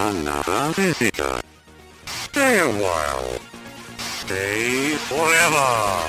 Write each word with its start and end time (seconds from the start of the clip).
Another 0.00 0.72
visitor. 0.72 1.40
Stay 2.06 2.58
a 2.58 2.66
while. 2.66 3.38
Stay 3.98 4.96
forever. 4.96 6.06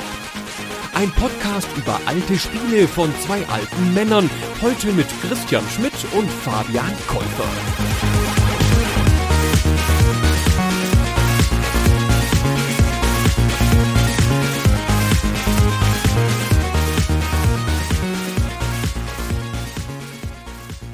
Ein 0.93 1.11
Podcast 1.11 1.67
über 1.75 1.99
alte 2.05 2.39
Spiele 2.39 2.87
von 2.87 3.13
zwei 3.19 3.45
alten 3.47 3.93
Männern. 3.93 4.29
Heute 4.61 4.93
mit 4.93 5.07
Christian 5.21 5.65
Schmidt 5.75 5.91
und 6.13 6.31
Fabian 6.31 6.95
Käufer. 7.05 8.30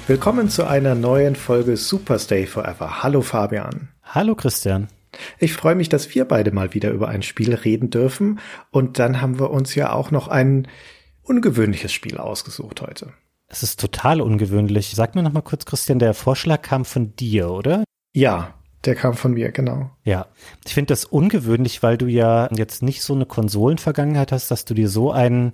Willkommen 0.07 0.47
zu 0.47 0.65
einer 0.65 0.95
neuen 0.95 1.35
Folge 1.35 1.75
Superstay 1.75 2.45
Forever. 2.45 3.03
Hallo 3.03 3.21
Fabian. 3.21 3.89
Hallo 4.03 4.35
Christian. 4.35 4.87
Ich 5.37 5.51
freue 5.51 5.75
mich, 5.75 5.89
dass 5.89 6.15
wir 6.15 6.23
beide 6.23 6.53
mal 6.53 6.73
wieder 6.73 6.91
über 6.91 7.09
ein 7.09 7.23
Spiel 7.23 7.53
reden 7.53 7.89
dürfen. 7.89 8.39
Und 8.71 8.99
dann 8.99 9.19
haben 9.19 9.37
wir 9.37 9.51
uns 9.51 9.75
ja 9.75 9.91
auch 9.91 10.09
noch 10.09 10.29
ein 10.29 10.69
ungewöhnliches 11.23 11.91
Spiel 11.91 12.19
ausgesucht 12.19 12.79
heute. 12.79 13.11
Es 13.49 13.63
ist 13.63 13.81
total 13.81 14.21
ungewöhnlich. 14.21 14.93
Sag 14.95 15.13
mir 15.13 15.23
noch 15.23 15.33
mal 15.33 15.41
kurz, 15.41 15.65
Christian, 15.65 15.99
der 15.99 16.13
Vorschlag 16.13 16.61
kam 16.61 16.85
von 16.85 17.13
dir, 17.17 17.49
oder? 17.49 17.83
Ja, 18.13 18.53
der 18.85 18.95
kam 18.95 19.13
von 19.13 19.33
mir, 19.33 19.51
genau. 19.51 19.91
Ja, 20.05 20.27
ich 20.65 20.73
finde 20.73 20.93
das 20.93 21.03
ungewöhnlich, 21.03 21.83
weil 21.83 21.97
du 21.97 22.05
ja 22.05 22.47
jetzt 22.55 22.81
nicht 22.81 23.01
so 23.01 23.13
eine 23.13 23.25
Konsolenvergangenheit 23.25 24.31
hast, 24.31 24.51
dass 24.51 24.63
du 24.63 24.73
dir 24.73 24.87
so 24.87 25.11
einen 25.11 25.51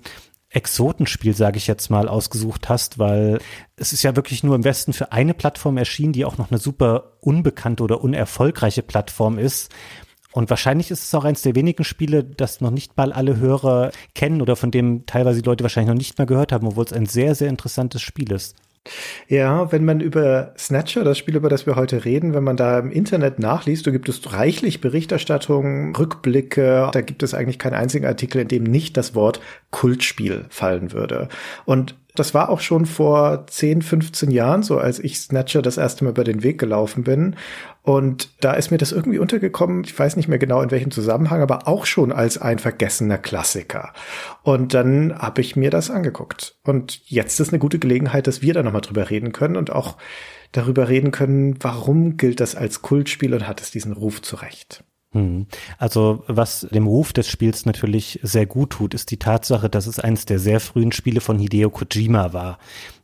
Exotenspiel, 0.54 1.34
sage 1.34 1.58
ich 1.58 1.66
jetzt 1.66 1.90
mal, 1.90 2.08
ausgesucht 2.08 2.68
hast, 2.68 2.98
weil 2.98 3.38
es 3.76 3.92
ist 3.92 4.02
ja 4.04 4.16
wirklich 4.16 4.44
nur 4.44 4.54
im 4.54 4.64
Westen 4.64 4.92
für 4.92 5.12
eine 5.12 5.34
Plattform 5.34 5.76
erschienen, 5.76 6.12
die 6.12 6.24
auch 6.24 6.38
noch 6.38 6.50
eine 6.50 6.58
super 6.58 7.12
unbekannte 7.20 7.82
oder 7.82 8.02
unerfolgreiche 8.02 8.82
Plattform 8.82 9.38
ist. 9.38 9.72
Und 10.32 10.50
wahrscheinlich 10.50 10.90
ist 10.90 11.04
es 11.04 11.14
auch 11.14 11.24
eines 11.24 11.42
der 11.42 11.54
wenigen 11.54 11.84
Spiele, 11.84 12.24
das 12.24 12.60
noch 12.60 12.70
nicht 12.70 12.96
mal 12.96 13.12
alle 13.12 13.36
Hörer 13.36 13.90
kennen 14.14 14.42
oder 14.42 14.56
von 14.56 14.70
dem 14.70 15.06
teilweise 15.06 15.42
die 15.42 15.48
Leute 15.48 15.64
wahrscheinlich 15.64 15.92
noch 15.92 15.98
nicht 15.98 16.18
mal 16.18 16.26
gehört 16.26 16.52
haben, 16.52 16.66
obwohl 16.66 16.84
es 16.84 16.92
ein 16.92 17.06
sehr, 17.06 17.34
sehr 17.34 17.48
interessantes 17.48 18.02
Spiel 18.02 18.32
ist. 18.32 18.56
Ja, 19.28 19.72
wenn 19.72 19.84
man 19.84 20.00
über 20.00 20.52
Snatcher, 20.58 21.04
das 21.04 21.16
Spiel, 21.16 21.36
über 21.36 21.48
das 21.48 21.66
wir 21.66 21.76
heute 21.76 22.04
reden, 22.04 22.34
wenn 22.34 22.44
man 22.44 22.56
da 22.56 22.78
im 22.78 22.90
Internet 22.90 23.38
nachliest, 23.38 23.86
da 23.86 23.90
gibt 23.90 24.08
es 24.08 24.32
reichlich 24.32 24.80
Berichterstattung, 24.82 25.96
Rückblicke, 25.96 26.90
da 26.92 27.00
gibt 27.00 27.22
es 27.22 27.32
eigentlich 27.32 27.58
keinen 27.58 27.74
einzigen 27.74 28.04
Artikel, 28.04 28.42
in 28.42 28.48
dem 28.48 28.64
nicht 28.64 28.96
das 28.96 29.14
Wort 29.14 29.40
Kultspiel 29.70 30.44
fallen 30.50 30.92
würde. 30.92 31.28
Und 31.64 31.96
das 32.14 32.32
war 32.32 32.48
auch 32.48 32.60
schon 32.60 32.86
vor 32.86 33.46
10, 33.48 33.82
15 33.82 34.30
Jahren, 34.30 34.62
so 34.62 34.78
als 34.78 35.00
ich 35.00 35.18
Snatcher 35.18 35.62
das 35.62 35.78
erste 35.78 36.04
Mal 36.04 36.10
über 36.10 36.22
den 36.22 36.44
Weg 36.44 36.58
gelaufen 36.58 37.02
bin. 37.02 37.34
Und 37.82 38.30
da 38.40 38.52
ist 38.52 38.70
mir 38.70 38.78
das 38.78 38.92
irgendwie 38.92 39.18
untergekommen, 39.18 39.82
ich 39.82 39.98
weiß 39.98 40.16
nicht 40.16 40.28
mehr 40.28 40.38
genau 40.38 40.62
in 40.62 40.70
welchem 40.70 40.92
Zusammenhang, 40.92 41.42
aber 41.42 41.66
auch 41.66 41.86
schon 41.86 42.12
als 42.12 42.38
ein 42.38 42.60
vergessener 42.60 43.18
Klassiker. 43.18 43.92
Und 44.42 44.74
dann 44.74 45.18
habe 45.18 45.40
ich 45.40 45.56
mir 45.56 45.70
das 45.70 45.90
angeguckt. 45.90 46.56
Und 46.62 47.02
jetzt 47.06 47.40
ist 47.40 47.48
eine 47.48 47.58
gute 47.58 47.80
Gelegenheit, 47.80 48.28
dass 48.28 48.42
wir 48.42 48.54
da 48.54 48.62
nochmal 48.62 48.82
drüber 48.82 49.10
reden 49.10 49.32
können 49.32 49.56
und 49.56 49.72
auch 49.72 49.96
darüber 50.52 50.88
reden 50.88 51.10
können, 51.10 51.56
warum 51.62 52.16
gilt 52.16 52.38
das 52.38 52.54
als 52.54 52.80
Kultspiel 52.80 53.34
und 53.34 53.48
hat 53.48 53.60
es 53.60 53.72
diesen 53.72 53.92
Ruf 53.92 54.22
zurecht. 54.22 54.84
Hm. 55.14 55.46
Also 55.78 56.24
was 56.26 56.66
dem 56.72 56.88
Ruf 56.88 57.12
des 57.12 57.28
Spiels 57.28 57.66
natürlich 57.66 58.18
sehr 58.24 58.46
gut 58.46 58.70
tut, 58.70 58.94
ist 58.94 59.12
die 59.12 59.16
Tatsache, 59.16 59.70
dass 59.70 59.86
es 59.86 60.00
eines 60.00 60.26
der 60.26 60.40
sehr 60.40 60.58
frühen 60.58 60.90
Spiele 60.90 61.20
von 61.20 61.38
Hideo 61.38 61.70
Kojima 61.70 62.32
war, 62.32 62.58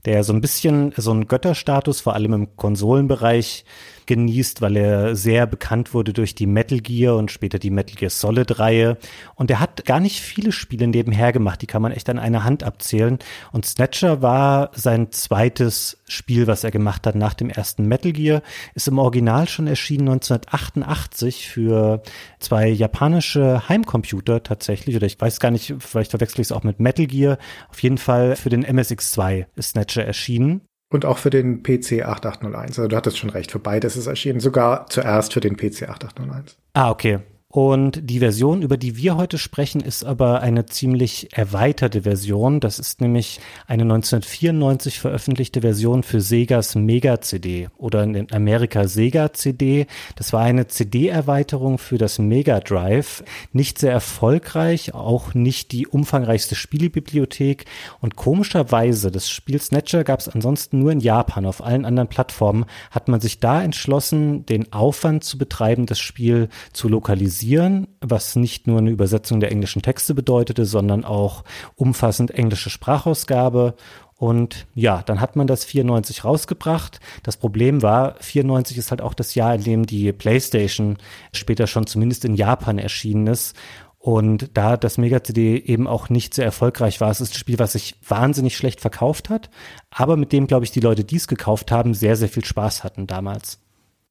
der 0.04 0.24
so 0.24 0.32
ein 0.32 0.40
bisschen 0.40 0.92
so 0.96 1.12
einen 1.12 1.28
Götterstatus 1.28 2.00
vor 2.00 2.14
allem 2.14 2.32
im 2.32 2.56
Konsolenbereich 2.56 3.64
genießt, 4.10 4.60
weil 4.60 4.76
er 4.76 5.14
sehr 5.14 5.46
bekannt 5.46 5.94
wurde 5.94 6.12
durch 6.12 6.34
die 6.34 6.48
Metal 6.48 6.80
Gear 6.80 7.16
und 7.16 7.30
später 7.30 7.60
die 7.60 7.70
Metal 7.70 7.94
Gear 7.94 8.10
Solid 8.10 8.58
Reihe. 8.58 8.98
Und 9.36 9.52
er 9.52 9.60
hat 9.60 9.84
gar 9.84 10.00
nicht 10.00 10.20
viele 10.20 10.50
Spiele 10.50 10.88
nebenher 10.88 11.32
gemacht, 11.32 11.62
die 11.62 11.68
kann 11.68 11.80
man 11.80 11.92
echt 11.92 12.10
an 12.10 12.18
einer 12.18 12.42
Hand 12.42 12.64
abzählen. 12.64 13.20
Und 13.52 13.66
Snatcher 13.66 14.20
war 14.20 14.72
sein 14.74 15.12
zweites 15.12 16.02
Spiel, 16.08 16.48
was 16.48 16.64
er 16.64 16.72
gemacht 16.72 17.06
hat 17.06 17.14
nach 17.14 17.34
dem 17.34 17.50
ersten 17.50 17.86
Metal 17.86 18.10
Gear, 18.10 18.42
ist 18.74 18.88
im 18.88 18.98
Original 18.98 19.46
schon 19.46 19.68
erschienen 19.68 20.08
1988 20.08 21.48
für 21.48 22.02
zwei 22.40 22.66
japanische 22.68 23.68
Heimcomputer 23.68 24.42
tatsächlich. 24.42 24.96
Oder 24.96 25.06
ich 25.06 25.20
weiß 25.20 25.38
gar 25.38 25.52
nicht, 25.52 25.76
vielleicht 25.78 26.10
verwechsel 26.10 26.40
ich 26.40 26.48
es 26.48 26.52
auch 26.52 26.64
mit 26.64 26.80
Metal 26.80 27.06
Gear. 27.06 27.38
Auf 27.68 27.80
jeden 27.80 27.98
Fall 27.98 28.34
für 28.34 28.48
den 28.48 28.66
MSX2 28.66 29.46
ist 29.54 29.70
Snatcher 29.70 30.04
erschienen. 30.04 30.62
Und 30.90 31.04
auch 31.04 31.18
für 31.18 31.30
den 31.30 31.62
PC 31.62 32.04
8801. 32.04 32.78
Also 32.78 32.88
du 32.88 32.96
hattest 32.96 33.16
schon 33.16 33.30
recht, 33.30 33.52
für 33.52 33.60
beides 33.60 33.96
ist 33.96 34.08
erschienen. 34.08 34.40
Sogar 34.40 34.86
zuerst 34.88 35.32
für 35.32 35.40
den 35.40 35.56
PC 35.56 35.88
8801. 35.88 36.56
Ah, 36.74 36.90
okay. 36.90 37.20
Und 37.52 38.08
die 38.08 38.20
Version, 38.20 38.62
über 38.62 38.76
die 38.76 38.96
wir 38.96 39.16
heute 39.16 39.36
sprechen, 39.36 39.80
ist 39.80 40.04
aber 40.04 40.40
eine 40.40 40.66
ziemlich 40.66 41.36
erweiterte 41.36 42.02
Version. 42.02 42.60
Das 42.60 42.78
ist 42.78 43.00
nämlich 43.00 43.40
eine 43.66 43.82
1994 43.82 45.00
veröffentlichte 45.00 45.62
Version 45.62 46.04
für 46.04 46.20
Segas 46.20 46.76
Mega 46.76 47.20
CD 47.20 47.68
oder 47.76 48.04
in 48.04 48.30
Amerika 48.30 48.86
Sega 48.86 49.32
CD. 49.32 49.88
Das 50.14 50.32
war 50.32 50.42
eine 50.42 50.68
CD-Erweiterung 50.68 51.78
für 51.78 51.98
das 51.98 52.20
Mega 52.20 52.60
Drive. 52.60 53.24
Nicht 53.52 53.80
sehr 53.80 53.90
erfolgreich, 53.90 54.94
auch 54.94 55.34
nicht 55.34 55.72
die 55.72 55.88
umfangreichste 55.88 56.54
Spielebibliothek. 56.54 57.64
Und 58.00 58.14
komischerweise, 58.14 59.10
das 59.10 59.28
Spiel 59.28 59.60
Snatcher 59.60 60.04
gab 60.04 60.20
es 60.20 60.28
ansonsten 60.28 60.78
nur 60.78 60.92
in 60.92 61.00
Japan. 61.00 61.46
Auf 61.46 61.64
allen 61.64 61.84
anderen 61.84 62.08
Plattformen 62.08 62.64
hat 62.92 63.08
man 63.08 63.20
sich 63.20 63.40
da 63.40 63.60
entschlossen, 63.60 64.46
den 64.46 64.72
Aufwand 64.72 65.24
zu 65.24 65.36
betreiben, 65.36 65.86
das 65.86 65.98
Spiel 65.98 66.48
zu 66.72 66.88
lokalisieren 66.88 67.39
synchronisieren, 67.40 67.88
was 68.00 68.36
nicht 68.36 68.66
nur 68.66 68.78
eine 68.78 68.90
Übersetzung 68.90 69.40
der 69.40 69.50
englischen 69.50 69.82
Texte 69.82 70.14
bedeutete, 70.14 70.64
sondern 70.64 71.04
auch 71.04 71.44
umfassend 71.74 72.30
englische 72.32 72.70
Sprachausgabe. 72.70 73.74
Und 74.16 74.66
ja, 74.74 75.02
dann 75.02 75.20
hat 75.20 75.36
man 75.36 75.46
das 75.46 75.64
94 75.64 76.24
rausgebracht. 76.24 77.00
Das 77.22 77.38
Problem 77.38 77.82
war, 77.82 78.16
94 78.20 78.76
ist 78.76 78.90
halt 78.90 79.00
auch 79.00 79.14
das 79.14 79.34
Jahr, 79.34 79.54
in 79.54 79.64
dem 79.64 79.86
die 79.86 80.12
PlayStation 80.12 80.98
später 81.32 81.66
schon 81.66 81.86
zumindest 81.86 82.24
in 82.24 82.34
Japan 82.34 82.78
erschienen 82.78 83.26
ist. 83.26 83.56
Und 83.98 84.50
da 84.54 84.76
das 84.76 84.96
Mega-CD 84.98 85.58
eben 85.58 85.86
auch 85.86 86.08
nicht 86.08 86.34
sehr 86.34 86.46
erfolgreich 86.46 87.00
war, 87.00 87.10
es 87.10 87.20
ist 87.20 87.34
ein 87.34 87.38
Spiel, 87.38 87.58
was 87.58 87.72
sich 87.72 87.96
wahnsinnig 88.06 88.56
schlecht 88.56 88.80
verkauft 88.80 89.28
hat, 89.28 89.50
aber 89.90 90.16
mit 90.16 90.32
dem, 90.32 90.46
glaube 90.46 90.64
ich, 90.64 90.70
die 90.70 90.80
Leute, 90.80 91.04
die 91.04 91.16
es 91.16 91.28
gekauft 91.28 91.70
haben, 91.70 91.92
sehr, 91.92 92.16
sehr 92.16 92.30
viel 92.30 92.44
Spaß 92.44 92.82
hatten 92.82 93.06
damals. 93.06 93.60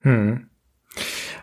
Hm. 0.02 0.50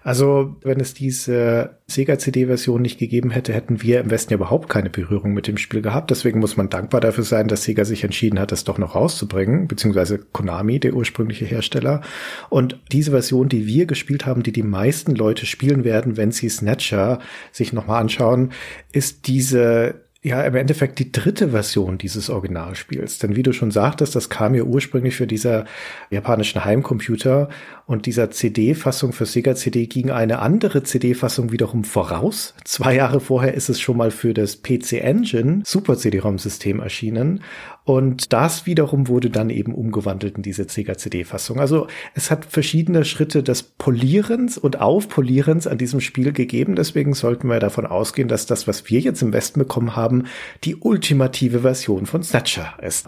Also, 0.07 0.55
wenn 0.63 0.79
es 0.79 0.95
diese 0.95 1.81
Sega 1.89 2.17
CD-Version 2.17 2.81
nicht 2.81 2.97
gegeben 2.97 3.33
hätte, 3.33 3.53
hätten 3.53 3.83
wir 3.83 3.99
im 3.99 4.09
Westen 4.09 4.35
ja 4.35 4.37
überhaupt 4.37 4.69
keine 4.69 4.89
Berührung 4.89 5.35
mit 5.35 5.49
dem 5.49 5.57
Spiel 5.57 5.83
gehabt. 5.83 6.13
Deswegen 6.13 6.39
muss 6.39 6.57
man 6.57 6.71
dankbar 6.71 7.01
dafür 7.01 7.25
sein, 7.25 7.49
dass 7.49 7.65
Sega 7.65 7.85
sich 7.85 8.05
entschieden 8.05 8.39
hat, 8.39 8.53
das 8.53 8.63
doch 8.63 8.79
noch 8.79 8.95
rauszubringen, 8.95 9.67
beziehungsweise 9.67 10.21
Konami, 10.21 10.79
der 10.79 10.95
ursprüngliche 10.95 11.45
Hersteller. 11.45 12.03
Und 12.51 12.79
diese 12.93 13.11
Version, 13.11 13.49
die 13.49 13.67
wir 13.67 13.87
gespielt 13.87 14.27
haben, 14.27 14.45
die 14.45 14.53
die 14.53 14.63
meisten 14.63 15.17
Leute 15.17 15.45
spielen 15.45 15.83
werden, 15.83 16.17
wenn 16.17 16.31
sie 16.31 16.51
Snatcher 16.51 17.19
sich 17.51 17.73
nochmal 17.73 18.01
anschauen, 18.01 18.53
ist 18.93 19.27
diese 19.27 20.07
ja 20.27 20.43
im 20.43 20.57
Endeffekt 20.57 20.99
die 20.99 21.13
dritte 21.13 21.51
Version 21.51 21.99
dieses 21.99 22.31
Originalspiels. 22.31 23.19
Denn 23.19 23.37
wie 23.37 23.45
du 23.45 23.53
schon 23.53 23.71
sagtest, 23.71 24.17
das 24.17 24.29
kam 24.29 24.57
ja 24.57 24.65
ursprünglich 24.65 25.15
für 25.15 25.29
dieser 25.29 25.67
japanischen 26.11 26.65
Heimcomputer 26.65 27.49
und 27.87 28.07
dieser 28.07 28.31
CD-Fassung 28.31 29.13
für 29.13 29.27
Sega 29.27 29.55
CD 29.55 29.87
ging 29.87 30.11
eine 30.11 30.41
andere 30.41 30.83
CD-Fassung 30.83 31.53
wiederum 31.53 31.85
voraus. 31.85 32.55
Zwei 32.65 32.97
Jahre 32.97 33.21
vorher 33.21 33.55
ist 33.55 33.69
es 33.69 33.81
schon 33.81 33.97
mal 33.97 34.11
für 34.11 34.35
das 34.35 34.61
PC 34.63 34.95
Engine 34.95 35.63
Super 35.65 35.97
CD-ROM-System 35.97 36.81
erschienen 36.81 37.43
und 37.85 38.33
das 38.33 38.67
wiederum 38.67 39.07
wurde 39.07 39.31
dann 39.31 39.49
eben 39.49 39.73
umgewandelt 39.73 40.37
in 40.37 40.43
diese 40.43 40.69
Sega 40.69 40.99
CD-Fassung. 40.99 41.61
Also 41.61 41.87
es 42.15 42.33
hat 42.33 42.45
verschiedene 42.45 43.05
Schritte 43.05 43.45
des 43.45 43.63
Polierens 43.63 44.59
und 44.59 44.81
Aufpolierens 44.81 45.69
an 45.69 45.79
diesem 45.79 46.01
Spiel 46.01 46.33
gegeben. 46.33 46.75
Deswegen 46.75 47.15
sollten 47.15 47.49
wir 47.49 47.61
davon 47.61 47.87
ausgehen, 47.87 48.27
dass 48.27 48.47
das, 48.47 48.67
was 48.67 48.91
wir 48.91 48.99
jetzt 48.99 49.23
im 49.23 49.33
Westen 49.33 49.61
bekommen 49.61 49.95
haben, 49.95 50.25
die 50.65 50.75
ultimative 50.75 51.61
Version 51.61 52.07
von 52.07 52.25
Snatcher 52.25 52.75
ist. 52.83 53.07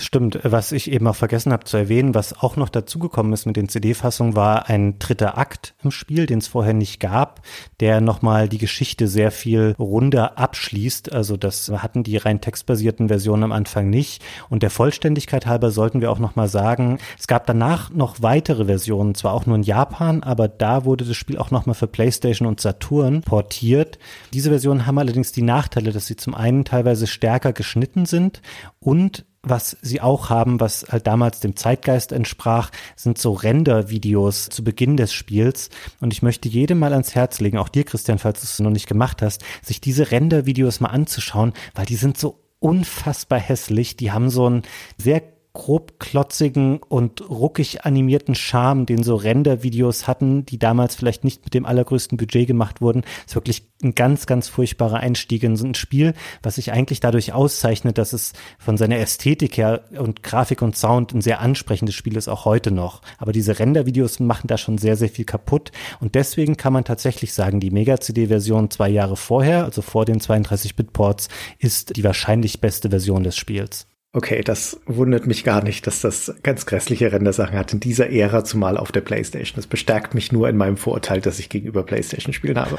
Stimmt, 0.00 0.40
was 0.42 0.72
ich 0.72 0.90
eben 0.90 1.06
auch 1.06 1.14
vergessen 1.14 1.52
habe 1.52 1.64
zu 1.64 1.76
erwähnen, 1.76 2.14
was 2.14 2.32
auch 2.38 2.56
noch 2.56 2.70
dazugekommen 2.70 3.34
ist 3.34 3.44
mit 3.44 3.56
den 3.56 3.68
CD-Fassungen, 3.68 4.34
war 4.34 4.70
ein 4.70 4.98
dritter 4.98 5.36
Akt 5.36 5.74
im 5.84 5.90
Spiel, 5.90 6.24
den 6.24 6.38
es 6.38 6.48
vorher 6.48 6.72
nicht 6.72 7.00
gab, 7.00 7.42
der 7.80 8.00
nochmal 8.00 8.48
die 8.48 8.58
Geschichte 8.58 9.08
sehr 9.08 9.30
viel 9.30 9.74
runder 9.78 10.38
abschließt. 10.38 11.12
Also 11.12 11.36
das 11.36 11.70
hatten 11.70 12.02
die 12.02 12.16
rein 12.16 12.40
textbasierten 12.40 13.08
Versionen 13.08 13.44
am 13.44 13.52
Anfang 13.52 13.90
nicht. 13.90 14.22
Und 14.48 14.62
der 14.62 14.70
Vollständigkeit 14.70 15.44
halber 15.44 15.70
sollten 15.70 16.00
wir 16.00 16.10
auch 16.10 16.18
nochmal 16.18 16.48
sagen, 16.48 16.98
es 17.18 17.26
gab 17.26 17.46
danach 17.46 17.90
noch 17.90 18.22
weitere 18.22 18.64
Versionen, 18.64 19.14
zwar 19.14 19.34
auch 19.34 19.44
nur 19.44 19.56
in 19.56 19.62
Japan, 19.62 20.22
aber 20.22 20.48
da 20.48 20.86
wurde 20.86 21.04
das 21.04 21.16
Spiel 21.16 21.36
auch 21.36 21.50
nochmal 21.50 21.74
für 21.74 21.86
PlayStation 21.86 22.48
und 22.48 22.60
Saturn 22.60 23.20
portiert. 23.20 23.98
Diese 24.32 24.48
Versionen 24.48 24.86
haben 24.86 24.98
allerdings 24.98 25.32
die 25.32 25.42
Nachteile, 25.42 25.92
dass 25.92 26.06
sie 26.06 26.16
zum 26.16 26.34
einen 26.34 26.64
teilweise 26.64 27.06
stärker 27.06 27.52
geschnitten 27.52 28.06
sind 28.06 28.40
und 28.78 29.26
was 29.42 29.76
sie 29.80 30.00
auch 30.00 30.28
haben, 30.28 30.60
was 30.60 30.86
halt 30.90 31.06
damals 31.06 31.40
dem 31.40 31.56
Zeitgeist 31.56 32.12
entsprach, 32.12 32.70
sind 32.94 33.18
so 33.18 33.32
Render-Videos 33.32 34.50
zu 34.50 34.62
Beginn 34.62 34.96
des 34.96 35.12
Spiels. 35.12 35.70
Und 36.00 36.12
ich 36.12 36.22
möchte 36.22 36.48
jedem 36.48 36.78
mal 36.78 36.92
ans 36.92 37.14
Herz 37.14 37.40
legen, 37.40 37.58
auch 37.58 37.68
dir, 37.68 37.84
Christian, 37.84 38.18
falls 38.18 38.40
du 38.40 38.44
es 38.44 38.58
noch 38.60 38.70
nicht 38.70 38.86
gemacht 38.86 39.22
hast, 39.22 39.42
sich 39.62 39.80
diese 39.80 40.10
Render-Videos 40.10 40.80
mal 40.80 40.88
anzuschauen, 40.88 41.54
weil 41.74 41.86
die 41.86 41.96
sind 41.96 42.18
so 42.18 42.38
unfassbar 42.58 43.38
hässlich. 43.38 43.96
Die 43.96 44.12
haben 44.12 44.28
so 44.28 44.48
ein 44.48 44.62
sehr 44.98 45.22
grobklotzigen 45.52 46.78
und 46.78 47.28
ruckig 47.28 47.84
animierten 47.84 48.34
Charme, 48.34 48.86
den 48.86 49.02
so 49.02 49.16
Render-Videos 49.16 50.06
hatten, 50.06 50.46
die 50.46 50.58
damals 50.58 50.94
vielleicht 50.94 51.24
nicht 51.24 51.44
mit 51.44 51.54
dem 51.54 51.66
allergrößten 51.66 52.16
Budget 52.16 52.46
gemacht 52.46 52.80
wurden. 52.80 53.02
ist 53.26 53.34
wirklich 53.34 53.68
ein 53.82 53.94
ganz, 53.94 54.26
ganz 54.26 54.48
furchtbarer 54.48 54.98
Einstieg 54.98 55.42
in 55.42 55.56
so 55.56 55.66
ein 55.66 55.74
Spiel, 55.74 56.14
was 56.42 56.56
sich 56.56 56.72
eigentlich 56.72 57.00
dadurch 57.00 57.32
auszeichnet, 57.32 57.98
dass 57.98 58.12
es 58.12 58.32
von 58.58 58.76
seiner 58.76 58.98
Ästhetik 58.98 59.56
her 59.56 59.84
und 59.98 60.22
Grafik 60.22 60.62
und 60.62 60.76
Sound 60.76 61.12
ein 61.14 61.20
sehr 61.20 61.40
ansprechendes 61.40 61.94
Spiel 61.94 62.16
ist, 62.16 62.28
auch 62.28 62.44
heute 62.44 62.70
noch. 62.70 63.02
Aber 63.18 63.32
diese 63.32 63.58
Render-Videos 63.58 64.20
machen 64.20 64.46
da 64.46 64.56
schon 64.56 64.78
sehr, 64.78 64.96
sehr 64.96 65.08
viel 65.08 65.24
kaputt. 65.24 65.72
Und 66.00 66.14
deswegen 66.14 66.56
kann 66.56 66.72
man 66.72 66.84
tatsächlich 66.84 67.34
sagen, 67.34 67.58
die 67.58 67.70
Mega-CD-Version 67.70 68.70
zwei 68.70 68.88
Jahre 68.88 69.16
vorher, 69.16 69.64
also 69.64 69.82
vor 69.82 70.04
den 70.04 70.20
32-Bit-Ports, 70.20 71.28
ist 71.58 71.96
die 71.96 72.04
wahrscheinlich 72.04 72.60
beste 72.60 72.90
Version 72.90 73.24
des 73.24 73.36
Spiels. 73.36 73.89
Okay, 74.12 74.42
das 74.42 74.80
wundert 74.86 75.28
mich 75.28 75.44
gar 75.44 75.62
nicht, 75.62 75.86
dass 75.86 76.00
das 76.00 76.34
ganz 76.42 76.66
grässliche 76.66 77.12
Rendersachen 77.12 77.56
hat 77.56 77.72
in 77.72 77.78
dieser 77.78 78.10
Ära, 78.10 78.42
zumal 78.42 78.76
auf 78.76 78.90
der 78.90 79.02
PlayStation. 79.02 79.54
Das 79.54 79.68
bestärkt 79.68 80.14
mich 80.14 80.32
nur 80.32 80.48
in 80.48 80.56
meinem 80.56 80.76
Vorurteil, 80.76 81.20
dass 81.20 81.38
ich 81.38 81.48
gegenüber 81.48 81.84
PlayStation-Spielen 81.84 82.58
habe. 82.58 82.76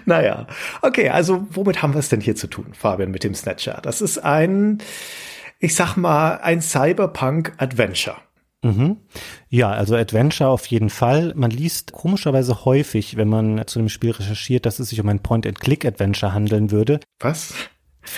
naja, 0.05 0.47
okay, 0.83 1.09
also 1.09 1.45
womit 1.51 1.83
haben 1.83 1.95
wir 1.95 1.99
es 1.99 2.09
denn 2.09 2.21
hier 2.21 2.37
zu 2.37 2.47
tun, 2.47 2.67
Fabian, 2.73 3.11
mit 3.11 3.25
dem 3.25 3.35
Snatcher? 3.35 3.81
Das 3.83 4.01
ist 4.01 4.19
ein, 4.19 4.79
ich 5.59 5.75
sag 5.75 5.97
mal, 5.97 6.37
ein 6.37 6.61
Cyberpunk-Adventure. 6.61 8.17
Mhm. 8.63 8.99
Ja, 9.49 9.71
also 9.71 9.97
Adventure 9.97 10.51
auf 10.51 10.67
jeden 10.67 10.91
Fall. 10.91 11.33
Man 11.35 11.51
liest 11.51 11.91
komischerweise 11.91 12.65
häufig, 12.65 13.17
wenn 13.17 13.29
man 13.29 13.67
zu 13.67 13.81
dem 13.81 13.89
Spiel 13.89 14.13
recherchiert, 14.13 14.67
dass 14.67 14.79
es 14.79 14.91
sich 14.91 15.01
um 15.01 15.09
ein 15.09 15.21
Point-and-Click-Adventure 15.21 16.33
handeln 16.33 16.71
würde. 16.71 17.01
Was? 17.19 17.55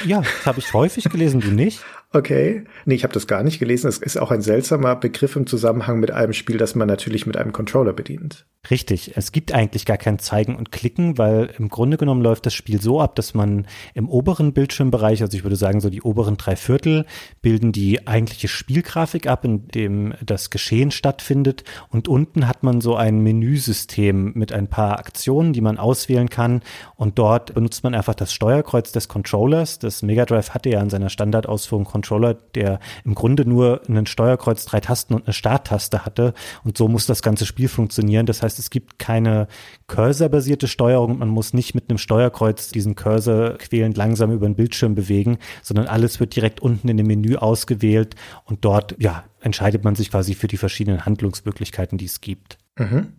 Ja, 0.05 0.21
das 0.21 0.47
habe 0.47 0.59
ich 0.59 0.73
häufig 0.73 1.05
gelesen, 1.05 1.41
du 1.41 1.49
nicht? 1.49 1.81
Okay. 2.15 2.65
Nee, 2.85 2.95
ich 2.95 3.05
habe 3.05 3.15
das 3.15 3.27
gar 3.27 3.43
nicht 3.43 3.59
gelesen. 3.59 3.89
Es 3.89 3.99
ist 3.99 4.19
auch 4.19 4.31
ein 4.31 4.43
seltsamer 4.43 4.97
Begriff 4.97 5.35
im 5.35 5.47
Zusammenhang 5.47 5.99
mit 5.99 6.11
einem 6.11 6.35
Spiel, 6.35 6.59
das 6.59 6.75
man 6.75 6.87
natürlich 6.87 7.27
mit 7.27 7.37
einem 7.39 7.53
Controller 7.53 7.95
bedient. 7.95 8.45
Richtig. 8.71 9.17
Es 9.17 9.33
gibt 9.33 9.53
eigentlich 9.53 9.87
gar 9.87 9.97
kein 9.97 10.21
Zeigen 10.21 10.55
und 10.55 10.71
Klicken, 10.71 11.19
weil 11.19 11.51
im 11.59 11.69
Grunde 11.69 11.97
genommen 11.97 12.23
läuft 12.23 12.47
das 12.47 12.55
Spiel 12.55 12.81
so 12.81 13.01
ab, 13.01 13.17
dass 13.17 13.35
man 13.35 13.67
im 13.95 14.09
oberen 14.09 14.53
Bildschirmbereich, 14.53 15.21
also 15.23 15.37
ich 15.37 15.43
würde 15.43 15.57
sagen 15.57 15.81
so 15.81 15.91
die 15.91 16.03
oberen 16.03 16.37
drei 16.37 16.55
Viertel, 16.55 17.07
bilden 17.41 17.73
die 17.73 18.07
eigentliche 18.07 18.47
Spielgrafik 18.47 19.27
ab, 19.27 19.45
in 19.45 19.67
dem 19.69 20.15
das 20.25 20.51
Geschehen 20.51 20.93
stattfindet. 20.93 21.65
Und 21.89 22.07
unten 22.09 22.47
hat 22.47 22.63
man 22.63 22.81
so 22.81 22.95
ein 22.95 23.21
Menüsystem 23.21 24.33
mit 24.35 24.53
ein 24.53 24.69
paar 24.69 24.99
Aktionen, 24.99 25.53
die 25.55 25.61
man 25.61 25.79
auswählen 25.79 26.29
kann. 26.29 26.63
Und 26.95 27.19
dort 27.19 27.55
benutzt 27.55 27.83
man 27.83 27.95
einfach 27.95 28.15
das 28.15 28.33
Steuerkreuz 28.33 28.93
des 28.93 29.09
Controllers. 29.09 29.81
Das 29.81 30.03
Mega 30.03 30.25
Drive 30.25 30.51
hatte 30.51 30.71
ja 30.71 30.81
in 30.81 30.91
seiner 30.91 31.09
Standardausführung 31.09 31.85
Controller, 32.03 32.35
der 32.35 32.81
im 33.05 33.15
Grunde 33.15 33.49
nur 33.49 33.81
einen 33.89 34.07
Steuerkreuz, 34.07 34.65
drei 34.65 34.81
Tasten 34.81 35.15
und 35.15 35.27
eine 35.27 35.33
Starttaste 35.33 36.05
hatte. 36.05 36.35
Und 36.65 36.77
so 36.77 36.89
muss 36.89 37.07
das 37.07 37.23
ganze 37.23 37.47
Spiel 37.47 37.69
funktionieren. 37.69 38.27
Das 38.27 38.43
heißt, 38.43 38.59
es 38.59 38.71
gibt 38.71 38.99
keine 38.99 39.47
Cursor-basierte 39.87 40.67
Steuerung. 40.67 41.19
Man 41.19 41.29
muss 41.29 41.55
nicht 41.55 41.75
mit 41.75 41.89
einem 41.89 41.99
Steuerkreuz 41.99 42.71
diesen 42.71 42.97
Cursor 42.97 43.57
quälend 43.59 43.97
langsam 43.97 44.33
über 44.33 44.47
den 44.47 44.57
Bildschirm 44.57 44.97
bewegen, 44.97 45.39
sondern 45.63 45.87
alles 45.87 46.19
wird 46.19 46.35
direkt 46.35 46.61
unten 46.61 46.89
in 46.89 46.97
dem 46.97 47.07
Menü 47.07 47.37
ausgewählt 47.37 48.17
und 48.45 48.65
dort, 48.65 48.97
ja, 48.99 49.25
entscheidet 49.41 49.85
man 49.85 49.95
sich 49.95 50.11
quasi 50.11 50.35
für 50.35 50.49
die 50.49 50.57
verschiedenen 50.57 51.07
Handlungsmöglichkeiten, 51.07 51.99
die 51.99 52.07
es 52.07 52.21
gibt. 52.21 52.59
Mhm. 52.77 53.15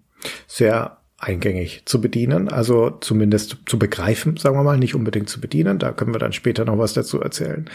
Sehr 0.48 0.98
eingängig 1.24 1.84
zu 1.86 2.02
bedienen, 2.02 2.50
also 2.50 2.92
zumindest 3.02 3.58
zu 3.66 3.80
begreifen, 3.80 4.38
sagen 4.38 4.58
wir 4.58 4.64
mal, 4.64 4.78
nicht 4.78 4.96
unbedingt 4.96 5.30
zu 5.30 5.40
bedienen, 5.40 5.80
da 5.80 5.92
können 5.92 6.14
wir 6.14 6.20
dann 6.20 6.34
später 6.34 6.66
noch 6.66 6.78
was 6.78 6.94
dazu 6.94 7.22
erzählen. 7.22 7.70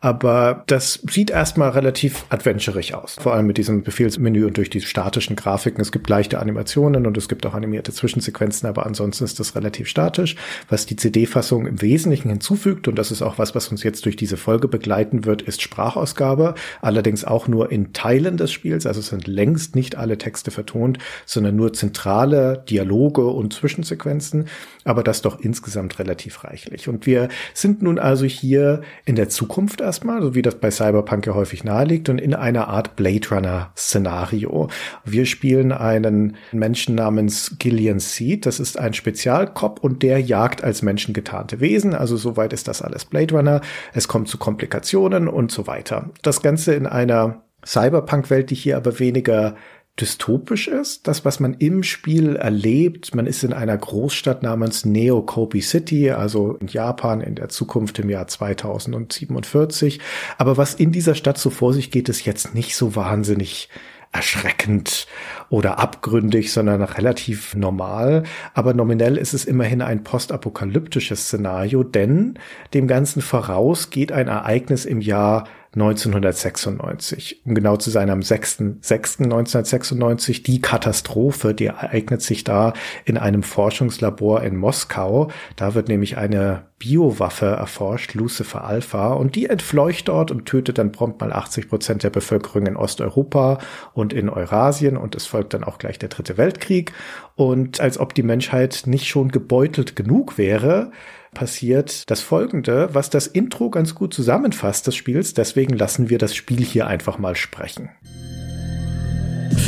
Aber 0.00 0.64
das 0.66 1.00
sieht 1.10 1.30
erstmal 1.30 1.70
relativ 1.70 2.24
adventurig 2.28 2.94
aus, 2.94 3.16
vor 3.20 3.34
allem 3.34 3.46
mit 3.46 3.58
diesem 3.58 3.82
Befehlsmenü 3.82 4.46
und 4.46 4.56
durch 4.56 4.70
die 4.70 4.80
statischen 4.80 5.36
Grafiken. 5.36 5.80
Es 5.80 5.92
gibt 5.92 6.08
leichte 6.08 6.38
Animationen 6.38 7.06
und 7.06 7.16
es 7.18 7.28
gibt 7.28 7.44
auch 7.46 7.54
animierte 7.54 7.92
Zwischensequenzen, 7.92 8.68
aber 8.68 8.86
ansonsten 8.86 9.24
ist 9.24 9.40
das 9.40 9.56
relativ 9.56 9.88
statisch, 9.88 10.36
was 10.68 10.86
die 10.86 10.96
CD-Fassung 10.96 11.66
im 11.66 11.82
Wesentlichen 11.82 12.28
hinzufügt 12.30 12.88
und 12.88 12.96
das 12.96 13.10
ist 13.10 13.22
auch 13.22 13.38
was, 13.38 13.54
was 13.54 13.68
uns 13.68 13.82
jetzt 13.82 14.04
durch 14.04 14.16
diese 14.16 14.36
Folge 14.36 14.68
begleiten 14.68 15.24
wird, 15.24 15.42
ist 15.42 15.62
Sprachausgabe, 15.62 16.54
allerdings 16.80 17.24
auch 17.24 17.48
nur 17.48 17.72
in 17.72 17.92
Teilen 17.92 18.36
des 18.36 18.52
Spiels, 18.52 18.86
also 18.86 19.00
es 19.00 19.08
sind 19.08 19.26
längst 19.26 19.74
nicht 19.74 19.96
alle 19.96 20.18
Texte 20.18 20.50
vertont, 20.50 20.98
sondern 21.26 21.56
nur 21.56 21.72
zentrale 21.72 22.64
Dialoge 22.68 22.91
Dialoge 22.92 23.26
und 23.26 23.52
Zwischensequenzen, 23.52 24.48
aber 24.84 25.02
das 25.02 25.22
doch 25.22 25.40
insgesamt 25.40 25.98
relativ 25.98 26.44
reichlich. 26.44 26.88
Und 26.88 27.06
wir 27.06 27.28
sind 27.54 27.82
nun 27.82 27.98
also 27.98 28.24
hier 28.26 28.82
in 29.04 29.16
der 29.16 29.28
Zukunft 29.28 29.80
erstmal, 29.80 30.22
so 30.22 30.34
wie 30.34 30.42
das 30.42 30.56
bei 30.56 30.70
Cyberpunk 30.70 31.26
ja 31.26 31.34
häufig 31.34 31.64
naheliegt, 31.64 32.08
und 32.08 32.20
in 32.20 32.34
einer 32.34 32.68
Art 32.68 32.96
Blade 32.96 33.28
Runner 33.30 33.72
Szenario. 33.76 34.68
Wir 35.04 35.26
spielen 35.26 35.72
einen 35.72 36.36
Menschen 36.52 36.94
namens 36.94 37.56
Gillian 37.58 38.00
Seed. 38.00 38.46
Das 38.46 38.60
ist 38.60 38.78
ein 38.78 38.94
Spezialkop 38.94 39.82
und 39.82 40.02
der 40.02 40.20
jagt 40.20 40.62
als 40.62 40.82
Menschen 40.82 41.14
getarnte 41.14 41.60
Wesen. 41.60 41.94
Also 41.94 42.16
soweit 42.16 42.52
ist 42.52 42.68
das 42.68 42.82
alles 42.82 43.04
Blade 43.04 43.34
Runner. 43.34 43.60
Es 43.94 44.08
kommt 44.08 44.28
zu 44.28 44.38
Komplikationen 44.38 45.28
und 45.28 45.50
so 45.50 45.66
weiter. 45.66 46.10
Das 46.22 46.42
Ganze 46.42 46.74
in 46.74 46.86
einer 46.86 47.42
Cyberpunk-Welt, 47.64 48.50
die 48.50 48.56
hier 48.56 48.76
aber 48.76 48.98
weniger 48.98 49.54
dystopisch 50.00 50.68
ist, 50.68 51.06
das, 51.06 51.24
was 51.24 51.38
man 51.38 51.54
im 51.54 51.82
Spiel 51.82 52.36
erlebt. 52.36 53.14
Man 53.14 53.26
ist 53.26 53.44
in 53.44 53.52
einer 53.52 53.76
Großstadt 53.76 54.42
namens 54.42 54.86
Neo 54.86 55.22
Kobe 55.22 55.60
City, 55.60 56.10
also 56.10 56.54
in 56.54 56.66
Japan 56.66 57.20
in 57.20 57.34
der 57.34 57.50
Zukunft 57.50 57.98
im 57.98 58.08
Jahr 58.08 58.26
2047. 58.26 60.00
Aber 60.38 60.56
was 60.56 60.74
in 60.74 60.92
dieser 60.92 61.14
Stadt 61.14 61.36
so 61.36 61.50
vor 61.50 61.74
sich 61.74 61.90
geht, 61.90 62.08
ist 62.08 62.24
jetzt 62.24 62.54
nicht 62.54 62.74
so 62.74 62.96
wahnsinnig 62.96 63.68
erschreckend 64.12 65.06
oder 65.48 65.78
abgründig, 65.78 66.52
sondern 66.52 66.82
relativ 66.82 67.54
normal. 67.54 68.24
Aber 68.54 68.74
nominell 68.74 69.16
ist 69.16 69.32
es 69.32 69.44
immerhin 69.44 69.80
ein 69.80 70.04
postapokalyptisches 70.04 71.24
Szenario, 71.24 71.82
denn 71.82 72.38
dem 72.74 72.86
Ganzen 72.86 73.22
voraus 73.22 73.90
geht 73.90 74.12
ein 74.12 74.28
Ereignis 74.28 74.84
im 74.84 75.00
Jahr 75.00 75.48
1996. 75.74 77.40
Um 77.46 77.54
genau 77.54 77.76
zu 77.76 77.90
sein, 77.90 78.10
am 78.10 78.20
6.6.1996, 78.20 80.42
die 80.42 80.60
Katastrophe, 80.60 81.54
die 81.54 81.64
ereignet 81.66 82.20
sich 82.20 82.44
da 82.44 82.74
in 83.06 83.16
einem 83.16 83.42
Forschungslabor 83.42 84.42
in 84.42 84.56
Moskau. 84.56 85.30
Da 85.56 85.72
wird 85.74 85.88
nämlich 85.88 86.18
eine 86.18 86.64
Biowaffe 86.78 87.46
erforscht, 87.46 88.12
Lucifer 88.14 88.64
Alpha, 88.64 89.14
und 89.14 89.34
die 89.34 89.48
entfleucht 89.48 90.08
dort 90.08 90.30
und 90.30 90.44
tötet 90.44 90.76
dann 90.76 90.92
prompt 90.92 91.22
mal 91.22 91.32
80 91.32 91.70
Prozent 91.70 92.02
der 92.02 92.10
Bevölkerung 92.10 92.66
in 92.66 92.76
Osteuropa 92.76 93.56
und 93.94 94.12
in 94.12 94.28
Eurasien 94.28 94.98
und 94.98 95.14
es 95.14 95.24
folgt 95.26 95.54
dann 95.54 95.64
auch 95.64 95.78
gleich 95.78 95.98
der 95.98 96.10
dritte 96.10 96.36
Weltkrieg. 96.36 96.92
Und 97.34 97.80
als 97.80 97.98
ob 97.98 98.14
die 98.14 98.22
Menschheit 98.22 98.82
nicht 98.84 99.06
schon 99.06 99.30
gebeutelt 99.30 99.96
genug 99.96 100.36
wäre, 100.36 100.90
passiert 101.32 102.10
das 102.10 102.20
Folgende, 102.20 102.90
was 102.92 103.10
das 103.10 103.26
Intro 103.26 103.70
ganz 103.70 103.94
gut 103.94 104.14
zusammenfasst 104.14 104.86
des 104.86 104.96
Spiels. 104.96 105.34
Deswegen 105.34 105.76
lassen 105.76 106.10
wir 106.10 106.18
das 106.18 106.34
Spiel 106.34 106.64
hier 106.64 106.86
einfach 106.86 107.18
mal 107.18 107.36
sprechen. 107.36 107.90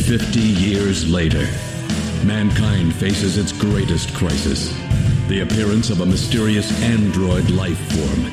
50 0.07 0.61
years 0.61 1.09
later, 1.09 1.43
mankind 2.25 2.93
faces 2.93 3.37
its 3.37 3.53
greatest 3.59 4.15
crisis. 4.15 4.73
The 5.29 5.41
appearance 5.41 5.91
of 5.91 6.01
a 6.01 6.07
mysterious 6.07 6.71
android 6.83 7.49
life 7.51 7.79
form. 7.95 8.31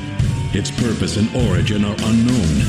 Its 0.52 0.70
purpose 0.70 1.18
and 1.18 1.28
origin 1.48 1.84
are 1.84 1.96
unknown. 2.04 2.60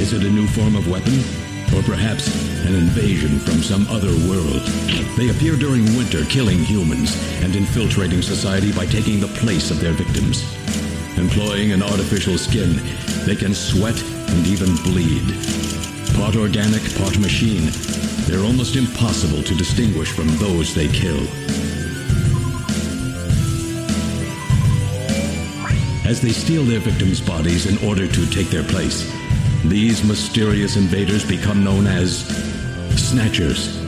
Is 0.00 0.14
it 0.14 0.24
a 0.24 0.30
new 0.30 0.46
form 0.46 0.76
of 0.76 0.88
weapon? 0.88 1.49
Or 1.74 1.82
perhaps 1.82 2.28
an 2.66 2.74
invasion 2.74 3.38
from 3.38 3.62
some 3.62 3.86
other 3.88 4.12
world. 4.28 4.62
They 5.16 5.30
appear 5.30 5.56
during 5.56 5.84
winter, 5.96 6.24
killing 6.26 6.58
humans 6.58 7.16
and 7.42 7.54
infiltrating 7.54 8.22
society 8.22 8.72
by 8.72 8.86
taking 8.86 9.20
the 9.20 9.34
place 9.40 9.70
of 9.70 9.80
their 9.80 9.92
victims. 9.92 10.42
Employing 11.16 11.72
an 11.72 11.82
artificial 11.82 12.38
skin, 12.38 12.80
they 13.26 13.36
can 13.36 13.54
sweat 13.54 14.00
and 14.02 14.46
even 14.46 14.74
bleed. 14.82 15.26
Part 16.14 16.36
organic, 16.36 16.82
part 16.96 17.18
machine, 17.18 17.70
they're 18.26 18.44
almost 18.44 18.76
impossible 18.76 19.42
to 19.42 19.54
distinguish 19.54 20.10
from 20.12 20.28
those 20.38 20.74
they 20.74 20.88
kill. 20.88 21.20
As 26.06 26.20
they 26.20 26.30
steal 26.30 26.64
their 26.64 26.80
victims' 26.80 27.20
bodies 27.20 27.66
in 27.66 27.78
order 27.86 28.08
to 28.08 28.26
take 28.30 28.48
their 28.48 28.64
place, 28.64 29.08
These 29.68 30.04
mysterious 30.06 30.76
invaders 30.76 31.22
become 31.22 31.60
known 31.60 31.86
as 31.86 32.24
Snatchers. 32.96 33.78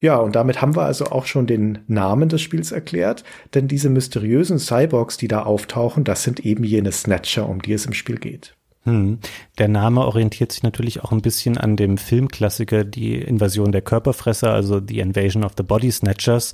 Ja, 0.00 0.18
und 0.18 0.36
damit 0.36 0.62
haben 0.62 0.76
wir 0.76 0.82
also 0.82 1.06
auch 1.06 1.26
schon 1.26 1.46
den 1.46 1.80
Namen 1.88 2.28
des 2.28 2.42
Spiels 2.42 2.70
erklärt, 2.70 3.24
denn 3.52 3.66
diese 3.66 3.90
mysteriösen 3.90 4.58
Cyborgs, 4.58 5.16
die 5.16 5.28
da 5.28 5.42
auftauchen, 5.42 6.04
das 6.04 6.22
sind 6.22 6.40
eben 6.46 6.62
jene 6.62 6.92
Snatcher, 6.92 7.48
um 7.48 7.60
die 7.60 7.72
es 7.72 7.86
im 7.86 7.92
Spiel 7.92 8.18
geht. 8.18 8.54
Hm. 8.84 9.18
Der 9.58 9.68
Name 9.68 10.04
orientiert 10.04 10.52
sich 10.52 10.62
natürlich 10.62 11.02
auch 11.02 11.10
ein 11.10 11.22
bisschen 11.22 11.56
an 11.56 11.76
dem 11.76 11.96
Filmklassiker 11.96 12.84
Die 12.84 13.14
Invasion 13.14 13.72
der 13.72 13.80
Körperfresser, 13.80 14.52
also 14.52 14.80
The 14.86 15.00
Invasion 15.00 15.42
of 15.42 15.52
the 15.56 15.62
Body 15.62 15.90
Snatchers. 15.90 16.52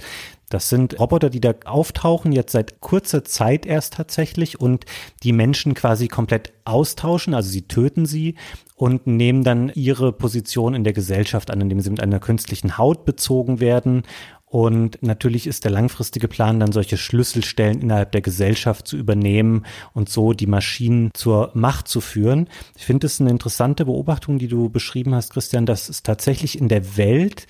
Das 0.48 0.68
sind 0.68 0.98
Roboter, 0.98 1.30
die 1.30 1.40
da 1.40 1.54
auftauchen, 1.64 2.32
jetzt 2.32 2.52
seit 2.52 2.80
kurzer 2.80 3.24
Zeit 3.24 3.66
erst 3.66 3.94
tatsächlich 3.94 4.60
und 4.60 4.84
die 5.22 5.32
Menschen 5.32 5.74
quasi 5.74 6.08
komplett 6.08 6.52
austauschen, 6.64 7.34
also 7.34 7.48
sie 7.48 7.62
töten 7.62 8.06
sie 8.06 8.36
und 8.74 9.06
nehmen 9.06 9.44
dann 9.44 9.70
ihre 9.74 10.12
Position 10.12 10.74
in 10.74 10.84
der 10.84 10.92
Gesellschaft 10.92 11.50
an, 11.50 11.60
indem 11.60 11.80
sie 11.80 11.90
mit 11.90 12.02
einer 12.02 12.18
künstlichen 12.18 12.78
Haut 12.78 13.04
bezogen 13.04 13.60
werden 13.60 14.02
und 14.50 15.00
natürlich 15.00 15.46
ist 15.46 15.62
der 15.62 15.70
langfristige 15.70 16.26
Plan, 16.26 16.58
dann 16.58 16.72
solche 16.72 16.96
Schlüsselstellen 16.96 17.80
innerhalb 17.80 18.10
der 18.10 18.20
Gesellschaft 18.20 18.88
zu 18.88 18.96
übernehmen 18.96 19.64
und 19.94 20.08
so 20.08 20.32
die 20.32 20.48
Maschinen 20.48 21.12
zur 21.14 21.52
Macht 21.54 21.86
zu 21.86 22.00
führen. 22.00 22.48
Ich 22.76 22.84
finde 22.84 23.06
es 23.06 23.20
eine 23.20 23.30
interessante 23.30 23.84
Beobachtung, 23.84 24.40
die 24.40 24.48
du 24.48 24.68
beschrieben 24.68 25.14
hast, 25.14 25.32
Christian, 25.32 25.66
dass 25.66 25.88
es 25.88 26.02
tatsächlich 26.02 26.58
in 26.58 26.66
der 26.66 26.96
Welt 26.96 27.46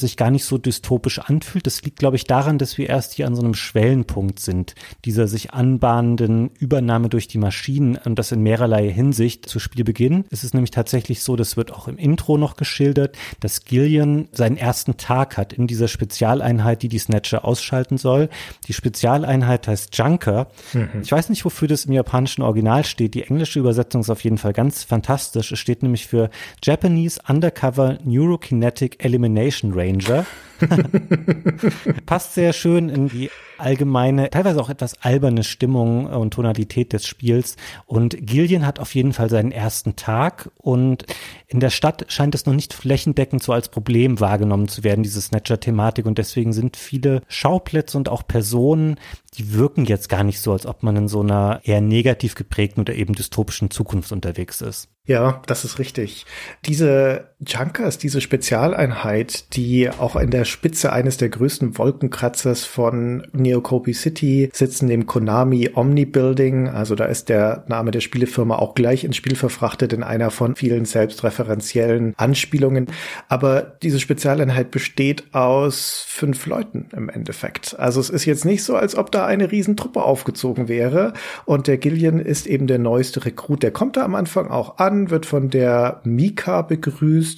sich 0.00 0.16
gar 0.16 0.30
nicht 0.30 0.44
so 0.44 0.58
dystopisch 0.58 1.18
anfühlt. 1.18 1.66
Das 1.66 1.82
liegt, 1.82 1.98
glaube 1.98 2.16
ich, 2.16 2.24
daran, 2.24 2.58
dass 2.58 2.78
wir 2.78 2.88
erst 2.88 3.14
hier 3.14 3.26
an 3.26 3.34
so 3.34 3.42
einem 3.42 3.54
Schwellenpunkt 3.54 4.40
sind, 4.40 4.74
dieser 5.04 5.28
sich 5.28 5.52
anbahnenden 5.52 6.50
Übernahme 6.58 7.08
durch 7.08 7.28
die 7.28 7.38
Maschinen 7.38 7.96
und 7.96 8.18
das 8.18 8.32
in 8.32 8.42
mehrerlei 8.42 8.90
Hinsicht. 8.90 9.46
Zu 9.46 9.58
Spielbeginn 9.58 10.24
ist 10.30 10.44
es 10.44 10.54
nämlich 10.54 10.70
tatsächlich 10.70 11.22
so, 11.22 11.36
das 11.36 11.56
wird 11.56 11.72
auch 11.72 11.88
im 11.88 11.96
Intro 11.96 12.38
noch 12.38 12.56
geschildert, 12.56 13.16
dass 13.40 13.64
Gillian 13.64 14.28
seinen 14.32 14.56
ersten 14.56 14.96
Tag 14.96 15.36
hat 15.36 15.52
in 15.52 15.66
dieser 15.66 15.88
Spezialeinheit, 15.88 16.82
die 16.82 16.88
die 16.88 16.98
Snatcher 16.98 17.44
ausschalten 17.44 17.98
soll. 17.98 18.28
Die 18.66 18.72
Spezialeinheit 18.72 19.68
heißt 19.68 19.96
Junker. 19.96 20.48
Mhm. 20.72 21.02
Ich 21.02 21.12
weiß 21.12 21.28
nicht, 21.28 21.44
wofür 21.44 21.68
das 21.68 21.84
im 21.84 21.92
japanischen 21.92 22.42
Original 22.42 22.84
steht. 22.84 23.14
Die 23.14 23.24
englische 23.24 23.58
Übersetzung 23.58 24.00
ist 24.00 24.10
auf 24.10 24.24
jeden 24.24 24.38
Fall 24.38 24.52
ganz 24.52 24.84
fantastisch. 24.84 25.52
Es 25.52 25.58
steht 25.58 25.82
nämlich 25.82 26.06
für 26.06 26.30
Japanese 26.62 27.20
Undercover 27.28 27.98
Neurokinetic 28.04 29.04
Elimination 29.04 29.74
Ranger. 29.90 30.26
Passt 32.06 32.34
sehr 32.34 32.52
schön 32.52 32.88
in 32.88 33.08
die 33.08 33.30
allgemeine, 33.56 34.30
teilweise 34.30 34.60
auch 34.60 34.70
etwas 34.70 35.00
alberne 35.02 35.44
Stimmung 35.44 36.06
und 36.06 36.34
Tonalität 36.34 36.92
des 36.92 37.06
Spiels. 37.06 37.56
Und 37.86 38.16
Gillian 38.20 38.66
hat 38.66 38.78
auf 38.78 38.94
jeden 38.94 39.12
Fall 39.12 39.30
seinen 39.30 39.52
ersten 39.52 39.96
Tag 39.96 40.50
und 40.56 41.04
in 41.46 41.60
der 41.60 41.70
Stadt 41.70 42.06
scheint 42.08 42.34
es 42.34 42.46
noch 42.46 42.54
nicht 42.54 42.72
flächendeckend 42.72 43.42
so 43.42 43.52
als 43.52 43.68
Problem 43.68 44.20
wahrgenommen 44.20 44.68
zu 44.68 44.84
werden, 44.84 45.02
diese 45.02 45.20
Snatcher-Thematik. 45.20 46.06
Und 46.06 46.18
deswegen 46.18 46.52
sind 46.52 46.76
viele 46.76 47.22
Schauplätze 47.28 47.96
und 47.96 48.08
auch 48.08 48.26
Personen, 48.26 48.96
die 49.34 49.54
wirken 49.54 49.84
jetzt 49.84 50.08
gar 50.08 50.24
nicht 50.24 50.40
so, 50.40 50.52
als 50.52 50.66
ob 50.66 50.82
man 50.82 50.96
in 50.96 51.08
so 51.08 51.20
einer 51.20 51.60
eher 51.64 51.80
negativ 51.80 52.34
geprägten 52.34 52.80
oder 52.80 52.94
eben 52.94 53.14
dystopischen 53.14 53.70
Zukunft 53.70 54.12
unterwegs 54.12 54.60
ist. 54.60 54.88
Ja, 55.06 55.42
das 55.46 55.64
ist 55.64 55.78
richtig. 55.78 56.26
Diese 56.64 57.29
Junkers, 57.46 57.96
diese 57.96 58.20
Spezialeinheit, 58.20 59.56
die 59.56 59.88
auch 59.88 60.16
in 60.16 60.30
der 60.30 60.44
Spitze 60.44 60.92
eines 60.92 61.16
der 61.16 61.30
größten 61.30 61.78
Wolkenkratzers 61.78 62.64
von 62.64 63.26
Neocopi 63.32 63.94
City 63.94 64.50
sitzen, 64.52 64.88
dem 64.88 65.06
Konami 65.06 65.70
Omni 65.72 66.04
Building. 66.04 66.68
Also 66.68 66.94
da 66.94 67.06
ist 67.06 67.30
der 67.30 67.64
Name 67.66 67.92
der 67.92 68.00
Spielefirma 68.00 68.56
auch 68.56 68.74
gleich 68.74 69.04
ins 69.04 69.16
Spiel 69.16 69.36
verfrachtet 69.36 69.94
in 69.94 70.02
einer 70.02 70.30
von 70.30 70.54
vielen 70.54 70.84
selbstreferenziellen 70.84 72.12
Anspielungen. 72.18 72.88
Aber 73.28 73.62
diese 73.82 74.00
Spezialeinheit 74.00 74.70
besteht 74.70 75.24
aus 75.32 76.04
fünf 76.06 76.44
Leuten 76.44 76.88
im 76.94 77.08
Endeffekt. 77.08 77.74
Also 77.78 78.00
es 78.00 78.10
ist 78.10 78.26
jetzt 78.26 78.44
nicht 78.44 78.64
so, 78.64 78.76
als 78.76 78.96
ob 78.96 79.10
da 79.12 79.24
eine 79.24 79.50
Riesentruppe 79.50 80.02
aufgezogen 80.02 80.68
wäre. 80.68 81.14
Und 81.46 81.68
der 81.68 81.78
Gillian 81.78 82.20
ist 82.20 82.46
eben 82.46 82.66
der 82.66 82.78
neueste 82.78 83.24
Rekrut. 83.24 83.62
Der 83.62 83.70
kommt 83.70 83.96
da 83.96 84.04
am 84.04 84.14
Anfang 84.14 84.50
auch 84.50 84.76
an, 84.76 85.08
wird 85.08 85.24
von 85.24 85.48
der 85.48 86.02
Mika 86.04 86.60
begrüßt. 86.60 87.29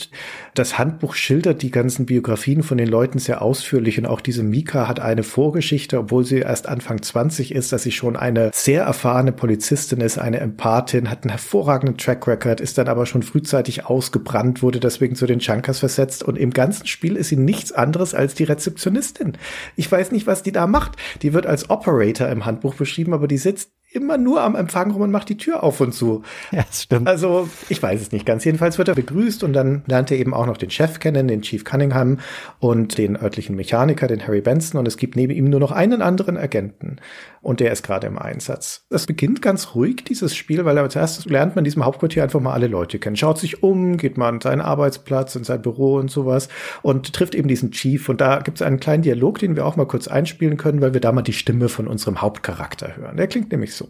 Das 0.54 0.78
Handbuch 0.78 1.14
schildert 1.14 1.62
die 1.62 1.70
ganzen 1.70 2.06
Biografien 2.06 2.62
von 2.62 2.76
den 2.76 2.88
Leuten 2.88 3.18
sehr 3.18 3.40
ausführlich 3.40 3.99
und 3.99 4.06
auch 4.06 4.20
diese 4.20 4.42
Mika 4.42 4.88
hat 4.88 5.00
eine 5.00 5.22
Vorgeschichte, 5.22 5.99
obwohl 5.99 6.25
sie 6.25 6.40
erst 6.40 6.68
Anfang 6.68 7.00
20 7.00 7.54
ist, 7.54 7.72
dass 7.72 7.82
sie 7.82 7.92
schon 7.92 8.16
eine 8.16 8.50
sehr 8.52 8.82
erfahrene 8.82 9.32
Polizistin 9.32 10.00
ist, 10.00 10.18
eine 10.18 10.40
Empathin, 10.40 11.11
hat 11.11 11.22
einen 11.22 11.30
hervorragenden 11.30 11.96
Track 11.96 12.26
Record, 12.26 12.61
ist 12.61 12.76
dann 12.78 12.88
aber 12.88 13.06
schon 13.06 13.22
frühzeitig 13.22 13.87
ausgebrannt, 13.87 14.62
wurde 14.62 14.80
deswegen 14.80 15.16
zu 15.16 15.26
den 15.26 15.38
Chunkers 15.38 15.78
versetzt 15.78 16.22
und 16.22 16.37
im 16.37 16.50
ganzen 16.50 16.87
Spiel 16.87 17.16
ist 17.16 17.28
sie 17.28 17.37
nichts 17.37 17.72
anderes 17.72 18.14
als 18.14 18.34
die 18.34 18.44
Rezeptionistin. 18.44 19.38
Ich 19.76 19.90
weiß 19.90 20.12
nicht, 20.12 20.26
was 20.26 20.42
die 20.42 20.52
da 20.52 20.66
macht. 20.66 20.92
Die 21.22 21.32
wird 21.32 21.46
als 21.46 21.70
Operator 21.70 22.28
im 22.28 22.44
Handbuch 22.44 22.75
beschrieben, 22.75 23.14
aber 23.14 23.28
die 23.28 23.38
sitzt 23.38 23.70
immer 23.92 24.18
nur 24.18 24.42
am 24.42 24.54
Empfang 24.54 24.90
rum 24.90 25.02
und 25.02 25.11
macht 25.11 25.28
die 25.28 25.37
Tür 25.37 25.62
auf 25.62 25.80
und 25.80 25.92
zu. 25.92 26.22
Ja, 26.50 26.64
das 26.68 26.82
stimmt. 26.82 27.08
Also, 27.08 27.49
ich 27.68 27.82
weiß 27.82 28.00
es 28.00 28.12
nicht 28.12 28.26
ganz. 28.26 28.44
Jedenfalls 28.44 28.78
wird 28.78 28.88
er 28.88 28.94
begrüßt 28.94 29.44
und 29.44 29.52
dann 29.52 29.82
lernt 29.87 30.11
er 30.11 30.18
eben 30.18 30.34
auch 30.34 30.46
noch 30.46 30.56
den 30.56 30.70
Chef 30.70 30.99
kennen, 30.99 31.28
den 31.28 31.42
Chief 31.42 31.64
Cunningham 31.64 32.18
und 32.58 32.99
den 32.99 33.16
örtlichen 33.16 33.56
Mechaniker, 33.56 34.06
den 34.06 34.26
Harry 34.26 34.40
Benson 34.40 34.78
und 34.78 34.88
es 34.88 34.96
gibt 34.96 35.16
neben 35.16 35.32
ihm 35.32 35.44
nur 35.44 35.61
noch 35.61 35.72
einen 35.72 36.02
anderen 36.02 36.37
Agenten 36.37 36.96
und 37.42 37.61
der 37.61 37.72
ist 37.72 37.82
gerade 37.82 38.06
im 38.06 38.18
Einsatz. 38.18 38.87
Es 38.88 39.06
beginnt 39.06 39.42
ganz 39.42 39.75
ruhig, 39.75 40.04
dieses 40.04 40.34
Spiel, 40.34 40.64
weil 40.64 40.78
als 40.78 40.96
erstes 40.96 41.26
lernt 41.26 41.56
man 41.56 41.62
in 41.62 41.64
diesem 41.64 41.84
Hauptquartier 41.84 42.22
einfach 42.22 42.40
mal 42.40 42.52
alle 42.52 42.68
Leute 42.68 42.99
kennen, 42.99 43.16
schaut 43.16 43.38
sich 43.38 43.62
um, 43.62 43.96
geht 43.96 44.16
mal 44.16 44.28
an 44.28 44.40
seinen 44.40 44.61
Arbeitsplatz, 44.61 45.34
in 45.34 45.44
sein 45.44 45.61
Büro 45.61 45.96
und 45.96 46.11
sowas 46.11 46.49
und 46.82 47.12
trifft 47.12 47.34
eben 47.34 47.49
diesen 47.49 47.72
Chief 47.72 48.08
und 48.08 48.20
da 48.20 48.38
gibt 48.38 48.58
es 48.58 48.62
einen 48.62 48.80
kleinen 48.80 49.02
Dialog, 49.02 49.38
den 49.38 49.56
wir 49.56 49.66
auch 49.66 49.76
mal 49.76 49.87
kurz 49.87 50.08
einspielen 50.08 50.56
können, 50.56 50.80
weil 50.80 50.94
wir 50.94 51.00
da 51.00 51.12
mal 51.12 51.22
die 51.22 51.32
Stimme 51.32 51.68
von 51.68 51.88
unserem 51.88 52.20
Hauptcharakter 52.22 52.96
hören. 52.96 53.16
Der 53.16 53.26
klingt 53.26 53.50
nämlich 53.50 53.75
so. 53.75 53.81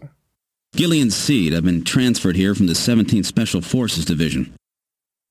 Gillian 0.75 1.11
Seed, 1.11 1.53
I've 1.53 1.63
been 1.63 1.83
transferred 1.83 2.35
here 2.35 2.55
from 2.55 2.65
the 2.65 2.73
17th 2.73 3.25
Special 3.25 3.61
Forces 3.61 4.05
Division. 4.05 4.55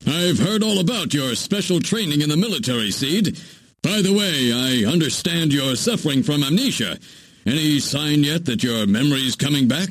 I've 0.07 0.39
heard 0.39 0.63
all 0.63 0.79
about 0.79 1.13
your 1.15 1.35
special 1.35 1.81
training 1.81 2.21
in 2.21 2.29
the 2.29 2.37
military, 2.37 2.93
Seed. 2.93 3.41
By 3.83 4.03
the 4.03 4.13
way, 4.13 4.53
I 4.53 4.89
understand 4.91 5.53
you're 5.53 5.75
suffering 5.75 6.23
from 6.23 6.45
amnesia. 6.45 6.97
Any 7.45 7.81
sign 7.81 8.23
yet 8.23 8.45
that 8.45 8.63
your 8.63 8.87
memory's 8.87 9.35
coming 9.35 9.67
back? 9.67 9.89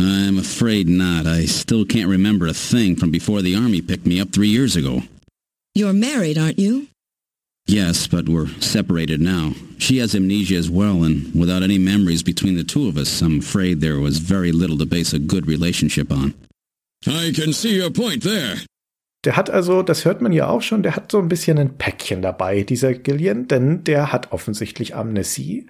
I'm 0.00 0.38
afraid 0.38 0.88
not. 0.88 1.26
I 1.26 1.46
still 1.46 1.84
can't 1.84 2.08
remember 2.08 2.46
a 2.46 2.54
thing 2.54 2.94
from 2.94 3.10
before 3.10 3.42
the 3.42 3.56
Army 3.56 3.82
picked 3.82 4.06
me 4.06 4.20
up 4.20 4.32
three 4.32 4.48
years 4.48 4.76
ago. 4.76 5.02
You're 5.74 5.92
married, 5.92 6.38
aren't 6.38 6.60
you? 6.60 6.86
Yes, 7.66 8.06
but 8.06 8.28
we're 8.28 8.48
separated 8.60 9.20
now. 9.20 9.54
She 9.78 9.98
has 9.98 10.14
amnesia 10.14 10.56
as 10.56 10.68
well, 10.68 11.02
and 11.02 11.34
without 11.34 11.62
any 11.62 11.78
memories 11.78 12.22
between 12.22 12.56
the 12.56 12.64
two 12.64 12.88
of 12.88 12.96
us, 12.98 13.22
I'm 13.22 13.38
afraid 13.38 13.80
there 13.80 14.00
was 14.00 14.18
very 14.18 14.52
little 14.52 14.76
to 14.78 14.86
base 14.86 15.14
a 15.14 15.18
good 15.18 15.46
relationship 15.46 16.12
on. 16.12 16.34
I 17.06 17.32
can 17.34 17.52
see 17.52 17.76
your 17.76 17.90
point 17.90 18.22
there. 18.22 18.56
Der 19.24 19.36
hat 19.36 19.48
also, 19.48 19.82
das 19.82 20.04
hört 20.04 20.20
man 20.20 20.32
ja 20.32 20.48
auch 20.48 20.60
schon, 20.60 20.82
der 20.82 20.96
hat 20.96 21.10
so 21.10 21.18
ein 21.18 21.28
bisschen 21.28 21.58
ein 21.58 21.78
Päckchen 21.78 22.20
dabei, 22.20 22.62
dieser 22.62 22.92
Gillian, 22.92 23.48
denn 23.48 23.82
der 23.84 24.12
hat 24.12 24.32
offensichtlich 24.32 24.94
Amnesie. 24.94 25.66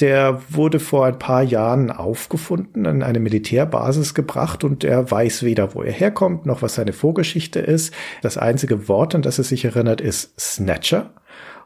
Der 0.00 0.40
wurde 0.48 0.80
vor 0.80 1.06
ein 1.06 1.18
paar 1.20 1.42
Jahren 1.42 1.92
aufgefunden, 1.92 2.84
in 2.84 3.02
eine 3.04 3.20
Militärbasis 3.20 4.12
gebracht 4.12 4.64
und 4.64 4.82
er 4.82 5.08
weiß 5.08 5.44
weder, 5.44 5.74
wo 5.74 5.82
er 5.82 5.92
herkommt, 5.92 6.46
noch 6.46 6.62
was 6.62 6.74
seine 6.74 6.92
Vorgeschichte 6.92 7.60
ist. 7.60 7.94
Das 8.20 8.36
einzige 8.36 8.88
Wort, 8.88 9.14
an 9.14 9.22
das 9.22 9.38
er 9.38 9.44
sich 9.44 9.64
erinnert, 9.64 10.00
ist 10.00 10.38
Snatcher. 10.40 11.12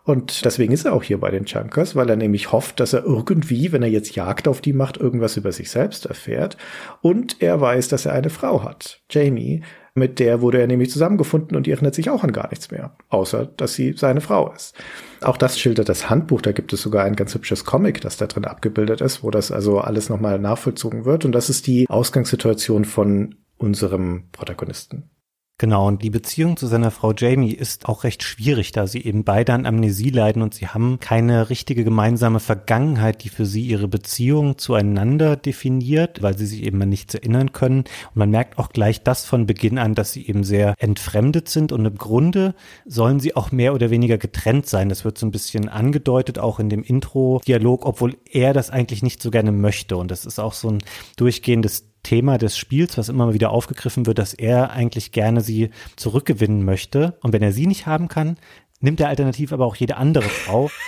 Und 0.04 0.46
deswegen 0.46 0.72
ist 0.72 0.86
er 0.86 0.94
auch 0.94 1.02
hier 1.02 1.20
bei 1.20 1.30
den 1.30 1.44
Chunkers, 1.44 1.94
weil 1.94 2.08
er 2.08 2.16
nämlich 2.16 2.50
hofft, 2.50 2.80
dass 2.80 2.94
er 2.94 3.04
irgendwie, 3.04 3.72
wenn 3.72 3.82
er 3.82 3.90
jetzt 3.90 4.16
Jagd 4.16 4.48
auf 4.48 4.62
die 4.62 4.72
macht, 4.72 4.96
irgendwas 4.96 5.36
über 5.36 5.52
sich 5.52 5.70
selbst 5.70 6.06
erfährt. 6.06 6.56
Und 7.02 7.42
er 7.42 7.60
weiß, 7.60 7.88
dass 7.88 8.06
er 8.06 8.14
eine 8.14 8.30
Frau 8.30 8.64
hat, 8.64 9.02
Jamie, 9.10 9.62
mit 9.98 10.18
der 10.18 10.40
wurde 10.40 10.60
er 10.60 10.66
nämlich 10.66 10.90
zusammengefunden 10.90 11.56
und 11.56 11.66
die 11.66 11.72
erinnert 11.72 11.94
sich 11.94 12.10
auch 12.10 12.24
an 12.24 12.32
gar 12.32 12.48
nichts 12.48 12.70
mehr, 12.70 12.96
außer 13.08 13.46
dass 13.46 13.74
sie 13.74 13.94
seine 13.96 14.20
Frau 14.20 14.52
ist. 14.52 14.74
Auch 15.20 15.36
das 15.36 15.58
schildert 15.58 15.88
das 15.88 16.08
Handbuch, 16.08 16.40
da 16.40 16.52
gibt 16.52 16.72
es 16.72 16.82
sogar 16.82 17.04
ein 17.04 17.16
ganz 17.16 17.34
hübsches 17.34 17.64
Comic, 17.64 18.00
das 18.00 18.16
da 18.16 18.26
drin 18.26 18.44
abgebildet 18.44 19.00
ist, 19.00 19.22
wo 19.22 19.30
das 19.30 19.50
also 19.52 19.80
alles 19.80 20.08
nochmal 20.08 20.38
nachvollzogen 20.38 21.04
wird. 21.04 21.24
Und 21.24 21.32
das 21.32 21.50
ist 21.50 21.66
die 21.66 21.88
Ausgangssituation 21.88 22.84
von 22.84 23.34
unserem 23.56 24.24
Protagonisten. 24.32 25.10
Genau, 25.60 25.88
und 25.88 26.04
die 26.04 26.10
Beziehung 26.10 26.56
zu 26.56 26.68
seiner 26.68 26.92
Frau 26.92 27.12
Jamie 27.12 27.50
ist 27.50 27.88
auch 27.88 28.04
recht 28.04 28.22
schwierig, 28.22 28.70
da 28.70 28.86
sie 28.86 29.04
eben 29.04 29.24
beide 29.24 29.54
an 29.54 29.66
Amnesie 29.66 30.10
leiden 30.10 30.40
und 30.40 30.54
sie 30.54 30.68
haben 30.68 31.00
keine 31.00 31.50
richtige 31.50 31.82
gemeinsame 31.82 32.38
Vergangenheit, 32.38 33.24
die 33.24 33.28
für 33.28 33.44
sie 33.44 33.62
ihre 33.62 33.88
Beziehung 33.88 34.56
zueinander 34.58 35.34
definiert, 35.34 36.22
weil 36.22 36.38
sie 36.38 36.46
sich 36.46 36.62
eben 36.62 36.80
an 36.80 36.90
nichts 36.90 37.16
erinnern 37.16 37.50
können. 37.50 37.78
Und 37.80 38.14
man 38.14 38.30
merkt 38.30 38.56
auch 38.56 38.68
gleich 38.68 39.02
das 39.02 39.24
von 39.24 39.46
Beginn 39.46 39.78
an, 39.78 39.96
dass 39.96 40.12
sie 40.12 40.28
eben 40.28 40.44
sehr 40.44 40.76
entfremdet 40.78 41.48
sind 41.48 41.72
und 41.72 41.84
im 41.84 41.98
Grunde 41.98 42.54
sollen 42.86 43.18
sie 43.18 43.34
auch 43.34 43.50
mehr 43.50 43.74
oder 43.74 43.90
weniger 43.90 44.16
getrennt 44.16 44.66
sein. 44.68 44.88
Das 44.88 45.04
wird 45.04 45.18
so 45.18 45.26
ein 45.26 45.32
bisschen 45.32 45.68
angedeutet, 45.68 46.38
auch 46.38 46.60
in 46.60 46.68
dem 46.68 46.84
Intro-Dialog, 46.84 47.84
obwohl 47.84 48.16
er 48.30 48.52
das 48.52 48.70
eigentlich 48.70 49.02
nicht 49.02 49.20
so 49.20 49.32
gerne 49.32 49.50
möchte. 49.50 49.96
Und 49.96 50.12
das 50.12 50.24
ist 50.24 50.38
auch 50.38 50.52
so 50.52 50.70
ein 50.70 50.78
durchgehendes 51.16 51.87
Thema 52.02 52.38
des 52.38 52.56
Spiels, 52.56 52.96
was 52.98 53.08
immer 53.08 53.34
wieder 53.34 53.50
aufgegriffen 53.50 54.06
wird, 54.06 54.18
dass 54.18 54.34
er 54.34 54.70
eigentlich 54.70 55.12
gerne 55.12 55.40
sie 55.40 55.70
zurückgewinnen 55.96 56.64
möchte. 56.64 57.18
Und 57.22 57.32
wenn 57.32 57.42
er 57.42 57.52
sie 57.52 57.66
nicht 57.66 57.86
haben 57.86 58.08
kann, 58.08 58.36
nimmt 58.80 59.00
er 59.00 59.08
alternativ 59.08 59.52
aber 59.52 59.66
auch 59.66 59.76
jede 59.76 59.96
andere 59.96 60.28
Frau. 60.28 60.70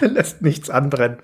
er 0.00 0.08
lässt 0.08 0.42
nichts 0.42 0.70
anbrennen. 0.70 1.18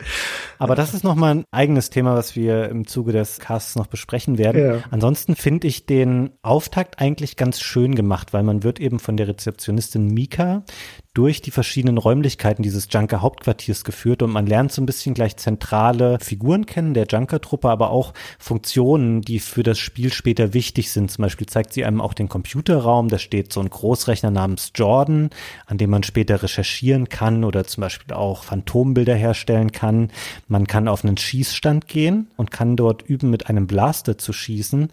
Aber 0.59 0.75
das 0.75 0.95
ist 0.95 1.05
nochmal 1.05 1.37
ein 1.37 1.45
eigenes 1.51 1.91
Thema, 1.91 2.15
was 2.15 2.37
wir 2.37 2.69
im 2.69 2.87
Zuge 2.87 3.13
des 3.13 3.39
Casts 3.39 3.77
noch 3.77 3.87
besprechen 3.87 4.39
werden. 4.39 4.65
Ja. 4.65 4.83
Ansonsten 4.91 5.37
finde 5.37 5.67
ich 5.67 5.87
den 5.87 6.31
Auftakt 6.43 7.01
eigentlich 7.01 7.37
ganz 7.37 7.61
schön 7.61 7.95
gemacht, 7.95 8.33
weil 8.33 8.43
man 8.43 8.63
wird 8.63 8.81
eben 8.81 8.99
von 8.99 9.17
der 9.17 9.29
Rezeptionistin 9.29 10.09
Mika 10.09 10.65
durch 11.19 11.43
die 11.43 11.51
verschiedenen 11.51 11.99
Räumlichkeiten 11.99 12.63
dieses 12.63 12.87
Junker-Hauptquartiers 12.91 13.83
geführt 13.83 14.23
und 14.23 14.31
man 14.31 14.47
lernt 14.47 14.71
so 14.71 14.81
ein 14.81 14.87
bisschen 14.87 15.15
gleich 15.15 15.37
zentrale 15.37 16.19
Figuren 16.21 16.65
kennen 16.65 16.95
der 16.95 17.07
Junker-Truppe, 17.07 17.69
aber 17.69 17.91
auch 17.91 18.15
Funktionen, 18.39 19.23
die 19.23 19.41
für 19.41 19.65
das 19.65 19.81
Spiel 19.81 20.13
später 20.13 20.55
wichtig 20.55 20.93
sind. 20.93 21.11
Zum 21.11 21.23
Beispiel 21.23 21.49
zeigt 21.49 21.73
sie 21.73 21.85
einem 21.85 22.01
auch 22.01 22.15
den 22.15 22.29
Computerraum, 22.29 23.09
da 23.09 23.19
steht 23.19 23.53
so 23.53 23.59
ein 23.59 23.69
Großrechner 23.69 24.31
namens 24.31 24.71
Jordan, 24.77 25.31
an 25.67 25.77
dem 25.77 25.91
man 25.91 26.05
später 26.05 26.41
recherchieren 26.41 27.09
kann 27.09 27.43
oder 27.43 27.65
zum 27.65 27.81
Beispiel 27.81 28.15
auch 28.19 28.45
Phantombilder 28.45 29.15
herstellen 29.15 29.73
kann. 29.73 30.11
Man 30.47 30.67
kann 30.67 30.89
auf 30.89 31.05
einen 31.05 31.17
Schießstand 31.17 31.89
gehen 31.89 32.29
und 32.37 32.51
kann 32.51 32.77
dort 32.77 33.03
üben, 33.03 33.31
mit 33.31 33.49
einem 33.49 33.67
Blaster 33.67 34.19
zu 34.19 34.33
schießen 34.33 34.91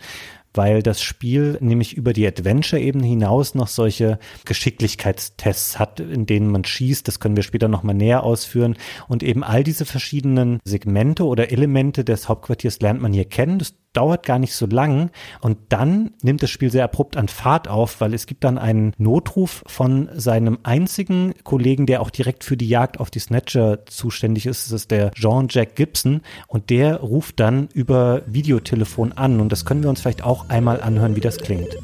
weil 0.58 0.82
das 0.82 1.01
Spiel 1.01 1.58
nämlich 1.60 1.96
über 1.96 2.13
die 2.13 2.25
Adventure-Ebene 2.25 3.05
hinaus 3.05 3.55
noch 3.55 3.67
solche 3.67 4.20
Geschicklichkeitstests 4.46 5.79
hat, 5.79 6.00
in 6.00 6.25
denen 6.25 6.50
man 6.50 6.63
schießt. 6.63 7.08
Das 7.08 7.20
können 7.20 7.36
wir 7.36 7.44
später 7.44 7.67
nochmal 7.67 7.96
näher 7.96 8.24
ausführen. 8.24 8.75
Und 9.08 9.24
eben 9.24 9.44
all 9.44 9.63
diese 9.63 9.86
verschiedenen 9.86 10.60
Segmente 10.63 11.25
oder 11.25 11.51
Elemente 11.51 12.03
des 12.03 12.29
Hauptquartiers 12.29 12.79
lernt 12.79 13.01
man 13.01 13.13
hier 13.13 13.25
kennen. 13.25 13.60
Das 13.60 13.75
dauert 13.95 14.25
gar 14.25 14.39
nicht 14.39 14.53
so 14.55 14.65
lang 14.65 15.09
und 15.41 15.57
dann 15.69 16.11
nimmt 16.21 16.43
das 16.43 16.49
Spiel 16.49 16.71
sehr 16.71 16.83
abrupt 16.83 17.17
an 17.17 17.27
Fahrt 17.27 17.67
auf, 17.67 18.01
weil 18.01 18.13
es 18.13 18.27
gibt 18.27 18.43
dann 18.43 18.57
einen 18.57 18.93
Notruf 18.97 19.63
von 19.67 20.09
seinem 20.13 20.59
einzigen 20.63 21.33
Kollegen, 21.43 21.85
der 21.85 22.01
auch 22.01 22.09
direkt 22.09 22.43
für 22.43 22.57
die 22.57 22.67
Jagd 22.67 22.99
auf 22.99 23.09
die 23.09 23.19
Snatcher 23.19 23.85
zuständig 23.85 24.45
ist. 24.45 24.65
Das 24.65 24.71
ist 24.71 24.91
der 24.91 25.11
Jean-Jack 25.11 25.75
Gibson 25.75 26.21
und 26.47 26.69
der 26.69 26.97
ruft 26.97 27.39
dann 27.39 27.69
über 27.73 28.21
Videotelefon 28.25 29.13
an 29.13 29.39
und 29.39 29.51
das 29.51 29.65
können 29.65 29.83
wir 29.83 29.89
uns 29.89 30.01
vielleicht 30.01 30.23
auch 30.23 30.49
einmal 30.49 30.81
anhören, 30.81 31.15
wie 31.15 31.21
das 31.21 31.37
klingt. 31.37 31.75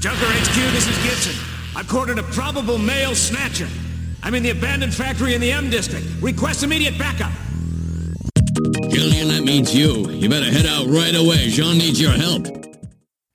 Junker 0.00 0.26
HQ, 0.26 0.54
this 0.74 0.88
is 0.88 1.02
Gibson. 1.02 1.34
I've 1.74 1.88
cornered 1.88 2.18
a 2.18 2.22
probable 2.22 2.78
male 2.78 3.14
snatcher. 3.14 3.66
I'm 4.22 4.34
in 4.34 4.42
the 4.42 4.50
abandoned 4.50 4.94
factory 4.94 5.34
in 5.34 5.40
the 5.40 5.50
M 5.50 5.70
district. 5.70 6.06
Request 6.20 6.62
immediate 6.62 6.98
backup. 6.98 7.32
Gillian, 8.90 9.28
that 9.28 9.44
means 9.44 9.72
you. 9.72 10.10
You 10.10 10.28
better 10.28 10.50
head 10.50 10.66
out 10.66 10.86
right 10.88 11.14
away. 11.14 11.48
Jean 11.48 11.78
needs 11.78 12.00
your 12.00 12.12
help. 12.12 12.46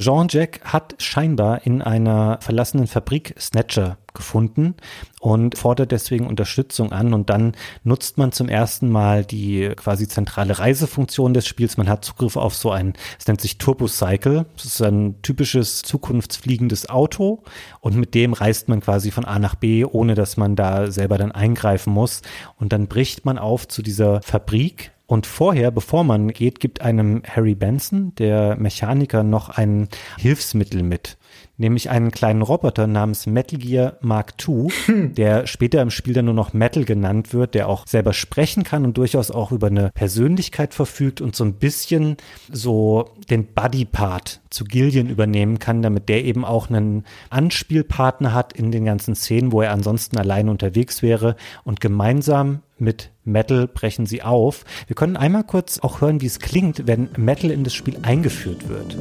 Jean-Jack 0.01 0.59
hat 0.65 0.95
scheinbar 0.97 1.65
in 1.65 1.81
einer 1.81 2.39
verlassenen 2.41 2.87
Fabrik 2.87 3.35
Snatcher 3.39 3.97
gefunden 4.13 4.75
und 5.21 5.57
fordert 5.57 5.93
deswegen 5.93 6.27
Unterstützung 6.27 6.91
an 6.91 7.13
und 7.13 7.29
dann 7.29 7.53
nutzt 7.83 8.17
man 8.17 8.33
zum 8.33 8.49
ersten 8.49 8.89
Mal 8.89 9.23
die 9.23 9.71
quasi 9.77 10.07
zentrale 10.09 10.59
Reisefunktion 10.59 11.33
des 11.33 11.47
Spiels. 11.47 11.77
Man 11.77 11.87
hat 11.87 12.03
Zugriff 12.03 12.35
auf 12.35 12.53
so 12.53 12.71
ein, 12.71 12.93
es 13.17 13.27
nennt 13.27 13.39
sich 13.39 13.59
Turbocycle. 13.59 14.45
Das 14.57 14.65
ist 14.65 14.81
ein 14.81 15.21
typisches 15.21 15.83
zukunftsfliegendes 15.83 16.89
Auto 16.89 17.43
und 17.79 17.95
mit 17.95 18.13
dem 18.13 18.33
reist 18.33 18.67
man 18.67 18.81
quasi 18.81 19.09
von 19.09 19.23
A 19.23 19.39
nach 19.39 19.55
B, 19.55 19.85
ohne 19.85 20.15
dass 20.15 20.35
man 20.35 20.57
da 20.57 20.91
selber 20.91 21.17
dann 21.17 21.31
eingreifen 21.31 21.93
muss. 21.93 22.23
Und 22.57 22.73
dann 22.73 22.87
bricht 22.87 23.23
man 23.23 23.37
auf 23.37 23.69
zu 23.69 23.81
dieser 23.81 24.21
Fabrik 24.21 24.92
und 25.05 25.25
vorher, 25.25 25.71
bevor 25.71 26.03
man 26.03 26.29
geht, 26.29 26.59
gibt 26.59 26.81
einem 26.81 27.23
Harry 27.27 27.55
Benson, 27.55 28.15
der 28.15 28.55
Mechaniker, 28.57 29.23
noch 29.23 29.49
ein 29.49 29.89
Hilfsmittel 30.17 30.83
mit 30.83 31.17
nämlich 31.57 31.89
einen 31.89 32.11
kleinen 32.11 32.41
Roboter 32.41 32.87
namens 32.87 33.25
Metal 33.27 33.59
Gear 33.59 33.97
Mark 34.01 34.33
II, 34.47 34.69
hm. 34.85 35.13
der 35.15 35.47
später 35.47 35.81
im 35.81 35.91
Spiel 35.91 36.13
dann 36.13 36.25
nur 36.25 36.33
noch 36.33 36.53
Metal 36.53 36.83
genannt 36.83 37.33
wird, 37.33 37.53
der 37.53 37.69
auch 37.69 37.87
selber 37.87 38.13
sprechen 38.13 38.63
kann 38.63 38.85
und 38.85 38.97
durchaus 38.97 39.31
auch 39.31 39.51
über 39.51 39.67
eine 39.67 39.91
Persönlichkeit 39.93 40.73
verfügt 40.73 41.21
und 41.21 41.35
so 41.35 41.43
ein 41.43 41.53
bisschen 41.53 42.17
so 42.51 43.11
den 43.29 43.45
Buddy-Part 43.45 44.41
zu 44.49 44.65
Gillian 44.65 45.09
übernehmen 45.09 45.59
kann, 45.59 45.81
damit 45.81 46.09
der 46.09 46.25
eben 46.25 46.43
auch 46.43 46.69
einen 46.69 47.05
Anspielpartner 47.29 48.33
hat 48.33 48.53
in 48.53 48.71
den 48.71 48.85
ganzen 48.85 49.15
Szenen, 49.15 49.51
wo 49.51 49.61
er 49.61 49.71
ansonsten 49.71 50.17
allein 50.17 50.49
unterwegs 50.49 51.01
wäre 51.01 51.35
und 51.63 51.81
gemeinsam 51.81 52.61
mit 52.83 53.09
Metal 53.23 53.67
brechen 53.67 54.05
sie 54.05 54.21
auf. 54.21 54.65
Wir 54.87 54.95
können 54.95 55.17
einmal 55.17 55.43
kurz 55.43 55.79
auch 55.79 56.01
hören, 56.01 56.21
wie 56.21 56.25
es 56.25 56.39
klingt, 56.39 56.85
wenn 56.85 57.09
Metal 57.17 57.49
in 57.51 57.63
das 57.63 57.73
Spiel 57.73 57.97
eingeführt 58.01 58.67
wird. 58.69 58.97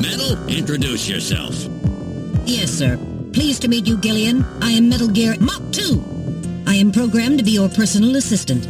Metal, 0.00 0.36
introduce 0.48 1.08
yourself. 1.08 1.68
Yes, 2.46 2.76
sir. 2.76 2.98
Pleased 3.32 3.62
to 3.62 3.68
meet 3.68 3.86
you, 3.86 3.96
Gillian. 3.98 4.44
I 4.62 4.76
am 4.76 4.88
Metal 4.88 5.08
Gear 5.08 5.36
Mach 5.40 5.60
2. 5.70 6.00
I 6.66 6.74
am 6.74 6.92
programmed 6.92 7.38
to 7.38 7.44
be 7.44 7.52
your 7.52 7.68
personal 7.68 8.16
assistant. 8.16 8.66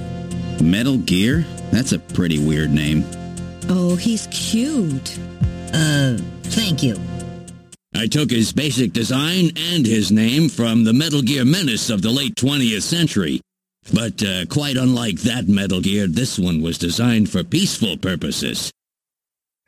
Metal 0.60 0.98
Gear? 0.98 1.44
That's 1.70 1.92
a 1.92 1.98
pretty 1.98 2.38
weird 2.38 2.70
name. 2.70 3.04
Oh, 3.68 3.96
he's 3.96 4.26
cute. 4.30 5.18
Uh, 5.72 6.18
thank 6.44 6.82
you. 6.82 6.96
I 8.02 8.08
took 8.08 8.32
his 8.32 8.52
basic 8.52 8.92
design 8.92 9.52
and 9.56 9.86
his 9.86 10.10
name 10.10 10.48
from 10.48 10.82
the 10.82 10.92
Metal 10.92 11.22
Gear 11.22 11.44
Menace 11.44 11.88
of 11.88 12.02
the 12.02 12.10
late 12.10 12.34
20th 12.34 12.82
century. 12.82 13.40
But 13.94 14.20
uh, 14.24 14.44
quite 14.46 14.76
unlike 14.76 15.20
that 15.20 15.46
Metal 15.46 15.80
Gear, 15.80 16.08
this 16.08 16.36
one 16.36 16.62
was 16.62 16.78
designed 16.78 17.30
for 17.30 17.44
peaceful 17.44 17.96
purposes. 17.96 18.72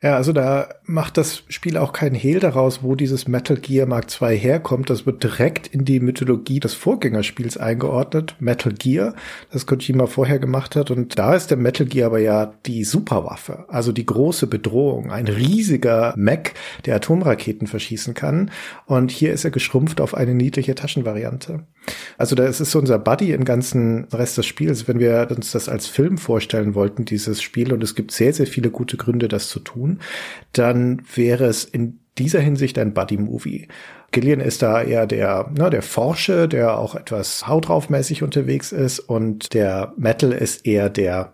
Ja, 0.01 0.17
also 0.17 0.33
da 0.33 0.67
macht 0.83 1.17
das 1.17 1.43
Spiel 1.47 1.77
auch 1.77 1.93
keinen 1.93 2.15
Hehl 2.15 2.39
daraus, 2.39 2.83
wo 2.83 2.95
dieses 2.95 3.29
Metal 3.29 3.55
Gear 3.55 3.87
Mark 3.87 4.07
II 4.21 4.37
herkommt. 4.37 4.89
Das 4.89 5.05
wird 5.05 5.23
direkt 5.23 5.67
in 5.67 5.85
die 5.85 6.01
Mythologie 6.01 6.59
des 6.59 6.73
Vorgängerspiels 6.73 7.57
eingeordnet, 7.57 8.35
Metal 8.39 8.73
Gear, 8.73 9.15
das 9.51 9.65
Kojima 9.65 10.05
vorher 10.07 10.37
gemacht 10.37 10.75
hat. 10.75 10.91
Und 10.91 11.17
da 11.17 11.33
ist 11.33 11.49
der 11.49 11.57
Metal 11.57 11.87
Gear 11.87 12.07
aber 12.07 12.19
ja 12.19 12.53
die 12.65 12.83
Superwaffe, 12.83 13.65
also 13.69 13.93
die 13.93 14.05
große 14.05 14.47
Bedrohung, 14.47 15.11
ein 15.11 15.27
riesiger 15.27 16.13
Mech, 16.17 16.53
der 16.85 16.97
Atomraketen 16.97 17.65
verschießen 17.65 18.13
kann. 18.13 18.51
Und 18.85 19.11
hier 19.11 19.31
ist 19.31 19.45
er 19.45 19.51
geschrumpft 19.51 20.01
auf 20.01 20.13
eine 20.13 20.35
niedliche 20.35 20.75
Taschenvariante. 20.75 21.63
Also 22.17 22.35
da 22.35 22.45
ist 22.45 22.75
unser 22.75 22.99
Buddy 22.99 23.31
im 23.31 23.45
ganzen 23.45 24.05
Rest 24.05 24.37
des 24.37 24.45
Spiels. 24.45 24.87
Wenn 24.87 24.99
wir 24.99 25.27
uns 25.35 25.51
das 25.51 25.69
als 25.69 25.87
Film 25.87 26.17
vorstellen 26.17 26.75
wollten, 26.75 27.05
dieses 27.05 27.41
Spiel, 27.41 27.73
und 27.73 27.83
es 27.83 27.95
gibt 27.95 28.11
sehr, 28.11 28.33
sehr 28.33 28.47
viele 28.47 28.69
gute 28.69 28.97
Gründe, 28.97 29.27
das 29.27 29.49
zu 29.49 29.59
tun, 29.59 29.99
dann 30.53 31.01
wäre 31.13 31.45
es 31.45 31.65
in 31.65 31.99
dieser 32.17 32.39
Hinsicht 32.39 32.79
ein 32.79 32.93
Buddy-Movie. 32.93 33.67
Gillian 34.11 34.39
ist 34.39 34.61
da 34.61 34.81
eher 34.81 35.05
der, 35.05 35.51
ne, 35.57 35.69
der 35.69 35.81
Forsche, 35.81 36.47
der 36.47 36.79
auch 36.79 36.95
etwas 36.95 37.47
hautraufmäßig 37.47 38.23
unterwegs 38.23 38.71
ist 38.71 38.99
und 38.99 39.53
der 39.53 39.93
Metal 39.97 40.31
ist 40.31 40.65
eher 40.65 40.89
der 40.89 41.33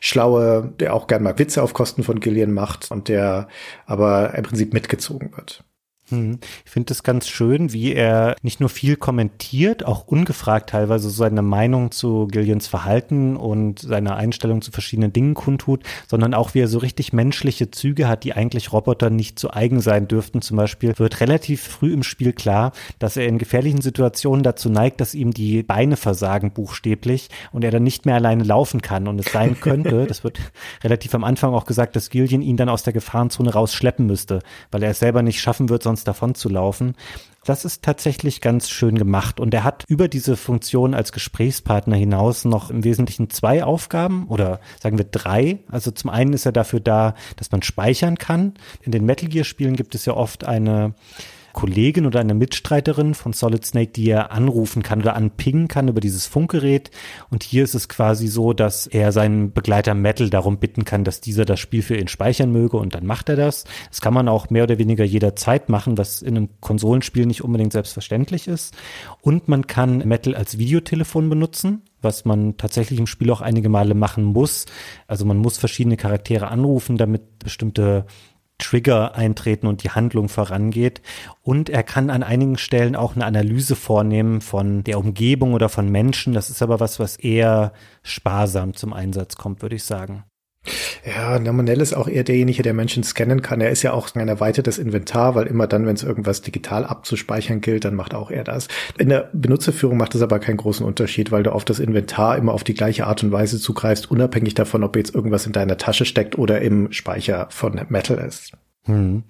Schlaue, 0.00 0.72
der 0.80 0.94
auch 0.94 1.06
gern 1.06 1.22
mal 1.22 1.38
Witze 1.38 1.62
auf 1.62 1.72
Kosten 1.74 2.02
von 2.02 2.20
Gillian 2.20 2.52
macht 2.52 2.90
und 2.90 3.08
der 3.08 3.48
aber 3.86 4.34
im 4.34 4.42
Prinzip 4.42 4.72
mitgezogen 4.72 5.32
wird. 5.36 5.64
Hm. 6.10 6.38
Ich 6.64 6.70
finde 6.70 6.92
es 6.92 7.02
ganz 7.02 7.28
schön, 7.28 7.72
wie 7.72 7.92
er 7.92 8.36
nicht 8.42 8.60
nur 8.60 8.68
viel 8.68 8.96
kommentiert, 8.96 9.84
auch 9.84 10.06
ungefragt 10.06 10.70
teilweise 10.70 11.10
seine 11.10 11.42
Meinung 11.42 11.90
zu 11.90 12.26
Gillians 12.26 12.66
Verhalten 12.66 13.36
und 13.36 13.80
seine 13.80 14.16
Einstellung 14.16 14.62
zu 14.62 14.70
verschiedenen 14.70 15.12
Dingen 15.12 15.34
kundtut, 15.34 15.82
sondern 16.08 16.34
auch 16.34 16.54
wie 16.54 16.60
er 16.60 16.68
so 16.68 16.78
richtig 16.78 17.12
menschliche 17.12 17.70
Züge 17.70 18.08
hat, 18.08 18.24
die 18.24 18.32
eigentlich 18.34 18.72
Roboter 18.72 19.10
nicht 19.10 19.38
zu 19.38 19.52
eigen 19.52 19.80
sein 19.80 20.08
dürften. 20.08 20.42
Zum 20.42 20.56
Beispiel 20.56 20.98
wird 20.98 21.20
relativ 21.20 21.62
früh 21.62 21.92
im 21.92 22.02
Spiel 22.02 22.32
klar, 22.32 22.72
dass 22.98 23.16
er 23.16 23.26
in 23.26 23.38
gefährlichen 23.38 23.80
Situationen 23.80 24.42
dazu 24.42 24.68
neigt, 24.68 25.00
dass 25.00 25.14
ihm 25.14 25.32
die 25.32 25.62
Beine 25.62 25.96
versagen 25.96 26.52
buchstäblich 26.52 27.28
und 27.52 27.64
er 27.64 27.70
dann 27.70 27.82
nicht 27.82 28.06
mehr 28.06 28.16
alleine 28.16 28.44
laufen 28.44 28.82
kann 28.82 29.08
und 29.08 29.18
es 29.18 29.32
sein 29.32 29.58
könnte, 29.60 30.06
das 30.08 30.24
wird 30.24 30.38
relativ 30.82 31.14
am 31.14 31.24
Anfang 31.24 31.54
auch 31.54 31.64
gesagt, 31.64 31.96
dass 31.96 32.10
Gillian 32.10 32.42
ihn 32.42 32.56
dann 32.56 32.68
aus 32.68 32.82
der 32.82 32.92
Gefahrenzone 32.92 33.52
rausschleppen 33.52 34.06
müsste, 34.06 34.40
weil 34.70 34.82
er 34.82 34.90
es 34.90 34.98
selber 34.98 35.22
nicht 35.22 35.40
schaffen 35.40 35.68
wird, 35.68 35.82
sonst 35.82 35.99
davon 36.04 36.34
zu 36.34 36.48
laufen. 36.48 36.94
Das 37.44 37.64
ist 37.64 37.82
tatsächlich 37.82 38.42
ganz 38.42 38.68
schön 38.68 38.98
gemacht 38.98 39.40
und 39.40 39.54
er 39.54 39.64
hat 39.64 39.84
über 39.88 40.08
diese 40.08 40.36
Funktion 40.36 40.94
als 40.94 41.10
Gesprächspartner 41.10 41.96
hinaus 41.96 42.44
noch 42.44 42.70
im 42.70 42.84
Wesentlichen 42.84 43.30
zwei 43.30 43.64
Aufgaben 43.64 44.26
oder 44.28 44.60
sagen 44.78 44.98
wir 44.98 45.06
drei. 45.06 45.60
Also 45.70 45.90
zum 45.90 46.10
einen 46.10 46.34
ist 46.34 46.44
er 46.44 46.52
dafür 46.52 46.80
da, 46.80 47.14
dass 47.36 47.50
man 47.50 47.62
speichern 47.62 48.18
kann. 48.18 48.54
In 48.82 48.92
den 48.92 49.06
Metal 49.06 49.28
Gear 49.28 49.44
Spielen 49.44 49.74
gibt 49.74 49.94
es 49.94 50.04
ja 50.04 50.12
oft 50.12 50.44
eine 50.44 50.94
Kollegin 51.52 52.06
oder 52.06 52.20
eine 52.20 52.34
Mitstreiterin 52.34 53.14
von 53.14 53.32
Solid 53.32 53.64
Snake, 53.64 53.92
die 53.92 54.08
er 54.10 54.32
anrufen 54.32 54.82
kann 54.82 55.00
oder 55.00 55.16
anpingen 55.16 55.68
kann 55.68 55.88
über 55.88 56.00
dieses 56.00 56.26
Funkgerät. 56.26 56.90
Und 57.30 57.42
hier 57.42 57.64
ist 57.64 57.74
es 57.74 57.88
quasi 57.88 58.28
so, 58.28 58.52
dass 58.52 58.86
er 58.86 59.12
seinen 59.12 59.52
Begleiter 59.52 59.94
Metal 59.94 60.30
darum 60.30 60.58
bitten 60.58 60.84
kann, 60.84 61.04
dass 61.04 61.20
dieser 61.20 61.44
das 61.44 61.60
Spiel 61.60 61.82
für 61.82 61.96
ihn 61.96 62.08
speichern 62.08 62.52
möge 62.52 62.76
und 62.76 62.94
dann 62.94 63.06
macht 63.06 63.28
er 63.28 63.36
das. 63.36 63.64
Das 63.88 64.00
kann 64.00 64.14
man 64.14 64.28
auch 64.28 64.50
mehr 64.50 64.64
oder 64.64 64.78
weniger 64.78 65.04
jederzeit 65.04 65.68
machen, 65.68 65.98
was 65.98 66.22
in 66.22 66.36
einem 66.36 66.48
Konsolenspiel 66.60 67.26
nicht 67.26 67.42
unbedingt 67.42 67.72
selbstverständlich 67.72 68.48
ist. 68.48 68.76
Und 69.20 69.48
man 69.48 69.66
kann 69.66 69.98
Metal 69.98 70.34
als 70.34 70.58
Videotelefon 70.58 71.28
benutzen 71.28 71.82
was 72.02 72.24
man 72.24 72.56
tatsächlich 72.56 72.98
im 72.98 73.06
Spiel 73.06 73.30
auch 73.30 73.40
einige 73.40 73.68
Male 73.68 73.94
machen 73.94 74.24
muss. 74.24 74.66
Also 75.06 75.24
man 75.24 75.38
muss 75.38 75.58
verschiedene 75.58 75.96
Charaktere 75.96 76.48
anrufen, 76.48 76.96
damit 76.96 77.38
bestimmte 77.38 78.06
Trigger 78.60 79.16
eintreten 79.16 79.66
und 79.66 79.82
die 79.82 79.90
Handlung 79.90 80.28
vorangeht. 80.28 81.02
Und 81.42 81.68
er 81.68 81.82
kann 81.82 82.10
an 82.10 82.22
einigen 82.22 82.58
Stellen 82.58 82.94
auch 82.94 83.16
eine 83.16 83.26
Analyse 83.26 83.74
vornehmen 83.74 84.40
von 84.40 84.84
der 84.84 84.98
Umgebung 84.98 85.54
oder 85.54 85.68
von 85.68 85.88
Menschen. 85.88 86.32
Das 86.32 86.50
ist 86.50 86.62
aber 86.62 86.78
was, 86.78 87.00
was 87.00 87.16
eher 87.16 87.72
sparsam 88.02 88.74
zum 88.74 88.92
Einsatz 88.92 89.36
kommt, 89.36 89.62
würde 89.62 89.76
ich 89.76 89.84
sagen. 89.84 90.24
Ja, 91.04 91.38
Nominell 91.38 91.80
ist 91.80 91.94
auch 91.94 92.06
eher 92.06 92.24
derjenige, 92.24 92.62
der 92.62 92.74
Menschen 92.74 93.02
scannen 93.02 93.40
kann. 93.40 93.62
Er 93.62 93.70
ist 93.70 93.82
ja 93.82 93.92
auch 93.92 94.14
ein 94.14 94.28
erweitertes 94.28 94.78
Inventar, 94.78 95.34
weil 95.34 95.46
immer 95.46 95.66
dann, 95.66 95.86
wenn 95.86 95.96
es 95.96 96.02
irgendwas 96.02 96.42
digital 96.42 96.84
abzuspeichern 96.84 97.62
gilt, 97.62 97.86
dann 97.86 97.94
macht 97.94 98.14
auch 98.14 98.30
er 98.30 98.44
das. 98.44 98.68
In 98.98 99.08
der 99.08 99.30
Benutzerführung 99.32 99.96
macht 99.96 100.14
es 100.14 100.22
aber 100.22 100.38
keinen 100.38 100.58
großen 100.58 100.84
Unterschied, 100.84 101.32
weil 101.32 101.42
du 101.42 101.52
auf 101.52 101.64
das 101.64 101.78
Inventar 101.78 102.36
immer 102.36 102.52
auf 102.52 102.64
die 102.64 102.74
gleiche 102.74 103.06
Art 103.06 103.22
und 103.22 103.32
Weise 103.32 103.58
zugreifst, 103.58 104.10
unabhängig 104.10 104.54
davon, 104.54 104.84
ob 104.84 104.96
jetzt 104.96 105.14
irgendwas 105.14 105.46
in 105.46 105.52
deiner 105.52 105.78
Tasche 105.78 106.04
steckt 106.04 106.36
oder 106.36 106.60
im 106.60 106.92
Speicher 106.92 107.46
von 107.50 107.80
Metal 107.88 108.18
ist. 108.18 108.52
Hm. 108.84 109.24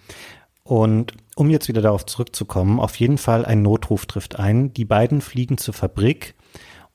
Und 0.64 1.14
um 1.36 1.48
jetzt 1.48 1.68
wieder 1.68 1.82
darauf 1.82 2.06
zurückzukommen, 2.06 2.80
auf 2.80 2.96
jeden 2.96 3.18
Fall 3.18 3.44
ein 3.44 3.62
Notruf 3.62 4.06
trifft 4.06 4.38
ein. 4.38 4.72
Die 4.74 4.84
beiden 4.84 5.20
fliegen 5.20 5.58
zur 5.58 5.74
Fabrik 5.74 6.34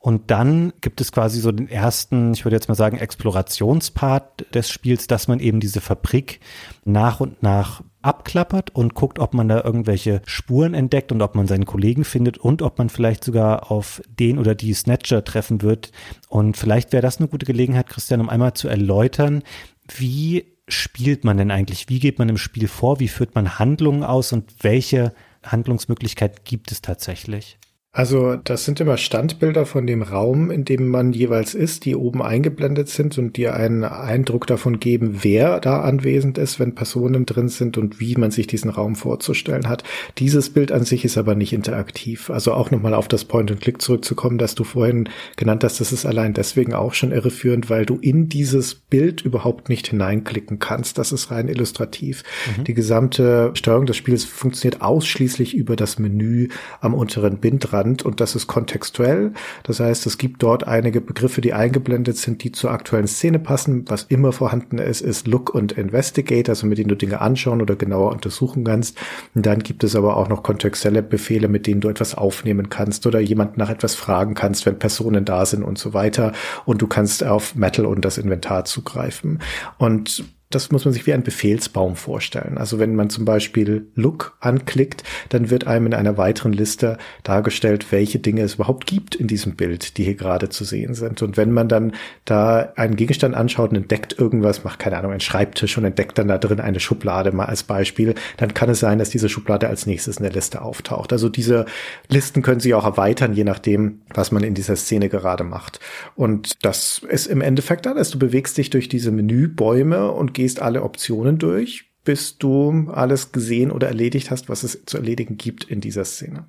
und 0.05 0.29
dann 0.29 0.71
gibt 0.81 1.01
es 1.01 1.11
quasi 1.11 1.39
so 1.39 1.51
den 1.51 1.67
ersten, 1.67 2.35
ich 2.35 2.45
würde 2.45 2.55
jetzt 2.55 2.67
mal 2.67 2.75
sagen, 2.75 2.99
Explorationspart 2.99 4.53
des 4.53 4.69
Spiels, 4.69 5.07
dass 5.07 5.27
man 5.27 5.39
eben 5.39 5.59
diese 5.59 5.81
Fabrik 5.81 6.41
nach 6.83 7.21
und 7.21 7.41
nach 7.41 7.81
abklappert 8.03 8.69
und 8.75 8.93
guckt, 8.93 9.17
ob 9.17 9.33
man 9.33 9.47
da 9.47 9.63
irgendwelche 9.63 10.21
Spuren 10.27 10.75
entdeckt 10.75 11.11
und 11.11 11.23
ob 11.23 11.33
man 11.33 11.47
seinen 11.47 11.65
Kollegen 11.65 12.03
findet 12.03 12.37
und 12.37 12.61
ob 12.61 12.77
man 12.77 12.89
vielleicht 12.89 13.23
sogar 13.23 13.71
auf 13.71 13.99
den 14.07 14.37
oder 14.37 14.53
die 14.53 14.75
Snatcher 14.75 15.23
treffen 15.23 15.63
wird. 15.63 15.91
Und 16.29 16.55
vielleicht 16.55 16.93
wäre 16.93 17.01
das 17.01 17.17
eine 17.17 17.27
gute 17.27 17.47
Gelegenheit, 17.47 17.89
Christian, 17.89 18.21
um 18.21 18.29
einmal 18.29 18.53
zu 18.53 18.67
erläutern, 18.67 19.41
wie 19.87 20.45
spielt 20.67 21.23
man 21.23 21.37
denn 21.37 21.49
eigentlich? 21.49 21.89
Wie 21.89 21.99
geht 21.99 22.19
man 22.19 22.29
im 22.29 22.37
Spiel 22.37 22.67
vor? 22.67 22.99
Wie 22.99 23.07
führt 23.07 23.33
man 23.33 23.57
Handlungen 23.57 24.03
aus 24.03 24.33
und 24.33 24.53
welche 24.61 25.15
Handlungsmöglichkeit 25.41 26.45
gibt 26.45 26.71
es 26.71 26.83
tatsächlich? 26.83 27.57
Also 27.95 28.35
das 28.35 28.65
sind 28.65 28.81
immer 28.81 28.97
Standbilder 28.97 29.65
von 29.65 29.87
dem 29.87 30.01
Raum, 30.01 30.51
in 30.51 30.65
dem 30.65 30.89
man 30.89 31.13
jeweils 31.13 31.55
ist, 31.55 31.85
die 31.85 31.95
oben 31.95 32.21
eingeblendet 32.21 32.89
sind 32.89 33.17
und 33.17 33.37
dir 33.37 33.55
einen 33.55 33.85
Eindruck 33.85 34.47
davon 34.47 34.81
geben, 34.81 35.19
wer 35.21 35.61
da 35.61 35.79
anwesend 35.79 36.37
ist, 36.37 36.59
wenn 36.59 36.75
Personen 36.75 37.25
drin 37.25 37.47
sind 37.47 37.77
und 37.77 38.01
wie 38.01 38.17
man 38.17 38.31
sich 38.31 38.47
diesen 38.47 38.69
Raum 38.69 38.97
vorzustellen 38.97 39.69
hat. 39.69 39.85
Dieses 40.17 40.49
Bild 40.49 40.73
an 40.73 40.83
sich 40.83 41.05
ist 41.05 41.17
aber 41.17 41.35
nicht 41.35 41.53
interaktiv. 41.53 42.29
Also 42.29 42.51
auch 42.53 42.69
nochmal 42.69 42.93
auf 42.93 43.07
das 43.07 43.23
Point-and-Click 43.23 43.81
zurückzukommen, 43.81 44.37
das 44.37 44.55
du 44.55 44.65
vorhin 44.65 45.07
genannt 45.37 45.63
hast, 45.63 45.79
das 45.79 45.93
ist 45.93 46.05
allein 46.05 46.33
deswegen 46.33 46.73
auch 46.73 46.93
schon 46.93 47.13
irreführend, 47.13 47.69
weil 47.69 47.85
du 47.85 47.95
in 47.95 48.27
dieses 48.27 48.75
Bild 48.75 49.21
überhaupt 49.21 49.69
nicht 49.69 49.87
hineinklicken 49.87 50.59
kannst. 50.59 50.97
Das 50.97 51.13
ist 51.13 51.31
rein 51.31 51.47
illustrativ. 51.47 52.23
Mhm. 52.57 52.65
Die 52.65 52.73
gesamte 52.73 53.51
Steuerung 53.53 53.85
des 53.85 53.95
Spiels 53.95 54.25
funktioniert 54.25 54.81
ausschließlich 54.81 55.55
über 55.55 55.77
das 55.77 55.97
Menü 55.97 56.49
am 56.81 56.93
unteren 56.93 57.37
Bindrand 57.37 57.84
Bestand 57.85 58.03
und 58.03 58.19
das 58.21 58.35
ist 58.35 58.47
kontextuell. 58.47 59.33
Das 59.63 59.79
heißt, 59.79 60.05
es 60.05 60.17
gibt 60.17 60.41
dort 60.43 60.67
einige 60.67 61.01
Begriffe, 61.01 61.41
die 61.41 61.53
eingeblendet 61.53 62.17
sind, 62.17 62.43
die 62.43 62.51
zur 62.51 62.71
aktuellen 62.71 63.07
Szene 63.07 63.39
passen. 63.39 63.85
Was 63.87 64.03
immer 64.03 64.31
vorhanden 64.31 64.79
ist, 64.79 65.01
ist 65.01 65.27
Look 65.27 65.53
und 65.53 65.73
Investigate, 65.73 66.49
also 66.49 66.67
mit 66.67 66.77
denen 66.77 66.89
du 66.89 66.95
Dinge 66.95 67.21
anschauen 67.21 67.61
oder 67.61 67.75
genauer 67.75 68.11
untersuchen 68.11 68.63
kannst. 68.63 68.97
Und 69.33 69.45
dann 69.45 69.59
gibt 69.59 69.83
es 69.83 69.95
aber 69.95 70.17
auch 70.17 70.27
noch 70.27 70.43
kontextuelle 70.43 71.03
Befehle, 71.03 71.47
mit 71.47 71.67
denen 71.67 71.81
du 71.81 71.89
etwas 71.89 72.15
aufnehmen 72.15 72.69
kannst 72.69 73.05
oder 73.05 73.19
jemanden 73.19 73.59
nach 73.59 73.69
etwas 73.69 73.95
fragen 73.95 74.33
kannst, 74.33 74.65
wenn 74.65 74.79
Personen 74.79 75.25
da 75.25 75.45
sind 75.45 75.63
und 75.63 75.77
so 75.77 75.93
weiter. 75.93 76.31
Und 76.65 76.81
du 76.81 76.87
kannst 76.87 77.23
auf 77.23 77.55
Metal 77.55 77.85
und 77.85 78.03
das 78.03 78.17
Inventar 78.17 78.65
zugreifen. 78.65 79.39
Und 79.77 80.23
das 80.55 80.71
muss 80.71 80.85
man 80.85 80.93
sich 80.93 81.05
wie 81.05 81.13
ein 81.13 81.23
Befehlsbaum 81.23 81.95
vorstellen. 81.97 82.57
Also 82.57 82.79
wenn 82.79 82.95
man 82.95 83.09
zum 83.09 83.25
Beispiel 83.25 83.87
Look 83.93 84.37
anklickt, 84.39 85.03
dann 85.29 85.49
wird 85.49 85.67
einem 85.67 85.87
in 85.87 85.93
einer 85.93 86.17
weiteren 86.17 86.53
Liste 86.53 86.97
dargestellt, 87.23 87.91
welche 87.91 88.19
Dinge 88.19 88.41
es 88.41 88.55
überhaupt 88.55 88.87
gibt 88.87 89.15
in 89.15 89.27
diesem 89.27 89.55
Bild, 89.55 89.97
die 89.97 90.05
hier 90.05 90.15
gerade 90.15 90.47
zu 90.49 90.63
sehen 90.63 90.93
sind. 90.93 91.21
Und 91.21 91.35
wenn 91.35 91.51
man 91.51 91.67
dann 91.67 91.93
da 92.23 92.71
einen 92.77 92.95
Gegenstand 92.95 93.35
anschaut 93.35 93.71
und 93.71 93.75
entdeckt 93.75 94.17
irgendwas, 94.17 94.63
macht 94.63 94.79
keine 94.79 94.97
Ahnung, 94.97 95.11
einen 95.11 95.19
Schreibtisch 95.19 95.77
und 95.77 95.83
entdeckt 95.83 96.17
dann 96.17 96.29
da 96.29 96.37
drin 96.37 96.61
eine 96.61 96.79
Schublade 96.79 97.33
mal 97.33 97.45
als 97.45 97.63
Beispiel, 97.63 98.15
dann 98.37 98.53
kann 98.53 98.69
es 98.69 98.79
sein, 98.79 98.97
dass 98.97 99.09
diese 99.09 99.27
Schublade 99.27 99.67
als 99.67 99.85
nächstes 99.85 100.17
in 100.17 100.23
der 100.23 100.31
Liste 100.31 100.61
auftaucht. 100.61 101.11
Also 101.11 101.27
diese 101.27 101.65
Listen 102.07 102.41
können 102.41 102.61
sich 102.61 102.73
auch 102.73 102.85
erweitern, 102.85 103.33
je 103.33 103.43
nachdem, 103.43 103.99
was 104.13 104.31
man 104.31 104.43
in 104.43 104.53
dieser 104.53 104.77
Szene 104.77 105.09
gerade 105.09 105.43
macht. 105.43 105.81
Und 106.15 106.63
das 106.63 107.01
ist 107.09 107.27
im 107.27 107.41
Endeffekt 107.41 107.87
alles. 107.87 108.11
Du 108.11 108.19
bewegst 108.19 108.57
dich 108.57 108.69
durch 108.69 108.87
diese 108.87 109.11
Menübäume 109.11 110.11
und 110.11 110.33
gehst 110.33 110.44
alle 110.61 110.83
Optionen 110.83 111.37
durch, 111.37 111.85
bis 112.03 112.37
du 112.37 112.89
alles 112.91 113.31
gesehen 113.31 113.71
oder 113.71 113.87
erledigt 113.87 114.31
hast, 114.31 114.47
was 114.47 114.63
es 114.63 114.85
zu 114.85 114.97
erledigen 114.97 115.37
gibt 115.37 115.63
in 115.65 115.81
dieser 115.81 116.05
Szene. 116.05 116.47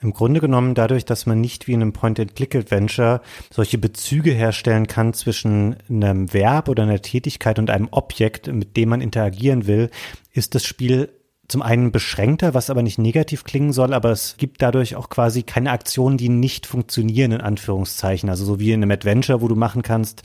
Im 0.00 0.12
Grunde 0.12 0.40
genommen 0.40 0.74
dadurch, 0.74 1.04
dass 1.04 1.26
man 1.26 1.40
nicht 1.40 1.66
wie 1.66 1.72
in 1.72 1.82
einem 1.82 1.92
Point-and-Click-Adventure 1.92 3.20
solche 3.52 3.78
Bezüge 3.78 4.30
herstellen 4.30 4.86
kann 4.86 5.12
zwischen 5.12 5.76
einem 5.88 6.32
Verb 6.32 6.68
oder 6.68 6.84
einer 6.84 7.02
Tätigkeit 7.02 7.58
und 7.58 7.70
einem 7.70 7.88
Objekt, 7.90 8.46
mit 8.52 8.76
dem 8.76 8.90
man 8.90 9.00
interagieren 9.00 9.66
will, 9.66 9.90
ist 10.32 10.54
das 10.54 10.64
Spiel 10.64 11.10
zum 11.48 11.62
einen 11.62 11.92
beschränkter, 11.92 12.54
was 12.54 12.70
aber 12.70 12.82
nicht 12.82 12.98
negativ 12.98 13.44
klingen 13.44 13.72
soll, 13.72 13.94
aber 13.94 14.10
es 14.10 14.36
gibt 14.36 14.62
dadurch 14.62 14.96
auch 14.96 15.08
quasi 15.08 15.42
keine 15.42 15.70
Aktionen, 15.70 16.16
die 16.16 16.28
nicht 16.28 16.66
funktionieren, 16.66 17.32
in 17.32 17.40
Anführungszeichen. 17.40 18.28
Also 18.28 18.44
so 18.44 18.58
wie 18.58 18.72
in 18.72 18.82
einem 18.82 18.90
Adventure, 18.90 19.40
wo 19.40 19.48
du 19.48 19.54
machen 19.54 19.82
kannst, 19.82 20.22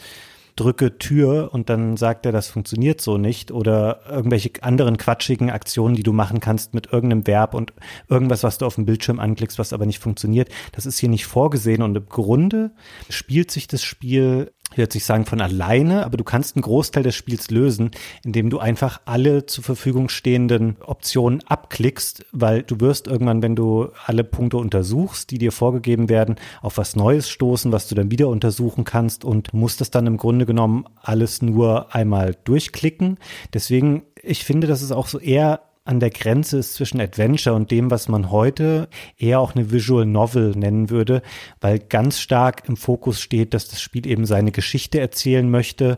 drücke 0.55 0.97
Tür 0.97 1.49
und 1.53 1.69
dann 1.69 1.97
sagt 1.97 2.25
er, 2.25 2.31
das 2.31 2.47
funktioniert 2.47 3.01
so 3.01 3.17
nicht 3.17 3.51
oder 3.51 4.01
irgendwelche 4.09 4.51
anderen 4.61 4.97
quatschigen 4.97 5.49
Aktionen, 5.49 5.95
die 5.95 6.03
du 6.03 6.13
machen 6.13 6.39
kannst 6.39 6.73
mit 6.73 6.91
irgendeinem 6.91 7.27
Verb 7.27 7.53
und 7.53 7.73
irgendwas, 8.09 8.43
was 8.43 8.57
du 8.57 8.65
auf 8.65 8.75
dem 8.75 8.85
Bildschirm 8.85 9.19
anklickst, 9.19 9.59
was 9.59 9.73
aber 9.73 9.85
nicht 9.85 9.99
funktioniert. 9.99 10.49
Das 10.71 10.85
ist 10.85 10.99
hier 10.99 11.09
nicht 11.09 11.25
vorgesehen 11.25 11.81
und 11.81 11.95
im 11.95 12.07
Grunde 12.07 12.71
spielt 13.09 13.51
sich 13.51 13.67
das 13.67 13.83
Spiel 13.83 14.51
ich 14.71 14.77
würde 14.77 14.99
sagen 14.99 15.25
von 15.25 15.41
alleine, 15.41 16.05
aber 16.05 16.17
du 16.17 16.23
kannst 16.23 16.55
einen 16.55 16.63
Großteil 16.63 17.03
des 17.03 17.15
Spiels 17.15 17.49
lösen, 17.51 17.91
indem 18.23 18.49
du 18.49 18.60
einfach 18.60 19.01
alle 19.05 19.45
zur 19.45 19.63
Verfügung 19.63 20.10
stehenden 20.10 20.77
Optionen 20.81 21.43
abklickst, 21.45 22.25
weil 22.31 22.63
du 22.63 22.79
wirst 22.79 23.07
irgendwann, 23.07 23.41
wenn 23.41 23.55
du 23.55 23.89
alle 24.05 24.23
Punkte 24.23 24.57
untersuchst, 24.57 25.31
die 25.31 25.38
dir 25.38 25.51
vorgegeben 25.51 26.10
werden, 26.10 26.36
auf 26.62 26.77
was 26.77 26.95
Neues 26.95 27.29
stoßen, 27.29 27.71
was 27.71 27.88
du 27.88 27.95
dann 27.95 28.12
wieder 28.12 28.29
untersuchen 28.29 28.86
kannst 28.86 29.25
und 29.25 29.53
musst 29.53 29.81
das 29.81 29.91
dann 29.91 30.07
im 30.07 30.17
Grunde 30.17 30.45
genommen 30.45 30.86
alles 31.01 31.41
nur 31.41 31.93
einmal 31.93 32.36
durchklicken. 32.43 33.17
Deswegen, 33.53 34.03
ich 34.21 34.45
finde, 34.45 34.67
das 34.67 34.81
ist 34.81 34.91
auch 34.91 35.07
so 35.07 35.19
eher 35.19 35.62
an 35.84 36.00
der 36.00 36.12
Grenze 36.12 36.60
ist 36.60 36.76
zwischen 36.76 37.02
Adventure 37.02 37.56
und 37.56 37.72
dem, 37.72 37.89
was 37.89 38.08
man 38.08 38.30
heute 38.30 38.88
eher 39.17 39.39
auch 39.39 39.56
eine 39.56 39.72
Visual 39.72 40.06
Novel 40.06 40.52
nennen 40.52 40.89
würde, 40.89 41.22
weil 41.60 41.80
ganz 41.80 42.20
stark 42.20 42.67
im 42.70 42.78
Fokus 42.78 43.20
steht, 43.20 43.54
dass 43.54 43.67
das 43.67 43.82
Spiel 43.82 44.06
eben 44.06 44.26
seine 44.26 44.52
Geschichte 44.52 45.00
erzählen 45.00 45.50
möchte 45.50 45.98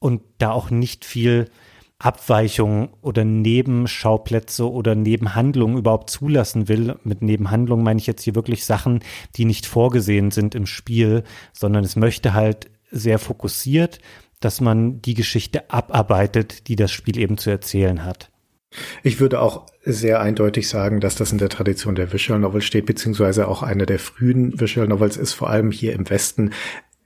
und 0.00 0.22
da 0.38 0.50
auch 0.50 0.70
nicht 0.70 1.04
viel 1.04 1.48
Abweichungen 2.00 2.88
oder 3.02 3.24
Nebenschauplätze 3.24 4.70
oder 4.70 4.94
Nebenhandlungen 4.94 5.76
überhaupt 5.76 6.10
zulassen 6.10 6.66
will. 6.66 6.96
Mit 7.04 7.20
Nebenhandlungen 7.22 7.84
meine 7.84 8.00
ich 8.00 8.06
jetzt 8.06 8.22
hier 8.22 8.34
wirklich 8.34 8.64
Sachen, 8.64 9.00
die 9.36 9.44
nicht 9.44 9.66
vorgesehen 9.66 10.30
sind 10.30 10.54
im 10.54 10.66
Spiel, 10.66 11.24
sondern 11.52 11.84
es 11.84 11.96
möchte 11.96 12.32
halt 12.32 12.70
sehr 12.90 13.18
fokussiert, 13.18 14.00
dass 14.40 14.62
man 14.62 15.02
die 15.02 15.14
Geschichte 15.14 15.70
abarbeitet, 15.70 16.68
die 16.68 16.76
das 16.76 16.90
Spiel 16.90 17.18
eben 17.18 17.36
zu 17.36 17.50
erzählen 17.50 18.04
hat. 18.04 18.30
Ich 19.02 19.18
würde 19.18 19.40
auch 19.40 19.66
sehr 19.82 20.20
eindeutig 20.20 20.68
sagen, 20.68 21.00
dass 21.00 21.16
das 21.16 21.32
in 21.32 21.38
der 21.38 21.48
Tradition 21.48 21.94
der 21.94 22.12
Visual 22.12 22.38
Novel 22.38 22.62
steht, 22.62 22.86
beziehungsweise 22.86 23.48
auch 23.48 23.62
eine 23.62 23.86
der 23.86 23.98
frühen 23.98 24.60
Visual 24.60 24.86
Novels 24.86 25.16
ist, 25.16 25.32
vor 25.32 25.50
allem 25.50 25.72
hier 25.72 25.92
im 25.94 26.08
Westen 26.08 26.52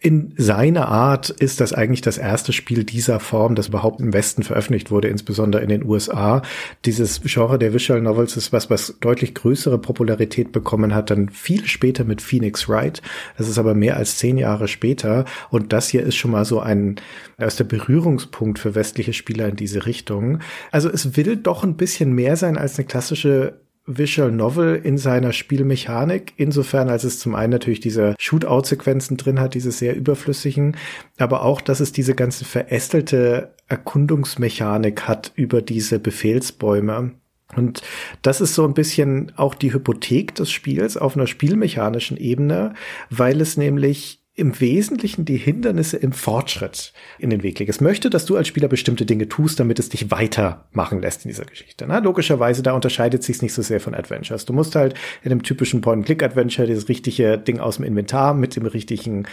in 0.04 0.34
seiner 0.36 0.88
Art 0.88 1.30
ist 1.30 1.62
das 1.62 1.72
eigentlich 1.72 2.02
das 2.02 2.18
erste 2.18 2.52
Spiel 2.52 2.84
dieser 2.84 3.20
Form, 3.20 3.54
das 3.54 3.68
überhaupt 3.68 4.00
im 4.00 4.12
Westen 4.12 4.42
veröffentlicht 4.42 4.90
wurde, 4.90 5.08
insbesondere 5.08 5.62
in 5.62 5.70
den 5.70 5.82
USA. 5.82 6.42
Dieses 6.84 7.22
Genre 7.22 7.58
der 7.58 7.72
Visual 7.72 8.02
Novels 8.02 8.36
ist 8.36 8.52
was, 8.52 8.68
was 8.68 8.98
deutlich 9.00 9.34
größere 9.34 9.78
Popularität 9.78 10.52
bekommen 10.52 10.94
hat, 10.94 11.10
dann 11.10 11.30
viel 11.30 11.64
später 11.64 12.04
mit 12.04 12.20
Phoenix 12.20 12.68
Wright. 12.68 13.00
Das 13.38 13.48
ist 13.48 13.56
aber 13.56 13.72
mehr 13.72 13.96
als 13.96 14.18
zehn 14.18 14.36
Jahre 14.36 14.68
später. 14.68 15.24
Und 15.48 15.72
das 15.72 15.88
hier 15.88 16.02
ist 16.02 16.16
schon 16.16 16.32
mal 16.32 16.44
so 16.44 16.60
ein 16.60 16.96
erster 17.38 17.64
Berührungspunkt 17.64 18.58
für 18.58 18.74
westliche 18.74 19.14
Spieler 19.14 19.48
in 19.48 19.56
diese 19.56 19.86
Richtung. 19.86 20.40
Also 20.70 20.90
es 20.90 21.16
will 21.16 21.36
doch 21.36 21.64
ein 21.64 21.78
bisschen 21.78 22.12
mehr 22.12 22.36
sein 22.36 22.58
als 22.58 22.78
eine 22.78 22.86
klassische 22.86 23.63
Visual 23.86 24.32
Novel 24.32 24.80
in 24.82 24.96
seiner 24.96 25.32
Spielmechanik, 25.32 26.32
insofern 26.36 26.88
als 26.88 27.04
es 27.04 27.18
zum 27.18 27.34
einen 27.34 27.52
natürlich 27.52 27.80
diese 27.80 28.14
Shootout-Sequenzen 28.18 29.16
drin 29.16 29.40
hat, 29.40 29.54
diese 29.54 29.72
sehr 29.72 29.94
überflüssigen, 29.94 30.76
aber 31.18 31.44
auch, 31.44 31.60
dass 31.60 31.80
es 31.80 31.92
diese 31.92 32.14
ganze 32.14 32.44
verästelte 32.44 33.54
Erkundungsmechanik 33.68 35.02
hat 35.02 35.32
über 35.34 35.60
diese 35.60 35.98
Befehlsbäume. 35.98 37.12
Und 37.56 37.82
das 38.22 38.40
ist 38.40 38.54
so 38.54 38.64
ein 38.64 38.74
bisschen 38.74 39.32
auch 39.36 39.54
die 39.54 39.72
Hypothek 39.72 40.34
des 40.34 40.50
Spiels 40.50 40.96
auf 40.96 41.16
einer 41.16 41.26
spielmechanischen 41.26 42.16
Ebene, 42.16 42.74
weil 43.10 43.40
es 43.40 43.56
nämlich 43.56 44.23
im 44.36 44.60
Wesentlichen 44.60 45.24
die 45.24 45.36
Hindernisse 45.36 45.96
im 45.96 46.12
Fortschritt 46.12 46.92
in 47.18 47.30
den 47.30 47.44
Weg 47.44 47.58
legt. 47.58 47.70
Es 47.70 47.80
möchte, 47.80 48.10
dass 48.10 48.24
du 48.24 48.36
als 48.36 48.48
Spieler 48.48 48.66
bestimmte 48.66 49.06
Dinge 49.06 49.28
tust, 49.28 49.60
damit 49.60 49.78
es 49.78 49.90
dich 49.90 50.10
weitermachen 50.10 51.00
lässt 51.00 51.24
in 51.24 51.28
dieser 51.28 51.44
Geschichte. 51.44 51.84
Na, 51.86 51.98
logischerweise, 51.98 52.62
da 52.62 52.72
unterscheidet 52.72 53.22
sich 53.22 53.42
nicht 53.42 53.54
so 53.54 53.62
sehr 53.62 53.80
von 53.80 53.94
Adventures. 53.94 54.44
Du 54.44 54.52
musst 54.52 54.74
halt 54.74 54.94
in 55.22 55.30
einem 55.30 55.44
typischen 55.44 55.80
Point-and-Click-Adventure 55.80 56.66
dieses 56.66 56.88
richtige 56.88 57.38
Ding 57.38 57.60
aus 57.60 57.76
dem 57.76 57.84
Inventar 57.84 58.34
mit 58.34 58.56
dem 58.56 58.66
richtigen 58.66 59.26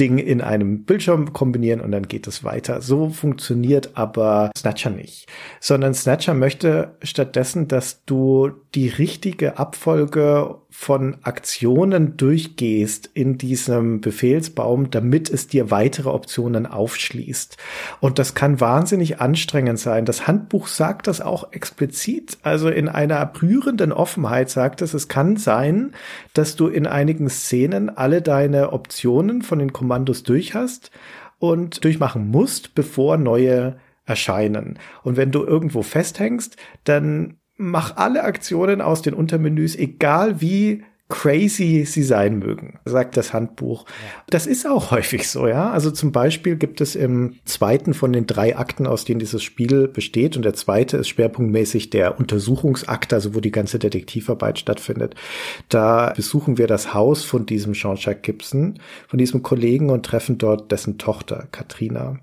Ding 0.00 0.18
in 0.18 0.40
einem 0.40 0.84
Bildschirm 0.84 1.32
kombinieren 1.32 1.80
und 1.80 1.90
dann 1.90 2.08
geht 2.08 2.26
es 2.26 2.44
weiter. 2.44 2.80
So 2.80 3.10
funktioniert 3.10 3.90
aber 3.94 4.50
Snatcher 4.56 4.90
nicht, 4.90 5.26
sondern 5.60 5.92
Snatcher 5.92 6.34
möchte 6.34 6.96
stattdessen, 7.02 7.68
dass 7.68 8.04
du 8.04 8.52
die 8.74 8.88
richtige 8.88 9.58
Abfolge 9.58 10.56
von 10.70 11.16
Aktionen 11.22 12.18
durchgehst 12.18 13.08
in 13.14 13.38
diesem 13.38 14.02
Befehlsbaum, 14.02 14.90
damit 14.90 15.30
es 15.30 15.46
dir 15.46 15.70
weitere 15.70 16.10
Optionen 16.10 16.66
aufschließt. 16.66 17.56
Und 18.00 18.18
das 18.18 18.34
kann 18.34 18.60
wahnsinnig 18.60 19.18
anstrengend 19.20 19.78
sein. 19.78 20.04
Das 20.04 20.26
Handbuch 20.26 20.66
sagt 20.66 21.06
das 21.06 21.22
auch 21.22 21.52
explizit. 21.52 22.36
Also 22.42 22.68
in 22.68 22.88
einer 22.88 23.32
rührenden 23.40 23.92
Offenheit 23.92 24.50
sagt 24.50 24.82
es, 24.82 24.92
es 24.92 25.08
kann 25.08 25.38
sein, 25.38 25.94
dass 26.34 26.54
du 26.54 26.68
in 26.68 26.86
einigen 26.86 27.30
Szenen 27.30 27.88
alle 27.88 28.20
deine 28.20 28.72
Optionen 28.72 29.40
von 29.40 29.58
den 29.58 29.72
Kommandos 29.72 30.22
durch 30.22 30.54
hast 30.54 30.90
und 31.38 31.82
durchmachen 31.82 32.30
musst, 32.30 32.74
bevor 32.74 33.16
neue 33.16 33.76
erscheinen. 34.04 34.78
Und 35.02 35.16
wenn 35.16 35.30
du 35.30 35.44
irgendwo 35.44 35.82
festhängst, 35.82 36.56
dann 36.84 37.37
mach 37.58 37.96
alle 37.96 38.24
Aktionen 38.24 38.80
aus 38.80 39.02
den 39.02 39.14
Untermenüs, 39.14 39.76
egal 39.76 40.40
wie 40.40 40.82
crazy 41.08 41.84
sie 41.86 42.02
sein 42.02 42.38
mögen, 42.38 42.78
sagt 42.84 43.16
das 43.16 43.32
Handbuch. 43.32 43.86
Das 44.28 44.46
ist 44.46 44.66
auch 44.66 44.90
häufig 44.90 45.28
so, 45.28 45.48
ja. 45.48 45.70
Also 45.70 45.90
zum 45.90 46.12
Beispiel 46.12 46.56
gibt 46.56 46.80
es 46.82 46.94
im 46.94 47.36
zweiten 47.46 47.94
von 47.94 48.12
den 48.12 48.26
drei 48.26 48.56
Akten, 48.56 48.86
aus 48.86 49.04
denen 49.06 49.18
dieses 49.18 49.42
Spiel 49.42 49.88
besteht, 49.88 50.36
und 50.36 50.44
der 50.44 50.52
zweite 50.52 50.98
ist 50.98 51.08
schwerpunktmäßig 51.08 51.90
der 51.90 52.18
Untersuchungsakt, 52.18 53.12
also 53.14 53.34
wo 53.34 53.40
die 53.40 53.50
ganze 53.50 53.78
Detektivarbeit 53.78 54.58
stattfindet. 54.58 55.14
Da 55.70 56.12
besuchen 56.14 56.58
wir 56.58 56.66
das 56.66 56.92
Haus 56.92 57.24
von 57.24 57.46
diesem 57.46 57.72
Jean-Jacques 57.72 58.22
Gibson, 58.22 58.78
von 59.06 59.18
diesem 59.18 59.42
Kollegen 59.42 59.88
und 59.88 60.04
treffen 60.04 60.36
dort 60.36 60.70
dessen 60.70 60.98
Tochter, 60.98 61.48
Katrina 61.52 62.18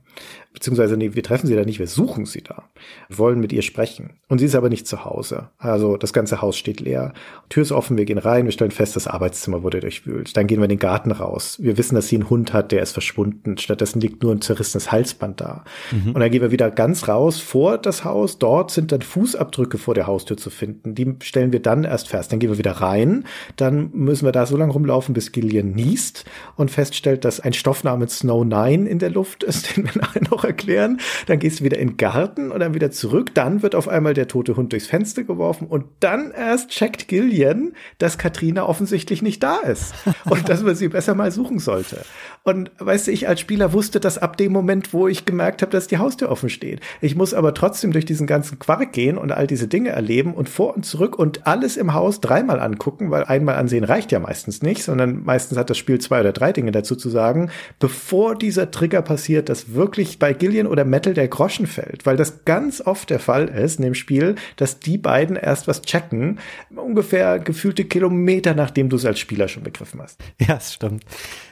beziehungsweise 0.55 0.97
nee, 0.97 1.13
wir 1.13 1.21
treffen 1.21 1.47
sie 1.47 1.55
da 1.55 1.63
nicht, 1.63 1.79
wir 1.79 1.87
suchen 1.87 2.25
sie 2.25 2.41
da, 2.41 2.63
wir 3.09 3.17
wollen 3.19 3.39
mit 3.39 3.53
ihr 3.53 3.61
sprechen. 3.61 4.13
Und 4.27 4.39
sie 4.39 4.45
ist 4.45 4.55
aber 4.55 4.69
nicht 4.69 4.87
zu 4.87 5.05
Hause. 5.05 5.49
Also 5.59 5.97
das 5.97 6.13
ganze 6.13 6.41
Haus 6.41 6.57
steht 6.57 6.79
leer. 6.79 7.13
Tür 7.49 7.61
ist 7.61 7.71
offen, 7.71 7.97
wir 7.97 8.05
gehen 8.05 8.17
rein, 8.17 8.45
wir 8.45 8.51
stellen 8.51 8.71
fest, 8.71 8.95
das 8.95 9.05
Arbeitszimmer 9.05 9.61
wurde 9.61 9.81
durchwühlt. 9.81 10.35
Dann 10.35 10.47
gehen 10.47 10.59
wir 10.59 10.63
in 10.65 10.69
den 10.69 10.79
Garten 10.79 11.11
raus. 11.11 11.57
Wir 11.61 11.77
wissen, 11.77 11.93
dass 11.93 12.07
sie 12.07 12.15
einen 12.15 12.29
Hund 12.29 12.53
hat, 12.53 12.71
der 12.71 12.81
ist 12.81 12.93
verschwunden. 12.93 13.57
Stattdessen 13.57 13.99
liegt 13.99 14.23
nur 14.23 14.31
ein 14.31 14.41
zerrissenes 14.41 14.91
Halsband 14.91 15.41
da. 15.41 15.65
Mhm. 15.91 16.13
Und 16.13 16.19
dann 16.19 16.31
gehen 16.31 16.41
wir 16.41 16.51
wieder 16.51 16.71
ganz 16.71 17.07
raus 17.09 17.39
vor 17.39 17.77
das 17.77 18.05
Haus. 18.05 18.39
Dort 18.39 18.71
sind 18.71 18.93
dann 18.93 19.01
Fußabdrücke 19.01 19.77
vor 19.77 19.93
der 19.93 20.07
Haustür 20.07 20.37
zu 20.37 20.49
finden. 20.49 20.95
Die 20.95 21.15
stellen 21.21 21.51
wir 21.51 21.61
dann 21.61 21.83
erst 21.83 22.07
fest. 22.07 22.31
Dann 22.31 22.39
gehen 22.39 22.49
wir 22.49 22.57
wieder 22.57 22.71
rein. 22.71 23.25
Dann 23.57 23.91
müssen 23.91 24.25
wir 24.25 24.31
da 24.31 24.45
so 24.45 24.55
lange 24.55 24.71
rumlaufen, 24.71 25.13
bis 25.13 25.33
Gillian 25.33 25.71
niest 25.71 26.23
und 26.55 26.71
feststellt, 26.71 27.25
dass 27.25 27.41
ein 27.41 27.53
Stoff 27.53 27.83
namens 27.83 28.19
Snow 28.19 28.45
9 28.45 28.87
in 28.87 28.99
der 28.99 29.09
Luft 29.09 29.43
ist, 29.43 29.75
den 29.75 29.83
wir 29.85 30.01
nachher 30.01 30.23
noch 30.29 30.44
erklären. 30.45 30.99
Dann 31.27 31.39
gehst 31.39 31.60
du 31.60 31.63
wieder 31.63 31.77
in 31.77 31.89
den 31.89 31.97
Garten 31.97 32.51
und 32.51 32.60
dann 32.60 32.73
wieder 32.73 32.91
zurück. 32.91 33.34
Dann 33.34 33.62
wird 33.62 33.75
auf 33.75 33.88
einmal 33.88 34.13
der 34.13 34.27
tote 34.27 34.55
Hund 34.55 34.71
durchs 34.71 34.88
Fenster 34.88 35.23
geworfen 35.23 35.67
und 35.67 35.86
dann 35.99 36.31
erst 36.31 36.69
checkt 36.69 37.08
Gillian, 37.08 37.73
dass 37.97 38.17
Katrina 38.17 38.65
offensichtlich 38.65 39.21
nicht 39.21 39.43
da 39.43 39.58
ist 39.58 39.93
und 40.25 40.49
dass 40.49 40.63
man 40.63 40.75
sie 40.75 40.88
besser 40.89 41.15
mal 41.15 41.31
suchen 41.31 41.60
sollte. 41.60 42.05
Und 42.43 42.71
weißt 42.77 43.08
du, 43.08 43.12
ich 43.12 43.27
als 43.27 43.39
Spieler 43.39 43.73
wusste 43.73 43.99
das 43.99 44.17
ab 44.19 44.38
dem 44.38 44.51
Moment, 44.51 44.93
wo 44.93 45.08
ich 45.08 45.25
gemerkt 45.25 45.63
habe, 45.63 45.71
dass 45.71 45.88
die 45.88 45.97
Haustür 45.97 46.29
offen 46.29 46.49
steht. 46.49 46.79
Ich 47.01 47.15
muss 47.15 47.34
aber 47.34 47.55
trotzdem 47.55 47.91
durch 47.91 48.05
diesen 48.05 48.27
ganzen 48.27 48.60
Quark 48.60 48.93
gehen 48.93 49.17
und 49.17 49.31
all 49.31 49.47
diese 49.47 49.67
Dinge 49.67 49.89
erleben 49.89 50.34
und 50.34 50.47
vor 50.47 50.75
und 50.75 50.86
zurück 50.86 51.17
und 51.17 51.47
alles 51.47 51.75
im 51.75 51.93
Haus 51.93 52.21
dreimal 52.21 52.60
angucken, 52.60 53.10
weil 53.10 53.23
einmal 53.23 53.55
ansehen 53.55 53.84
reicht 53.84 54.12
ja 54.12 54.19
meistens 54.19 54.62
nicht, 54.62 54.84
sondern 54.84 55.23
meistens 55.23 55.58
hat 55.58 55.71
das 55.71 55.77
Spiel 55.79 55.99
zwei 55.99 56.19
oder 56.19 56.34
drei 56.34 56.51
Dinge 56.51 56.71
dazu 56.71 56.95
zu 56.95 57.10
sagen, 57.10 57.49
bevor 57.79 58.36
dieser 58.36 58.69
Trigger 58.69 59.01
passiert, 59.01 59.49
dass 59.49 59.73
wirklich 59.73 60.19
bei 60.19 60.34
Gillian 60.35 60.67
oder 60.67 60.85
Metal 60.85 61.13
der 61.13 61.27
Groschen 61.27 61.67
fällt, 61.67 62.05
weil 62.05 62.17
das 62.17 62.45
ganz 62.45 62.81
oft 62.81 63.09
der 63.09 63.19
Fall 63.19 63.47
ist 63.47 63.77
in 63.77 63.83
dem 63.83 63.93
Spiel, 63.95 64.35
dass 64.55 64.79
die 64.79 64.97
beiden 64.97 65.35
erst 65.35 65.67
was 65.67 65.81
checken, 65.81 66.39
ungefähr 66.75 67.39
gefühlte 67.39 67.85
Kilometer, 67.85 68.53
nachdem 68.53 68.89
du 68.89 68.97
es 68.97 69.05
als 69.05 69.19
Spieler 69.19 69.47
schon 69.47 69.63
begriffen 69.63 70.01
hast. 70.01 70.19
Ja, 70.39 70.55
das 70.55 70.73
stimmt. 70.73 71.05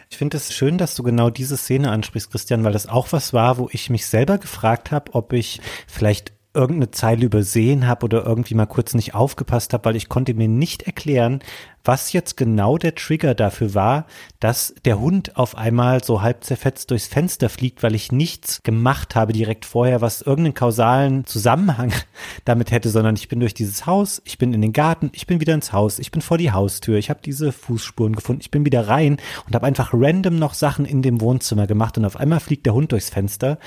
Ich 0.09 0.17
finde 0.17 0.37
es 0.37 0.53
schön, 0.53 0.77
dass 0.77 0.95
du 0.95 1.01
genau 1.01 1.29
diese 1.31 1.57
Szene 1.57 1.89
ansprichst, 1.89 2.29
Christian, 2.29 2.63
weil 2.63 2.73
das 2.73 2.87
auch 2.87 3.11
was 3.11 3.33
war, 3.33 3.57
wo 3.57 3.69
ich 3.71 3.89
mich 3.89 4.05
selber 4.05 4.37
gefragt 4.37 4.91
habe, 4.91 5.13
ob 5.15 5.33
ich 5.33 5.59
vielleicht 5.87 6.33
irgendeine 6.53 6.91
Zeile 6.91 7.25
übersehen 7.25 7.87
habe 7.87 8.05
oder 8.05 8.25
irgendwie 8.25 8.53
mal 8.53 8.67
kurz 8.67 8.93
nicht 8.93 9.15
aufgepasst 9.15 9.73
habe, 9.73 9.85
weil 9.85 9.95
ich 9.95 10.07
konnte 10.07 10.33
mir 10.35 10.47
nicht 10.47 10.83
erklären, 10.83 11.39
was 11.83 12.13
jetzt 12.13 12.37
genau 12.37 12.77
der 12.77 12.95
Trigger 12.95 13.35
dafür 13.35 13.73
war, 13.73 14.05
dass 14.39 14.73
der 14.85 14.99
Hund 14.99 15.35
auf 15.35 15.57
einmal 15.57 16.03
so 16.03 16.21
halb 16.21 16.43
zerfetzt 16.43 16.91
durchs 16.91 17.07
Fenster 17.07 17.49
fliegt, 17.49 17.83
weil 17.83 17.95
ich 17.95 18.11
nichts 18.11 18.61
gemacht 18.63 19.15
habe 19.15 19.33
direkt 19.33 19.65
vorher, 19.65 19.99
was 19.99 20.21
irgendeinen 20.21 20.53
kausalen 20.53 21.25
Zusammenhang 21.25 21.91
damit 22.45 22.71
hätte, 22.71 22.89
sondern 22.89 23.15
ich 23.15 23.27
bin 23.27 23.39
durch 23.39 23.53
dieses 23.53 23.85
Haus, 23.85 24.21
ich 24.23 24.37
bin 24.37 24.53
in 24.53 24.61
den 24.61 24.73
Garten, 24.73 25.09
ich 25.13 25.27
bin 25.27 25.41
wieder 25.41 25.55
ins 25.55 25.73
Haus, 25.73 25.99
ich 25.99 26.11
bin 26.11 26.21
vor 26.21 26.37
die 26.37 26.51
Haustür, 26.51 26.97
ich 26.97 27.09
habe 27.09 27.19
diese 27.23 27.51
Fußspuren 27.51 28.15
gefunden, 28.15 28.41
ich 28.41 28.51
bin 28.51 28.65
wieder 28.65 28.87
rein 28.87 29.17
und 29.45 29.55
habe 29.55 29.65
einfach 29.65 29.91
random 29.93 30.37
noch 30.37 30.53
Sachen 30.53 30.85
in 30.85 31.01
dem 31.01 31.19
Wohnzimmer 31.19 31.67
gemacht 31.67 31.97
und 31.97 32.05
auf 32.05 32.15
einmal 32.15 32.39
fliegt 32.39 32.65
der 32.65 32.73
Hund 32.73 32.91
durchs 32.91 33.09
Fenster. 33.09 33.57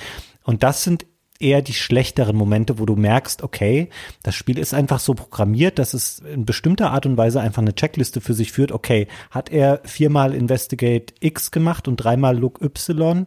Und 0.45 0.63
das 0.63 0.85
sind 0.85 1.07
eher 1.41 1.63
die 1.63 1.75
schlechteren 1.75 2.37
Momente, 2.37 2.79
wo 2.79 2.87
du 2.87 2.97
merkst, 2.97 3.43
okay, 3.43 3.89
das 4.23 4.35
Spiel 4.35 4.59
ist 4.59 4.75
einfach 4.75 5.01
so 5.01 5.15
programmiert, 5.15 5.79
dass 5.79 5.95
es 5.95 6.21
in 6.21 6.45
bestimmter 6.45 6.91
Art 6.91 7.07
und 7.07 7.17
Weise 7.17 7.41
einfach 7.41 7.63
eine 7.63 7.75
Checkliste 7.75 8.21
für 8.21 8.35
sich 8.35 8.53
führt. 8.53 8.73
Okay, 8.73 9.09
hat 9.31 9.51
er 9.51 9.81
viermal 9.85 10.35
Investigate 10.35 11.15
X 11.21 11.51
gemacht 11.51 11.89
und 11.89 11.97
dreimal 11.97 12.37
Look 12.37 12.61
Y 12.63 13.27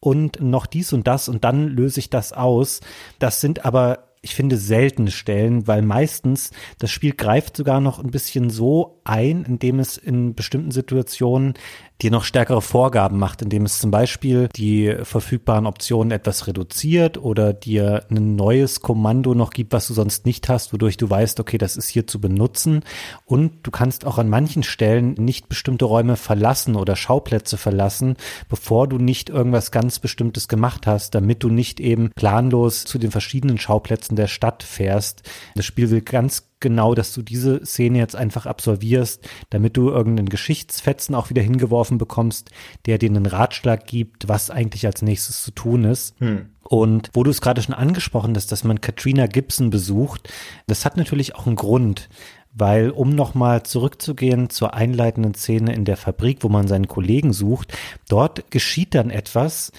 und 0.00 0.40
noch 0.40 0.66
dies 0.66 0.92
und 0.92 1.06
das 1.06 1.28
und 1.28 1.44
dann 1.44 1.68
löse 1.68 2.00
ich 2.00 2.10
das 2.10 2.32
aus. 2.32 2.80
Das 3.18 3.40
sind 3.40 3.64
aber 3.64 4.10
ich 4.22 4.34
finde, 4.34 4.58
seltene 4.58 5.10
Stellen, 5.10 5.66
weil 5.66 5.80
meistens 5.82 6.50
das 6.78 6.90
Spiel 6.90 7.12
greift 7.12 7.56
sogar 7.56 7.80
noch 7.80 7.98
ein 7.98 8.10
bisschen 8.10 8.50
so 8.50 9.00
ein, 9.02 9.44
indem 9.44 9.78
es 9.78 9.96
in 9.96 10.34
bestimmten 10.34 10.72
Situationen 10.72 11.54
dir 12.02 12.10
noch 12.10 12.24
stärkere 12.24 12.62
Vorgaben 12.62 13.18
macht, 13.18 13.42
indem 13.42 13.64
es 13.64 13.78
zum 13.78 13.90
Beispiel 13.90 14.48
die 14.56 14.96
verfügbaren 15.02 15.66
Optionen 15.66 16.10
etwas 16.10 16.46
reduziert 16.46 17.18
oder 17.18 17.52
dir 17.52 18.04
ein 18.10 18.36
neues 18.36 18.80
Kommando 18.80 19.34
noch 19.34 19.50
gibt, 19.50 19.72
was 19.72 19.86
du 19.86 19.94
sonst 19.94 20.26
nicht 20.26 20.48
hast, 20.48 20.72
wodurch 20.72 20.96
du 20.96 21.08
weißt, 21.08 21.40
okay, 21.40 21.58
das 21.58 21.76
ist 21.76 21.88
hier 21.88 22.06
zu 22.06 22.20
benutzen. 22.20 22.82
Und 23.24 23.52
du 23.62 23.70
kannst 23.70 24.04
auch 24.04 24.18
an 24.18 24.28
manchen 24.28 24.62
Stellen 24.62 25.14
nicht 25.14 25.48
bestimmte 25.48 25.84
Räume 25.84 26.16
verlassen 26.16 26.76
oder 26.76 26.96
Schauplätze 26.96 27.56
verlassen, 27.56 28.16
bevor 28.48 28.88
du 28.88 28.98
nicht 28.98 29.28
irgendwas 29.28 29.70
ganz 29.70 29.98
Bestimmtes 29.98 30.48
gemacht 30.48 30.86
hast, 30.86 31.14
damit 31.14 31.42
du 31.42 31.48
nicht 31.48 31.80
eben 31.80 32.10
planlos 32.14 32.84
zu 32.84 32.98
den 32.98 33.10
verschiedenen 33.10 33.58
Schauplätzen 33.58 34.16
der 34.16 34.26
Stadt 34.28 34.62
fährst. 34.62 35.22
Das 35.54 35.64
Spiel 35.64 35.90
will 35.90 36.00
ganz 36.00 36.49
genau, 36.60 36.94
dass 36.94 37.12
du 37.12 37.22
diese 37.22 37.64
Szene 37.64 37.98
jetzt 37.98 38.14
einfach 38.14 38.46
absolvierst, 38.46 39.28
damit 39.50 39.76
du 39.76 39.90
irgendeinen 39.90 40.28
Geschichtsfetzen 40.28 41.14
auch 41.14 41.30
wieder 41.30 41.42
hingeworfen 41.42 41.98
bekommst, 41.98 42.50
der 42.86 42.98
dir 42.98 43.10
einen 43.10 43.26
Ratschlag 43.26 43.86
gibt, 43.86 44.28
was 44.28 44.50
eigentlich 44.50 44.86
als 44.86 45.02
nächstes 45.02 45.42
zu 45.42 45.50
tun 45.50 45.84
ist. 45.84 46.18
Hm. 46.20 46.50
Und 46.62 47.10
wo 47.14 47.24
du 47.24 47.30
es 47.30 47.40
gerade 47.40 47.62
schon 47.62 47.74
angesprochen 47.74 48.36
hast, 48.36 48.52
dass 48.52 48.62
man 48.62 48.80
Katrina 48.80 49.26
Gibson 49.26 49.70
besucht, 49.70 50.32
das 50.66 50.84
hat 50.84 50.96
natürlich 50.96 51.34
auch 51.34 51.46
einen 51.46 51.56
Grund. 51.56 52.08
Weil, 52.52 52.90
um 52.90 53.14
nochmal 53.14 53.62
zurückzugehen 53.62 54.50
zur 54.50 54.74
einleitenden 54.74 55.34
Szene 55.34 55.72
in 55.72 55.84
der 55.84 55.96
Fabrik, 55.96 56.38
wo 56.42 56.48
man 56.48 56.66
seinen 56.66 56.88
Kollegen 56.88 57.32
sucht, 57.32 57.72
dort 58.08 58.50
geschieht 58.50 58.96
dann 58.96 59.10
etwas, 59.10 59.70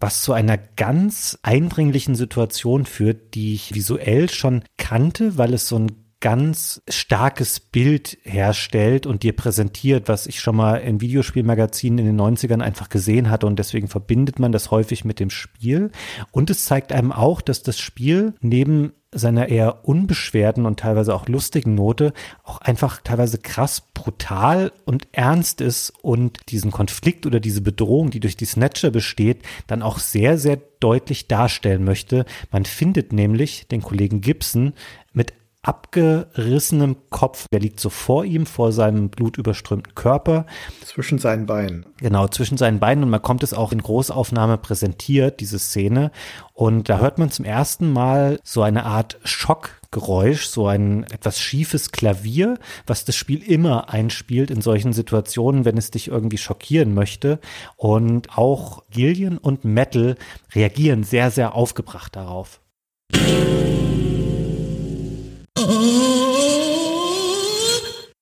was 0.00 0.22
zu 0.22 0.32
einer 0.32 0.58
ganz 0.58 1.38
eindringlichen 1.42 2.14
Situation 2.14 2.84
führt, 2.84 3.34
die 3.34 3.54
ich 3.54 3.74
visuell 3.74 4.28
schon 4.28 4.62
kannte, 4.76 5.38
weil 5.38 5.54
es 5.54 5.68
so 5.68 5.78
ein 5.78 6.07
ganz 6.20 6.82
starkes 6.88 7.60
Bild 7.60 8.18
herstellt 8.22 9.06
und 9.06 9.22
dir 9.22 9.36
präsentiert, 9.36 10.08
was 10.08 10.26
ich 10.26 10.40
schon 10.40 10.56
mal 10.56 10.76
in 10.76 11.00
Videospielmagazinen 11.00 11.98
in 12.00 12.16
den 12.16 12.20
90ern 12.20 12.60
einfach 12.60 12.88
gesehen 12.88 13.30
hatte 13.30 13.46
und 13.46 13.58
deswegen 13.58 13.88
verbindet 13.88 14.38
man 14.38 14.50
das 14.50 14.70
häufig 14.70 15.04
mit 15.04 15.20
dem 15.20 15.30
Spiel. 15.30 15.92
Und 16.32 16.50
es 16.50 16.64
zeigt 16.64 16.92
einem 16.92 17.12
auch, 17.12 17.40
dass 17.40 17.62
das 17.62 17.78
Spiel 17.78 18.34
neben 18.40 18.92
seiner 19.10 19.48
eher 19.48 19.88
unbeschwerten 19.88 20.66
und 20.66 20.80
teilweise 20.80 21.14
auch 21.14 21.28
lustigen 21.28 21.74
Note 21.74 22.12
auch 22.44 22.60
einfach 22.60 23.00
teilweise 23.02 23.38
krass 23.38 23.82
brutal 23.94 24.70
und 24.84 25.08
ernst 25.12 25.60
ist 25.62 25.94
und 26.02 26.38
diesen 26.50 26.70
Konflikt 26.70 27.24
oder 27.24 27.40
diese 27.40 27.62
Bedrohung, 27.62 28.10
die 28.10 28.20
durch 28.20 28.36
die 28.36 28.44
Snatcher 28.44 28.90
besteht, 28.90 29.42
dann 29.66 29.82
auch 29.82 29.98
sehr, 29.98 30.36
sehr 30.36 30.58
deutlich 30.80 31.26
darstellen 31.26 31.84
möchte. 31.84 32.26
Man 32.50 32.66
findet 32.66 33.12
nämlich 33.12 33.66
den 33.68 33.80
Kollegen 33.80 34.20
Gibson 34.20 34.74
mit 35.14 35.32
abgerissenem 35.68 36.96
Kopf. 37.10 37.46
Der 37.52 37.60
liegt 37.60 37.78
so 37.78 37.90
vor 37.90 38.24
ihm, 38.24 38.46
vor 38.46 38.72
seinem 38.72 39.10
blutüberströmten 39.10 39.94
Körper. 39.94 40.46
Zwischen 40.82 41.18
seinen 41.18 41.44
Beinen. 41.44 41.84
Genau, 41.98 42.26
zwischen 42.26 42.56
seinen 42.56 42.80
Beinen 42.80 43.04
und 43.04 43.10
man 43.10 43.20
kommt 43.20 43.42
es 43.42 43.52
auch 43.52 43.70
in 43.70 43.82
Großaufnahme 43.82 44.56
präsentiert, 44.56 45.40
diese 45.40 45.58
Szene. 45.58 46.10
Und 46.54 46.88
da 46.88 47.00
hört 47.00 47.18
man 47.18 47.30
zum 47.30 47.44
ersten 47.44 47.92
Mal 47.92 48.40
so 48.42 48.62
eine 48.62 48.86
Art 48.86 49.18
Schockgeräusch, 49.24 50.46
so 50.46 50.66
ein 50.66 51.04
etwas 51.04 51.38
schiefes 51.38 51.92
Klavier, 51.92 52.58
was 52.86 53.04
das 53.04 53.16
Spiel 53.16 53.42
immer 53.42 53.90
einspielt 53.90 54.50
in 54.50 54.62
solchen 54.62 54.94
Situationen, 54.94 55.66
wenn 55.66 55.76
es 55.76 55.90
dich 55.90 56.08
irgendwie 56.08 56.38
schockieren 56.38 56.94
möchte. 56.94 57.40
Und 57.76 58.38
auch 58.38 58.84
Gillian 58.88 59.36
und 59.36 59.66
Metal 59.66 60.16
reagieren 60.54 61.04
sehr, 61.04 61.30
sehr 61.30 61.54
aufgebracht 61.54 62.16
darauf. 62.16 62.62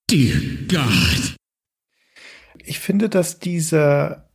Dear 0.08 0.40
God. 0.68 1.36
Ich 2.64 2.78
finde, 2.78 3.10
dass 3.10 3.38
dieser 3.38 4.26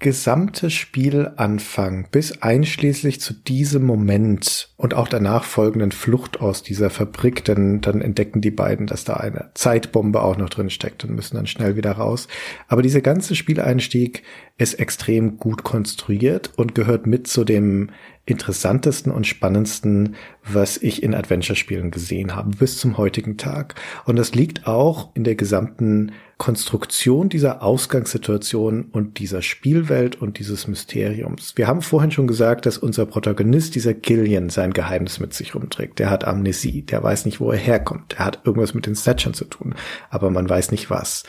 gesamte 0.00 0.70
Spielanfang 0.70 2.08
bis 2.10 2.42
einschließlich 2.42 3.20
zu 3.20 3.34
diesem 3.34 3.84
Moment 3.84 4.72
und 4.76 4.94
auch 4.94 5.06
danach 5.06 5.44
folgenden 5.44 5.92
Flucht 5.92 6.40
aus 6.40 6.64
dieser 6.64 6.90
Fabrik, 6.90 7.44
denn 7.44 7.80
dann 7.80 8.00
entdecken 8.00 8.40
die 8.40 8.50
beiden, 8.50 8.86
dass 8.88 9.04
da 9.04 9.14
eine 9.14 9.50
Zeitbombe 9.54 10.22
auch 10.22 10.36
noch 10.36 10.50
drin 10.50 10.70
steckt 10.70 11.04
und 11.04 11.14
müssen 11.14 11.36
dann 11.36 11.46
schnell 11.46 11.76
wieder 11.76 11.92
raus. 11.92 12.26
Aber 12.66 12.82
dieser 12.82 13.00
ganze 13.00 13.36
Spieleinstieg 13.36 14.24
ist 14.56 14.74
extrem 14.74 15.36
gut 15.36 15.62
konstruiert 15.62 16.52
und 16.56 16.74
gehört 16.74 17.06
mit 17.06 17.28
zu 17.28 17.44
dem 17.44 17.90
interessantesten 18.28 19.10
und 19.12 19.26
spannendsten, 19.26 20.16
was 20.44 20.76
ich 20.76 21.02
in 21.02 21.14
Adventure-Spielen 21.14 21.90
gesehen 21.90 22.34
habe, 22.34 22.50
bis 22.50 22.78
zum 22.78 22.98
heutigen 22.98 23.36
Tag. 23.36 23.74
Und 24.04 24.16
das 24.16 24.34
liegt 24.34 24.66
auch 24.66 25.10
in 25.14 25.24
der 25.24 25.34
gesamten 25.34 26.12
Konstruktion 26.36 27.28
dieser 27.28 27.62
Ausgangssituation 27.62 28.84
und 28.92 29.18
dieser 29.18 29.42
Spielwelt 29.42 30.20
und 30.22 30.38
dieses 30.38 30.68
Mysteriums. 30.68 31.54
Wir 31.56 31.66
haben 31.66 31.82
vorhin 31.82 32.12
schon 32.12 32.28
gesagt, 32.28 32.64
dass 32.64 32.78
unser 32.78 33.06
Protagonist, 33.06 33.74
dieser 33.74 33.92
Gillian, 33.92 34.48
sein 34.48 34.72
Geheimnis 34.72 35.18
mit 35.18 35.34
sich 35.34 35.54
rumträgt. 35.54 35.98
Der 35.98 36.10
hat 36.10 36.24
Amnesie, 36.24 36.82
der 36.82 37.02
weiß 37.02 37.24
nicht, 37.24 37.40
wo 37.40 37.50
er 37.50 37.58
herkommt. 37.58 38.14
Er 38.18 38.26
hat 38.26 38.42
irgendwas 38.44 38.72
mit 38.72 38.86
den 38.86 38.94
Snatchern 38.94 39.34
zu 39.34 39.46
tun, 39.46 39.74
aber 40.10 40.30
man 40.30 40.48
weiß 40.48 40.70
nicht 40.70 40.90
was. 40.90 41.24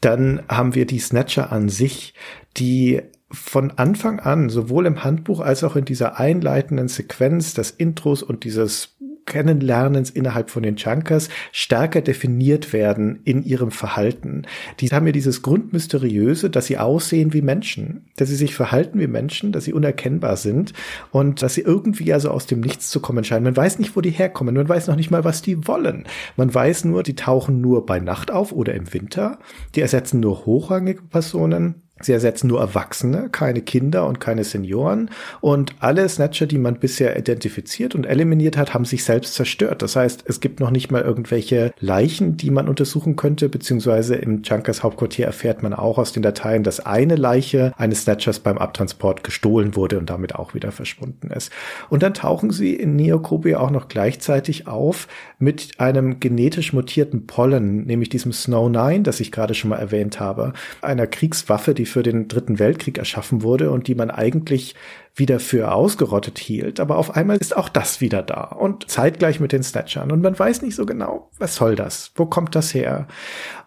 Dann 0.00 0.42
haben 0.48 0.74
wir 0.74 0.86
die 0.86 0.98
Snatcher 0.98 1.52
an 1.52 1.68
sich, 1.68 2.14
die 2.56 3.02
von 3.30 3.72
Anfang 3.72 4.20
an, 4.20 4.48
sowohl 4.48 4.86
im 4.86 5.04
Handbuch 5.04 5.40
als 5.40 5.62
auch 5.64 5.76
in 5.76 5.84
dieser 5.84 6.18
einleitenden 6.18 6.88
Sequenz 6.88 7.54
des 7.54 7.70
Intros 7.70 8.22
und 8.22 8.44
dieses 8.44 8.96
Kennenlernens 9.28 10.08
innerhalb 10.08 10.48
von 10.50 10.62
den 10.62 10.76
Chunkers 10.76 11.28
stärker 11.52 12.00
definiert 12.00 12.72
werden 12.72 13.20
in 13.24 13.44
ihrem 13.44 13.70
Verhalten. 13.70 14.46
Die 14.80 14.88
haben 14.88 15.06
ja 15.06 15.12
dieses 15.12 15.42
Grundmysteriöse, 15.42 16.48
dass 16.48 16.66
sie 16.66 16.78
aussehen 16.78 17.34
wie 17.34 17.42
Menschen, 17.42 18.06
dass 18.16 18.30
sie 18.30 18.36
sich 18.36 18.54
verhalten 18.54 18.98
wie 18.98 19.06
Menschen, 19.06 19.52
dass 19.52 19.64
sie 19.64 19.74
unerkennbar 19.74 20.38
sind 20.38 20.72
und 21.10 21.42
dass 21.42 21.54
sie 21.54 21.60
irgendwie 21.60 22.12
also 22.12 22.30
aus 22.30 22.46
dem 22.46 22.60
Nichts 22.60 22.88
zu 22.88 23.00
kommen 23.00 23.22
scheinen. 23.22 23.44
Man 23.44 23.56
weiß 23.56 23.78
nicht, 23.78 23.94
wo 23.94 24.00
die 24.00 24.10
herkommen, 24.10 24.54
man 24.54 24.68
weiß 24.68 24.86
noch 24.86 24.96
nicht 24.96 25.10
mal, 25.10 25.24
was 25.24 25.42
die 25.42 25.68
wollen. 25.68 26.06
Man 26.36 26.52
weiß 26.52 26.86
nur, 26.86 27.02
die 27.02 27.14
tauchen 27.14 27.60
nur 27.60 27.84
bei 27.84 28.00
Nacht 28.00 28.30
auf 28.30 28.52
oder 28.52 28.74
im 28.74 28.94
Winter, 28.94 29.38
die 29.74 29.82
ersetzen 29.82 30.20
nur 30.20 30.46
hochrangige 30.46 31.02
Personen 31.02 31.82
Sie 32.00 32.12
ersetzen 32.12 32.48
nur 32.48 32.60
Erwachsene, 32.60 33.28
keine 33.30 33.60
Kinder 33.60 34.06
und 34.06 34.20
keine 34.20 34.44
Senioren. 34.44 35.10
Und 35.40 35.74
alle 35.80 36.08
Snatcher, 36.08 36.46
die 36.46 36.58
man 36.58 36.78
bisher 36.78 37.18
identifiziert 37.18 37.94
und 37.94 38.06
eliminiert 38.06 38.56
hat, 38.56 38.74
haben 38.74 38.84
sich 38.84 39.04
selbst 39.04 39.34
zerstört. 39.34 39.82
Das 39.82 39.96
heißt, 39.96 40.24
es 40.26 40.40
gibt 40.40 40.60
noch 40.60 40.70
nicht 40.70 40.90
mal 40.90 41.02
irgendwelche 41.02 41.72
Leichen, 41.80 42.36
die 42.36 42.50
man 42.50 42.68
untersuchen 42.68 43.16
könnte, 43.16 43.48
beziehungsweise 43.48 44.14
im 44.14 44.42
Junkers 44.42 44.82
Hauptquartier 44.82 45.26
erfährt 45.26 45.62
man 45.62 45.74
auch 45.74 45.98
aus 45.98 46.12
den 46.12 46.22
Dateien, 46.22 46.62
dass 46.62 46.80
eine 46.80 47.16
Leiche 47.16 47.72
eines 47.76 48.02
Snatchers 48.02 48.40
beim 48.40 48.58
Abtransport 48.58 49.24
gestohlen 49.24 49.74
wurde 49.74 49.98
und 49.98 50.08
damit 50.08 50.34
auch 50.34 50.54
wieder 50.54 50.70
verschwunden 50.72 51.30
ist. 51.30 51.50
Und 51.88 52.02
dann 52.02 52.14
tauchen 52.14 52.50
sie 52.50 52.74
in 52.74 52.94
Neokobie 52.96 53.56
auch 53.56 53.70
noch 53.70 53.88
gleichzeitig 53.88 54.68
auf 54.68 55.08
mit 55.38 55.80
einem 55.80 56.20
genetisch 56.20 56.72
mutierten 56.72 57.26
Pollen, 57.26 57.86
nämlich 57.86 58.08
diesem 58.08 58.32
Snow 58.32 58.68
9, 58.68 59.02
das 59.02 59.20
ich 59.20 59.32
gerade 59.32 59.54
schon 59.54 59.70
mal 59.70 59.76
erwähnt 59.76 60.20
habe, 60.20 60.52
einer 60.82 61.06
Kriegswaffe, 61.06 61.74
die 61.74 61.86
für 61.90 62.02
den 62.02 62.28
Dritten 62.28 62.58
Weltkrieg 62.58 62.98
erschaffen 62.98 63.42
wurde 63.42 63.70
und 63.70 63.88
die 63.88 63.94
man 63.94 64.10
eigentlich 64.10 64.74
wieder 65.14 65.40
für 65.40 65.72
ausgerottet 65.72 66.38
hielt. 66.38 66.80
Aber 66.80 66.96
auf 66.96 67.16
einmal 67.16 67.38
ist 67.38 67.56
auch 67.56 67.68
das 67.68 68.00
wieder 68.00 68.22
da 68.22 68.42
und 68.44 68.88
zeitgleich 68.88 69.40
mit 69.40 69.52
den 69.52 69.62
Snatchern. 69.62 70.12
Und 70.12 70.22
man 70.22 70.38
weiß 70.38 70.62
nicht 70.62 70.76
so 70.76 70.86
genau, 70.86 71.30
was 71.38 71.56
soll 71.56 71.74
das? 71.74 72.12
Wo 72.14 72.26
kommt 72.26 72.54
das 72.54 72.72
her? 72.72 73.08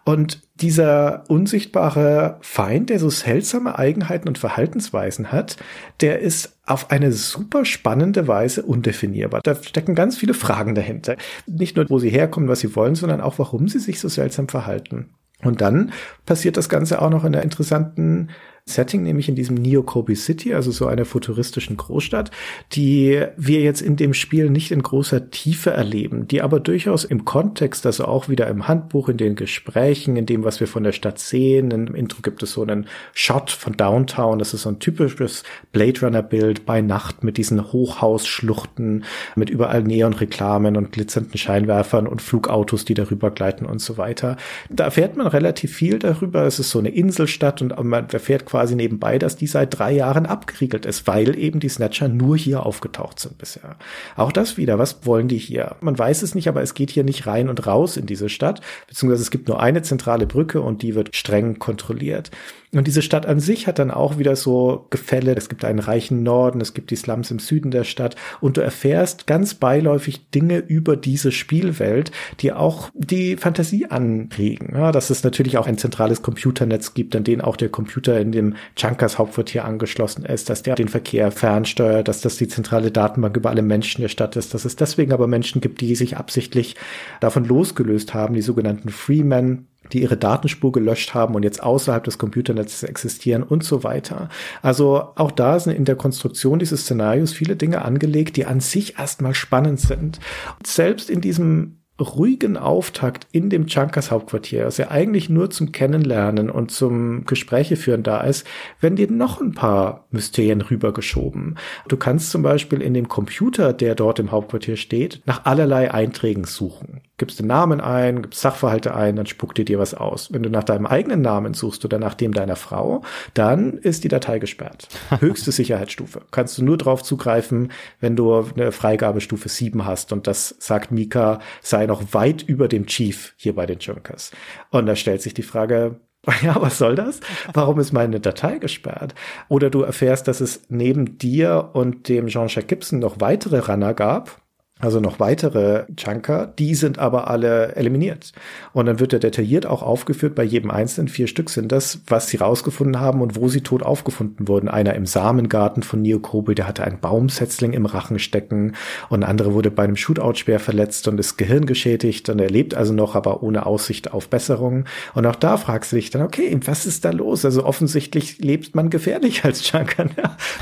Und 0.04 0.42
dieser 0.54 1.24
unsichtbare 1.28 2.38
Feind, 2.40 2.90
der 2.90 2.98
so 2.98 3.10
seltsame 3.10 3.78
Eigenheiten 3.78 4.28
und 4.28 4.38
Verhaltensweisen 4.38 5.32
hat, 5.32 5.56
der 6.00 6.20
ist 6.20 6.58
auf 6.64 6.90
eine 6.90 7.12
super 7.12 7.64
spannende 7.64 8.28
Weise 8.28 8.62
undefinierbar. 8.62 9.40
Da 9.42 9.54
stecken 9.54 9.94
ganz 9.94 10.16
viele 10.16 10.34
Fragen 10.34 10.74
dahinter. 10.74 11.16
Nicht 11.46 11.76
nur, 11.76 11.88
wo 11.88 11.98
sie 11.98 12.10
herkommen, 12.10 12.48
was 12.48 12.60
sie 12.60 12.74
wollen, 12.74 12.94
sondern 12.94 13.20
auch, 13.20 13.38
warum 13.38 13.68
sie 13.68 13.80
sich 13.80 14.00
so 14.00 14.08
seltsam 14.08 14.48
verhalten. 14.48 15.10
Und 15.44 15.60
dann 15.60 15.92
passiert 16.24 16.56
das 16.56 16.68
Ganze 16.68 17.02
auch 17.02 17.10
noch 17.10 17.24
in 17.24 17.34
einer 17.34 17.42
interessanten 17.42 18.28
Setting, 18.64 19.02
nämlich 19.02 19.28
in 19.28 19.34
diesem 19.34 19.56
Neo 19.56 19.82
Kobe 19.82 20.14
City, 20.14 20.54
also 20.54 20.70
so 20.70 20.86
einer 20.86 21.04
futuristischen 21.04 21.76
Großstadt, 21.76 22.30
die 22.70 23.20
wir 23.36 23.60
jetzt 23.60 23.82
in 23.82 23.96
dem 23.96 24.14
Spiel 24.14 24.50
nicht 24.50 24.70
in 24.70 24.84
großer 24.84 25.30
Tiefe 25.30 25.70
erleben, 25.70 26.28
die 26.28 26.42
aber 26.42 26.60
durchaus 26.60 27.02
im 27.02 27.24
Kontext, 27.24 27.84
also 27.86 28.04
auch 28.04 28.28
wieder 28.28 28.46
im 28.46 28.68
Handbuch, 28.68 29.08
in 29.08 29.16
den 29.16 29.34
Gesprächen, 29.34 30.16
in 30.16 30.26
dem, 30.26 30.44
was 30.44 30.60
wir 30.60 30.68
von 30.68 30.84
der 30.84 30.92
Stadt 30.92 31.18
sehen, 31.18 31.72
im 31.72 31.92
Intro 31.96 32.22
gibt 32.22 32.40
es 32.44 32.52
so 32.52 32.62
einen 32.62 32.86
Shot 33.14 33.50
von 33.50 33.76
Downtown, 33.76 34.38
das 34.38 34.54
ist 34.54 34.62
so 34.62 34.68
ein 34.68 34.78
typisches 34.78 35.42
Blade 35.72 36.00
Runner 36.00 36.22
Bild 36.22 36.64
bei 36.64 36.82
Nacht 36.82 37.24
mit 37.24 37.38
diesen 37.38 37.72
Hochhausschluchten, 37.72 39.04
mit 39.34 39.50
überall 39.50 39.82
Neonreklamen 39.82 40.76
und 40.76 40.92
glitzernden 40.92 41.36
Scheinwerfern 41.36 42.06
und 42.06 42.22
Flugautos, 42.22 42.84
die 42.84 42.94
darüber 42.94 43.32
gleiten 43.32 43.66
und 43.66 43.80
so 43.80 43.98
weiter. 43.98 44.36
Da 44.70 44.84
erfährt 44.84 45.16
man 45.16 45.26
relativ 45.26 45.74
viel 45.74 45.98
darüber. 45.98 46.44
Es 46.44 46.60
ist 46.60 46.70
so 46.70 46.78
eine 46.78 46.90
Inselstadt 46.90 47.60
und 47.60 47.76
man 47.82 48.08
erfährt 48.08 48.51
quasi 48.52 48.76
nebenbei, 48.76 49.18
dass 49.18 49.36
die 49.36 49.46
seit 49.46 49.78
drei 49.78 49.92
Jahren 49.92 50.26
abgeriegelt 50.26 50.84
ist, 50.84 51.06
weil 51.06 51.38
eben 51.38 51.58
die 51.58 51.70
Snatcher 51.70 52.08
nur 52.08 52.36
hier 52.36 52.66
aufgetaucht 52.66 53.18
sind 53.18 53.38
bisher. 53.38 53.76
Auch 54.14 54.30
das 54.30 54.58
wieder, 54.58 54.78
was 54.78 55.06
wollen 55.06 55.26
die 55.26 55.38
hier? 55.38 55.76
Man 55.80 55.98
weiß 55.98 56.20
es 56.20 56.34
nicht, 56.34 56.48
aber 56.48 56.60
es 56.60 56.74
geht 56.74 56.90
hier 56.90 57.02
nicht 57.02 57.26
rein 57.26 57.48
und 57.48 57.66
raus 57.66 57.96
in 57.96 58.04
diese 58.04 58.28
Stadt, 58.28 58.60
beziehungsweise 58.88 59.22
es 59.22 59.30
gibt 59.30 59.48
nur 59.48 59.62
eine 59.62 59.80
zentrale 59.80 60.26
Brücke 60.26 60.60
und 60.60 60.82
die 60.82 60.94
wird 60.94 61.16
streng 61.16 61.58
kontrolliert. 61.58 62.30
Und 62.74 62.86
diese 62.86 63.02
Stadt 63.02 63.26
an 63.26 63.38
sich 63.38 63.66
hat 63.66 63.78
dann 63.78 63.90
auch 63.90 64.16
wieder 64.16 64.34
so 64.34 64.86
Gefälle. 64.88 65.34
Es 65.36 65.50
gibt 65.50 65.62
einen 65.62 65.78
reichen 65.78 66.22
Norden, 66.22 66.62
es 66.62 66.72
gibt 66.72 66.90
die 66.90 66.96
Slums 66.96 67.30
im 67.30 67.38
Süden 67.38 67.70
der 67.70 67.84
Stadt 67.84 68.16
und 68.40 68.56
du 68.56 68.62
erfährst 68.62 69.26
ganz 69.26 69.52
beiläufig 69.52 70.30
Dinge 70.30 70.58
über 70.58 70.96
diese 70.96 71.32
Spielwelt, 71.32 72.12
die 72.40 72.50
auch 72.50 72.88
die 72.94 73.36
Fantasie 73.36 73.86
anregen. 73.86 74.74
Ja, 74.74 74.90
dass 74.90 75.10
es 75.10 75.22
natürlich 75.22 75.58
auch 75.58 75.66
ein 75.66 75.76
zentrales 75.76 76.22
Computernetz 76.22 76.94
gibt, 76.94 77.14
an 77.14 77.24
dem 77.24 77.42
auch 77.42 77.58
der 77.58 77.68
Computer 77.68 78.18
in 78.18 78.32
dem 78.32 78.54
Chunkers 78.74 79.18
Hauptquartier 79.18 79.66
angeschlossen 79.66 80.24
ist, 80.24 80.48
dass 80.48 80.62
der 80.62 80.74
den 80.74 80.88
Verkehr 80.88 81.30
fernsteuert, 81.30 82.08
dass 82.08 82.22
das 82.22 82.36
die 82.36 82.48
zentrale 82.48 82.90
Datenbank 82.90 83.36
über 83.36 83.50
alle 83.50 83.62
Menschen 83.62 84.00
der 84.00 84.08
Stadt 84.08 84.34
ist, 84.36 84.54
dass 84.54 84.64
es 84.64 84.76
deswegen 84.76 85.12
aber 85.12 85.26
Menschen 85.26 85.60
gibt, 85.60 85.82
die 85.82 85.94
sich 85.94 86.16
absichtlich 86.16 86.76
davon 87.20 87.44
losgelöst 87.44 88.14
haben, 88.14 88.34
die 88.34 88.40
sogenannten 88.40 88.88
Freemen, 88.88 89.68
die 89.92 90.02
ihre 90.02 90.16
Datenspur 90.16 90.72
gelöscht 90.72 91.14
haben 91.14 91.34
und 91.34 91.42
jetzt 91.42 91.62
außerhalb 91.62 92.04
des 92.04 92.18
Computernetzes 92.18 92.82
existieren 92.82 93.42
und 93.42 93.64
so 93.64 93.84
weiter. 93.84 94.28
Also 94.62 95.12
auch 95.16 95.30
da 95.30 95.58
sind 95.58 95.74
in 95.74 95.84
der 95.84 95.96
Konstruktion 95.96 96.58
dieses 96.58 96.82
Szenarios 96.82 97.32
viele 97.32 97.56
Dinge 97.56 97.82
angelegt, 97.82 98.36
die 98.36 98.46
an 98.46 98.60
sich 98.60 98.98
erstmal 98.98 99.34
spannend 99.34 99.80
sind. 99.80 100.20
Und 100.58 100.66
selbst 100.66 101.10
in 101.10 101.20
diesem 101.20 101.78
ruhigen 102.00 102.56
Auftakt 102.56 103.26
in 103.32 103.50
dem 103.50 103.66
Chunkers 103.66 104.10
Hauptquartier, 104.10 104.66
was 104.66 104.78
ja 104.78 104.90
eigentlich 104.90 105.28
nur 105.28 105.50
zum 105.50 105.72
Kennenlernen 105.72 106.50
und 106.50 106.70
zum 106.70 107.24
Gespräche 107.26 107.76
führen 107.76 108.02
da 108.02 108.22
ist, 108.22 108.46
werden 108.80 108.96
dir 108.96 109.10
noch 109.10 109.40
ein 109.40 109.52
paar 109.52 110.06
Mysterien 110.10 110.62
rübergeschoben. 110.62 111.58
Du 111.88 111.96
kannst 111.96 112.30
zum 112.30 112.42
Beispiel 112.42 112.80
in 112.80 112.94
dem 112.94 113.08
Computer, 113.08 113.72
der 113.72 113.94
dort 113.94 114.18
im 114.18 114.32
Hauptquartier 114.32 114.76
steht, 114.76 115.22
nach 115.26 115.44
allerlei 115.44 115.92
Einträgen 115.92 116.44
suchen. 116.44 117.02
Gibst 117.22 117.38
den 117.38 117.46
Namen 117.46 117.80
ein, 117.80 118.20
gibst 118.22 118.40
Sachverhalte 118.40 118.96
ein, 118.96 119.14
dann 119.14 119.26
spuckt 119.26 119.56
dir 119.56 119.64
dir 119.64 119.78
was 119.78 119.94
aus. 119.94 120.32
Wenn 120.32 120.42
du 120.42 120.50
nach 120.50 120.64
deinem 120.64 120.86
eigenen 120.86 121.22
Namen 121.22 121.54
suchst 121.54 121.84
oder 121.84 122.00
nach 122.00 122.14
dem 122.14 122.34
deiner 122.34 122.56
Frau, 122.56 123.02
dann 123.32 123.74
ist 123.74 124.02
die 124.02 124.08
Datei 124.08 124.40
gesperrt. 124.40 124.88
Höchste 125.20 125.52
Sicherheitsstufe. 125.52 126.22
Kannst 126.32 126.58
du 126.58 126.64
nur 126.64 126.78
drauf 126.78 127.04
zugreifen, 127.04 127.70
wenn 128.00 128.16
du 128.16 128.44
eine 128.56 128.72
Freigabestufe 128.72 129.48
7 129.48 129.86
hast. 129.86 130.12
Und 130.12 130.26
das 130.26 130.56
sagt 130.58 130.90
Mika, 130.90 131.38
sei 131.60 131.86
noch 131.86 132.12
weit 132.12 132.42
über 132.42 132.66
dem 132.66 132.86
Chief 132.86 133.34
hier 133.36 133.54
bei 133.54 133.66
den 133.66 133.78
Junkers. 133.78 134.32
Und 134.70 134.86
da 134.86 134.96
stellt 134.96 135.22
sich 135.22 135.32
die 135.32 135.44
Frage, 135.44 136.00
ja, 136.42 136.60
was 136.60 136.78
soll 136.78 136.96
das? 136.96 137.20
Warum 137.52 137.78
ist 137.78 137.92
meine 137.92 138.18
Datei 138.18 138.58
gesperrt? 138.58 139.14
Oder 139.48 139.70
du 139.70 139.82
erfährst, 139.82 140.26
dass 140.26 140.40
es 140.40 140.62
neben 140.68 141.18
dir 141.18 141.70
und 141.72 142.08
dem 142.08 142.26
Jean-Jacques 142.26 142.66
Gibson 142.66 142.98
noch 142.98 143.20
weitere 143.20 143.60
Runner 143.60 143.94
gab, 143.94 144.41
also 144.82 144.98
noch 144.98 145.20
weitere 145.20 145.84
Junker, 145.96 146.52
die 146.58 146.74
sind 146.74 146.98
aber 146.98 147.30
alle 147.30 147.76
eliminiert. 147.76 148.32
Und 148.72 148.86
dann 148.86 148.98
wird 148.98 149.12
er 149.12 149.20
detailliert 149.20 149.64
auch 149.64 149.82
aufgeführt, 149.82 150.34
bei 150.34 150.42
jedem 150.42 150.72
einzelnen, 150.72 151.06
vier 151.06 151.28
Stück 151.28 151.50
sind 151.50 151.70
das, 151.70 152.00
was 152.08 152.26
sie 152.26 152.38
rausgefunden 152.38 152.98
haben 152.98 153.20
und 153.20 153.36
wo 153.36 153.48
sie 153.48 153.60
tot 153.60 153.84
aufgefunden 153.84 154.48
wurden. 154.48 154.68
Einer 154.68 154.94
im 154.94 155.06
Samengarten 155.06 155.84
von 155.84 156.02
Neokobe, 156.02 156.56
der 156.56 156.66
hatte 156.66 156.82
einen 156.82 156.98
Baumsetzling 156.98 157.74
im 157.74 157.86
Rachen 157.86 158.18
stecken 158.18 158.74
und 159.08 159.22
ein 159.22 159.30
anderer 159.30 159.54
wurde 159.54 159.70
bei 159.70 159.84
einem 159.84 159.94
Shootout 159.94 160.34
schwer 160.34 160.58
verletzt 160.58 161.06
und 161.06 161.20
ist 161.20 161.36
Gehirn 161.36 161.66
geschädigt 161.66 162.28
und 162.28 162.40
er 162.40 162.50
lebt 162.50 162.74
also 162.74 162.92
noch, 162.92 163.14
aber 163.14 163.44
ohne 163.44 163.66
Aussicht 163.66 164.12
auf 164.12 164.28
Besserung. 164.28 164.86
Und 165.14 165.26
auch 165.26 165.36
da 165.36 165.58
fragst 165.58 165.92
du 165.92 165.96
dich 165.96 166.10
dann, 166.10 166.22
okay, 166.22 166.58
was 166.64 166.86
ist 166.86 167.04
da 167.04 167.10
los? 167.10 167.44
Also 167.44 167.64
offensichtlich 167.64 168.40
lebt 168.40 168.74
man 168.74 168.90
gefährlich 168.90 169.44
als 169.44 169.70
Junker. 169.70 170.06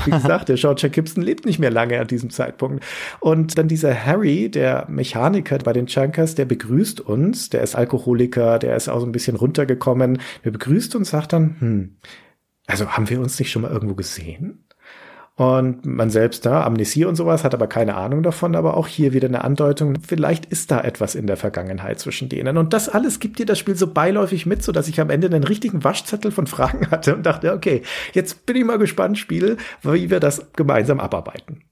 Wie 0.05 0.11
gesagt, 0.11 0.49
der 0.49 0.57
George 0.57 0.89
Gibson 0.91 1.23
lebt 1.23 1.45
nicht 1.45 1.57
mehr 1.57 1.71
lange 1.71 1.99
an 1.99 2.05
diesem 2.05 2.29
Zeitpunkt. 2.29 2.83
Und 3.19 3.57
dann 3.57 3.67
dieser 3.67 3.91
Harry, 4.11 4.51
der 4.51 4.87
Mechaniker 4.89 5.57
bei 5.59 5.71
den 5.71 5.85
Junkers, 5.85 6.35
der 6.35 6.43
begrüßt 6.43 6.99
uns, 6.99 7.49
der 7.49 7.61
ist 7.61 7.75
Alkoholiker, 7.75 8.59
der 8.59 8.75
ist 8.75 8.89
auch 8.89 8.99
so 8.99 9.05
ein 9.05 9.13
bisschen 9.13 9.37
runtergekommen, 9.37 10.19
der 10.43 10.51
begrüßt 10.51 10.97
uns, 10.97 11.11
sagt 11.11 11.31
dann, 11.31 11.55
hm, 11.59 11.95
also 12.67 12.89
haben 12.89 13.09
wir 13.09 13.21
uns 13.21 13.39
nicht 13.39 13.51
schon 13.51 13.61
mal 13.61 13.71
irgendwo 13.71 13.95
gesehen? 13.95 14.65
Und 15.35 15.85
man 15.85 16.09
selbst 16.09 16.45
da, 16.45 16.65
Amnesie 16.65 17.05
und 17.05 17.15
sowas, 17.15 17.45
hat 17.45 17.53
aber 17.53 17.67
keine 17.67 17.95
Ahnung 17.95 18.21
davon, 18.21 18.57
aber 18.57 18.75
auch 18.75 18.85
hier 18.85 19.13
wieder 19.13 19.29
eine 19.29 19.45
Andeutung, 19.45 19.95
vielleicht 20.05 20.45
ist 20.45 20.71
da 20.71 20.81
etwas 20.81 21.15
in 21.15 21.25
der 21.25 21.37
Vergangenheit 21.37 22.01
zwischen 22.01 22.27
denen. 22.27 22.57
Und 22.57 22.73
das 22.73 22.89
alles 22.89 23.21
gibt 23.21 23.39
dir 23.39 23.45
das 23.45 23.59
Spiel 23.59 23.77
so 23.77 23.87
beiläufig 23.87 24.45
mit, 24.45 24.61
so 24.61 24.73
dass 24.73 24.89
ich 24.89 24.99
am 24.99 25.09
Ende 25.09 25.27
einen 25.27 25.45
richtigen 25.45 25.85
Waschzettel 25.85 26.31
von 26.31 26.47
Fragen 26.47 26.87
hatte 26.91 27.15
und 27.15 27.25
dachte, 27.25 27.53
okay, 27.53 27.81
jetzt 28.11 28.45
bin 28.45 28.57
ich 28.57 28.65
mal 28.65 28.77
gespannt, 28.77 29.17
Spiel, 29.17 29.55
wie 29.83 30.09
wir 30.09 30.19
das 30.19 30.51
gemeinsam 30.51 30.99
abarbeiten. 30.99 31.63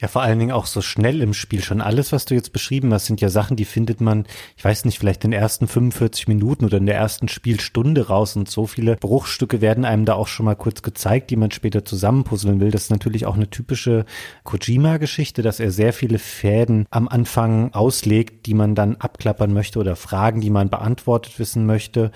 Ja, 0.00 0.06
vor 0.06 0.22
allen 0.22 0.38
Dingen 0.38 0.52
auch 0.52 0.66
so 0.66 0.80
schnell 0.80 1.20
im 1.22 1.34
Spiel. 1.34 1.60
Schon 1.60 1.80
alles, 1.80 2.12
was 2.12 2.24
du 2.24 2.34
jetzt 2.34 2.52
beschrieben 2.52 2.94
hast, 2.94 3.06
sind 3.06 3.20
ja 3.20 3.28
Sachen, 3.28 3.56
die 3.56 3.64
findet 3.64 4.00
man, 4.00 4.26
ich 4.56 4.64
weiß 4.64 4.84
nicht, 4.84 4.96
vielleicht 4.96 5.24
in 5.24 5.32
den 5.32 5.40
ersten 5.40 5.66
45 5.66 6.28
Minuten 6.28 6.64
oder 6.64 6.78
in 6.78 6.86
der 6.86 6.94
ersten 6.94 7.26
Spielstunde 7.26 8.06
raus. 8.06 8.36
Und 8.36 8.48
so 8.48 8.68
viele 8.68 8.94
Bruchstücke 8.94 9.60
werden 9.60 9.84
einem 9.84 10.04
da 10.04 10.14
auch 10.14 10.28
schon 10.28 10.46
mal 10.46 10.54
kurz 10.54 10.82
gezeigt, 10.82 11.30
die 11.30 11.36
man 11.36 11.50
später 11.50 11.84
zusammenpuzzeln 11.84 12.60
will. 12.60 12.70
Das 12.70 12.84
ist 12.84 12.90
natürlich 12.90 13.26
auch 13.26 13.34
eine 13.34 13.50
typische 13.50 14.04
Kojima-Geschichte, 14.44 15.42
dass 15.42 15.58
er 15.58 15.72
sehr 15.72 15.92
viele 15.92 16.20
Fäden 16.20 16.86
am 16.90 17.08
Anfang 17.08 17.74
auslegt, 17.74 18.46
die 18.46 18.54
man 18.54 18.76
dann 18.76 18.94
abklappern 18.94 19.52
möchte 19.52 19.80
oder 19.80 19.96
Fragen, 19.96 20.40
die 20.40 20.50
man 20.50 20.70
beantwortet 20.70 21.40
wissen 21.40 21.66
möchte. 21.66 22.12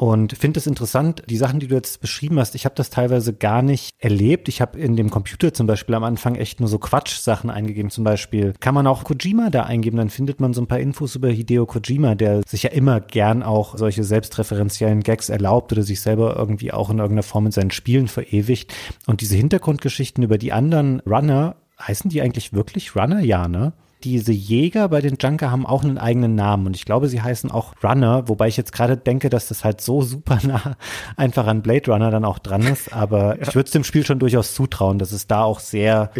Und 0.00 0.32
finde 0.32 0.58
es 0.58 0.66
interessant, 0.66 1.22
die 1.28 1.36
Sachen, 1.36 1.60
die 1.60 1.66
du 1.66 1.74
jetzt 1.74 2.00
beschrieben 2.00 2.38
hast, 2.38 2.54
ich 2.54 2.64
habe 2.64 2.74
das 2.74 2.88
teilweise 2.88 3.34
gar 3.34 3.60
nicht 3.60 3.90
erlebt. 3.98 4.48
Ich 4.48 4.62
habe 4.62 4.78
in 4.78 4.96
dem 4.96 5.10
Computer 5.10 5.52
zum 5.52 5.66
Beispiel 5.66 5.94
am 5.94 6.04
Anfang 6.04 6.36
echt 6.36 6.58
nur 6.58 6.70
so 6.70 6.78
Quatsch-Sachen 6.78 7.50
eingegeben. 7.50 7.90
Zum 7.90 8.02
Beispiel 8.02 8.54
kann 8.60 8.74
man 8.74 8.86
auch 8.86 9.04
Kojima 9.04 9.50
da 9.50 9.64
eingeben, 9.64 9.98
dann 9.98 10.08
findet 10.08 10.40
man 10.40 10.54
so 10.54 10.62
ein 10.62 10.68
paar 10.68 10.80
Infos 10.80 11.16
über 11.16 11.28
Hideo 11.28 11.66
Kojima, 11.66 12.14
der 12.14 12.40
sich 12.48 12.62
ja 12.62 12.70
immer 12.70 13.00
gern 13.00 13.42
auch 13.42 13.76
solche 13.76 14.02
selbstreferenziellen 14.02 15.02
Gags 15.02 15.28
erlaubt 15.28 15.70
oder 15.70 15.82
sich 15.82 16.00
selber 16.00 16.34
irgendwie 16.34 16.72
auch 16.72 16.88
in 16.88 16.96
irgendeiner 16.96 17.22
Form 17.22 17.44
in 17.44 17.52
seinen 17.52 17.70
Spielen 17.70 18.08
verewigt. 18.08 18.72
Und 19.06 19.20
diese 19.20 19.36
Hintergrundgeschichten 19.36 20.24
über 20.24 20.38
die 20.38 20.54
anderen 20.54 21.00
Runner, 21.00 21.56
heißen 21.78 22.08
die 22.08 22.22
eigentlich 22.22 22.54
wirklich 22.54 22.96
Runner? 22.96 23.20
Ja, 23.20 23.48
ne? 23.48 23.74
Diese 24.04 24.32
Jäger 24.32 24.88
bei 24.88 25.00
den 25.00 25.16
Junker 25.20 25.50
haben 25.50 25.66
auch 25.66 25.84
einen 25.84 25.98
eigenen 25.98 26.34
Namen 26.34 26.66
und 26.66 26.76
ich 26.76 26.84
glaube, 26.84 27.08
sie 27.08 27.22
heißen 27.22 27.50
auch 27.50 27.74
Runner, 27.82 28.28
wobei 28.28 28.48
ich 28.48 28.56
jetzt 28.56 28.72
gerade 28.72 28.96
denke, 28.96 29.30
dass 29.30 29.48
das 29.48 29.64
halt 29.64 29.80
so 29.80 30.02
super 30.02 30.38
nah 30.42 30.76
einfach 31.16 31.46
an 31.46 31.62
Blade 31.62 31.90
Runner 31.90 32.10
dann 32.10 32.24
auch 32.24 32.38
dran 32.38 32.62
ist, 32.62 32.92
aber 32.92 33.36
ja. 33.40 33.42
ich 33.42 33.54
würde 33.54 33.66
es 33.66 33.72
dem 33.72 33.84
Spiel 33.84 34.04
schon 34.04 34.18
durchaus 34.18 34.54
zutrauen, 34.54 34.98
dass 34.98 35.12
es 35.12 35.26
da 35.26 35.42
auch 35.42 35.60
sehr 35.60 36.10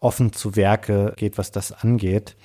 offen 0.00 0.32
zu 0.32 0.56
Werke 0.56 1.14
geht, 1.16 1.38
was 1.38 1.50
das 1.50 1.72
angeht. 1.72 2.36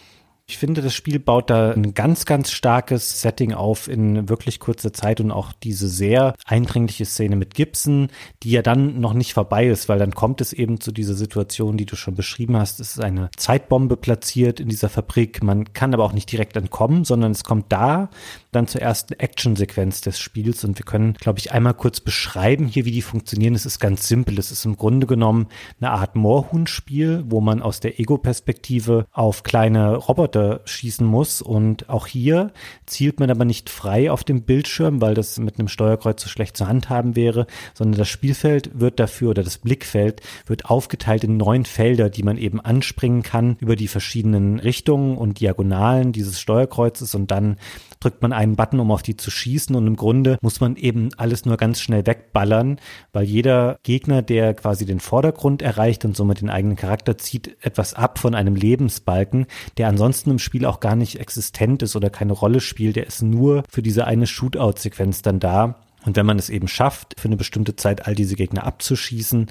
Ich 0.50 0.58
finde, 0.58 0.82
das 0.82 0.96
Spiel 0.96 1.20
baut 1.20 1.52
da 1.52 1.74
ein 1.74 1.94
ganz, 1.94 2.26
ganz 2.26 2.50
starkes 2.50 3.22
Setting 3.22 3.54
auf 3.54 3.88
in 3.88 4.30
wirklich 4.30 4.60
kurzer 4.60 4.92
Zeit 4.92 5.22
und 5.22 5.30
auch 5.30 5.54
diese 5.54 5.88
sehr 5.88 6.34
eindringliche 6.44 7.06
Szene 7.06 7.36
mit 7.36 7.54
Gibson, 7.54 8.08
die 8.42 8.50
ja 8.50 8.64
dann 8.64 9.00
noch 9.00 9.14
nicht 9.14 9.36
vorbei 9.36 9.68
ist, 9.68 9.90
weil 9.90 10.00
dann 10.00 10.16
kommt 10.16 10.42
es 10.42 10.52
eben 10.52 10.82
zu 10.82 10.92
dieser 10.92 11.14
Situation, 11.14 11.78
die 11.78 11.86
du 11.86 11.96
schon 11.96 12.16
beschrieben 12.16 12.58
hast. 12.58 12.80
Es 12.80 12.94
ist 12.94 13.00
eine 13.00 13.30
Zeitbombe 13.38 13.96
platziert 13.96 14.60
in 14.60 14.70
dieser 14.70 14.90
Fabrik. 14.90 15.44
Man 15.44 15.72
kann 15.74 15.94
aber 15.94 16.04
auch 16.04 16.14
nicht 16.14 16.32
direkt 16.32 16.58
entkommen, 16.58 17.06
sondern 17.06 17.32
es 17.32 17.44
kommt 17.44 17.72
da 17.72 18.10
dann 18.52 18.66
zur 18.66 18.82
ersten 18.82 19.14
Actionsequenz 19.14 20.02
des 20.02 20.20
Spiels 20.20 20.64
und 20.64 20.80
wir 20.80 20.86
können, 20.86 21.14
glaube 21.14 21.38
ich, 21.38 21.52
einmal 21.52 21.76
kurz 21.76 22.00
beschreiben 22.00 22.66
hier, 22.66 22.86
wie 22.86 22.92
die 22.92 23.04
funktionieren. 23.04 23.54
Es 23.54 23.68
ist 23.68 23.78
ganz 23.78 24.08
simpel. 24.08 24.40
Es 24.40 24.52
ist 24.52 24.66
im 24.66 24.78
Grunde 24.78 25.06
genommen 25.06 25.46
eine 25.80 25.92
Art 25.92 26.16
Moorhuhn-Spiel, 26.16 27.26
wo 27.28 27.40
man 27.40 27.62
aus 27.62 27.82
der 27.82 28.00
Ego-Perspektive 28.00 29.06
auf 29.12 29.44
kleine 29.44 29.96
Roboter 29.96 30.39
Roboter 30.40 30.62
schießen 30.66 31.06
muss. 31.06 31.42
Und 31.42 31.90
auch 31.90 32.08
hier 32.08 32.52
zielt 32.86 33.20
man 33.20 33.30
aber 33.30 33.46
nicht 33.46 33.70
frei 33.70 34.12
auf 34.12 34.24
dem 34.24 34.44
Bildschirm, 34.44 35.02
weil 35.02 35.14
das 35.14 35.38
mit 35.40 35.60
einem 35.60 35.68
Steuerkreuz 35.68 36.22
so 36.22 36.30
schlecht 36.30 36.58
zu 36.58 36.68
handhaben 36.68 37.16
wäre, 37.16 37.48
sondern 37.74 38.00
das 38.00 38.10
Spielfeld 38.10 38.80
wird 38.80 39.00
dafür 39.00 39.32
oder 39.32 39.44
das 39.44 39.58
Blickfeld 39.58 40.22
wird 40.46 40.66
aufgeteilt 40.66 41.24
in 41.24 41.38
neun 41.38 41.66
Felder, 41.66 42.10
die 42.10 42.24
man 42.24 42.38
eben 42.38 42.60
anspringen 42.60 43.24
kann 43.24 43.58
über 43.60 43.76
die 43.76 43.88
verschiedenen 43.88 44.60
Richtungen 44.60 45.18
und 45.18 45.40
Diagonalen 45.40 46.12
dieses 46.12 46.40
Steuerkreuzes 46.40 47.16
und 47.16 47.32
dann 47.32 47.58
drückt 48.00 48.22
man 48.22 48.34
einen 48.34 48.56
Button, 48.56 48.80
um 48.80 48.92
auf 48.92 49.02
die 49.02 49.18
zu 49.18 49.32
schießen 49.32 49.76
und 49.76 49.88
im 49.88 49.96
Grunde 49.96 50.38
muss 50.42 50.60
man 50.60 50.76
eben 50.76 51.10
alles 51.18 51.46
nur 51.46 51.58
ganz 51.58 51.82
schnell 51.82 52.06
wegballern, 52.06 52.80
weil 53.12 53.26
jeder 53.26 53.78
Gegner, 53.84 54.22
der 54.22 54.54
quasi 54.54 54.86
den 54.86 55.00
Vordergrund 55.00 55.62
erreicht 55.62 56.06
und 56.06 56.16
somit 56.16 56.42
den 56.42 56.50
eigenen 56.50 56.78
Charakter 56.78 57.18
zieht, 57.18 57.58
etwas 57.62 57.94
ab 57.94 58.20
von 58.20 58.36
einem 58.36 58.56
Lebensbalken, 58.56 59.48
der 59.78 59.88
ansonsten 59.88 60.32
im 60.32 60.40
Spiel 60.40 60.66
auch 60.66 60.80
gar 60.80 60.96
nicht 60.96 61.20
existent 61.20 61.84
ist 61.84 61.96
oder 61.96 62.10
keine 62.10 62.34
Rolle 62.34 62.62
spielt, 62.62 62.96
der 62.96 63.08
ist 63.08 63.22
nur 63.22 63.64
für 63.70 63.82
diese 63.82 64.06
eine 64.06 64.28
Shootout-Sequenz 64.28 65.22
dann 65.22 65.40
da. 65.40 65.76
Und 66.06 66.16
wenn 66.16 66.26
man 66.26 66.40
es 66.40 66.50
eben 66.50 66.70
schafft, 66.70 67.20
für 67.20 67.28
eine 67.28 67.36
bestimmte 67.36 67.76
Zeit 67.76 68.08
all 68.08 68.16
diese 68.16 68.36
Gegner 68.36 68.66
abzuschießen, 68.66 69.48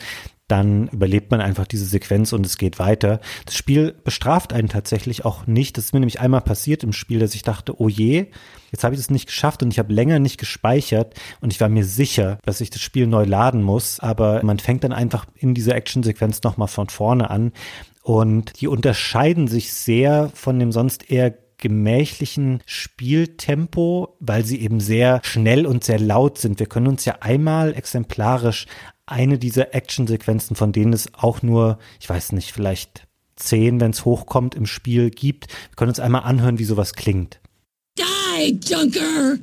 dann 0.48 0.88
überlebt 0.88 1.30
man 1.30 1.40
einfach 1.40 1.66
diese 1.66 1.84
Sequenz 1.84 2.32
und 2.32 2.44
es 2.44 2.56
geht 2.56 2.78
weiter. 2.78 3.20
Das 3.44 3.54
Spiel 3.54 3.94
bestraft 4.02 4.52
einen 4.52 4.68
tatsächlich 4.68 5.24
auch 5.24 5.46
nicht. 5.46 5.76
Das 5.76 5.86
ist 5.86 5.92
mir 5.92 6.00
nämlich 6.00 6.20
einmal 6.20 6.40
passiert 6.40 6.82
im 6.82 6.94
Spiel, 6.94 7.18
dass 7.18 7.34
ich 7.34 7.42
dachte, 7.42 7.80
oh 7.80 7.88
je, 7.88 8.26
jetzt 8.72 8.82
habe 8.82 8.94
ich 8.94 9.00
das 9.00 9.10
nicht 9.10 9.26
geschafft 9.26 9.62
und 9.62 9.72
ich 9.72 9.78
habe 9.78 9.92
länger 9.92 10.18
nicht 10.18 10.38
gespeichert 10.38 11.14
und 11.40 11.52
ich 11.52 11.60
war 11.60 11.68
mir 11.68 11.84
sicher, 11.84 12.38
dass 12.44 12.62
ich 12.62 12.70
das 12.70 12.80
Spiel 12.80 13.06
neu 13.06 13.24
laden 13.24 13.62
muss, 13.62 14.00
aber 14.00 14.42
man 14.42 14.58
fängt 14.58 14.84
dann 14.84 14.92
einfach 14.92 15.26
in 15.34 15.54
dieser 15.54 15.74
Actionsequenz 15.74 16.42
nochmal 16.42 16.68
von 16.68 16.88
vorne 16.88 17.30
an 17.30 17.52
und 18.02 18.60
die 18.60 18.68
unterscheiden 18.68 19.48
sich 19.48 19.74
sehr 19.74 20.30
von 20.34 20.58
dem 20.58 20.72
sonst 20.72 21.10
eher 21.10 21.34
gemächlichen 21.58 22.62
Spieltempo, 22.66 24.16
weil 24.20 24.44
sie 24.44 24.60
eben 24.60 24.80
sehr 24.80 25.20
schnell 25.24 25.66
und 25.66 25.84
sehr 25.84 25.98
laut 25.98 26.38
sind. 26.38 26.60
Wir 26.60 26.66
können 26.66 26.86
uns 26.86 27.04
ja 27.04 27.16
einmal 27.20 27.74
exemplarisch 27.74 28.66
eine 29.10 29.38
dieser 29.38 29.74
Actionsequenzen, 29.74 30.56
von 30.56 30.72
denen 30.72 30.92
es 30.92 31.12
auch 31.14 31.42
nur, 31.42 31.78
ich 32.00 32.08
weiß 32.08 32.32
nicht, 32.32 32.52
vielleicht 32.52 33.06
zehn, 33.36 33.80
wenn 33.80 33.92
es 33.92 34.04
hochkommt, 34.04 34.54
im 34.54 34.66
Spiel 34.66 35.10
gibt. 35.10 35.48
Wir 35.48 35.76
können 35.76 35.90
uns 35.90 36.00
einmal 36.00 36.22
anhören, 36.22 36.58
wie 36.58 36.64
sowas 36.64 36.94
klingt. 36.94 37.40
Die, 37.98 38.60
Junker! 38.64 39.38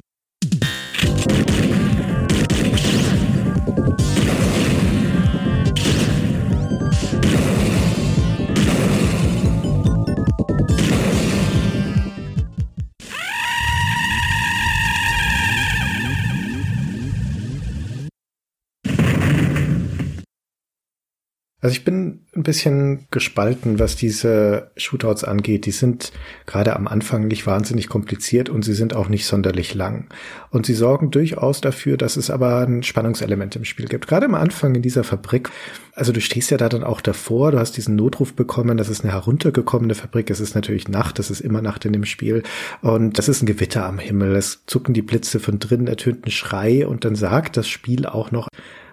Also 21.66 21.74
ich 21.74 21.84
bin 21.84 22.20
ein 22.36 22.44
bisschen 22.44 23.08
gespalten, 23.10 23.80
was 23.80 23.96
diese 23.96 24.70
Shootouts 24.78 25.24
angeht. 25.24 25.66
Die 25.66 25.72
sind 25.72 26.12
gerade 26.46 26.76
am 26.76 26.88
Anfang 26.88 27.26
nicht 27.26 27.48
wahnsinnig 27.48 27.90
kompliziert 27.90 28.50
und 28.50 28.64
sie 28.64 28.76
sind 28.76 28.96
auch 28.96 29.10
nicht 29.10 29.26
sonderlich 29.26 29.74
lang. 29.74 30.06
Und 30.52 30.68
sie 30.68 30.76
sorgen 30.76 31.10
durchaus 31.10 31.62
dafür, 31.62 31.98
dass 31.98 32.18
es 32.18 32.30
aber 32.30 32.60
ein 32.68 32.84
Spannungselement 32.84 33.56
im 33.56 33.66
Spiel 33.66 33.88
gibt. 33.88 34.06
Gerade 34.06 34.28
am 34.28 34.36
Anfang 34.36 34.76
in 34.76 34.84
dieser 34.84 35.04
Fabrik. 35.04 35.50
Also 35.96 36.12
du 36.12 36.22
stehst 36.22 36.52
ja 36.52 36.58
da 36.58 36.70
dann 36.70 36.84
auch 36.84 37.02
davor, 37.02 37.52
du 37.52 37.58
hast 37.58 37.78
diesen 37.78 37.96
Notruf 37.96 38.36
bekommen, 38.36 38.78
das 38.78 38.90
ist 38.90 39.04
eine 39.04 39.14
heruntergekommene 39.14 39.96
Fabrik, 39.96 40.30
es 40.30 40.42
ist 40.42 40.54
natürlich 40.54 40.88
Nacht, 40.88 41.18
es 41.18 41.32
ist 41.32 41.42
immer 41.42 41.64
Nacht 41.64 41.84
in 41.86 41.94
dem 41.94 42.06
Spiel 42.06 42.44
und 42.84 43.18
das 43.18 43.28
ist 43.28 43.42
ein 43.42 43.48
Gewitter 43.48 43.88
am 43.88 43.98
Himmel, 43.98 44.36
es 44.36 44.66
zucken 44.68 44.94
die 44.94 45.02
Blitze 45.02 45.40
von 45.40 45.58
drinnen, 45.58 45.88
ertönt 45.88 46.28
ein 46.28 46.32
Schrei 46.32 46.86
und 46.86 47.06
dann 47.06 47.16
sagt 47.16 47.58
das 47.58 47.68
Spiel 47.68 48.06
auch 48.06 48.30
noch, 48.30 48.50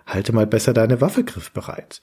halte 0.07 0.32
mal 0.32 0.46
besser 0.46 0.72
deine 0.72 1.00
Waffe 1.00 1.24
griffbereit. 1.24 2.00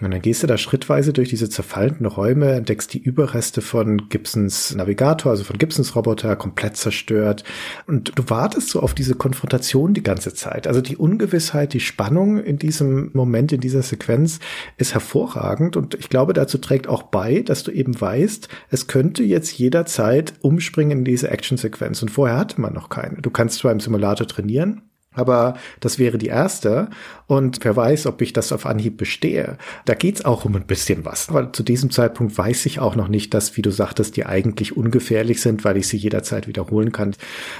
Und 0.00 0.12
dann 0.12 0.22
gehst 0.22 0.44
du 0.44 0.46
da 0.46 0.56
schrittweise 0.56 1.12
durch 1.12 1.28
diese 1.28 1.50
zerfallenden 1.50 2.06
Räume, 2.06 2.52
entdeckst 2.52 2.94
die 2.94 3.02
Überreste 3.02 3.62
von 3.62 4.08
Gibsons 4.08 4.72
Navigator, 4.74 5.32
also 5.32 5.42
von 5.42 5.58
Gibsons 5.58 5.96
Roboter, 5.96 6.36
komplett 6.36 6.76
zerstört. 6.76 7.42
Und 7.88 8.16
du 8.16 8.22
wartest 8.28 8.68
so 8.68 8.80
auf 8.80 8.94
diese 8.94 9.16
Konfrontation 9.16 9.94
die 9.94 10.04
ganze 10.04 10.34
Zeit. 10.34 10.68
Also 10.68 10.80
die 10.80 10.96
Ungewissheit, 10.96 11.72
die 11.72 11.80
Spannung 11.80 12.38
in 12.38 12.58
diesem 12.58 13.10
Moment, 13.12 13.50
in 13.50 13.60
dieser 13.60 13.82
Sequenz 13.82 14.38
ist 14.76 14.94
hervorragend. 14.94 15.76
Und 15.76 15.94
ich 15.96 16.08
glaube, 16.08 16.32
dazu 16.32 16.58
trägt 16.58 16.86
auch 16.86 17.02
bei, 17.02 17.42
dass 17.42 17.64
du 17.64 17.72
eben 17.72 18.00
weißt, 18.00 18.48
es 18.70 18.86
könnte 18.86 19.24
jetzt 19.24 19.58
jederzeit 19.58 20.34
umspringen 20.42 20.98
in 20.98 21.04
diese 21.04 21.28
Actionsequenz. 21.28 22.02
Und 22.02 22.10
vorher 22.12 22.38
hatte 22.38 22.60
man 22.60 22.72
noch 22.72 22.88
keine. 22.88 23.20
Du 23.20 23.30
kannst 23.30 23.58
zwar 23.58 23.72
im 23.72 23.80
Simulator 23.80 24.28
trainieren, 24.28 24.82
aber 25.12 25.56
das 25.80 25.98
wäre 25.98 26.18
die 26.18 26.26
erste. 26.26 26.90
Und 27.28 27.62
wer 27.62 27.76
weiß, 27.76 28.06
ob 28.06 28.22
ich 28.22 28.32
das 28.32 28.52
auf 28.52 28.64
Anhieb 28.64 28.96
bestehe. 28.96 29.58
Da 29.84 29.92
geht's 29.92 30.24
auch 30.24 30.46
um 30.46 30.56
ein 30.56 30.66
bisschen 30.66 31.04
was. 31.04 31.28
Aber 31.28 31.52
zu 31.52 31.62
diesem 31.62 31.90
Zeitpunkt 31.90 32.36
weiß 32.36 32.64
ich 32.64 32.80
auch 32.80 32.96
noch 32.96 33.08
nicht, 33.08 33.34
dass, 33.34 33.54
wie 33.58 33.62
du 33.62 33.70
sagtest, 33.70 34.16
die 34.16 34.24
eigentlich 34.24 34.78
ungefährlich 34.78 35.42
sind, 35.42 35.62
weil 35.62 35.76
ich 35.76 35.88
sie 35.88 35.98
jederzeit 35.98 36.48
wiederholen 36.48 36.90
kann. 36.90 37.14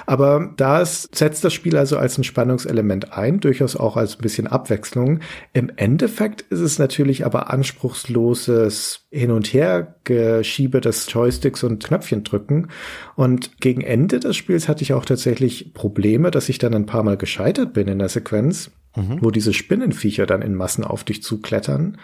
Aber 0.06 0.54
da 0.56 0.82
setzt 0.86 1.44
das 1.44 1.52
Spiel 1.52 1.76
also 1.76 1.98
als 1.98 2.16
ein 2.16 2.24
Spannungselement 2.24 3.12
ein, 3.12 3.40
durchaus 3.40 3.76
auch 3.76 3.98
als 3.98 4.16
ein 4.16 4.22
bisschen 4.22 4.46
Abwechslung. 4.46 5.20
Im 5.52 5.70
Endeffekt 5.76 6.40
ist 6.40 6.60
es 6.60 6.78
natürlich 6.78 7.26
aber 7.26 7.50
anspruchsloses 7.50 9.06
Hin- 9.10 9.30
und 9.30 9.52
Her-Geschiebe 9.52 10.80
des 10.80 11.12
Joysticks 11.12 11.62
und 11.62 11.84
Knöpfchen 11.84 12.24
drücken. 12.24 12.68
Und 13.16 13.60
gegen 13.60 13.82
Ende 13.82 14.18
des 14.18 14.34
Spiels 14.34 14.66
hatte 14.66 14.82
ich 14.82 14.94
auch 14.94 15.04
tatsächlich 15.04 15.74
Probleme, 15.74 16.30
dass 16.30 16.48
ich 16.48 16.56
dann 16.56 16.72
ein 16.72 16.86
paar 16.86 17.02
Mal 17.02 17.18
gescheitert 17.18 17.74
bin 17.74 17.86
in 17.86 17.98
der 17.98 18.08
Sequenz 18.08 18.70
mhm. 18.96 19.18
wo 19.20 19.30
diese 19.30 19.52
Spinnenviecher 19.52 20.26
dann 20.26 20.42
in 20.42 20.54
Massen 20.54 20.84
auf 20.84 21.04
dich 21.04 21.22
zuklettern. 21.22 21.98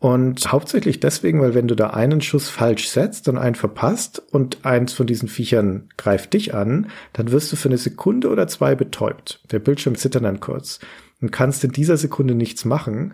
Und 0.00 0.52
hauptsächlich 0.52 1.00
deswegen, 1.00 1.40
weil 1.40 1.54
wenn 1.54 1.66
du 1.66 1.74
da 1.74 1.90
einen 1.90 2.20
Schuss 2.20 2.48
falsch 2.48 2.88
setzt 2.88 3.28
und 3.28 3.36
einen 3.36 3.56
verpasst 3.56 4.22
und 4.30 4.64
eins 4.64 4.92
von 4.92 5.08
diesen 5.08 5.28
Viechern 5.28 5.88
greift 5.96 6.34
dich 6.34 6.54
an, 6.54 6.88
dann 7.12 7.32
wirst 7.32 7.50
du 7.50 7.56
für 7.56 7.68
eine 7.68 7.78
Sekunde 7.78 8.28
oder 8.28 8.46
zwei 8.46 8.76
betäubt. 8.76 9.42
Der 9.50 9.58
Bildschirm 9.58 9.96
zittert 9.96 10.24
dann 10.24 10.38
kurz 10.38 10.78
und 11.20 11.32
kannst 11.32 11.64
in 11.64 11.72
dieser 11.72 11.96
Sekunde 11.96 12.36
nichts 12.36 12.64
machen. 12.64 13.12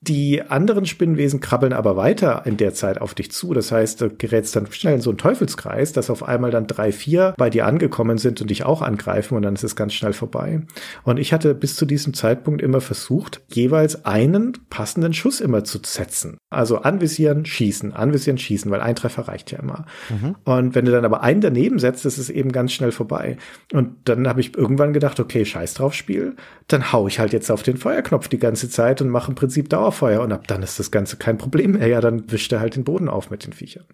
Die 0.00 0.42
anderen 0.42 0.86
Spinnenwesen 0.86 1.40
krabbeln 1.40 1.72
aber 1.72 1.96
weiter 1.96 2.42
in 2.44 2.56
der 2.56 2.72
Zeit 2.72 3.00
auf 3.00 3.14
dich 3.14 3.32
zu. 3.32 3.52
Das 3.52 3.72
heißt, 3.72 4.00
du 4.00 4.10
gerätst 4.10 4.54
dann 4.54 4.70
schnell 4.70 4.94
in 4.94 5.00
so 5.00 5.10
einen 5.10 5.18
Teufelskreis, 5.18 5.92
dass 5.92 6.08
auf 6.08 6.22
einmal 6.22 6.52
dann 6.52 6.68
drei, 6.68 6.92
vier 6.92 7.34
bei 7.36 7.50
dir 7.50 7.66
angekommen 7.66 8.16
sind 8.16 8.40
und 8.40 8.48
dich 8.48 8.64
auch 8.64 8.80
angreifen 8.80 9.34
und 9.34 9.42
dann 9.42 9.54
ist 9.54 9.64
es 9.64 9.74
ganz 9.74 9.94
schnell 9.94 10.12
vorbei. 10.12 10.62
Und 11.02 11.18
ich 11.18 11.32
hatte 11.32 11.52
bis 11.52 11.74
zu 11.74 11.84
diesem 11.84 12.14
Zeitpunkt 12.14 12.62
immer 12.62 12.80
versucht, 12.80 13.42
jeweils 13.48 14.04
einen 14.04 14.52
passenden 14.70 15.14
Schuss 15.14 15.40
immer 15.40 15.64
zu 15.64 15.80
setzen. 15.84 16.38
Also 16.48 16.78
anvisieren, 16.78 17.44
schießen, 17.44 17.92
anvisieren, 17.92 18.38
schießen, 18.38 18.70
weil 18.70 18.80
ein 18.80 18.94
Treffer 18.94 19.26
reicht 19.26 19.50
ja 19.50 19.58
immer. 19.58 19.84
Mhm. 20.10 20.36
Und 20.44 20.74
wenn 20.76 20.84
du 20.84 20.92
dann 20.92 21.04
aber 21.04 21.22
einen 21.22 21.40
daneben 21.40 21.80
setzt, 21.80 22.06
ist 22.06 22.18
es 22.18 22.30
eben 22.30 22.52
ganz 22.52 22.72
schnell 22.72 22.92
vorbei. 22.92 23.36
Und 23.72 23.96
dann 24.04 24.28
habe 24.28 24.40
ich 24.40 24.56
irgendwann 24.56 24.92
gedacht, 24.92 25.18
okay, 25.18 25.44
scheiß 25.44 25.74
drauf 25.74 25.92
Spiel, 25.92 26.36
dann 26.68 26.92
hau 26.92 27.08
ich 27.08 27.18
halt 27.18 27.32
jetzt 27.32 27.50
auf 27.50 27.64
den 27.64 27.76
Feuerknopf 27.76 28.28
die 28.28 28.38
ganze 28.38 28.70
Zeit 28.70 29.02
und 29.02 29.08
mache 29.08 29.32
im 29.32 29.34
Prinzip 29.34 29.68
Dauer 29.68 29.87
Dauerfeuer 29.88 30.20
und 30.20 30.32
ab 30.32 30.46
dann 30.46 30.62
ist 30.62 30.78
das 30.78 30.90
Ganze 30.90 31.16
kein 31.16 31.38
Problem 31.38 31.72
mehr. 31.72 31.88
Ja, 31.88 32.00
dann 32.00 32.30
wischt 32.30 32.52
er 32.52 32.60
halt 32.60 32.76
den 32.76 32.84
Boden 32.84 33.08
auf 33.08 33.30
mit 33.30 33.46
den 33.46 33.52
Viechern. 33.52 33.84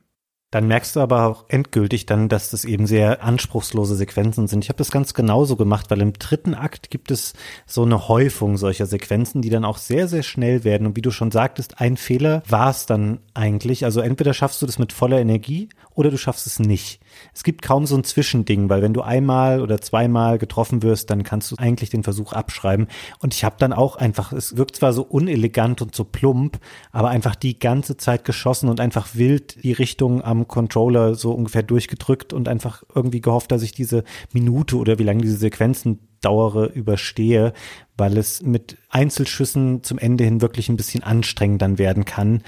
Dann 0.51 0.69
merkst 0.69 0.95
du 0.95 1.01
aber 1.01 1.27
auch 1.27 1.47
endgültig 1.49 2.07
dann, 2.07 2.29
dass 2.29 2.51
das 2.51 2.65
eben 2.65 2.87
sehr 2.87 3.25
anspruchslose 3.25 3.97
Sequenzen 3.97 4.47
sind. 4.47 4.63
Ich 4.63 4.69
habe 4.69 4.77
das 4.79 4.93
ganz 4.93 5.13
genauso 5.13 5.57
gemacht, 5.57 5.91
weil 5.91 6.01
im 6.01 6.13
dritten 6.13 6.55
Akt 6.55 6.91
gibt 6.91 7.11
es 7.11 7.33
so 7.67 7.83
eine 7.83 8.07
Häufung 8.07 8.57
solcher 8.57 8.87
Sequenzen, 8.87 9.43
die 9.43 9.51
dann 9.51 9.65
auch 9.65 9.79
sehr, 9.79 10.07
sehr 10.07 10.23
schnell 10.23 10.63
werden. 10.63 10.87
Und 10.87 10.97
wie 10.97 11.03
du 11.03 11.11
schon 11.11 11.33
sagtest, 11.33 11.81
ein 11.81 11.97
Fehler 11.97 12.45
war 12.49 12.71
es 12.71 12.87
dann 12.87 13.19
eigentlich. 13.35 13.85
Also 13.85 14.01
entweder 14.01 14.33
schaffst 14.33 14.63
du 14.63 14.67
das 14.67 14.79
mit 14.79 14.93
voller 14.93 15.21
Energie 15.21 15.71
oder 15.93 16.11
du 16.11 16.19
schaffst 16.19 16.47
es 16.47 16.61
nicht. 16.61 17.01
Es 17.35 17.45
gibt 17.45 17.63
kaum 17.63 17.87
so 17.87 17.97
ein 17.97 18.05
Zwischending, 18.05 18.69
weil 18.69 18.83
wenn 18.83 18.95
du 18.95 19.03
einmal 19.03 19.61
oder 19.61 19.81
zweimal 19.81 20.39
getroffen 20.39 20.83
wirst, 20.83 21.11
dann 21.11 21.23
kannst 21.23 21.51
du 21.51 21.57
eigentlich 21.57 21.91
den 21.91 22.03
Versuch 22.03 22.33
abschreiben. 22.33 22.89
Und 23.21 23.35
ich 23.35 23.45
habe 23.45 23.57
dann 23.59 23.73
auch 23.73 23.97
einfach, 23.97 24.33
es 24.33 24.57
wirkt 24.57 24.77
zwar 24.77 24.93
so 24.93 25.03
unelegant 25.03 25.83
und 25.83 25.95
so 25.95 26.05
plump, 26.05 26.59
aber 26.93 27.09
einfach 27.09 27.35
die 27.35 27.59
ganze 27.59 27.97
Zeit 27.97 28.25
geschossen 28.25 28.69
und 28.69 28.81
einfach 28.81 29.09
wild 29.15 29.63
die 29.63 29.73
Richtung 29.73 30.23
am 30.23 30.49
Controller 30.49 31.15
so 31.15 31.33
ungefähr 31.33 31.63
durchgedrückt 31.63 32.33
und 32.33 32.49
einfach 32.49 32.83
irgendwie 32.95 33.21
gehofft, 33.21 33.53
dass 33.53 33.63
ich 33.63 33.73
diese 33.73 34.05
Minute 34.33 34.77
oder 34.77 34.99
wie 34.99 35.05
lange 35.05 35.23
diese 35.23 35.37
Sequenzen 35.37 35.99
dauere, 36.25 36.73
überstehe, 36.73 37.53
weil 37.97 38.17
es 38.17 38.43
mit 38.43 38.79
Einzelschüssen 38.89 39.83
zum 39.83 39.99
Ende 39.99 40.25
hin 40.25 40.41
wirklich 40.41 40.69
ein 40.69 40.77
bisschen 40.77 41.03
anstrengend 41.03 41.63
dann 41.63 41.79
werden 41.79 42.05
kann 42.05 42.43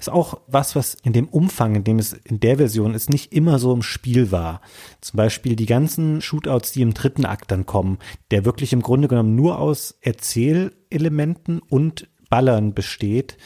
ist 0.00 0.10
auch 0.10 0.40
was, 0.46 0.74
was 0.74 0.94
in 0.94 1.12
dem 1.12 1.28
Umfang, 1.28 1.76
in 1.76 1.84
dem 1.84 1.98
es 1.98 2.12
in 2.12 2.40
der 2.40 2.56
Version 2.56 2.94
ist, 2.94 3.10
nicht 3.10 3.32
immer 3.32 3.58
so 3.58 3.72
im 3.72 3.82
Spiel 3.82 4.32
war. 4.32 4.62
Zum 5.00 5.18
Beispiel 5.18 5.54
die 5.54 5.66
ganzen 5.66 6.20
Shootouts, 6.20 6.72
die 6.72 6.82
im 6.82 6.94
dritten 6.94 7.26
Akt 7.26 7.50
dann 7.52 7.66
kommen, 7.66 7.98
der 8.30 8.44
wirklich 8.44 8.72
im 8.72 8.82
Grunde 8.82 9.08
genommen 9.08 9.36
nur 9.36 9.58
aus 9.58 9.98
Erzählelementen 10.00 11.60
und 11.60 12.08
Ballern 12.30 12.72
besteht, 12.72 13.36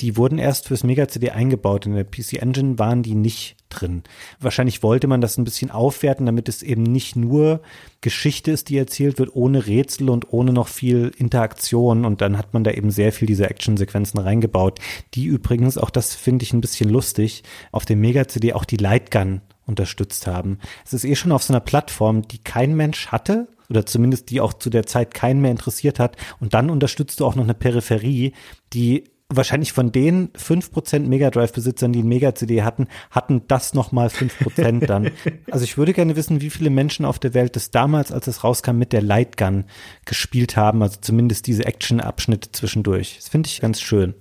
die 0.00 0.16
wurden 0.16 0.38
erst 0.38 0.68
fürs 0.68 0.84
Mega-CD 0.84 1.30
eingebaut. 1.30 1.86
In 1.86 1.94
der 1.94 2.04
PC 2.04 2.34
Engine 2.34 2.78
waren 2.78 3.02
die 3.02 3.14
nicht 3.14 3.56
drin. 3.70 4.04
Wahrscheinlich 4.38 4.82
wollte 4.82 5.06
man 5.06 5.20
das 5.20 5.38
ein 5.38 5.44
bisschen 5.44 5.70
aufwerten, 5.70 6.26
damit 6.26 6.48
es 6.48 6.62
eben 6.62 6.82
nicht 6.82 7.16
nur 7.16 7.62
Geschichte 8.02 8.52
ist, 8.52 8.68
die 8.68 8.76
erzählt 8.76 9.18
wird, 9.18 9.34
ohne 9.34 9.66
Rätsel 9.66 10.10
und 10.10 10.32
ohne 10.32 10.52
noch 10.52 10.68
viel 10.68 11.10
Interaktion. 11.16 12.04
Und 12.04 12.20
dann 12.20 12.38
hat 12.38 12.54
man 12.54 12.62
da 12.64 12.70
eben 12.70 12.90
sehr 12.90 13.12
viel 13.12 13.26
diese 13.26 13.48
Actionsequenzen 13.48 14.20
reingebaut, 14.20 14.78
die 15.14 15.24
übrigens, 15.24 15.78
auch 15.78 15.90
das 15.90 16.14
finde 16.14 16.44
ich 16.44 16.52
ein 16.52 16.60
bisschen 16.60 16.90
lustig, 16.90 17.42
auf 17.72 17.86
dem 17.86 18.00
Mega-CD 18.00 18.52
auch 18.52 18.64
die 18.64 18.76
Lightgun 18.76 19.40
unterstützt 19.66 20.26
haben. 20.26 20.58
Es 20.84 20.92
ist 20.92 21.04
eh 21.04 21.16
schon 21.16 21.32
auf 21.32 21.42
so 21.42 21.52
einer 21.52 21.60
Plattform, 21.60 22.28
die 22.28 22.38
kein 22.38 22.76
Mensch 22.76 23.08
hatte, 23.08 23.48
oder 23.70 23.86
zumindest 23.86 24.30
die 24.30 24.40
auch 24.40 24.52
zu 24.54 24.70
der 24.70 24.86
Zeit 24.86 25.14
keinen 25.14 25.40
mehr 25.40 25.50
interessiert 25.50 25.98
hat. 25.98 26.16
Und 26.40 26.54
dann 26.54 26.70
unterstützt 26.70 27.20
du 27.20 27.26
auch 27.26 27.34
noch 27.34 27.44
eine 27.44 27.54
Peripherie, 27.54 28.32
die 28.72 29.04
wahrscheinlich 29.28 29.72
von 29.72 29.90
den 29.90 30.30
fünf 30.36 30.70
Prozent 30.70 31.08
Mega 31.08 31.30
Drive-Besitzern, 31.30 31.92
die 31.92 32.02
ein 32.02 32.08
Mega-CD 32.08 32.62
hatten, 32.62 32.88
hatten 33.10 33.42
das 33.48 33.74
nochmal 33.74 34.10
fünf 34.10 34.38
Prozent 34.38 34.88
dann. 34.88 35.10
also 35.50 35.64
ich 35.64 35.78
würde 35.78 35.92
gerne 35.92 36.16
wissen, 36.16 36.40
wie 36.40 36.50
viele 36.50 36.70
Menschen 36.70 37.04
auf 37.04 37.18
der 37.18 37.34
Welt 37.34 37.56
das 37.56 37.70
damals, 37.70 38.12
als 38.12 38.26
es 38.26 38.44
rauskam, 38.44 38.76
mit 38.76 38.92
der 38.92 39.02
Lightgun 39.02 39.64
gespielt 40.04 40.56
haben, 40.56 40.82
also 40.82 40.98
zumindest 41.00 41.46
diese 41.46 41.64
Action-Abschnitte 41.64 42.52
zwischendurch. 42.52 43.16
Das 43.16 43.28
finde 43.28 43.48
ich 43.48 43.60
ganz 43.60 43.80
schön. 43.80 44.14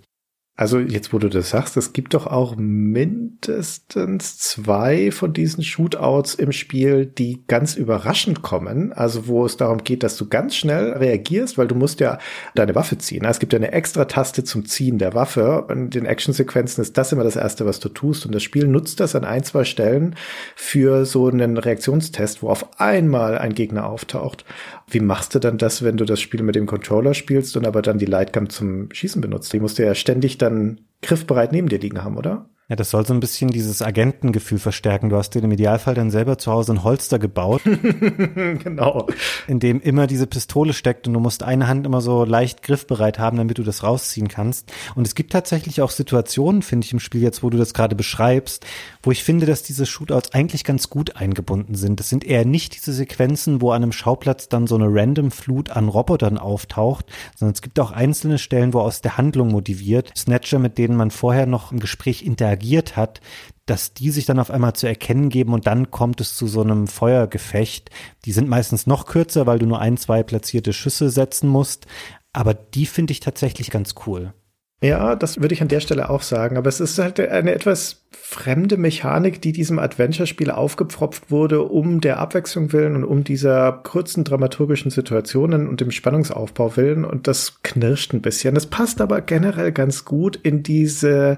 Also 0.56 0.78
jetzt, 0.78 1.12
wo 1.14 1.18
du 1.18 1.30
das 1.30 1.50
sagst, 1.50 1.78
es 1.78 1.94
gibt 1.94 2.14
doch 2.14 2.28
auch 2.28 2.56
mindestens 2.56 4.38
zwei 4.38 5.10
von 5.10 5.34
diesen 5.34 5.64
Shootouts 5.64 6.36
im 6.36 6.52
Spiel, 6.52 7.08
die 7.08 7.44
ganz 7.48 7.76
überraschend 7.76 8.44
kommen. 8.44 8.94
Also 8.94 9.26
wo 9.26 9.48
es 9.48 9.58
darum 9.58 9.80
geht, 9.80 10.04
dass 10.04 10.16
du 10.16 10.30
ganz 10.30 10.56
schnell 10.56 10.92
reagierst, 10.92 11.58
weil 11.58 11.68
du 11.68 11.74
musst 11.74 12.02
ja 12.02 12.20
deine 12.54 12.76
Waffe 12.76 13.00
ziehen. 13.00 13.26
Es 13.26 13.40
gibt 13.40 13.54
ja 13.54 13.58
eine 13.58 13.72
extra 13.72 14.06
Taste 14.06 14.44
zum 14.44 14.68
Ziehen 14.68 15.00
der 15.00 15.16
Waffe. 15.16 15.66
In 15.72 15.90
den 15.90 16.06
Actionsequenzen 16.06 16.84
ist 16.84 17.00
das 17.00 17.12
immer 17.12 17.24
das 17.24 17.36
Erste, 17.36 17.66
was 17.66 17.80
du 17.80 17.90
tust. 17.90 18.28
Und 18.28 18.36
das 18.36 18.44
Spiel 18.44 18.68
nutzt 18.68 19.00
das 19.00 19.16
an 19.16 19.26
ein, 19.26 19.44
zwei 19.44 19.64
Stellen 19.64 20.16
für 20.56 21.08
so 21.08 21.30
einen 21.30 21.58
Reaktionstest, 21.58 22.44
wo 22.44 22.50
auf 22.50 22.80
einmal 22.80 23.40
ein 23.40 23.56
Gegner 23.56 23.88
auftaucht. 23.90 24.46
Wie 24.94 25.00
machst 25.00 25.34
du 25.34 25.40
dann 25.40 25.58
das, 25.58 25.84
wenn 25.84 25.98
du 25.98 26.06
das 26.06 26.22
Spiel 26.22 26.44
mit 26.44 26.56
dem 26.56 26.68
Controller 26.68 27.14
spielst 27.14 27.58
und 27.58 27.66
aber 27.66 27.82
dann 27.82 27.98
die 27.98 28.06
Lightgun 28.06 28.50
zum 28.50 28.92
Schießen 28.92 29.22
benutzt? 29.22 29.52
Die 29.52 29.60
musst 29.60 29.80
du 29.80 29.84
ja 29.84 29.96
ständig 29.96 30.38
dann 30.38 30.82
griffbereit 31.02 31.52
neben 31.52 31.68
dir 31.68 31.80
liegen 31.80 32.04
haben, 32.04 32.18
oder? 32.18 32.50
Ja, 32.74 32.78
das 32.78 32.90
soll 32.90 33.06
so 33.06 33.14
ein 33.14 33.20
bisschen 33.20 33.52
dieses 33.52 33.84
Agentengefühl 33.84 34.58
verstärken. 34.58 35.10
Du 35.10 35.16
hast 35.16 35.30
dir 35.36 35.44
im 35.44 35.52
Idealfall 35.52 35.94
dann 35.94 36.10
selber 36.10 36.40
zu 36.40 36.52
Hause 36.52 36.74
ein 36.74 36.84
Holster 36.84 37.20
gebaut. 37.20 37.62
genau. 37.66 39.06
In 39.48 39.60
dem 39.60 39.80
immer 39.80 40.08
diese 40.08 40.26
Pistole 40.26 40.74
steckt 40.74 41.08
und 41.08 41.14
du 41.14 41.20
musst 41.20 41.44
eine 41.44 41.68
Hand 41.68 41.86
immer 41.86 42.02
so 42.02 42.26
leicht 42.26 42.64
griffbereit 42.64 43.20
haben, 43.20 43.38
damit 43.38 43.60
du 43.60 43.64
das 43.64 43.84
rausziehen 43.84 44.28
kannst. 44.28 44.74
Und 44.96 45.06
es 45.06 45.14
gibt 45.14 45.34
tatsächlich 45.34 45.84
auch 45.84 45.92
Situationen, 45.92 46.64
finde 46.64 46.86
ich, 46.86 46.94
im 46.94 47.00
Spiel 47.00 47.22
jetzt, 47.22 47.44
wo 47.44 47.52
du 47.52 47.60
das 47.60 47.76
gerade 47.76 47.96
beschreibst, 47.96 48.66
wo 49.04 49.12
ich 49.12 49.24
finde, 49.24 49.46
dass 49.46 49.62
diese 49.62 49.86
Shootouts 49.86 50.34
eigentlich 50.34 50.64
ganz 50.64 50.90
gut 50.90 51.16
eingebunden 51.16 51.76
sind. 51.76 52.00
Das 52.00 52.10
sind 52.10 52.24
eher 52.24 52.44
nicht 52.44 52.76
diese 52.76 52.92
Sequenzen, 52.92 53.62
wo 53.62 53.70
an 53.70 53.84
einem 53.84 53.92
Schauplatz 53.92 54.50
dann 54.50 54.66
so 54.66 54.74
eine 54.74 54.88
random 54.88 55.30
Flut 55.30 55.70
an 55.70 55.90
Robotern 55.90 56.40
auftaucht, 56.40 57.06
sondern 57.36 57.54
es 57.54 57.62
gibt 57.62 57.80
auch 57.80 57.92
einzelne 57.92 58.40
Stellen, 58.40 58.74
wo 58.74 58.80
aus 58.80 59.02
der 59.02 59.20
Handlung 59.20 59.50
motiviert 59.50 60.12
Snatcher, 60.18 60.58
mit 60.58 60.80
denen 60.80 60.98
man 60.98 61.12
vorher 61.12 61.46
noch 61.46 61.72
im 61.72 61.80
Gespräch 61.80 62.26
interagiert 62.26 62.63
reagiert 62.64 62.96
hat, 62.96 63.22
dass 63.66 63.94
die 63.94 64.10
sich 64.10 64.26
dann 64.26 64.40
auf 64.40 64.52
einmal 64.52 64.74
zu 64.74 64.88
erkennen 64.88 65.30
geben 65.30 65.54
und 65.54 65.68
dann 65.68 65.92
kommt 65.92 66.20
es 66.22 66.36
zu 66.36 66.48
so 66.48 66.62
einem 66.62 66.88
Feuergefecht. 66.88 67.90
Die 68.26 68.32
sind 68.32 68.50
meistens 68.50 68.88
noch 68.88 69.06
kürzer, 69.06 69.46
weil 69.46 69.60
du 69.60 69.66
nur 69.66 69.80
ein, 69.80 69.98
zwei 69.98 70.24
platzierte 70.24 70.74
Schüsse 70.74 71.10
setzen 71.10 71.48
musst, 71.48 71.86
aber 72.34 72.54
die 72.54 72.86
finde 72.86 73.12
ich 73.12 73.20
tatsächlich 73.20 73.70
ganz 73.70 73.96
cool. 74.06 74.34
Ja, 74.82 75.16
das 75.16 75.40
würde 75.40 75.54
ich 75.54 75.62
an 75.62 75.70
der 75.70 75.80
Stelle 75.80 76.10
auch 76.10 76.22
sagen. 76.24 76.58
Aber 76.58 76.68
es 76.68 76.82
ist 76.82 77.00
halt 77.00 77.18
eine 77.18 77.54
etwas 77.54 78.04
fremde 78.12 78.76
Mechanik, 78.76 79.42
die 79.42 79.54
diesem 79.54 79.80
Adventure-Spiel 79.80 80.52
aufgepfropft 80.52 81.32
wurde, 81.32 81.62
um 81.62 82.02
der 82.02 82.20
Abwechslung 82.20 82.74
willen 82.74 82.98
und 82.98 83.06
um 83.06 83.24
dieser 83.24 83.72
kurzen 83.72 84.26
dramaturgischen 84.26 84.92
Situationen 84.92 85.70
und 85.70 85.80
dem 85.80 85.90
Spannungsaufbau 85.90 86.76
willen. 86.76 87.06
Und 87.06 87.28
das 87.28 87.62
knirscht 87.64 88.14
ein 88.14 88.22
bisschen. 88.22 88.56
Das 88.56 88.66
passt 88.66 89.00
aber 89.00 89.22
generell 89.22 89.72
ganz 89.72 90.04
gut 90.04 90.36
in 90.36 90.64
diese 90.64 91.38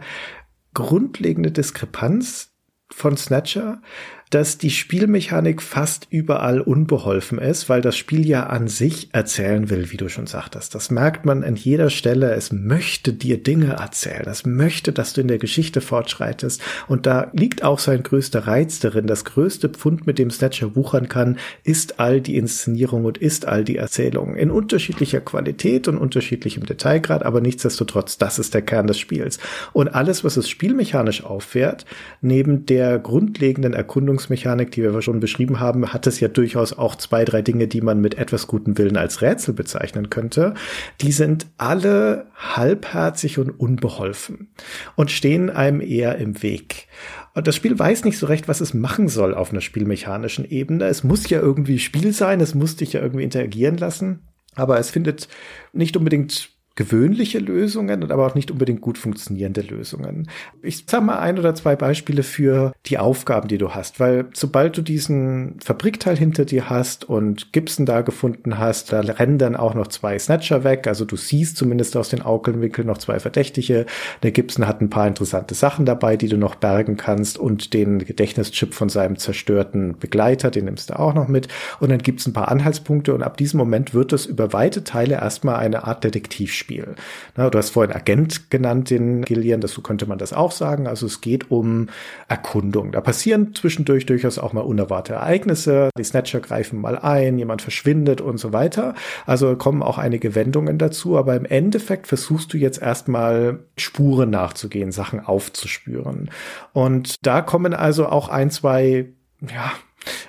grundlegende 0.76 1.52
Diskrepanz 1.52 2.52
von 2.92 3.18
Snatcher, 3.18 3.82
dass 4.30 4.58
die 4.58 4.72
Spielmechanik 4.72 5.62
fast 5.62 6.08
überall 6.10 6.60
unbeholfen 6.60 7.38
ist, 7.38 7.70
weil 7.70 7.82
das 7.82 7.96
Spiel 7.96 8.28
ja 8.28 8.48
an 8.48 8.68
sich 8.68 9.10
erzählen 9.14 9.70
will, 9.70 9.92
wie 9.92 9.98
du 9.98 10.10
schon 10.10 10.28
sagtest. 10.28 10.74
Das 10.74 10.90
merkt 10.90 11.26
man 11.26 11.44
an 11.44 11.56
jeder 11.56 11.90
Stelle. 11.90 12.34
Es 12.34 12.52
möchte 12.52 13.14
dir 13.14 13.42
Dinge 13.42 13.74
erzählen. 13.74 14.26
Es 14.28 14.46
möchte, 14.46 14.92
dass 14.92 15.14
du 15.14 15.22
in 15.22 15.28
der 15.28 15.38
Geschichte 15.38 15.80
fortschreitest. 15.80 16.62
Und 16.88 17.06
da 17.06 17.30
liegt 17.34 17.64
auch 17.64 17.80
sein 17.80 18.04
größter 18.04 18.48
Reiz 18.48 18.80
darin. 18.80 19.08
Das 19.08 19.26
größte 19.26 19.70
Pfund, 19.70 20.08
mit 20.08 20.18
dem 20.18 20.32
Snatcher 20.32 20.76
wuchern 20.76 21.08
kann, 21.08 21.38
ist 21.64 22.00
all 22.00 22.20
die 22.20 22.38
Inszenierung 22.38 23.06
und 23.06 23.18
ist 23.18 23.48
all 23.48 23.64
die 23.64 23.78
Erzählung. 23.78 24.36
In 24.36 24.52
unterschiedlicher 24.52 25.22
Qualität 25.22 25.88
und 25.88 25.98
unterschiedlichem 25.98 26.66
Detailgrad, 26.66 27.24
aber 27.24 27.42
nichtsdestotrotz, 27.42 28.18
das 28.18 28.40
ist 28.40 28.54
der 28.54 28.64
Kern 28.64 28.88
des 28.88 29.00
Spiels. 29.00 29.40
Und 29.72 29.90
alles, 29.90 30.24
was 30.24 30.36
es 30.36 30.50
spielmechanisch 30.50 31.24
auffährt, 31.24 31.86
neben 32.22 32.66
der 32.66 33.00
grundlegenden 33.00 33.74
Erkundung 33.74 34.15
Erkundungsmechanik, 34.16 34.72
die 34.72 34.82
wir 34.82 35.02
schon 35.02 35.20
beschrieben 35.20 35.60
haben, 35.60 35.92
hat 35.92 36.08
es 36.08 36.20
ja 36.20 36.30
durchaus 36.30 36.74
auch 36.74 36.96
zwei, 36.96 37.26
drei 37.26 37.42
Dinge, 37.42 37.68
die 37.68 37.82
man 37.82 38.00
mit 38.00 38.16
etwas 38.16 38.48
gutem 38.48 38.78
Willen 38.78 38.96
als 38.96 39.22
Rätsel 39.22 39.54
bezeichnen 39.54 40.10
könnte. 40.10 40.54
Die 41.02 41.12
sind 41.12 41.48
alle 41.58 42.28
halbherzig 42.36 43.40
und 43.40 43.50
unbeholfen 43.50 44.50
und 44.96 45.12
stehen 45.12 45.50
einem 45.50 45.82
eher 45.82 46.18
im 46.18 46.42
Weg. 46.42 46.88
Und 47.34 47.48
das 47.48 47.56
Spiel 47.56 47.78
weiß 47.78 48.06
nicht 48.06 48.18
so 48.18 48.28
recht, 48.28 48.48
was 48.48 48.62
es 48.62 48.74
machen 48.74 49.10
soll 49.10 49.34
auf 49.34 49.52
einer 49.52 49.62
spielmechanischen 49.62 50.46
Ebene. 50.46 50.86
Es 50.86 51.04
muss 51.04 51.30
ja 51.30 51.42
irgendwie 51.42 51.80
Spiel 51.80 52.14
sein, 52.14 52.40
es 52.40 52.56
muss 52.56 52.78
dich 52.78 52.94
ja 52.94 53.02
irgendwie 53.02 53.24
interagieren 53.24 53.78
lassen. 53.78 54.22
Aber 54.56 54.80
es 54.80 54.90
findet 54.90 55.28
nicht 55.74 55.98
unbedingt 55.98 56.55
gewöhnliche 56.76 57.40
Lösungen 57.40 58.04
und 58.04 58.12
aber 58.12 58.28
auch 58.28 58.36
nicht 58.36 58.52
unbedingt 58.52 58.82
gut 58.82 58.98
funktionierende 58.98 59.62
Lösungen. 59.62 60.30
Ich 60.62 60.84
sag 60.88 61.04
mal 61.04 61.20
ein 61.20 61.40
oder 61.40 61.56
zwei 61.56 61.78
Beispiele 61.78 62.22
für 62.22 62.74
die 62.86 62.98
Aufgaben, 62.98 63.48
die 63.48 63.58
du 63.58 63.72
hast, 63.72 64.02
weil 64.02 64.26
sobald 64.34 64.78
du 64.78 64.82
diesen 64.82 65.58
Fabrikteil 65.64 66.18
hinter 66.18 66.44
dir 66.44 66.70
hast 66.70 67.06
und 67.08 67.54
Gibson 67.54 67.86
da 67.86 68.02
gefunden 68.02 68.58
hast, 68.58 68.92
da 68.92 69.00
rennen 69.00 69.38
dann 69.38 69.56
auch 69.56 69.74
noch 69.74 69.88
zwei 69.88 70.20
Snatcher 70.20 70.66
weg, 70.66 70.86
also 70.86 71.06
du 71.06 71.16
siehst 71.16 71.56
zumindest 71.56 71.96
aus 71.96 72.10
den 72.10 72.22
Augenwinkeln 72.22 72.88
noch 72.88 72.98
zwei 72.98 73.20
Verdächtige. 73.20 73.86
Der 74.24 74.32
Gibson 74.32 74.68
hat 74.68 74.82
ein 74.82 74.90
paar 74.90 75.08
interessante 75.08 75.56
Sachen 75.56 75.86
dabei, 75.86 76.18
die 76.18 76.28
du 76.28 76.38
noch 76.38 76.56
bergen 76.56 76.98
kannst 76.98 77.38
und 77.38 77.74
den 77.74 78.00
Gedächtnischip 78.00 78.74
von 78.74 78.90
seinem 78.90 79.18
zerstörten 79.18 79.98
Begleiter, 79.98 80.52
den 80.52 80.66
nimmst 80.66 80.90
du 80.90 81.00
auch 81.00 81.14
noch 81.14 81.30
mit 81.30 81.48
und 81.80 81.90
dann 81.90 82.00
gibt's 82.00 82.28
ein 82.28 82.34
paar 82.34 82.50
Anhaltspunkte 82.50 83.14
und 83.14 83.24
ab 83.24 83.38
diesem 83.38 83.60
Moment 83.60 83.94
wird 83.94 84.12
es 84.12 84.26
über 84.26 84.52
weite 84.52 84.84
Teile 84.84 85.16
erstmal 85.16 85.56
eine 85.56 85.86
Art 85.86 86.04
Detektivspiel 86.04 86.65
Spiel. 86.66 86.96
Na, 87.36 87.52
du 87.52 87.60
hast 87.60 87.70
vorhin 87.70 87.96
Agent 87.96 88.50
genannt, 88.50 88.90
den 88.90 89.22
Gillian, 89.22 89.62
so 89.62 89.82
könnte 89.82 90.08
man 90.08 90.18
das 90.18 90.34
auch 90.34 90.52
sagen. 90.52 90.88
Also 90.88 91.06
es 91.06 91.22
geht 91.22 91.52
um 91.52 91.90
Erkundung. 92.28 92.92
Da 92.92 93.02
passieren 93.02 93.54
zwischendurch 93.54 94.08
durchaus 94.08 94.40
auch 94.40 94.52
mal 94.52 94.62
unerwartete 94.62 95.20
Ereignisse. 95.20 95.90
Die 95.96 96.04
Snatcher 96.04 96.40
greifen 96.40 96.82
mal 96.82 96.98
ein, 96.98 97.38
jemand 97.38 97.62
verschwindet 97.62 98.20
und 98.20 98.40
so 98.40 98.52
weiter. 98.52 98.96
Also 99.28 99.56
kommen 99.56 99.84
auch 99.84 100.00
einige 100.00 100.34
Wendungen 100.34 100.80
dazu. 100.80 101.18
Aber 101.20 101.36
im 101.36 101.46
Endeffekt 101.46 102.08
versuchst 102.08 102.52
du 102.52 102.58
jetzt 102.58 102.82
erstmal 102.82 103.60
Spuren 103.78 104.32
nachzugehen, 104.32 104.92
Sachen 104.92 105.20
aufzuspüren. 105.20 106.32
Und 106.74 107.16
da 107.22 107.44
kommen 107.44 107.76
also 107.76 108.08
auch 108.08 108.30
ein, 108.30 108.50
zwei, 108.50 109.10
ja, 109.48 109.72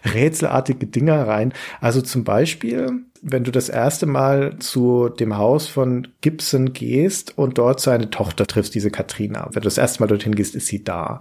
rätselartige 0.05 0.87
Dinger 0.87 1.26
rein. 1.26 1.55
Also 1.80 2.03
zum 2.03 2.24
Beispiel 2.24 3.07
wenn 3.29 3.43
du 3.43 3.51
das 3.51 3.68
erste 3.68 4.07
Mal 4.07 4.57
zu 4.61 5.09
dem 5.09 5.37
Haus 5.37 5.66
von 5.66 6.07
Gibson 6.20 6.72
gehst 6.72 7.37
und 7.37 7.59
dort 7.59 7.81
seine 7.81 8.09
Tochter 8.09 8.47
triffst, 8.47 8.72
diese 8.77 8.93
Katrina. 8.93 9.47
Wenn 9.47 9.62
du 9.62 9.66
das 9.66 9.79
erste 9.79 10.01
Mal 10.01 10.07
dorthin 10.07 10.37
gehst, 10.37 10.55
ist 10.55 10.68
sie 10.68 10.85
da. 10.85 11.18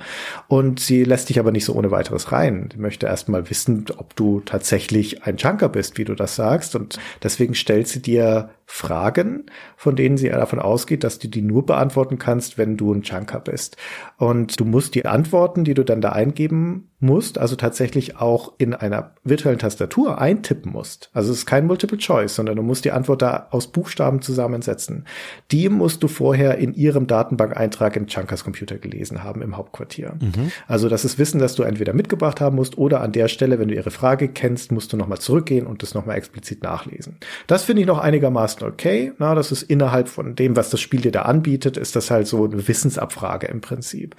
Und 0.48 0.80
sie 0.80 1.04
lässt 1.04 1.30
dich 1.30 1.40
aber 1.40 1.52
nicht 1.52 1.66
so 1.66 1.74
ohne 1.74 1.90
weiteres 1.90 2.32
rein. 2.32 2.70
Sie 2.72 2.80
möchte 2.80 3.08
erst 3.08 3.28
mal 3.28 3.50
wissen, 3.50 3.86
ob 3.98 4.16
du 4.16 4.42
tatsächlich 4.42 5.24
ein 5.24 5.38
Junker 5.38 5.68
bist, 5.68 5.98
wie 5.98 6.06
du 6.06 6.14
das 6.14 6.36
sagst. 6.36 6.76
Und 6.76 7.00
deswegen 7.24 7.56
stellt 7.56 7.88
sie 7.88 8.04
dir 8.04 8.52
Fragen, 8.68 9.46
von 9.78 9.96
denen 9.96 10.18
sie 10.18 10.30
davon 10.30 10.60
ausgeht, 10.60 11.04
dass 11.04 11.20
du 11.20 11.28
die 11.28 11.42
nur 11.42 11.66
beantworten 11.66 12.18
kannst, 12.18 12.58
wenn 12.58 12.78
du 12.78 12.94
ein 12.94 13.04
Junker 13.04 13.40
bist. 13.40 13.78
Und 14.18 14.60
du 14.60 14.66
musst 14.66 14.96
die 14.96 15.06
Antworten, 15.06 15.64
die 15.64 15.76
du 15.76 15.84
dann 15.84 16.02
da 16.02 16.10
eingeben 16.10 16.90
musst, 17.00 17.38
also 17.38 17.56
tatsächlich 17.56 18.18
auch 18.18 18.54
in 18.58 18.74
einer 18.74 19.12
virtuellen 19.24 19.60
Tastatur 19.60 20.20
eintippen 20.20 20.72
musst. 20.72 21.10
Also 21.14 21.32
es 21.32 21.40
ist 21.40 21.46
kein 21.46 21.68
Multiple 21.68 21.98
Choice, 21.98 22.36
sondern 22.36 22.56
du 22.56 22.64
musst 22.64 22.86
die 22.86 22.92
Antwort 22.92 23.22
da 23.22 23.48
aus 23.52 23.68
Buchstaben 23.68 24.22
zusammensetzen. 24.22 25.06
Die 25.52 25.70
musst 25.70 26.02
du 26.04 26.08
vorher 26.08 26.58
in 26.58 26.74
ihrem 26.74 27.06
Datenbankeintrag 27.06 27.96
in 27.96 28.08
Chunkers 28.08 28.44
Computer 28.44 28.78
gelesen 28.78 29.24
haben 29.24 29.42
im 29.42 29.58
Hauptquartier. 29.58 30.14
Mhm. 30.20 30.52
Also 30.68 30.90
das 30.90 31.06
ist 31.06 31.20
Wissen, 31.20 31.40
das 31.40 31.56
du 31.56 31.64
entweder 31.64 31.94
mitgebracht 31.94 32.42
haben 32.42 32.56
musst 32.56 32.78
oder 32.78 33.02
an 33.02 33.12
der 33.12 33.28
Stelle, 33.28 33.60
wenn 33.60 33.68
du 33.68 33.76
ihre 33.76 33.92
Frage 33.92 34.30
kennst, 34.30 34.72
musst 34.72 34.92
du 34.92 34.98
nochmal 34.98 35.20
zurückgehen 35.20 35.68
und 35.68 35.84
das 35.84 35.94
nochmal 35.94 36.18
explizit 36.18 36.64
nachlesen. 36.64 37.18
Das 37.48 37.64
finde 37.64 37.82
ich 37.82 37.88
noch 37.88 38.00
einigermaßen 38.00 38.55
okay. 38.64 39.14
Na, 39.18 39.36
das 39.36 39.52
ist 39.52 39.64
innerhalb 39.64 40.08
von 40.08 40.36
dem, 40.36 40.56
was 40.56 40.70
das 40.70 40.82
Spiel 40.82 41.02
dir 41.02 41.12
da 41.12 41.24
anbietet, 41.24 41.78
ist 41.78 41.96
das 41.96 42.12
halt 42.12 42.28
so 42.28 42.46
eine 42.46 42.68
Wissensabfrage 42.68 43.48
im 43.48 43.62
Prinzip. 43.62 44.16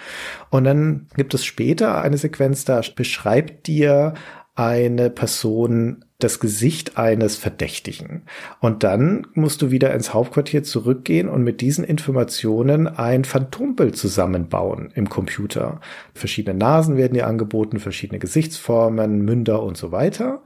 Und 0.50 0.64
dann 0.64 1.06
gibt 1.16 1.34
es 1.34 1.44
später 1.44 2.00
eine 2.00 2.18
Sequenz, 2.18 2.64
da 2.64 2.80
beschreibt 2.94 3.66
dir 3.66 4.14
eine 4.56 5.10
Person 5.10 6.04
das 6.18 6.40
Gesicht 6.40 6.96
eines 6.96 7.36
Verdächtigen. 7.36 8.22
Und 8.60 8.84
dann 8.84 9.26
musst 9.34 9.60
du 9.60 9.70
wieder 9.70 9.92
ins 9.92 10.14
Hauptquartier 10.14 10.62
zurückgehen 10.62 11.28
und 11.28 11.44
mit 11.44 11.60
diesen 11.60 11.84
Informationen 11.84 12.88
ein 12.88 13.24
Phantombild 13.24 13.96
zusammenbauen 13.98 14.90
im 14.94 15.10
Computer. 15.10 15.80
Verschiedene 16.14 16.56
Nasen 16.56 16.96
werden 16.96 17.12
dir 17.12 17.26
angeboten, 17.26 17.78
verschiedene 17.80 18.18
Gesichtsformen, 18.18 19.26
Münder 19.26 19.62
und 19.62 19.76
so 19.76 19.92
weiter. 19.92 20.42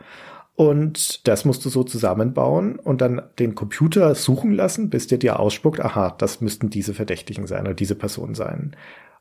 Und 0.61 1.27
das 1.27 1.47
musst 1.47 1.65
du 1.65 1.71
so 1.71 1.85
zusammenbauen 1.85 2.79
und 2.79 3.01
dann 3.01 3.23
den 3.39 3.55
Computer 3.55 4.15
suchen 4.15 4.53
lassen, 4.53 4.91
bis 4.91 5.07
der 5.07 5.17
dir 5.17 5.41
ausspuckt, 5.41 5.81
aha, 5.81 6.15
das 6.19 6.43
müssten 6.43 6.69
diese 6.69 6.93
Verdächtigen 6.93 7.47
sein 7.47 7.63
oder 7.63 7.73
diese 7.73 7.95
Personen 7.95 8.35
sein. 8.35 8.77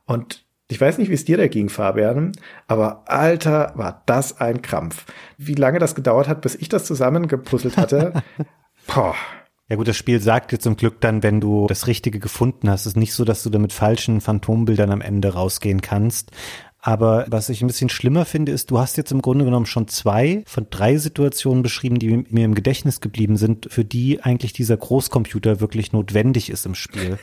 Und 0.05 0.43
ich 0.67 0.81
weiß 0.81 0.97
nicht, 0.97 1.07
wie 1.07 1.13
es 1.13 1.23
dir 1.23 1.37
da 1.37 1.47
ging, 1.47 1.69
Fabian, 1.69 2.33
aber 2.67 3.03
Alter, 3.05 3.71
war 3.75 4.03
das 4.05 4.41
ein 4.41 4.61
Krampf. 4.61 5.05
Wie 5.37 5.55
lange 5.55 5.79
das 5.79 5.95
gedauert 5.95 6.27
hat, 6.27 6.41
bis 6.41 6.55
ich 6.55 6.67
das 6.67 6.83
zusammengepuzzelt 6.83 7.77
hatte. 7.77 8.21
Boah. 8.93 9.15
Ja 9.69 9.77
gut, 9.77 9.87
das 9.87 9.95
Spiel 9.95 10.19
sagt 10.19 10.51
dir 10.51 10.59
zum 10.59 10.75
Glück 10.75 10.99
dann, 10.99 11.23
wenn 11.23 11.39
du 11.39 11.67
das 11.67 11.87
Richtige 11.87 12.19
gefunden 12.19 12.69
hast. 12.69 12.81
Es 12.81 12.87
ist 12.87 12.97
nicht 12.97 13.13
so, 13.13 13.23
dass 13.23 13.43
du 13.43 13.49
da 13.49 13.59
mit 13.59 13.71
falschen 13.71 14.19
Phantombildern 14.19 14.91
am 14.91 14.99
Ende 14.99 15.35
rausgehen 15.35 15.81
kannst. 15.81 16.31
Aber 16.81 17.25
was 17.29 17.49
ich 17.49 17.61
ein 17.61 17.67
bisschen 17.67 17.89
schlimmer 17.89 18.23
finde, 18.23 18.53
ist, 18.53 18.71
du 18.71 18.79
hast 18.79 18.95
jetzt 18.95 19.11
im 19.11 19.21
Grunde 19.21 19.43
genommen 19.43 19.65
schon 19.65 19.89
zwei 19.89 20.43
von 20.47 20.67
drei 20.69 20.97
Situationen 20.97 21.61
beschrieben, 21.61 21.99
die 21.99 22.25
mir 22.29 22.45
im 22.45 22.55
Gedächtnis 22.55 23.01
geblieben 23.01 23.35
sind, 23.35 23.67
für 23.69 23.83
die 23.83 24.21
eigentlich 24.23 24.53
dieser 24.53 24.77
Großcomputer 24.77 25.59
wirklich 25.59 25.91
notwendig 25.91 26.49
ist 26.49 26.65
im 26.65 26.75
Spiel. 26.75 27.19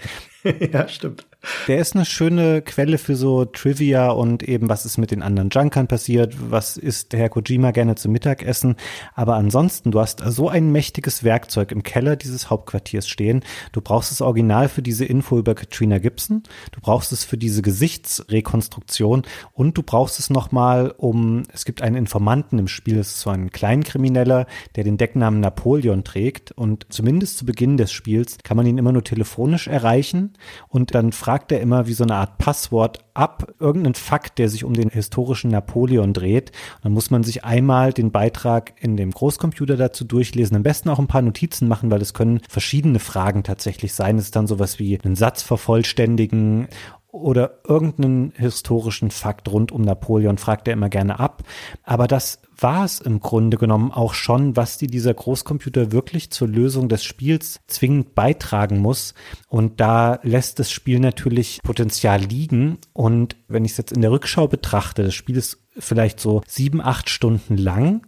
ja, 0.72 0.88
stimmt. 0.88 1.26
Der 1.68 1.78
ist 1.78 1.94
eine 1.94 2.04
schöne 2.04 2.60
Quelle 2.62 2.98
für 2.98 3.14
so 3.14 3.44
Trivia 3.44 4.10
und 4.10 4.42
eben, 4.42 4.68
was 4.68 4.84
ist 4.84 4.98
mit 4.98 5.10
den 5.12 5.22
anderen 5.22 5.50
Junkern 5.50 5.86
passiert, 5.86 6.34
was 6.50 6.76
isst 6.76 7.14
Herr 7.14 7.28
Kojima 7.28 7.70
gerne 7.70 7.94
zum 7.94 8.12
Mittagessen. 8.12 8.76
Aber 9.14 9.36
ansonsten, 9.36 9.92
du 9.92 10.00
hast 10.00 10.22
so 10.26 10.48
ein 10.48 10.72
mächtiges 10.72 11.22
Werkzeug 11.22 11.70
im 11.70 11.82
Keller 11.82 12.16
dieses 12.16 12.50
Hauptquartiers 12.50 13.08
stehen. 13.08 13.44
Du 13.72 13.80
brauchst 13.80 14.10
es 14.10 14.20
original 14.20 14.68
für 14.68 14.82
diese 14.82 15.04
Info 15.04 15.38
über 15.38 15.54
Katrina 15.54 15.98
Gibson. 15.98 16.42
Du 16.72 16.80
brauchst 16.80 17.12
es 17.12 17.24
für 17.24 17.38
diese 17.38 17.62
Gesichtsrekonstruktion 17.62 19.22
und 19.52 19.78
du 19.78 19.82
brauchst 19.82 20.18
es 20.18 20.30
nochmal, 20.30 20.92
um, 20.96 21.44
es 21.52 21.64
gibt 21.64 21.80
einen 21.80 21.96
Informanten 21.96 22.58
im 22.58 22.68
Spiel, 22.68 22.96
das 22.96 23.08
ist 23.08 23.20
so 23.20 23.30
ein 23.30 23.50
Kleinkrimineller, 23.50 24.46
der 24.74 24.84
den 24.84 24.96
Decknamen 24.96 25.40
Napoleon 25.40 26.02
trägt 26.02 26.52
und 26.52 26.86
zumindest 26.88 27.38
zu 27.38 27.46
Beginn 27.46 27.76
des 27.76 27.92
Spiels 27.92 28.38
kann 28.42 28.56
man 28.56 28.66
ihn 28.66 28.78
immer 28.78 28.92
nur 28.92 29.04
telefonisch 29.04 29.68
erreichen 29.68 30.32
und 30.68 30.94
dann 30.94 31.12
fragt 31.12 31.52
er 31.52 31.60
immer 31.60 31.86
wie 31.86 31.92
so 31.92 32.04
eine 32.04 32.14
Art 32.14 32.38
Passwort 32.38 32.98
ab, 33.14 33.54
irgendeinen 33.58 33.94
Fakt, 33.94 34.38
der 34.38 34.48
sich 34.48 34.64
um 34.64 34.74
den 34.74 34.90
historischen 34.90 35.50
Napoleon 35.50 36.12
dreht. 36.12 36.50
Und 36.76 36.84
dann 36.84 36.92
muss 36.92 37.10
man 37.10 37.24
sich 37.24 37.44
einmal 37.44 37.92
den 37.92 38.12
Beitrag 38.12 38.74
in 38.80 38.96
dem 38.96 39.10
Großcomputer 39.10 39.76
dazu 39.76 40.04
durchlesen, 40.04 40.56
am 40.56 40.62
besten 40.62 40.90
auch 40.90 40.98
ein 40.98 41.06
paar 41.08 41.22
Notizen 41.22 41.68
machen, 41.68 41.90
weil 41.90 42.02
es 42.02 42.14
können 42.14 42.40
verschiedene 42.48 42.98
Fragen 42.98 43.42
tatsächlich 43.42 43.94
sein. 43.94 44.18
Es 44.18 44.26
ist 44.26 44.36
dann 44.36 44.46
sowas 44.46 44.78
wie 44.78 44.98
einen 45.00 45.16
Satz 45.16 45.42
vervollständigen 45.42 46.68
oder 47.16 47.60
irgendeinen 47.66 48.32
historischen 48.36 49.10
Fakt 49.10 49.50
rund 49.50 49.72
um 49.72 49.82
Napoleon 49.82 50.38
fragt 50.38 50.68
er 50.68 50.74
immer 50.74 50.90
gerne 50.90 51.18
ab. 51.18 51.42
Aber 51.82 52.06
das 52.06 52.40
war 52.58 52.84
es 52.84 53.00
im 53.00 53.20
Grunde 53.20 53.56
genommen 53.56 53.90
auch 53.90 54.14
schon, 54.14 54.56
was 54.56 54.78
die 54.78 54.86
dieser 54.86 55.14
Großcomputer 55.14 55.92
wirklich 55.92 56.30
zur 56.30 56.48
Lösung 56.48 56.88
des 56.88 57.04
Spiels 57.04 57.60
zwingend 57.66 58.14
beitragen 58.14 58.78
muss. 58.78 59.14
Und 59.48 59.80
da 59.80 60.20
lässt 60.22 60.58
das 60.58 60.70
Spiel 60.70 61.00
natürlich 61.00 61.60
Potenzial 61.62 62.20
liegen. 62.20 62.78
Und 62.92 63.36
wenn 63.48 63.64
ich 63.64 63.72
es 63.72 63.78
jetzt 63.78 63.92
in 63.92 64.02
der 64.02 64.10
Rückschau 64.10 64.48
betrachte, 64.48 65.02
das 65.02 65.14
Spiel 65.14 65.36
ist 65.36 65.58
vielleicht 65.78 66.20
so 66.20 66.42
sieben, 66.46 66.80
acht 66.80 67.10
Stunden 67.10 67.56
lang 67.56 68.06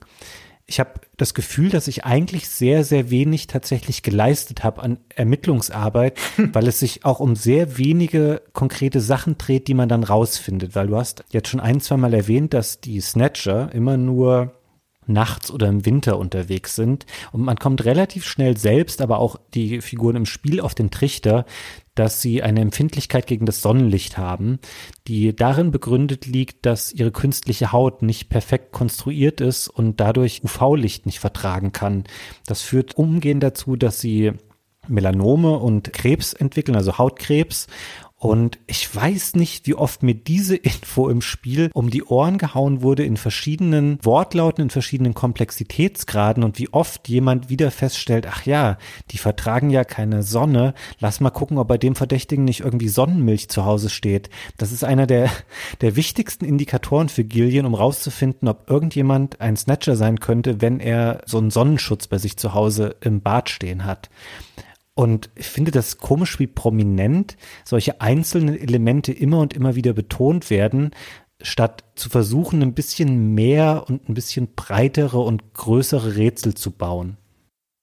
ich 0.71 0.79
habe 0.81 1.01
das 1.17 1.33
Gefühl, 1.33 1.71
dass 1.71 1.89
ich 1.89 2.05
eigentlich 2.05 2.47
sehr, 2.47 2.85
sehr 2.85 3.09
wenig 3.09 3.47
tatsächlich 3.47 4.03
geleistet 4.03 4.65
habe 4.65 4.83
an 4.83 4.99
Ermittlungsarbeit, 5.17 6.19
weil 6.37 6.69
es 6.69 6.79
sich 6.79 7.07
auch 7.07 7.21
um 7.21 7.37
sehr 7.37 7.79
wenige 7.79 8.43
konkrete 8.53 9.01
Sachen 9.01 9.39
dreht, 9.39 9.67
die 9.67 9.75
man 9.75 9.89
dann 9.89 10.05
rausfindet. 10.05 10.75
Weil 10.75 10.89
du 10.89 10.97
hast 10.97 11.25
jetzt 11.31 11.49
schon 11.49 11.61
ein, 11.61 11.81
zwei 11.81 11.97
Mal 11.97 12.13
erwähnt, 12.13 12.53
dass 12.53 12.83
die 12.83 13.01
Snatcher 13.01 13.73
immer 13.73 13.97
nur 13.97 14.58
nachts 15.09 15.51
oder 15.51 15.69
im 15.69 15.85
Winter 15.85 16.19
unterwegs 16.19 16.75
sind. 16.77 17.07
Und 17.33 17.43
man 17.43 17.57
kommt 17.57 17.85
relativ 17.85 18.27
schnell 18.27 18.57
selbst, 18.57 19.01
aber 19.01 19.19
auch 19.19 19.37
die 19.55 19.81
Figuren 19.81 20.17
im 20.17 20.27
Spiel 20.27 20.61
auf 20.61 20.75
den 20.75 20.91
Trichter, 20.91 21.45
dass 21.95 22.23
sie 22.23 22.43
eine 22.43 22.61
Empfindlichkeit 22.61 23.27
gegen 23.27 23.47
das 23.47 23.61
Sonnenlicht 23.61 24.19
haben, 24.19 24.61
die 25.09 25.35
darin 25.35 25.73
begründet 25.73 26.27
liegt, 26.27 26.65
dass 26.65 26.93
ihre 26.93 27.11
künstliche 27.11 27.73
Haut 27.73 28.03
nicht 28.03 28.29
perfekt 28.29 28.73
konstruiert 28.73 29.41
ist 29.41 29.69
und 29.69 29.99
dadurch 29.99 30.43
UV-Licht 30.45 31.07
nicht 31.07 31.19
vertragen 31.19 31.73
kann. 31.73 32.05
Das 32.47 32.63
führt 32.63 32.97
umgehend 32.97 33.43
dazu, 33.43 33.75
dass 33.75 34.01
sie 34.01 34.33
Melanome 34.87 35.59
und 35.59 35.93
Krebs 35.93 36.33
entwickeln, 36.33 36.77
also 36.77 36.99
Hautkrebs 36.99 37.67
und 38.21 38.59
ich 38.67 38.93
weiß 38.93 39.37
nicht, 39.37 39.69
wie 39.69 39.75
oft 39.75 40.03
mir 40.03 40.15
diese 40.15 40.57
Info 40.57 41.09
im 41.09 41.23
Spiel 41.23 41.71
um 41.73 41.89
die 41.89 42.03
Ohren 42.03 42.37
gehauen 42.39 42.83
wurde 42.83 43.05
in 43.05 43.17
verschiedenen 43.17 43.99
Wortlauten, 44.03 44.65
in 44.65 44.71
verschiedenen 44.71 45.15
Komplexitätsgraden 45.15 46.43
und 46.43 46.59
wie 46.59 46.73
oft 46.73 47.09
jemand 47.09 47.49
wieder 47.49 47.71
feststellt, 47.71 48.27
ach 48.29 48.45
ja, 48.45 48.77
die 49.13 49.19
vertragen 49.19 49.71
ja 49.71 49.85
keine 49.85 50.25
Sonne. 50.25 50.75
Lass 50.99 51.21
mal 51.21 51.31
gucken, 51.31 51.59
ob 51.59 51.69
bei 51.69 51.79
dem 51.79 51.95
Verdächtigen 51.95 52.45
nicht 52.45 52.61
irgendwie 52.61 52.89
Sonnenmilch 52.89 53.49
zu 53.49 53.65
Hause 53.65 53.89
steht. 53.89 54.31
Das 54.57 54.73
ist 54.73 54.83
einer 54.83 55.07
der, 55.07 55.31
der 55.81 55.95
wichtigsten 55.95 56.45
Indikatoren 56.45 57.09
für 57.09 57.23
Gillian, 57.23 57.67
um 57.67 57.75
rauszufinden, 57.75 58.49
ob 58.49 58.69
irgendjemand 58.69 59.41
ein 59.41 59.57
Snatcher 59.57 59.95
sein 59.95 60.19
könnte, 60.19 60.61
wenn 60.61 60.81
er 60.81 61.23
so 61.25 61.39
einen 61.39 61.51
Sonnenschutz 61.51 62.09
bei 62.09 62.19
sich 62.19 62.37
zu 62.37 62.53
Hause 62.53 62.97
im 63.01 63.21
Bad 63.21 63.49
stehen 63.49 63.85
hat. 63.85 64.11
Und 64.99 65.31
ich 65.37 65.47
finde 65.47 65.71
das 65.71 65.99
komisch, 65.99 66.41
wie 66.41 66.49
prominent 66.49 67.37
solche 67.65 68.01
einzelnen 68.01 68.59
Elemente 68.59 69.13
immer 69.13 69.39
und 69.39 69.55
immer 69.55 69.77
wieder 69.77 69.93
betont 69.93 70.51
werden, 70.51 70.91
statt 71.41 71.85
zu 71.95 72.09
versuchen, 72.09 72.63
ein 72.63 72.75
bisschen 72.75 73.33
mehr 73.33 73.85
und 73.87 74.09
ein 74.09 74.15
bisschen 74.15 74.57
breitere 74.57 75.21
und 75.21 75.55
größere 75.55 76.17
Rätsel 76.17 76.55
zu 76.55 76.73
bauen. 76.73 77.17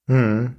Hm. 0.09 0.57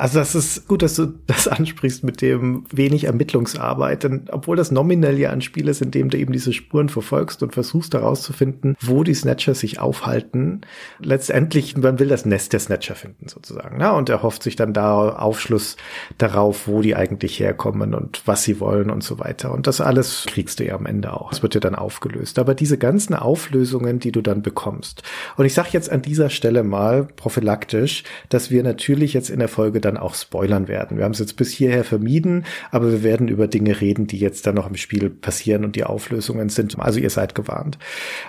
Also 0.00 0.18
das 0.18 0.34
ist 0.34 0.66
gut, 0.66 0.80
dass 0.80 0.94
du 0.94 1.12
das 1.26 1.46
ansprichst 1.46 2.04
mit 2.04 2.22
dem 2.22 2.64
wenig 2.72 3.04
Ermittlungsarbeit, 3.04 4.02
denn 4.02 4.28
obwohl 4.32 4.56
das 4.56 4.70
nominell 4.70 5.18
ja 5.18 5.30
ein 5.30 5.42
Spiel 5.42 5.68
ist, 5.68 5.82
in 5.82 5.90
dem 5.90 6.08
du 6.08 6.16
eben 6.16 6.32
diese 6.32 6.54
Spuren 6.54 6.88
verfolgst 6.88 7.42
und 7.42 7.52
versuchst 7.52 7.92
herauszufinden, 7.92 8.76
wo 8.80 9.04
die 9.04 9.12
Snatcher 9.12 9.54
sich 9.54 9.78
aufhalten, 9.78 10.62
letztendlich, 11.00 11.76
man 11.76 11.98
will 11.98 12.08
das 12.08 12.24
Nest 12.24 12.54
der 12.54 12.60
Snatcher 12.60 12.94
finden 12.94 13.28
sozusagen, 13.28 13.76
na, 13.78 13.90
und 13.90 14.08
er 14.08 14.22
hofft 14.22 14.42
sich 14.42 14.56
dann 14.56 14.72
da 14.72 15.10
Aufschluss 15.10 15.76
darauf, 16.16 16.66
wo 16.66 16.80
die 16.80 16.96
eigentlich 16.96 17.38
herkommen 17.38 17.92
und 17.92 18.22
was 18.24 18.42
sie 18.42 18.58
wollen 18.58 18.88
und 18.88 19.02
so 19.02 19.18
weiter. 19.18 19.52
Und 19.52 19.66
das 19.66 19.82
alles 19.82 20.24
kriegst 20.26 20.60
du 20.60 20.64
ja 20.64 20.76
am 20.76 20.86
Ende 20.86 21.12
auch. 21.12 21.30
Es 21.30 21.42
wird 21.42 21.54
ja 21.54 21.60
dann 21.60 21.74
aufgelöst. 21.74 22.38
Aber 22.38 22.54
diese 22.54 22.78
ganzen 22.78 23.14
Auflösungen, 23.14 23.98
die 23.98 24.12
du 24.12 24.22
dann 24.22 24.40
bekommst. 24.40 25.02
Und 25.36 25.44
ich 25.44 25.52
sage 25.52 25.68
jetzt 25.72 25.90
an 25.90 26.00
dieser 26.00 26.30
Stelle 26.30 26.62
mal 26.62 27.04
prophylaktisch, 27.04 28.04
dass 28.30 28.50
wir 28.50 28.62
natürlich 28.62 29.12
jetzt 29.12 29.28
in 29.28 29.40
der 29.40 29.48
Folge 29.48 29.80
dann 29.80 29.89
dann 29.90 30.00
auch 30.00 30.14
spoilern 30.14 30.68
werden. 30.68 30.96
Wir 30.96 31.04
haben 31.04 31.12
es 31.12 31.18
jetzt 31.18 31.36
bis 31.36 31.50
hierher 31.50 31.84
vermieden, 31.84 32.44
aber 32.70 32.90
wir 32.90 33.02
werden 33.02 33.28
über 33.28 33.48
Dinge 33.48 33.80
reden, 33.80 34.06
die 34.06 34.18
jetzt 34.18 34.46
dann 34.46 34.54
noch 34.54 34.68
im 34.68 34.76
Spiel 34.76 35.10
passieren 35.10 35.64
und 35.64 35.76
die 35.76 35.84
Auflösungen 35.84 36.48
sind. 36.48 36.78
Also 36.78 37.00
ihr 37.00 37.10
seid 37.10 37.34
gewarnt. 37.34 37.78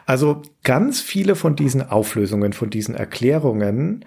Also 0.05 0.41
ganz 0.63 1.01
viele 1.01 1.35
von 1.35 1.55
diesen 1.55 1.81
Auflösungen, 1.81 2.53
von 2.53 2.69
diesen 2.69 2.95
Erklärungen 2.95 4.05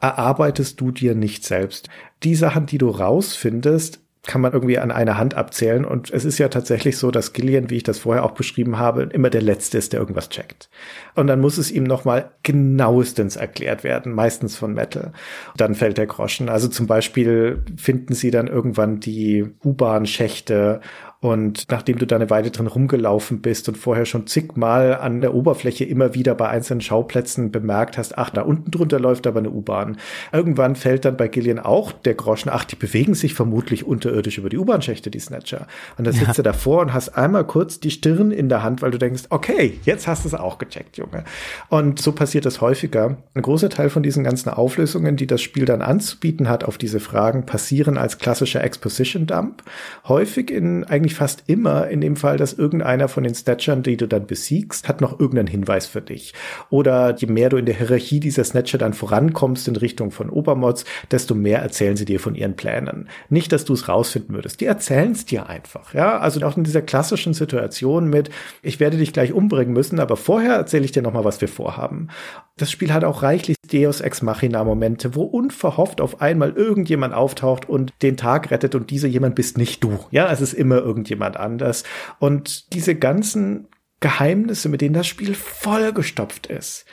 erarbeitest 0.00 0.80
du 0.80 0.90
dir 0.90 1.14
nicht 1.14 1.44
selbst. 1.44 1.88
Die 2.22 2.34
Sachen, 2.34 2.66
die 2.66 2.78
du 2.78 2.88
rausfindest, 2.88 4.03
kann 4.26 4.40
man 4.40 4.52
irgendwie 4.52 4.78
an 4.78 4.90
einer 4.90 5.18
Hand 5.18 5.34
abzählen. 5.34 5.84
Und 5.84 6.10
es 6.10 6.24
ist 6.24 6.38
ja 6.38 6.48
tatsächlich 6.48 6.96
so, 6.96 7.10
dass 7.10 7.34
Gillian, 7.34 7.68
wie 7.68 7.76
ich 7.76 7.82
das 7.82 7.98
vorher 7.98 8.24
auch 8.24 8.30
beschrieben 8.30 8.78
habe, 8.78 9.02
immer 9.02 9.28
der 9.28 9.42
Letzte 9.42 9.76
ist, 9.76 9.92
der 9.92 10.00
irgendwas 10.00 10.30
checkt. 10.30 10.70
Und 11.14 11.26
dann 11.26 11.40
muss 11.40 11.58
es 11.58 11.70
ihm 11.70 11.84
nochmal 11.84 12.30
genauestens 12.42 13.36
erklärt 13.36 13.84
werden, 13.84 14.12
meistens 14.12 14.56
von 14.56 14.72
Metal. 14.72 15.12
Dann 15.56 15.74
fällt 15.74 15.98
der 15.98 16.06
Groschen. 16.06 16.48
Also 16.48 16.68
zum 16.68 16.86
Beispiel 16.86 17.62
finden 17.76 18.14
sie 18.14 18.30
dann 18.30 18.46
irgendwann 18.46 18.98
die 18.98 19.46
U-Bahn-Schächte 19.62 20.80
und 21.24 21.70
nachdem 21.70 21.96
du 21.96 22.06
da 22.06 22.16
eine 22.16 22.28
Weile 22.28 22.50
drin 22.50 22.66
rumgelaufen 22.66 23.40
bist 23.40 23.66
und 23.70 23.78
vorher 23.78 24.04
schon 24.04 24.26
zigmal 24.26 24.98
an 24.98 25.22
der 25.22 25.32
Oberfläche 25.32 25.86
immer 25.86 26.14
wieder 26.14 26.34
bei 26.34 26.50
einzelnen 26.50 26.82
Schauplätzen 26.82 27.50
bemerkt 27.50 27.96
hast, 27.96 28.18
ach, 28.18 28.28
da 28.28 28.42
unten 28.42 28.70
drunter 28.70 29.00
läuft 29.00 29.26
aber 29.26 29.38
eine 29.38 29.48
U-Bahn. 29.48 29.96
Irgendwann 30.34 30.76
fällt 30.76 31.06
dann 31.06 31.16
bei 31.16 31.28
Gillian 31.28 31.58
auch 31.58 31.92
der 31.92 32.12
Groschen, 32.12 32.50
ach, 32.52 32.64
die 32.64 32.76
bewegen 32.76 33.14
sich 33.14 33.32
vermutlich 33.32 33.86
unterirdisch 33.86 34.36
über 34.36 34.50
die 34.50 34.58
U-Bahn-Schächte, 34.58 35.10
die 35.10 35.18
Snatcher. 35.18 35.66
Und 35.96 36.06
dann 36.06 36.12
sitzt 36.12 36.26
ja. 36.26 36.34
du 36.34 36.42
davor 36.42 36.82
und 36.82 36.92
hast 36.92 37.16
einmal 37.16 37.46
kurz 37.46 37.80
die 37.80 37.90
Stirn 37.90 38.30
in 38.30 38.50
der 38.50 38.62
Hand, 38.62 38.82
weil 38.82 38.90
du 38.90 38.98
denkst, 38.98 39.22
okay, 39.30 39.80
jetzt 39.84 40.06
hast 40.06 40.24
du 40.24 40.28
es 40.28 40.34
auch 40.34 40.58
gecheckt, 40.58 40.98
Junge. 40.98 41.24
Und 41.70 42.02
so 42.02 42.12
passiert 42.12 42.44
das 42.44 42.60
häufiger. 42.60 43.16
Ein 43.32 43.40
großer 43.40 43.70
Teil 43.70 43.88
von 43.88 44.02
diesen 44.02 44.24
ganzen 44.24 44.50
Auflösungen, 44.50 45.16
die 45.16 45.26
das 45.26 45.40
Spiel 45.40 45.64
dann 45.64 45.80
anzubieten 45.80 46.50
hat 46.50 46.64
auf 46.64 46.76
diese 46.76 47.00
Fragen, 47.00 47.46
passieren 47.46 47.96
als 47.96 48.18
klassischer 48.18 48.62
Exposition-Dump. 48.62 49.62
Häufig 50.06 50.50
in 50.50 50.84
eigentlich 50.84 51.13
eigentlich 51.14 51.16
fast 51.16 51.44
immer 51.46 51.88
in 51.88 52.00
dem 52.00 52.16
Fall, 52.16 52.36
dass 52.36 52.52
irgendeiner 52.52 53.08
von 53.08 53.24
den 53.24 53.34
Snatchern, 53.34 53.82
die 53.82 53.96
du 53.96 54.06
dann 54.06 54.26
besiegst, 54.26 54.88
hat 54.88 55.00
noch 55.00 55.18
irgendeinen 55.18 55.48
Hinweis 55.48 55.86
für 55.86 56.00
dich. 56.00 56.34
Oder 56.70 57.16
je 57.16 57.28
mehr 57.28 57.48
du 57.48 57.56
in 57.56 57.66
der 57.66 57.76
Hierarchie 57.76 58.20
dieser 58.20 58.44
Snatcher 58.44 58.78
dann 58.78 58.94
vorankommst 58.94 59.68
in 59.68 59.76
Richtung 59.76 60.10
von 60.10 60.30
Obermods, 60.30 60.84
desto 61.10 61.34
mehr 61.34 61.60
erzählen 61.60 61.96
sie 61.96 62.04
dir 62.04 62.20
von 62.20 62.34
ihren 62.34 62.56
Plänen. 62.56 63.08
Nicht, 63.28 63.52
dass 63.52 63.64
du 63.64 63.72
es 63.72 63.88
rausfinden 63.88 64.34
würdest. 64.34 64.60
Die 64.60 64.66
erzählen 64.66 65.12
es 65.12 65.24
dir 65.24 65.48
einfach. 65.48 65.94
Ja, 65.94 66.18
also 66.18 66.44
auch 66.44 66.56
in 66.56 66.64
dieser 66.64 66.82
klassischen 66.82 67.34
Situation 67.34 68.08
mit, 68.08 68.30
ich 68.62 68.80
werde 68.80 68.96
dich 68.96 69.12
gleich 69.12 69.32
umbringen 69.32 69.72
müssen, 69.72 70.00
aber 70.00 70.16
vorher 70.16 70.54
erzähle 70.54 70.84
ich 70.84 70.92
dir 70.92 71.02
noch 71.02 71.12
mal, 71.12 71.24
was 71.24 71.40
wir 71.40 71.48
vorhaben. 71.48 72.08
Das 72.56 72.70
Spiel 72.70 72.92
hat 72.92 73.02
auch 73.02 73.24
reichlich 73.24 73.56
Deus 73.72 74.00
Ex 74.00 74.22
Machina 74.22 74.62
Momente, 74.62 75.16
wo 75.16 75.24
unverhofft 75.24 76.00
auf 76.00 76.20
einmal 76.20 76.52
irgendjemand 76.52 77.12
auftaucht 77.12 77.68
und 77.68 77.92
den 78.02 78.16
Tag 78.16 78.52
rettet 78.52 78.76
und 78.76 78.90
dieser 78.90 79.08
jemand 79.08 79.34
bist 79.34 79.58
nicht 79.58 79.82
du. 79.82 79.98
Ja, 80.12 80.30
es 80.30 80.40
ist 80.40 80.52
immer 80.52 80.76
irgendjemand 81.04 81.36
anders. 81.36 81.84
Und 82.18 82.72
diese 82.72 82.94
ganzen 82.94 83.68
Geheimnisse, 84.00 84.68
mit 84.68 84.80
denen 84.80 84.94
das 84.94 85.06
Spiel 85.06 85.34
vollgestopft 85.34 86.46
ist, 86.46 86.86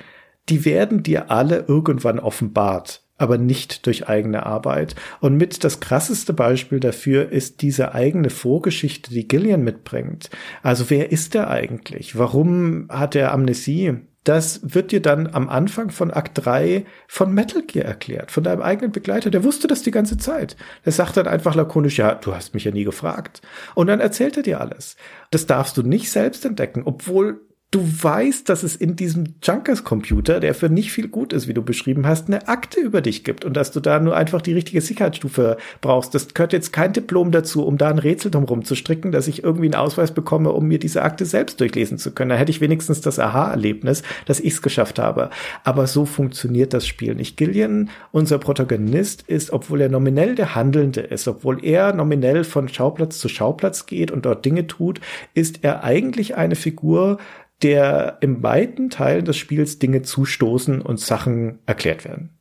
die 0.49 0.65
werden 0.65 1.03
dir 1.03 1.31
alle 1.31 1.65
irgendwann 1.67 2.19
offenbart 2.19 3.03
aber 3.17 3.37
nicht 3.37 3.85
durch 3.85 4.09
eigene 4.09 4.47
Arbeit. 4.47 4.95
Und 5.19 5.37
mit 5.37 5.63
das 5.63 5.79
krasseste 5.79 6.33
Beispiel 6.33 6.79
dafür 6.79 7.31
ist 7.31 7.61
diese 7.61 7.93
eigene 7.93 8.31
Vorgeschichte, 8.31 9.11
die 9.11 9.27
Gillian 9.27 9.63
mitbringt. 9.63 10.31
Also 10.63 10.89
wer 10.89 11.11
ist 11.11 11.35
er 11.35 11.47
eigentlich? 11.51 12.17
Warum 12.17 12.87
hat 12.89 13.13
er 13.13 13.31
Amnesie? 13.31 13.99
Das 14.23 14.59
wird 14.63 14.91
dir 14.91 15.01
dann 15.01 15.27
am 15.27 15.49
Anfang 15.49 15.89
von 15.89 16.11
Akt 16.11 16.45
3 16.45 16.85
von 17.07 17.33
Metal 17.33 17.63
Gear 17.63 17.85
erklärt, 17.85 18.31
von 18.31 18.43
deinem 18.43 18.61
eigenen 18.61 18.91
Begleiter. 18.91 19.31
Der 19.31 19.43
wusste 19.43 19.67
das 19.67 19.81
die 19.81 19.91
ganze 19.91 20.17
Zeit. 20.17 20.55
Der 20.85 20.91
sagt 20.91 21.17
dann 21.17 21.27
einfach 21.27 21.55
lakonisch, 21.55 21.97
ja, 21.97 22.15
du 22.15 22.35
hast 22.35 22.53
mich 22.53 22.63
ja 22.63 22.71
nie 22.71 22.83
gefragt. 22.83 23.41
Und 23.73 23.87
dann 23.87 23.99
erzählt 23.99 24.37
er 24.37 24.43
dir 24.43 24.61
alles. 24.61 24.95
Das 25.31 25.47
darfst 25.47 25.75
du 25.77 25.83
nicht 25.83 26.11
selbst 26.11 26.45
entdecken, 26.45 26.83
obwohl 26.85 27.41
du 27.71 27.81
weißt, 28.03 28.49
dass 28.49 28.63
es 28.63 28.75
in 28.75 28.97
diesem 28.97 29.35
Junkers-Computer, 29.41 30.41
der 30.41 30.53
für 30.53 30.69
nicht 30.69 30.91
viel 30.91 31.07
gut 31.07 31.31
ist, 31.31 31.47
wie 31.47 31.53
du 31.53 31.61
beschrieben 31.61 32.05
hast, 32.05 32.27
eine 32.27 32.49
Akte 32.49 32.81
über 32.81 32.99
dich 32.99 33.23
gibt 33.23 33.45
und 33.45 33.55
dass 33.55 33.71
du 33.71 33.79
da 33.79 33.97
nur 33.99 34.15
einfach 34.15 34.41
die 34.41 34.51
richtige 34.51 34.81
Sicherheitsstufe 34.81 35.55
brauchst. 35.79 36.13
Das 36.13 36.33
gehört 36.33 36.51
jetzt 36.51 36.73
kein 36.73 36.91
Diplom 36.91 37.31
dazu, 37.31 37.65
um 37.65 37.77
da 37.77 37.87
ein 37.87 37.97
Rätsel 37.97 38.29
drum 38.29 38.65
zu 38.65 38.75
stricken, 38.75 39.13
dass 39.13 39.29
ich 39.29 39.43
irgendwie 39.43 39.67
einen 39.67 39.75
Ausweis 39.75 40.11
bekomme, 40.11 40.51
um 40.51 40.67
mir 40.67 40.79
diese 40.79 41.01
Akte 41.01 41.25
selbst 41.25 41.61
durchlesen 41.61 41.97
zu 41.97 42.11
können. 42.11 42.31
Da 42.31 42.35
hätte 42.35 42.51
ich 42.51 42.59
wenigstens 42.59 42.99
das 42.99 43.19
Aha-Erlebnis, 43.19 44.03
dass 44.25 44.41
ich 44.41 44.53
es 44.53 44.61
geschafft 44.61 44.99
habe. 44.99 45.29
Aber 45.63 45.87
so 45.87 46.05
funktioniert 46.05 46.73
das 46.73 46.85
Spiel 46.85 47.15
nicht. 47.15 47.37
Gillian, 47.37 47.89
unser 48.11 48.37
Protagonist, 48.37 49.21
ist, 49.21 49.51
obwohl 49.51 49.79
er 49.79 49.89
nominell 49.89 50.35
der 50.35 50.55
Handelnde 50.55 50.99
ist, 50.99 51.25
obwohl 51.29 51.63
er 51.63 51.93
nominell 51.93 52.43
von 52.43 52.67
Schauplatz 52.67 53.19
zu 53.19 53.29
Schauplatz 53.29 53.85
geht 53.85 54.11
und 54.11 54.25
dort 54.25 54.43
Dinge 54.43 54.67
tut, 54.67 54.99
ist 55.33 55.59
er 55.61 55.85
eigentlich 55.85 56.35
eine 56.35 56.55
Figur, 56.55 57.17
der 57.63 58.17
im 58.21 58.43
weiten 58.43 58.89
Teil 58.89 59.23
des 59.23 59.37
Spiels 59.37 59.79
Dinge 59.79 60.01
zustoßen 60.01 60.81
und 60.81 60.99
Sachen 60.99 61.59
erklärt 61.65 62.05
werden. 62.05 62.37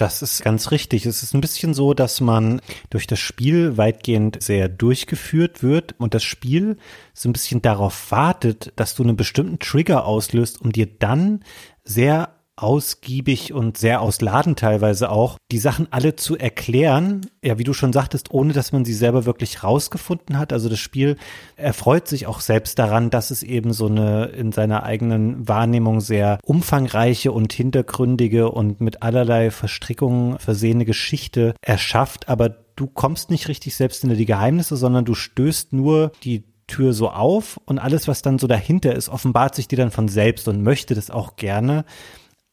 Das 0.00 0.22
ist 0.22 0.42
ganz 0.42 0.70
richtig. 0.70 1.04
Es 1.04 1.22
ist 1.22 1.34
ein 1.34 1.42
bisschen 1.42 1.74
so, 1.74 1.92
dass 1.92 2.22
man 2.22 2.62
durch 2.88 3.06
das 3.06 3.18
Spiel 3.18 3.76
weitgehend 3.76 4.42
sehr 4.42 4.70
durchgeführt 4.70 5.62
wird 5.62 5.94
und 5.98 6.14
das 6.14 6.24
Spiel 6.24 6.78
so 7.12 7.28
ein 7.28 7.34
bisschen 7.34 7.60
darauf 7.60 8.10
wartet, 8.10 8.72
dass 8.76 8.94
du 8.94 9.02
einen 9.02 9.16
bestimmten 9.16 9.58
Trigger 9.58 10.06
auslöst, 10.06 10.62
um 10.62 10.72
dir 10.72 10.86
dann 10.86 11.44
sehr 11.84 12.39
ausgiebig 12.62 13.52
und 13.52 13.78
sehr 13.78 14.00
ausladend 14.00 14.58
teilweise 14.58 15.10
auch, 15.10 15.36
die 15.50 15.58
Sachen 15.58 15.88
alle 15.90 16.16
zu 16.16 16.36
erklären, 16.36 17.26
ja, 17.42 17.58
wie 17.58 17.64
du 17.64 17.72
schon 17.72 17.92
sagtest, 17.92 18.30
ohne 18.32 18.52
dass 18.52 18.72
man 18.72 18.84
sie 18.84 18.94
selber 18.94 19.24
wirklich 19.24 19.62
rausgefunden 19.62 20.38
hat. 20.38 20.52
Also 20.52 20.68
das 20.68 20.78
Spiel 20.78 21.16
erfreut 21.56 22.08
sich 22.08 22.26
auch 22.26 22.40
selbst 22.40 22.78
daran, 22.78 23.10
dass 23.10 23.30
es 23.30 23.42
eben 23.42 23.72
so 23.72 23.86
eine 23.86 24.26
in 24.26 24.52
seiner 24.52 24.82
eigenen 24.82 25.48
Wahrnehmung 25.48 26.00
sehr 26.00 26.38
umfangreiche 26.44 27.32
und 27.32 27.52
hintergründige 27.52 28.50
und 28.50 28.80
mit 28.80 29.02
allerlei 29.02 29.50
Verstrickungen 29.50 30.38
versehene 30.38 30.84
Geschichte 30.84 31.54
erschafft, 31.62 32.28
aber 32.28 32.50
du 32.76 32.86
kommst 32.86 33.30
nicht 33.30 33.48
richtig 33.48 33.74
selbst 33.74 34.00
hinter 34.00 34.16
die 34.16 34.26
Geheimnisse, 34.26 34.76
sondern 34.76 35.04
du 35.04 35.14
stößt 35.14 35.72
nur 35.72 36.12
die 36.24 36.44
Tür 36.66 36.92
so 36.92 37.10
auf 37.10 37.60
und 37.66 37.78
alles, 37.78 38.08
was 38.08 38.22
dann 38.22 38.38
so 38.38 38.46
dahinter 38.46 38.94
ist, 38.94 39.08
offenbart 39.08 39.54
sich 39.54 39.68
dir 39.68 39.76
dann 39.76 39.90
von 39.90 40.08
selbst 40.08 40.46
und 40.48 40.62
möchte 40.62 40.94
das 40.94 41.10
auch 41.10 41.36
gerne 41.36 41.84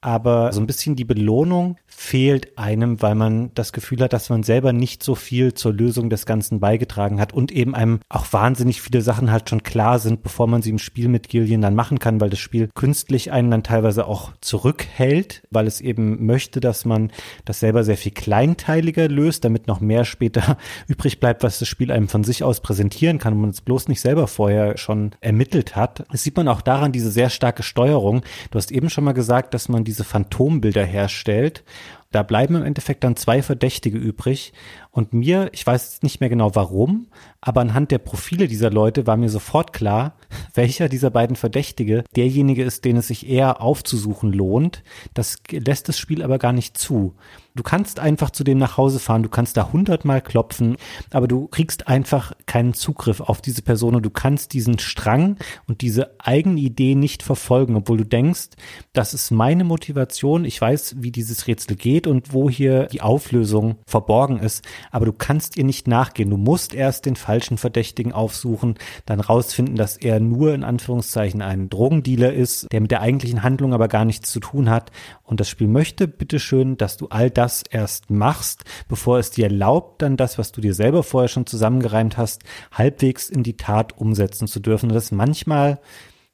aber 0.02 0.54
so 0.54 0.62
ein 0.62 0.68
bisschen 0.68 0.96
die 0.96 1.06
Belohnung 1.06 1.78
fehlt 2.00 2.60
einem, 2.60 3.02
weil 3.02 3.16
man 3.16 3.50
das 3.56 3.74
Gefühl 3.74 4.02
hat, 4.02 4.14
dass 4.14 4.30
man 4.30 4.44
selber 4.44 4.72
nicht 4.72 5.02
so 5.02 5.16
viel 5.16 5.56
zur 5.56 5.74
Lösung 5.74 6.12
des 6.12 6.28
Ganzen 6.28 6.60
beigetragen 6.60 7.20
hat 7.20 7.34
und 7.34 7.52
eben 7.52 7.74
einem 7.74 8.02
auch 8.08 8.32
wahnsinnig 8.32 8.84
viele 8.84 9.02
Sachen 9.02 9.32
halt 9.32 9.50
schon 9.50 9.64
klar 9.64 9.98
sind, 9.98 10.22
bevor 10.22 10.46
man 10.46 10.62
sie 10.62 10.70
im 10.70 10.78
Spiel 10.78 11.08
mit 11.08 11.28
Gillian 11.28 11.60
dann 11.60 11.74
machen 11.74 11.98
kann, 11.98 12.22
weil 12.22 12.30
das 12.30 12.38
Spiel 12.38 12.70
künstlich 12.76 13.32
einen 13.32 13.50
dann 13.50 13.64
teilweise 13.64 14.06
auch 14.06 14.32
zurückhält, 14.42 15.42
weil 15.50 15.66
es 15.66 15.82
eben 15.82 16.24
möchte, 16.24 16.60
dass 16.60 16.86
man 16.86 17.12
das 17.46 17.62
selber 17.62 17.84
sehr 17.84 17.98
viel 17.98 18.12
kleinteiliger 18.12 19.08
löst, 19.10 19.44
damit 19.44 19.66
noch 19.66 19.82
mehr 19.82 20.06
später 20.06 20.58
übrig 20.88 21.20
bleibt, 21.20 21.42
was 21.42 21.58
das 21.58 21.68
Spiel 21.68 21.92
einem 21.92 22.10
von 22.10 22.24
sich 22.24 22.44
aus 22.44 22.62
präsentieren 22.62 23.18
kann 23.18 23.34
und 23.34 23.42
man 23.42 23.50
es 23.50 23.62
bloß 23.62 23.88
nicht 23.88 24.02
selber 24.02 24.28
vorher 24.28 24.78
schon 24.78 25.16
ermittelt 25.20 25.76
hat. 25.76 26.06
Das 26.12 26.22
sieht 26.22 26.38
man 26.38 26.48
auch 26.48 26.62
daran, 26.62 26.92
diese 26.92 27.10
sehr 27.10 27.32
starke 27.32 27.64
Steuerung. 27.64 28.22
Du 28.52 28.60
hast 28.60 28.72
eben 28.72 28.92
schon 28.92 29.04
mal 29.04 29.14
gesagt, 29.14 29.56
dass 29.56 29.68
man 29.68 29.84
diese 29.84 30.04
Phantombilder 30.04 30.86
herstellt. 30.86 31.64
Da 32.12 32.24
bleiben 32.24 32.56
im 32.56 32.64
Endeffekt 32.64 33.04
dann 33.04 33.16
zwei 33.16 33.42
Verdächtige 33.42 33.98
übrig. 33.98 34.54
Und 34.98 35.14
mir, 35.14 35.52
ich 35.54 35.64
weiß 35.64 36.02
nicht 36.02 36.22
mehr 36.22 36.30
genau 36.30 36.56
warum, 36.56 37.06
aber 37.40 37.62
anhand 37.62 37.92
der 37.92 38.00
Profile 38.00 38.48
dieser 38.48 38.72
Leute 38.72 39.06
war 39.06 39.16
mir 39.16 39.30
sofort 39.30 39.72
klar, 39.72 40.16
welcher 40.56 40.90
dieser 40.90 41.12
beiden 41.12 41.36
Verdächtige 41.36 42.04
derjenige 42.16 42.64
ist, 42.64 42.84
den 42.84 42.98
es 42.98 43.10
sich 43.10 43.30
eher 43.30 43.62
aufzusuchen 43.62 44.34
lohnt. 44.34 44.82
Das 45.14 45.38
lässt 45.52 45.88
das 45.88 46.00
Spiel 46.00 46.24
aber 46.24 46.40
gar 46.40 46.52
nicht 46.52 46.80
zu. 46.80 47.14
Du 47.58 47.64
kannst 47.64 48.00
einfach 48.00 48.30
zu 48.30 48.44
dem 48.44 48.60
nach 48.60 48.78
Hause 48.78 49.00
fahren, 49.00 49.24
du 49.24 49.30
kannst 49.30 49.58
da 49.58 49.72
hundertmal 49.74 50.22
klopfen, 50.22 50.78
aber 51.12 51.28
du 51.28 51.48
kriegst 51.48 51.88
einfach 51.88 52.34
keinen 52.46 52.76
Zugriff 52.76 53.20
auf 53.20 53.42
diese 53.42 53.64
Person 53.64 53.96
und 53.96 54.06
du 54.06 54.12
kannst 54.12 54.54
diesen 54.54 54.78
Strang 54.78 55.38
und 55.68 55.82
diese 55.82 56.12
eigene 56.20 56.60
Idee 56.60 56.94
nicht 56.94 57.24
verfolgen, 57.24 57.76
obwohl 57.76 57.98
du 57.98 58.06
denkst, 58.06 58.50
das 58.94 59.16
ist 59.16 59.32
meine 59.32 59.64
Motivation, 59.64 60.46
ich 60.46 60.62
weiß, 60.62 60.98
wie 61.00 61.12
dieses 61.12 61.48
Rätsel 61.48 61.76
geht 61.76 62.06
und 62.06 62.32
wo 62.32 62.48
hier 62.48 62.86
die 62.86 63.02
Auflösung 63.02 63.78
verborgen 63.88 64.38
ist, 64.38 64.64
aber 64.92 65.06
du 65.06 65.14
kannst 65.14 65.58
ihr 65.58 65.64
nicht 65.64 65.88
nachgehen. 65.88 66.30
Du 66.30 66.38
musst 66.38 66.74
erst 66.74 67.06
den 67.06 67.16
falschen 67.16 67.58
Verdächtigen 67.58 68.12
aufsuchen, 68.12 68.76
dann 69.06 69.20
rausfinden, 69.20 69.76
dass 69.76 69.98
er 69.98 70.20
nur 70.20 70.54
in 70.54 70.64
Anführungszeichen 70.64 71.42
ein 71.42 71.70
Drogendealer 71.70 72.34
ist, 72.34 72.68
der 72.72 72.82
mit 72.82 72.92
der 72.92 73.02
eigentlichen 73.02 73.44
Handlung 73.44 73.74
aber 73.74 73.88
gar 73.88 74.06
nichts 74.06 74.32
zu 74.32 74.40
tun 74.40 74.70
hat 74.70 74.92
und 75.28 75.42
das 75.42 75.50
Spiel 75.50 75.68
möchte 75.68 76.08
bitteschön, 76.08 76.78
dass 76.78 76.96
du 76.96 77.08
all 77.10 77.30
das 77.30 77.64
erst 77.70 78.10
machst, 78.10 78.64
bevor 78.88 79.20
es 79.20 79.30
dir 79.30 79.46
erlaubt, 79.46 80.02
dann 80.02 80.16
das, 80.16 80.38
was 80.38 80.54
du 80.54 80.62
dir 80.62 80.74
selber 80.74 81.04
vorher 81.04 81.28
schon 81.28 81.46
zusammengereimt 81.46 82.18
hast, 82.18 82.44
halbwegs 82.72 83.30
in 83.30 83.44
die 83.44 83.58
Tat 83.58 83.98
umsetzen 83.98 84.48
zu 84.48 84.60
dürfen. 84.60 84.90
Und 84.90 84.96
das 84.96 85.12
manchmal 85.12 85.80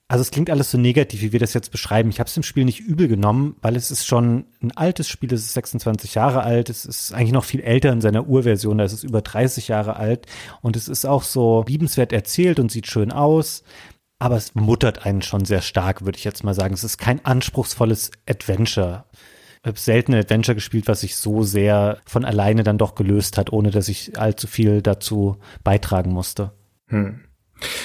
also 0.07 0.21
es 0.21 0.31
klingt 0.31 0.49
alles 0.49 0.69
so 0.69 0.77
negativ, 0.77 1.21
wie 1.21 1.31
wir 1.31 1.39
das 1.39 1.53
jetzt 1.53 1.71
beschreiben. 1.71 2.09
Ich 2.09 2.19
habe 2.19 2.27
es 2.27 2.37
im 2.37 2.43
Spiel 2.43 2.65
nicht 2.65 2.81
übel 2.81 3.07
genommen, 3.07 3.55
weil 3.61 3.75
es 3.75 3.89
ist 3.89 4.05
schon 4.05 4.45
ein 4.61 4.71
altes 4.71 5.07
Spiel, 5.07 5.33
es 5.33 5.41
ist 5.41 5.53
26 5.53 6.15
Jahre 6.15 6.43
alt, 6.43 6.69
es 6.69 6.85
ist 6.85 7.13
eigentlich 7.13 7.31
noch 7.31 7.45
viel 7.45 7.61
älter 7.61 7.91
in 7.91 8.01
seiner 8.01 8.27
Urversion, 8.27 8.77
da 8.77 8.83
ist 8.83 8.93
es 8.93 9.03
über 9.03 9.21
30 9.21 9.69
Jahre 9.69 9.95
alt 9.95 10.27
und 10.61 10.75
es 10.75 10.87
ist 10.87 11.05
auch 11.05 11.23
so 11.23 11.63
liebenswert 11.67 12.13
erzählt 12.13 12.59
und 12.59 12.71
sieht 12.71 12.87
schön 12.87 13.11
aus 13.11 13.63
aber 14.23 14.37
es 14.37 14.55
muttert 14.55 15.05
einen 15.05 15.21
schon 15.21 15.43
sehr 15.43 15.61
stark, 15.61 16.05
würde 16.05 16.17
ich 16.17 16.23
jetzt 16.23 16.45
mal 16.45 16.53
sagen. 16.53 16.73
Es 16.73 16.85
ist 16.85 16.97
kein 16.97 17.25
anspruchsvolles 17.25 18.11
Adventure. 18.25 19.03
Ich 19.61 19.67
habe 19.67 19.77
selten 19.77 20.13
ein 20.13 20.21
Adventure 20.21 20.55
gespielt, 20.55 20.87
was 20.87 21.01
sich 21.01 21.17
so 21.17 21.43
sehr 21.43 21.97
von 22.05 22.23
alleine 22.23 22.63
dann 22.63 22.77
doch 22.77 22.95
gelöst 22.95 23.37
hat, 23.37 23.51
ohne 23.51 23.69
dass 23.69 23.89
ich 23.89 24.17
allzu 24.17 24.47
viel 24.47 24.81
dazu 24.81 25.35
beitragen 25.65 26.13
musste. 26.13 26.53
Hm. 26.87 27.19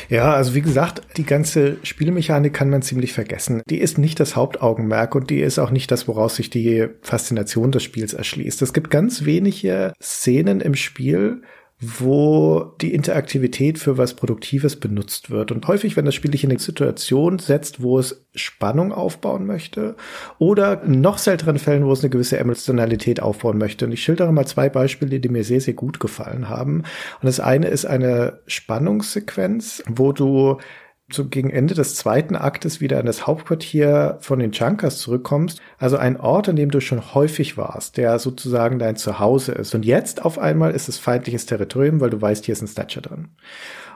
Ja, 0.09 0.35
also 0.35 0.55
wie 0.55 0.62
gesagt, 0.62 1.03
die 1.16 1.24
ganze 1.24 1.76
Spielmechanik 1.83 2.53
kann 2.53 2.70
man 2.70 2.83
ziemlich 2.83 3.12
vergessen. 3.12 3.62
Die 3.68 3.79
ist 3.79 3.99
nicht 3.99 4.20
das 4.20 4.37
Hauptaugenmerk 4.37 5.14
und 5.14 5.31
die 5.31 5.41
ist 5.41 5.59
auch 5.59 5.70
nicht 5.70 5.91
das, 5.91 6.09
woraus 6.09 6.37
sich 6.37 6.51
die 6.51 6.89
Faszination 7.03 7.72
des 7.72 7.83
Spiels 7.83 8.14
erschließt. 8.14 8.62
Es 8.62 8.72
gibt 8.72 8.91
ganz 8.91 9.24
wenige 9.24 9.93
Szenen 10.01 10.61
im 10.61 10.74
Spiel, 10.74 11.43
wo 11.81 12.74
die 12.81 12.93
Interaktivität 12.93 13.79
für 13.79 13.97
was 13.97 14.14
Produktives 14.14 14.76
benutzt 14.76 15.31
wird. 15.31 15.53
Und 15.53 15.68
häufig, 15.68 15.97
wenn 15.97 16.05
das 16.05 16.14
Spiel 16.16 16.33
dich 16.33 16.43
in 16.43 16.51
eine 16.51 16.59
Situation 16.59 17.39
setzt, 17.39 17.81
wo 17.81 18.01
es 18.01 18.26
Spannung 18.35 18.93
aufbauen 18.93 19.47
möchte 19.47 19.95
oder 20.39 20.83
noch 20.85 21.18
seltenen 21.18 21.59
Fällen, 21.59 21.87
wo 21.87 21.93
es 21.93 22.01
eine 22.01 22.11
gewisse 22.11 22.39
Emotionalität 22.39 23.20
aufbauen 23.20 23.59
möchte. 23.59 23.85
Und 23.85 23.93
ich 23.93 24.03
schildere 24.03 24.33
mal 24.33 24.47
zwei 24.47 24.68
Beispiele, 24.68 25.20
die 25.20 25.29
mir 25.29 25.45
sehr, 25.45 25.61
sehr 25.61 25.74
gut 25.74 26.01
gefallen 26.01 26.49
haben. 26.49 26.79
Und 26.79 27.24
das 27.24 27.39
eine 27.39 27.68
ist 27.68 27.85
eine 27.85 28.41
Spannungssequenz, 28.47 29.85
wo 29.87 30.12
du 30.12 30.59
so 31.11 31.27
gegen 31.27 31.49
Ende 31.51 31.75
des 31.75 31.95
zweiten 31.95 32.37
Aktes 32.37 32.81
wieder 32.81 32.99
an 32.99 33.07
das 33.07 33.27
Hauptquartier 33.27 34.19
von 34.21 34.39
den 34.39 34.53
Junkers 34.53 34.99
zurückkommst. 34.99 35.61
Also 35.79 35.97
ein 35.97 36.21
Ort, 36.21 36.51
an 36.51 36.57
dem 36.57 36.71
du 36.71 36.81
schon 36.81 37.15
häufig 37.15 37.57
warst, 37.57 37.97
der 37.97 38.19
sozusagen 38.19 38.79
dein 38.79 38.97
Zuhause 38.97 39.53
ist. 39.53 39.75
Und 39.75 39.87
jetzt 39.87 40.25
auf 40.25 40.39
einmal 40.39 40.73
ist 40.73 40.89
es 40.89 40.99
feindliches 40.99 41.47
Territorium, 41.47 42.01
weil 42.01 42.11
du 42.11 42.21
weißt, 42.21 42.45
hier 42.45 42.53
ist 42.53 42.63
ein 42.63 42.69
Snatcher 42.69 43.01
drin. 43.01 43.29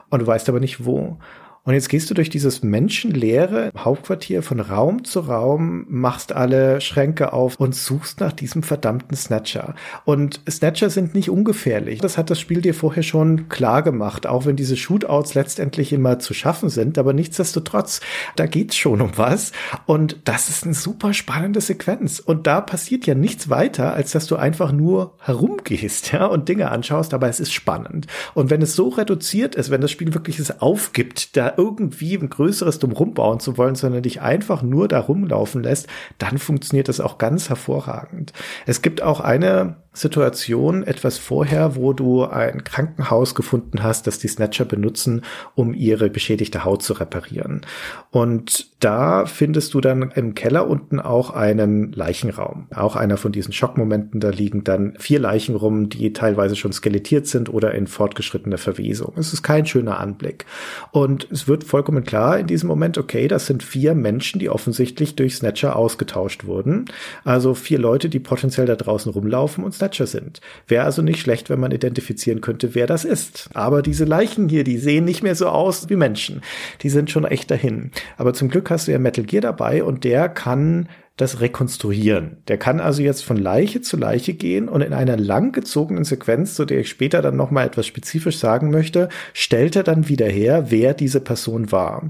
Und 0.09 0.21
du 0.21 0.27
weißt 0.27 0.49
aber 0.49 0.59
nicht 0.59 0.85
wo. 0.85 1.17
Und 1.65 1.75
jetzt 1.75 1.87
gehst 1.87 2.09
du 2.09 2.13
durch 2.13 2.29
dieses 2.29 2.61
menschenleere 2.61 3.71
Hauptquartier 3.77 4.43
von 4.43 4.59
Raum 4.59 5.05
zu 5.05 5.21
Raum, 5.21 5.85
machst 5.87 6.33
alle 6.33 6.81
Schränke 6.81 7.31
auf 7.31 7.55
und 7.55 7.73
suchst 7.73 8.19
nach 8.19 8.33
diesem 8.33 8.63
verdammten 8.63 9.15
Snatcher. 9.15 9.73
Und 10.03 10.41
Snatcher 10.49 10.89
sind 10.89 11.15
nicht 11.15 11.29
ungefährlich. 11.29 12.01
Das 12.01 12.17
hat 12.17 12.29
das 12.29 12.41
Spiel 12.41 12.61
dir 12.61 12.73
vorher 12.73 13.03
schon 13.03 13.47
klar 13.47 13.81
gemacht, 13.81 14.27
auch 14.27 14.45
wenn 14.45 14.57
diese 14.57 14.75
Shootouts 14.75 15.35
letztendlich 15.35 15.93
immer 15.93 16.19
zu 16.19 16.33
schaffen 16.33 16.67
sind. 16.67 16.97
Aber 16.97 17.13
nichtsdestotrotz, 17.13 18.01
da 18.35 18.45
geht's 18.45 18.75
schon 18.75 18.99
um 18.99 19.11
was. 19.15 19.53
Und 19.85 20.17
das 20.25 20.49
ist 20.49 20.65
eine 20.65 20.73
super 20.73 21.13
spannende 21.13 21.61
Sequenz. 21.61 22.19
Und 22.19 22.45
da 22.45 22.59
passiert 22.59 23.05
ja 23.05 23.15
nichts 23.15 23.49
weiter, 23.49 23.93
als 23.93 24.11
dass 24.11 24.27
du 24.27 24.35
einfach 24.35 24.73
nur 24.73 25.15
herumgehst, 25.21 26.11
ja, 26.11 26.25
und 26.25 26.49
Dinge 26.49 26.71
anschaust. 26.71 27.13
Aber 27.13 27.29
es 27.29 27.39
ist 27.39 27.53
spannend. 27.53 28.07
Und 28.33 28.49
wenn 28.49 28.61
es 28.61 28.75
so 28.75 28.89
reduziert 28.89 29.55
ist, 29.55 29.71
wenn 29.71 29.79
das 29.79 29.91
Spiel 29.91 30.13
wirklich 30.13 30.39
es 30.39 30.59
aufgibt, 30.59 31.37
da 31.37 31.52
irgendwie 31.57 32.15
ein 32.15 32.29
größeres 32.29 32.79
Drumherum 32.79 33.13
bauen 33.13 33.39
zu 33.39 33.57
wollen, 33.57 33.75
sondern 33.75 34.03
dich 34.03 34.21
einfach 34.21 34.61
nur 34.61 34.87
da 34.87 34.99
rumlaufen 34.99 35.63
lässt, 35.63 35.87
dann 36.17 36.37
funktioniert 36.37 36.87
das 36.87 36.99
auch 36.99 37.17
ganz 37.17 37.49
hervorragend. 37.49 38.33
Es 38.65 38.81
gibt 38.81 39.01
auch 39.01 39.19
eine 39.19 39.77
Situation 39.93 40.83
etwas 40.83 41.19
vorher, 41.19 41.75
wo 41.75 41.93
du 41.93 42.25
ein 42.25 42.63
Krankenhaus 42.63 43.35
gefunden 43.35 43.83
hast, 43.83 44.07
das 44.07 44.17
die 44.17 44.27
Snatcher 44.27 44.65
benutzen, 44.65 45.21
um 45.53 45.73
ihre 45.73 46.09
beschädigte 46.09 46.65
Haut 46.65 46.81
zu 46.81 46.93
reparieren. 46.93 47.61
Und 48.09 48.71
da 48.83 49.25
findest 49.25 49.73
du 49.73 49.81
dann 49.81 50.11
im 50.15 50.33
Keller 50.33 50.67
unten 50.67 50.99
auch 50.99 51.29
einen 51.29 51.91
Leichenraum. 51.91 52.67
Auch 52.75 52.95
einer 52.95 53.17
von 53.17 53.31
diesen 53.31 53.53
Schockmomenten, 53.53 54.19
da 54.19 54.29
liegen 54.29 54.63
dann 54.63 54.95
vier 54.97 55.19
Leichen 55.19 55.55
rum, 55.55 55.89
die 55.89 56.11
teilweise 56.11 56.55
schon 56.55 56.73
skelettiert 56.73 57.27
sind 57.27 57.53
oder 57.53 57.73
in 57.75 57.87
fortgeschrittener 57.87 58.57
Verwesung. 58.57 59.13
Es 59.17 59.31
ist 59.31 59.43
kein 59.43 59.65
schöner 59.65 59.99
Anblick. 59.99 60.45
Und 60.91 61.27
es 61.31 61.47
wird 61.47 61.63
vollkommen 61.63 62.03
klar 62.03 62.39
in 62.39 62.47
diesem 62.47 62.67
Moment, 62.67 62.97
okay, 62.97 63.27
das 63.27 63.45
sind 63.45 63.61
vier 63.61 63.93
Menschen, 63.93 64.39
die 64.39 64.49
offensichtlich 64.49 65.15
durch 65.15 65.35
Snatcher 65.35 65.75
ausgetauscht 65.75 66.45
wurden. 66.45 66.85
Also 67.23 67.53
vier 67.53 67.77
Leute, 67.77 68.09
die 68.09 68.19
potenziell 68.19 68.65
da 68.65 68.75
draußen 68.75 69.11
rumlaufen 69.11 69.63
und 69.63 69.73
Snatcher 69.83 70.07
sind. 70.07 70.39
Wäre 70.67 70.85
also 70.85 71.01
nicht 71.01 71.19
schlecht, 71.19 71.49
wenn 71.49 71.59
man 71.59 71.71
identifizieren 71.71 72.41
könnte, 72.41 72.73
wer 72.73 72.87
das 72.87 73.03
ist. 73.03 73.49
Aber 73.53 73.81
diese 73.81 74.05
Leichen 74.05 74.47
hier, 74.47 74.63
die 74.63 74.77
sehen 74.77 75.03
nicht 75.03 75.23
mehr 75.23 75.35
so 75.35 75.47
aus 75.47 75.89
wie 75.89 75.97
Menschen. 75.97 76.41
Die 76.81 76.89
sind 76.89 77.11
schon 77.11 77.25
echt 77.25 77.51
dahin. 77.51 77.91
Aber 78.17 78.33
zum 78.33 78.49
Glück 78.49 78.69
hast 78.69 78.87
du 78.87 78.91
ja 78.93 78.99
Metal 78.99 79.25
Gear 79.25 79.41
dabei 79.41 79.83
und 79.83 80.03
der 80.05 80.29
kann 80.29 80.87
das 81.15 81.41
rekonstruieren. 81.41 82.37
Der 82.47 82.57
kann 82.57 82.79
also 82.79 83.03
jetzt 83.03 83.23
von 83.23 83.37
Leiche 83.37 83.81
zu 83.81 83.97
Leiche 83.97 84.33
gehen 84.33 84.67
und 84.67 84.81
in 84.81 84.93
einer 84.93 85.15
langgezogenen 85.15 86.05
Sequenz, 86.05 86.55
zu 86.55 86.65
der 86.65 86.79
ich 86.79 86.89
später 86.89 87.21
dann 87.21 87.35
nochmal 87.35 87.67
etwas 87.67 87.85
spezifisch 87.85 88.39
sagen 88.39 88.71
möchte, 88.71 89.09
stellt 89.33 89.75
er 89.75 89.83
dann 89.83 90.09
wieder 90.09 90.27
her, 90.27 90.71
wer 90.71 90.95
diese 90.95 91.21
Person 91.21 91.71
war. 91.71 92.09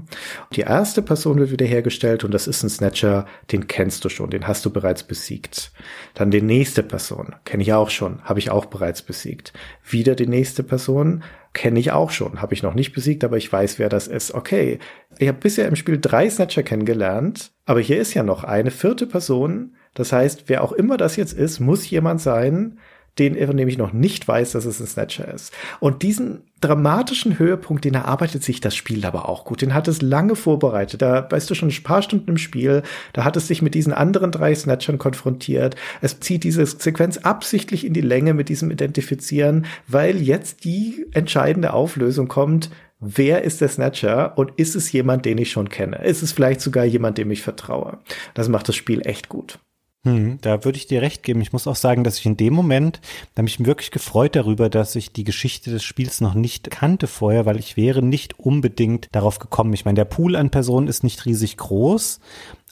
Die 0.54 0.62
erste 0.62 1.02
Person 1.02 1.38
wird 1.38 1.50
wiederhergestellt 1.50 2.24
und 2.24 2.32
das 2.32 2.46
ist 2.46 2.62
ein 2.62 2.70
Snatcher, 2.70 3.26
den 3.52 3.66
kennst 3.66 4.06
du 4.06 4.08
schon, 4.08 4.30
den 4.30 4.46
hast 4.46 4.64
du 4.64 4.70
bereits 4.70 5.02
besiegt. 5.02 5.72
Dann 6.14 6.30
die 6.30 6.42
nächste 6.42 6.82
Person, 6.82 7.34
kenne 7.44 7.62
ich 7.62 7.74
auch 7.74 7.90
schon, 7.90 8.22
habe 8.24 8.38
ich 8.38 8.50
auch 8.50 8.64
bereits 8.64 9.02
besiegt. 9.02 9.52
Wieder 9.84 10.14
die 10.14 10.26
nächste 10.26 10.62
Person, 10.62 11.22
kenne 11.54 11.78
ich 11.78 11.92
auch 11.92 12.10
schon, 12.10 12.42
habe 12.42 12.52
ich 12.52 12.62
noch 12.62 12.74
nicht 12.74 12.92
besiegt, 12.92 13.22
aber 13.22 13.36
ich 13.36 13.50
weiß, 13.50 13.78
wer 13.78 13.88
das 13.88 14.08
ist. 14.08 14.34
Okay, 14.34 14.80
ich 15.18 15.28
habe 15.28 15.38
bisher 15.38 15.68
im 15.68 15.76
Spiel 15.76 15.98
drei 16.00 16.28
Snatcher 16.28 16.62
kennengelernt, 16.62 17.52
aber 17.66 17.80
hier 17.80 17.98
ist 17.98 18.14
ja 18.14 18.22
noch 18.22 18.44
eine 18.44 18.70
vierte 18.70 19.06
Person. 19.06 19.76
Das 19.94 20.12
heißt, 20.12 20.44
wer 20.46 20.62
auch 20.62 20.72
immer 20.72 20.96
das 20.96 21.16
jetzt 21.16 21.32
ist, 21.32 21.60
muss 21.60 21.88
jemand 21.88 22.20
sein, 22.20 22.78
den 23.18 23.36
er 23.36 23.52
nämlich 23.52 23.78
noch 23.78 23.92
nicht 23.92 24.26
weiß, 24.26 24.52
dass 24.52 24.64
es 24.64 24.80
ein 24.80 24.86
Snatcher 24.86 25.32
ist. 25.32 25.52
Und 25.78 26.02
diesen 26.02 26.42
dramatischen 26.60 27.38
Höhepunkt, 27.38 27.84
den 27.84 27.94
erarbeitet 27.94 28.42
sich 28.42 28.60
das 28.60 28.74
Spiel 28.74 29.04
aber 29.04 29.28
auch 29.28 29.44
gut. 29.44 29.62
Den 29.62 29.74
hat 29.74 29.86
es 29.86 30.02
lange 30.02 30.34
vorbereitet. 30.34 31.02
Da 31.02 31.30
weißt 31.30 31.48
du 31.48 31.54
schon 31.54 31.68
ein 31.68 31.82
paar 31.82 32.02
Stunden 32.02 32.30
im 32.30 32.38
Spiel, 32.38 32.82
da 33.12 33.24
hat 33.24 33.36
es 33.36 33.46
sich 33.46 33.62
mit 33.62 33.74
diesen 33.74 33.92
anderen 33.92 34.32
drei 34.32 34.54
Snatchern 34.54 34.98
konfrontiert. 34.98 35.76
Es 36.00 36.18
zieht 36.20 36.42
diese 36.42 36.66
Sequenz 36.66 37.18
absichtlich 37.18 37.86
in 37.86 37.92
die 37.92 38.00
Länge 38.00 38.34
mit 38.34 38.48
diesem 38.48 38.70
Identifizieren, 38.70 39.66
weil 39.86 40.20
jetzt 40.20 40.64
die 40.64 41.06
entscheidende 41.12 41.72
Auflösung 41.72 42.26
kommt, 42.28 42.70
wer 43.04 43.42
ist 43.42 43.60
der 43.60 43.68
Snatcher 43.68 44.36
und 44.36 44.52
ist 44.56 44.74
es 44.74 44.90
jemand, 44.92 45.24
den 45.24 45.38
ich 45.38 45.50
schon 45.50 45.68
kenne? 45.68 46.04
Ist 46.04 46.22
es 46.22 46.32
vielleicht 46.32 46.60
sogar 46.60 46.84
jemand, 46.84 47.18
dem 47.18 47.30
ich 47.30 47.42
vertraue? 47.42 47.98
Das 48.34 48.48
macht 48.48 48.68
das 48.68 48.76
Spiel 48.76 49.06
echt 49.06 49.28
gut. 49.28 49.58
Hm, 50.04 50.38
da 50.42 50.64
würde 50.64 50.76
ich 50.76 50.86
dir 50.86 51.00
recht 51.00 51.22
geben. 51.22 51.40
Ich 51.40 51.54
muss 51.54 51.66
auch 51.66 51.76
sagen, 51.76 52.04
dass 52.04 52.18
ich 52.18 52.26
in 52.26 52.36
dem 52.36 52.52
Moment, 52.52 53.00
da 53.34 53.42
mich 53.42 53.64
wirklich 53.64 53.90
gefreut 53.90 54.36
darüber, 54.36 54.68
dass 54.68 54.94
ich 54.96 55.12
die 55.12 55.24
Geschichte 55.24 55.70
des 55.70 55.82
Spiels 55.82 56.20
noch 56.20 56.34
nicht 56.34 56.70
kannte 56.70 57.06
vorher, 57.06 57.46
weil 57.46 57.58
ich 57.58 57.78
wäre 57.78 58.02
nicht 58.02 58.38
unbedingt 58.38 59.08
darauf 59.12 59.38
gekommen. 59.38 59.72
Ich 59.72 59.86
meine, 59.86 59.96
der 59.96 60.04
Pool 60.04 60.36
an 60.36 60.50
Personen 60.50 60.88
ist 60.88 61.04
nicht 61.04 61.24
riesig 61.24 61.56
groß, 61.56 62.20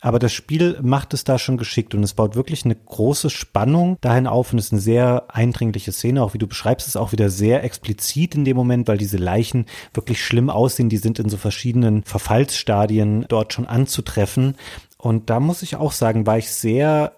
aber 0.02 0.18
das 0.18 0.32
Spiel 0.32 0.78
macht 0.82 1.14
es 1.14 1.22
da 1.22 1.38
schon 1.38 1.56
geschickt 1.56 1.94
und 1.94 2.02
es 2.02 2.12
baut 2.12 2.34
wirklich 2.34 2.64
eine 2.64 2.74
große 2.74 3.30
Spannung 3.30 3.98
dahin 4.00 4.26
auf 4.26 4.52
und 4.52 4.58
es 4.58 4.66
ist 4.66 4.72
eine 4.72 4.80
sehr 4.80 5.26
eindringliche 5.28 5.92
Szene, 5.92 6.22
auch 6.24 6.34
wie 6.34 6.38
du 6.38 6.48
beschreibst, 6.48 6.88
es 6.88 6.96
auch 6.96 7.12
wieder 7.12 7.30
sehr 7.30 7.62
explizit 7.62 8.34
in 8.34 8.44
dem 8.44 8.56
Moment, 8.56 8.88
weil 8.88 8.98
diese 8.98 9.16
Leichen 9.16 9.66
wirklich 9.94 10.22
schlimm 10.22 10.50
aussehen, 10.50 10.88
die 10.88 10.96
sind 10.96 11.20
in 11.20 11.28
so 11.28 11.36
verschiedenen 11.36 12.02
Verfallsstadien 12.02 13.26
dort 13.28 13.52
schon 13.52 13.66
anzutreffen. 13.66 14.56
Und 14.98 15.30
da 15.30 15.38
muss 15.38 15.62
ich 15.62 15.76
auch 15.76 15.92
sagen, 15.92 16.26
war 16.26 16.36
ich 16.36 16.50
sehr 16.50 17.12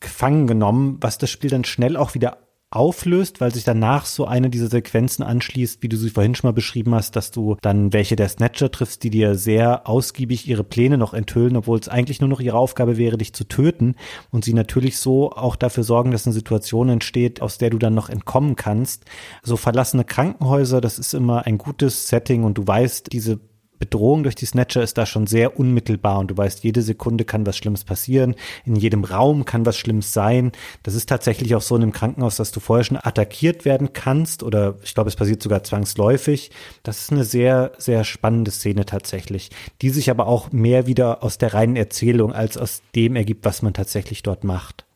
gefangen 0.00 0.46
genommen, 0.46 0.98
was 1.00 1.16
das 1.16 1.30
Spiel 1.30 1.48
dann 1.48 1.64
schnell 1.64 1.96
auch 1.96 2.14
wieder 2.14 2.45
auflöst, 2.76 3.40
weil 3.40 3.52
sich 3.52 3.64
danach 3.64 4.06
so 4.06 4.26
eine 4.26 4.50
dieser 4.50 4.68
Sequenzen 4.68 5.24
anschließt, 5.24 5.82
wie 5.82 5.88
du 5.88 5.96
sie 5.96 6.10
vorhin 6.10 6.34
schon 6.34 6.48
mal 6.48 6.52
beschrieben 6.52 6.94
hast, 6.94 7.16
dass 7.16 7.30
du 7.30 7.56
dann 7.62 7.92
welche 7.92 8.16
der 8.16 8.28
Snatcher 8.28 8.70
triffst, 8.70 9.02
die 9.02 9.10
dir 9.10 9.34
sehr 9.34 9.88
ausgiebig 9.88 10.46
ihre 10.46 10.64
Pläne 10.64 10.98
noch 10.98 11.14
enthüllen, 11.14 11.56
obwohl 11.56 11.78
es 11.78 11.88
eigentlich 11.88 12.20
nur 12.20 12.28
noch 12.28 12.40
ihre 12.40 12.58
Aufgabe 12.58 12.96
wäre, 12.96 13.18
dich 13.18 13.32
zu 13.32 13.44
töten 13.44 13.96
und 14.30 14.44
sie 14.44 14.54
natürlich 14.54 14.98
so 14.98 15.32
auch 15.32 15.56
dafür 15.56 15.84
sorgen, 15.84 16.10
dass 16.10 16.26
eine 16.26 16.34
Situation 16.34 16.88
entsteht, 16.90 17.40
aus 17.42 17.58
der 17.58 17.70
du 17.70 17.78
dann 17.78 17.94
noch 17.94 18.10
entkommen 18.10 18.56
kannst. 18.56 19.04
So 19.42 19.56
verlassene 19.56 20.04
Krankenhäuser, 20.04 20.80
das 20.80 20.98
ist 20.98 21.14
immer 21.14 21.46
ein 21.46 21.58
gutes 21.58 22.08
Setting 22.08 22.44
und 22.44 22.58
du 22.58 22.66
weißt, 22.66 23.12
diese 23.12 23.40
Bedrohung 23.78 24.22
durch 24.22 24.34
die 24.34 24.46
Snatcher 24.46 24.82
ist 24.82 24.98
da 24.98 25.06
schon 25.06 25.26
sehr 25.26 25.58
unmittelbar 25.58 26.18
und 26.18 26.30
du 26.30 26.36
weißt, 26.36 26.64
jede 26.64 26.82
Sekunde 26.82 27.24
kann 27.24 27.46
was 27.46 27.56
Schlimmes 27.56 27.84
passieren, 27.84 28.34
in 28.64 28.76
jedem 28.76 29.04
Raum 29.04 29.44
kann 29.44 29.66
was 29.66 29.76
Schlimmes 29.76 30.12
sein. 30.12 30.52
Das 30.82 30.94
ist 30.94 31.08
tatsächlich 31.08 31.54
auch 31.54 31.62
so 31.62 31.76
in 31.76 31.82
einem 31.82 31.92
Krankenhaus, 31.92 32.36
dass 32.36 32.52
du 32.52 32.60
vorher 32.60 32.84
schon 32.84 32.98
attackiert 33.00 33.64
werden 33.64 33.92
kannst 33.92 34.42
oder 34.42 34.76
ich 34.82 34.94
glaube, 34.94 35.08
es 35.08 35.16
passiert 35.16 35.42
sogar 35.42 35.64
zwangsläufig. 35.64 36.50
Das 36.82 37.00
ist 37.00 37.12
eine 37.12 37.24
sehr, 37.24 37.72
sehr 37.78 38.04
spannende 38.04 38.50
Szene 38.50 38.86
tatsächlich, 38.86 39.50
die 39.82 39.90
sich 39.90 40.10
aber 40.10 40.26
auch 40.26 40.52
mehr 40.52 40.86
wieder 40.86 41.22
aus 41.22 41.38
der 41.38 41.54
reinen 41.54 41.76
Erzählung 41.76 42.32
als 42.32 42.56
aus 42.56 42.82
dem 42.94 43.16
ergibt, 43.16 43.44
was 43.44 43.62
man 43.62 43.74
tatsächlich 43.74 44.22
dort 44.22 44.44
macht. 44.44 44.86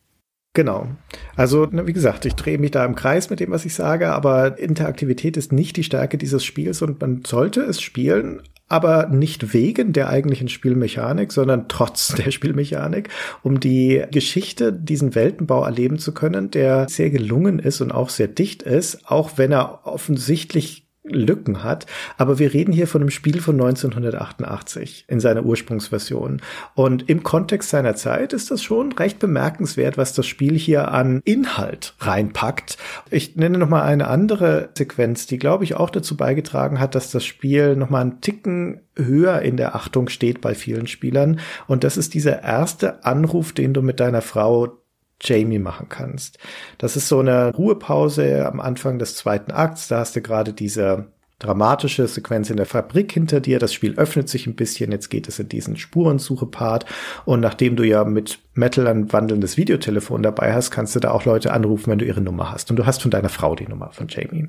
Genau. 0.52 0.88
Also, 1.36 1.68
wie 1.70 1.92
gesagt, 1.92 2.24
ich 2.24 2.34
drehe 2.34 2.58
mich 2.58 2.72
da 2.72 2.84
im 2.84 2.96
Kreis 2.96 3.30
mit 3.30 3.38
dem, 3.38 3.52
was 3.52 3.64
ich 3.64 3.74
sage, 3.74 4.08
aber 4.10 4.58
Interaktivität 4.58 5.36
ist 5.36 5.52
nicht 5.52 5.76
die 5.76 5.84
Stärke 5.84 6.18
dieses 6.18 6.44
Spiels 6.44 6.82
und 6.82 7.00
man 7.00 7.22
sollte 7.24 7.60
es 7.60 7.80
spielen, 7.80 8.42
aber 8.70 9.08
nicht 9.08 9.52
wegen 9.52 9.92
der 9.92 10.08
eigentlichen 10.08 10.48
Spielmechanik, 10.48 11.32
sondern 11.32 11.66
trotz 11.68 12.14
der 12.16 12.30
Spielmechanik, 12.30 13.10
um 13.42 13.60
die 13.60 14.02
Geschichte, 14.10 14.72
diesen 14.72 15.14
Weltenbau 15.14 15.64
erleben 15.64 15.98
zu 15.98 16.14
können, 16.14 16.50
der 16.50 16.88
sehr 16.88 17.10
gelungen 17.10 17.58
ist 17.58 17.80
und 17.80 17.92
auch 17.92 18.08
sehr 18.08 18.28
dicht 18.28 18.62
ist, 18.62 19.10
auch 19.10 19.32
wenn 19.36 19.52
er 19.52 19.86
offensichtlich 19.86 20.89
Lücken 21.14 21.62
hat. 21.62 21.86
Aber 22.16 22.38
wir 22.38 22.52
reden 22.52 22.72
hier 22.72 22.86
von 22.86 23.00
einem 23.00 23.10
Spiel 23.10 23.40
von 23.40 23.54
1988 23.54 25.04
in 25.08 25.20
seiner 25.20 25.44
Ursprungsversion. 25.44 26.40
Und 26.74 27.08
im 27.08 27.22
Kontext 27.22 27.70
seiner 27.70 27.94
Zeit 27.94 28.32
ist 28.32 28.50
das 28.50 28.62
schon 28.62 28.92
recht 28.92 29.18
bemerkenswert, 29.18 29.98
was 29.98 30.14
das 30.14 30.26
Spiel 30.26 30.56
hier 30.58 30.92
an 30.92 31.20
Inhalt 31.24 31.94
reinpackt. 32.00 32.78
Ich 33.10 33.36
nenne 33.36 33.58
noch 33.58 33.68
mal 33.68 33.82
eine 33.82 34.08
andere 34.08 34.70
Sequenz, 34.76 35.26
die 35.26 35.38
glaube 35.38 35.64
ich 35.64 35.74
auch 35.74 35.90
dazu 35.90 36.16
beigetragen 36.16 36.80
hat, 36.80 36.94
dass 36.94 37.10
das 37.10 37.24
Spiel 37.24 37.76
noch 37.76 37.90
mal 37.90 38.00
einen 38.00 38.20
Ticken 38.20 38.80
höher 38.96 39.40
in 39.42 39.56
der 39.56 39.74
Achtung 39.74 40.08
steht 40.08 40.40
bei 40.40 40.54
vielen 40.54 40.86
Spielern. 40.86 41.40
Und 41.66 41.84
das 41.84 41.96
ist 41.96 42.14
dieser 42.14 42.42
erste 42.42 43.04
Anruf, 43.04 43.52
den 43.52 43.74
du 43.74 43.82
mit 43.82 44.00
deiner 44.00 44.22
Frau 44.22 44.79
Jamie 45.20 45.58
machen 45.58 45.88
kannst. 45.88 46.38
Das 46.78 46.96
ist 46.96 47.08
so 47.08 47.20
eine 47.20 47.54
Ruhepause 47.54 48.46
am 48.46 48.60
Anfang 48.60 48.98
des 48.98 49.16
zweiten 49.16 49.52
Akts. 49.52 49.88
Da 49.88 50.00
hast 50.00 50.16
du 50.16 50.22
gerade 50.22 50.52
diese 50.52 51.08
dramatische 51.40 52.06
Sequenz 52.06 52.50
in 52.50 52.58
der 52.58 52.66
Fabrik 52.66 53.10
hinter 53.12 53.40
dir. 53.40 53.58
Das 53.58 53.74
Spiel 53.74 53.94
öffnet 53.96 54.28
sich 54.28 54.46
ein 54.46 54.54
bisschen. 54.54 54.92
Jetzt 54.92 55.08
geht 55.08 55.26
es 55.26 55.38
in 55.38 55.48
diesen 55.48 55.76
Spurensuche-Part. 55.76 56.84
Und 57.24 57.40
nachdem 57.40 57.76
du 57.76 57.82
ja 57.82 58.04
mit 58.04 58.38
Metal 58.54 58.86
ein 58.86 59.10
wandelndes 59.12 59.56
Videotelefon 59.56 60.22
dabei 60.22 60.52
hast, 60.52 60.70
kannst 60.70 60.94
du 60.94 61.00
da 61.00 61.10
auch 61.10 61.24
Leute 61.24 61.52
anrufen, 61.52 61.90
wenn 61.90 61.98
du 61.98 62.04
ihre 62.04 62.20
Nummer 62.20 62.52
hast. 62.52 62.70
Und 62.70 62.76
du 62.76 62.84
hast 62.84 63.00
von 63.00 63.10
deiner 63.10 63.30
Frau 63.30 63.56
die 63.56 63.66
Nummer 63.66 63.90
von 63.90 64.06
Jamie. 64.08 64.48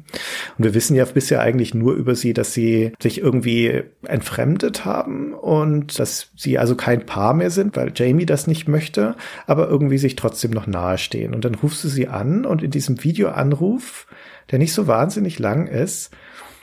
Und 0.57 0.63
wir 0.63 0.73
wissen 0.73 0.95
ja 0.95 1.05
bisher 1.05 1.39
eigentlich 1.39 1.73
nur 1.73 1.93
über 1.93 2.13
sie, 2.13 2.33
dass 2.33 2.53
sie 2.53 2.91
sich 3.01 3.21
irgendwie 3.21 3.83
entfremdet 4.03 4.83
haben 4.83 5.33
und 5.33 5.97
dass 5.97 6.31
sie 6.35 6.59
also 6.59 6.75
kein 6.75 7.05
Paar 7.05 7.33
mehr 7.33 7.51
sind, 7.51 7.77
weil 7.77 7.93
Jamie 7.95 8.25
das 8.25 8.47
nicht 8.47 8.67
möchte, 8.67 9.15
aber 9.47 9.69
irgendwie 9.69 9.97
sich 9.97 10.17
trotzdem 10.17 10.51
noch 10.51 10.67
nahestehen. 10.67 11.33
Und 11.33 11.45
dann 11.45 11.55
rufst 11.55 11.85
du 11.85 11.87
sie 11.87 12.09
an 12.09 12.45
und 12.45 12.61
in 12.61 12.71
diesem 12.71 13.01
Videoanruf, 13.01 14.07
der 14.51 14.59
nicht 14.59 14.73
so 14.73 14.87
wahnsinnig 14.87 15.39
lang 15.39 15.67
ist, 15.67 16.11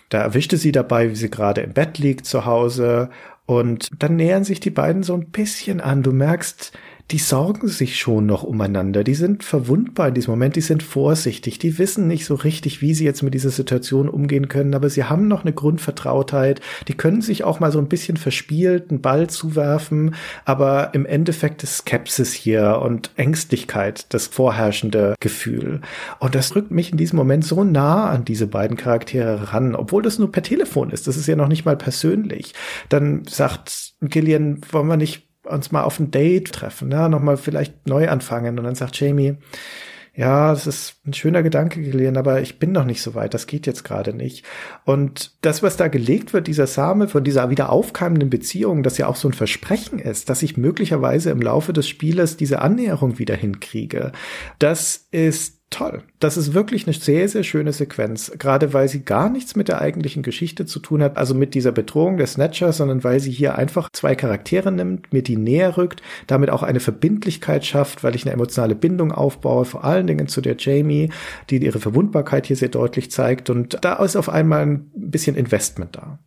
da 0.09 0.23
erwischte 0.23 0.57
sie 0.57 0.73
dabei, 0.73 1.11
wie 1.11 1.17
sie 1.17 1.31
gerade 1.31 1.61
im 1.61 1.73
Bett 1.73 1.99
liegt 1.99 2.27
zu 2.27 2.45
Hause. 2.45 3.11
Und 3.47 3.89
dann 3.99 4.17
nähern 4.17 4.45
sich 4.45 4.61
die 4.61 4.71
beiden 4.71 5.03
so 5.03 5.15
ein 5.15 5.31
bisschen 5.31 5.81
an. 5.81 6.03
Du 6.03 6.13
merkst, 6.13 6.73
die 7.11 7.19
sorgen 7.19 7.69
sich 7.69 7.99
schon 7.99 8.27
noch 8.27 8.43
umeinander. 8.43 9.03
Die 9.03 9.15
sind 9.15 9.43
verwundbar 9.43 10.09
in 10.09 10.15
diesem 10.15 10.33
Moment, 10.33 10.57
die 10.57 10.61
sind 10.61 10.83
vorsichtig, 10.83 11.59
die 11.59 11.79
wissen 11.79 12.07
nicht 12.07 12.27
so 12.27 12.35
richtig, 12.35 12.83
wie 12.83 12.93
sie 12.93 13.05
jetzt 13.05 13.23
mit 13.23 13.33
dieser 13.33 13.51
Situation 13.51 14.11
umgehen 14.11 14.49
können, 14.49 14.75
aber 14.75 14.91
sie 14.91 15.05
haben 15.05 15.27
noch 15.27 15.43
eine 15.43 15.55
Grundvertrautheit, 15.55 16.61
die 16.87 16.95
können 16.95 17.23
sich 17.23 17.45
auch 17.45 17.61
mal 17.61 17.73
so 17.73 17.79
ein 17.79 17.89
bisschen 17.89 18.19
verspielt 18.19 18.91
einen 18.91 19.01
Ball 19.01 19.31
zuwerfen, 19.31 20.15
aber 20.45 20.91
im 20.93 21.07
Endeffekt 21.07 21.63
ist 21.63 21.79
Skepsis 21.79 22.35
hier 22.35 22.81
und 22.83 23.11
Ängstlichkeit 23.17 24.13
das 24.13 24.27
vorherrschende 24.27 25.15
Gefühl. 25.19 25.81
Und 26.19 26.35
das 26.35 26.55
rückt 26.55 26.71
mich 26.71 26.93
in 26.93 26.99
diesem 26.99 27.17
Moment 27.17 27.45
so 27.45 27.65
nah 27.65 28.11
an 28.11 28.27
diese 28.27 28.47
beiden 28.47 28.77
Charaktere 28.77 29.55
ran, 29.55 29.75
obwohl 29.75 30.03
das 30.03 30.19
nur 30.19 30.31
per 30.31 30.43
Telefon 30.43 30.91
ist, 30.91 31.07
das 31.07 31.17
ist 31.17 31.27
ja 31.27 31.37
noch 31.37 31.49
nicht 31.49 31.65
mal 31.65 31.77
persönlich. 31.77 32.53
Dann 32.91 33.25
sagt 33.27 33.95
Gillian, 34.03 34.61
wollen 34.71 34.89
wir 34.89 34.97
nicht 34.99 35.28
uns 35.49 35.73
mal 35.73 35.83
auf 35.83 35.99
ein 35.99 36.11
Date 36.11 36.53
treffen, 36.53 36.89
ne? 36.89 37.09
nochmal 37.09 37.37
vielleicht 37.37 37.87
neu 37.87 38.09
anfangen. 38.09 38.59
Und 38.59 38.65
dann 38.65 38.75
sagt 38.75 38.99
Jamie, 39.01 39.37
ja, 40.19 40.51
das 40.51 40.67
ist 40.67 40.97
ein 41.07 41.15
schöner 41.15 41.45
Gedanke, 41.45 41.81
Gillian, 41.81 42.17
aber 42.17 42.41
ich 42.41 42.59
bin 42.59 42.73
noch 42.73 42.85
nicht 42.85 43.03
so 43.03 43.15
weit, 43.15 43.35
das 43.35 43.47
geht 43.47 43.69
jetzt 43.69 43.85
gerade 43.85 44.13
nicht. 44.13 44.45
Und 44.85 45.31
das, 45.43 45.63
was 45.63 45.77
da 45.77 45.87
gelegt 45.87 46.33
wird, 46.33 46.49
dieser 46.49 46.67
Same 46.67 47.07
von 47.07 47.23
dieser 47.23 47.51
wieder 47.51 47.71
aufkeimenden 47.71 48.29
Beziehung, 48.29 48.83
das 48.83 48.99
ja 48.99 49.07
auch 49.07 49.15
so 49.15 49.29
ein 49.29 49.33
Versprechen 49.33 50.01
ist, 50.01 50.29
dass 50.29 50.43
ich 50.43 50.57
möglicherweise 50.57 51.31
im 51.31 51.41
Laufe 51.41 51.73
des 51.73 51.87
Spieles 51.87 52.37
diese 52.37 52.63
Annäherung 52.63 53.21
wieder 53.21 53.37
hinkriege, 53.37 54.11
das 54.59 55.07
ist 55.13 55.58
toll. 55.71 56.03
Das 56.19 56.37
ist 56.37 56.55
wirklich 56.55 56.87
eine 56.87 56.95
sehr, 56.95 57.29
sehr 57.29 57.43
schöne 57.43 57.73
Sequenz. 57.73 58.33
Gerade 58.39 58.73
weil 58.73 58.89
sie 58.89 59.05
gar 59.05 59.29
nichts 59.29 59.57
mit 59.57 59.69
der 59.69 59.81
eigentlichen 59.81 60.23
Geschichte 60.23 60.67
zu 60.67 60.81
tun 60.81 61.03
hat, 61.03 61.17
also 61.17 61.35
mit 61.35 61.55
dieser 61.55 61.73
Bedrohung 61.73 62.17
der 62.17 62.27
Snatcher, 62.27 62.73
sondern 62.73 63.05
weil 63.05 63.21
sie 63.21 63.31
hier 63.31 63.57
einfach 63.57 63.91
zwei 63.93 64.15
Charaktere 64.15 64.73
nimmt, 64.73 65.13
mir 65.13 65.23
die 65.23 65.37
näher 65.37 65.77
rückt, 65.77 66.03
damit 66.27 66.51
auch 66.51 66.63
eine 66.63 66.81
Verbindlichkeit 66.81 67.67
schafft, 67.67 68.03
weil 68.03 68.15
ich 68.15 68.25
eine 68.25 68.33
emotionale 68.33 68.75
Bindung 68.75 69.13
aufbaue, 69.13 69.65
vor 69.65 69.85
allen 69.85 70.07
Dingen 70.07 70.29
zu 70.29 70.41
der 70.41 70.57
Jamie, 70.59 71.11
die 71.51 71.63
ihre 71.63 71.81
Verwundbarkeit 71.81 72.47
hier 72.47 72.57
sehr 72.57 72.69
deutlich 72.69 73.11
zeigt. 73.11 73.51
Und 73.51 73.79
da 73.83 73.95
ist 74.03 74.17
auf 74.17 74.29
einmal 74.29 74.65
ein 74.67 74.91
bisschen 74.95 75.37
Investment 75.37 75.97
da. 75.97 76.19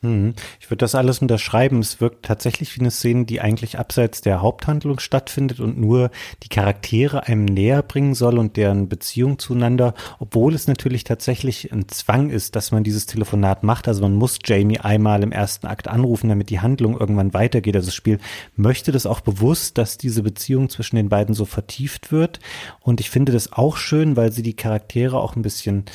Hm. 0.00 0.34
Ich 0.60 0.70
würde 0.70 0.78
das 0.78 0.94
alles 0.94 1.18
unterschreiben. 1.20 1.80
Es 1.80 2.00
wirkt 2.00 2.24
tatsächlich 2.24 2.76
wie 2.76 2.80
eine 2.80 2.92
Szene, 2.92 3.24
die 3.24 3.40
eigentlich 3.40 3.80
abseits 3.80 4.20
der 4.20 4.40
Haupthandlung 4.40 5.00
stattfindet 5.00 5.58
und 5.58 5.76
nur 5.76 6.12
die 6.44 6.48
Charaktere 6.48 7.26
einem 7.26 7.44
näher 7.44 7.82
bringen 7.82 8.14
soll 8.14 8.38
und 8.38 8.56
deren 8.56 8.88
Beziehung 8.88 9.40
zueinander, 9.40 9.94
obwohl 10.20 10.54
es 10.54 10.68
natürlich 10.68 11.02
tatsächlich 11.02 11.72
ein 11.72 11.88
Zwang 11.88 12.30
ist, 12.30 12.54
dass 12.54 12.70
man 12.70 12.84
dieses 12.84 13.06
Telefonat 13.06 13.64
macht. 13.64 13.88
Also 13.88 14.02
man 14.02 14.14
muss 14.14 14.38
Jamie 14.44 14.78
einmal 14.78 15.24
im 15.24 15.32
ersten 15.32 15.66
Akt 15.66 15.88
anrufen, 15.88 16.28
damit 16.28 16.50
die 16.50 16.60
Handlung 16.60 16.96
irgendwann 16.96 17.34
weitergeht. 17.34 17.74
Also 17.74 17.86
das 17.86 17.96
Spiel 17.96 18.20
möchte 18.54 18.92
das 18.92 19.04
auch 19.04 19.20
bewusst, 19.20 19.78
dass 19.78 19.98
diese 19.98 20.22
Beziehung 20.22 20.68
zwischen 20.68 20.94
den 20.94 21.08
beiden 21.08 21.34
so 21.34 21.44
vertieft 21.44 22.12
wird. 22.12 22.38
Und 22.78 23.00
ich 23.00 23.10
finde 23.10 23.32
das 23.32 23.52
auch 23.52 23.76
schön, 23.76 24.16
weil 24.16 24.30
sie 24.30 24.42
die 24.42 24.54
Charaktere 24.54 25.18
auch 25.18 25.34
ein 25.34 25.42
bisschen 25.42 25.86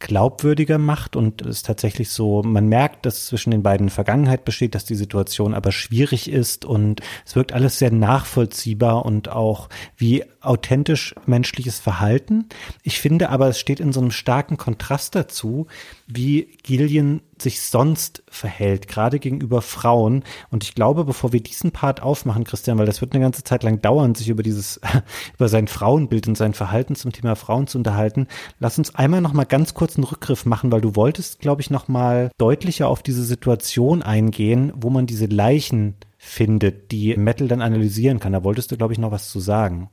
glaubwürdiger 0.00 0.78
macht 0.78 1.14
und 1.14 1.42
es 1.42 1.62
tatsächlich 1.62 2.10
so, 2.10 2.42
man 2.42 2.68
merkt, 2.68 3.06
dass 3.06 3.26
zwischen 3.26 3.50
den 3.50 3.62
beiden 3.62 3.90
Vergangenheit 3.90 4.44
besteht, 4.44 4.74
dass 4.74 4.86
die 4.86 4.94
Situation 4.94 5.54
aber 5.54 5.70
schwierig 5.72 6.30
ist 6.30 6.64
und 6.64 7.02
es 7.24 7.36
wirkt 7.36 7.52
alles 7.52 7.78
sehr 7.78 7.92
nachvollziehbar 7.92 9.04
und 9.04 9.28
auch 9.28 9.68
wie 9.96 10.24
authentisch 10.40 11.14
menschliches 11.26 11.78
Verhalten. 11.78 12.48
Ich 12.82 12.98
finde 12.98 13.28
aber, 13.28 13.48
es 13.48 13.60
steht 13.60 13.78
in 13.78 13.92
so 13.92 14.00
einem 14.00 14.10
starken 14.10 14.56
Kontrast 14.56 15.14
dazu, 15.14 15.66
wie 16.12 16.48
Gillian 16.62 17.22
sich 17.38 17.62
sonst 17.62 18.22
verhält, 18.28 18.88
gerade 18.88 19.18
gegenüber 19.18 19.62
Frauen. 19.62 20.24
Und 20.50 20.64
ich 20.64 20.74
glaube, 20.74 21.04
bevor 21.04 21.32
wir 21.32 21.42
diesen 21.42 21.72
Part 21.72 22.02
aufmachen, 22.02 22.44
Christian, 22.44 22.78
weil 22.78 22.86
das 22.86 23.00
wird 23.00 23.14
eine 23.14 23.24
ganze 23.24 23.44
Zeit 23.44 23.62
lang 23.62 23.80
dauern, 23.80 24.14
sich 24.14 24.28
über 24.28 24.42
dieses, 24.42 24.80
über 25.34 25.48
sein 25.48 25.68
Frauenbild 25.68 26.28
und 26.28 26.36
sein 26.36 26.54
Verhalten 26.54 26.94
zum 26.94 27.12
Thema 27.12 27.36
Frauen 27.36 27.66
zu 27.66 27.78
unterhalten, 27.78 28.26
lass 28.58 28.78
uns 28.78 28.94
einmal 28.94 29.20
noch 29.20 29.32
mal 29.32 29.44
ganz 29.44 29.74
kurz 29.74 29.96
einen 29.96 30.04
Rückgriff 30.04 30.44
machen, 30.44 30.70
weil 30.72 30.80
du 30.80 30.96
wolltest, 30.96 31.40
glaube 31.40 31.62
ich, 31.62 31.70
noch 31.70 31.88
mal 31.88 32.30
deutlicher 32.38 32.88
auf 32.88 33.02
diese 33.02 33.24
Situation 33.24 34.02
eingehen, 34.02 34.72
wo 34.76 34.90
man 34.90 35.06
diese 35.06 35.26
Leichen 35.26 35.96
findet, 36.18 36.92
die 36.92 37.16
Metal 37.16 37.48
dann 37.48 37.62
analysieren 37.62 38.20
kann. 38.20 38.34
Da 38.34 38.44
wolltest 38.44 38.70
du, 38.70 38.76
glaube 38.76 38.92
ich, 38.92 38.98
noch 38.98 39.10
was 39.10 39.30
zu 39.30 39.40
sagen. 39.40 39.88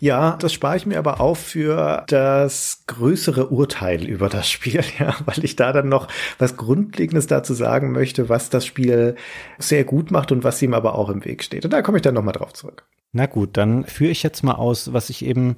Ja, 0.00 0.36
das 0.36 0.52
spare 0.52 0.76
ich 0.76 0.86
mir 0.86 0.98
aber 0.98 1.20
auf 1.20 1.38
für 1.38 2.04
das 2.08 2.84
größere 2.86 3.48
Urteil 3.48 4.06
über 4.06 4.28
das 4.28 4.48
Spiel, 4.48 4.82
ja, 4.98 5.14
weil 5.24 5.44
ich 5.44 5.56
da 5.56 5.72
dann 5.72 5.88
noch 5.88 6.08
was 6.38 6.56
Grundlegendes 6.56 7.26
dazu 7.26 7.54
sagen 7.54 7.92
möchte, 7.92 8.28
was 8.28 8.50
das 8.50 8.66
Spiel 8.66 9.16
sehr 9.58 9.84
gut 9.84 10.10
macht 10.10 10.32
und 10.32 10.44
was 10.44 10.60
ihm 10.62 10.74
aber 10.74 10.94
auch 10.94 11.08
im 11.08 11.24
Weg 11.24 11.42
steht. 11.42 11.64
Und 11.64 11.72
da 11.72 11.82
komme 11.82 11.98
ich 11.98 12.02
dann 12.02 12.14
nochmal 12.14 12.34
drauf 12.34 12.52
zurück. 12.52 12.84
Na 13.12 13.26
gut, 13.26 13.56
dann 13.56 13.84
führe 13.86 14.12
ich 14.12 14.22
jetzt 14.22 14.44
mal 14.44 14.54
aus, 14.54 14.92
was 14.92 15.10
ich 15.10 15.24
eben 15.24 15.56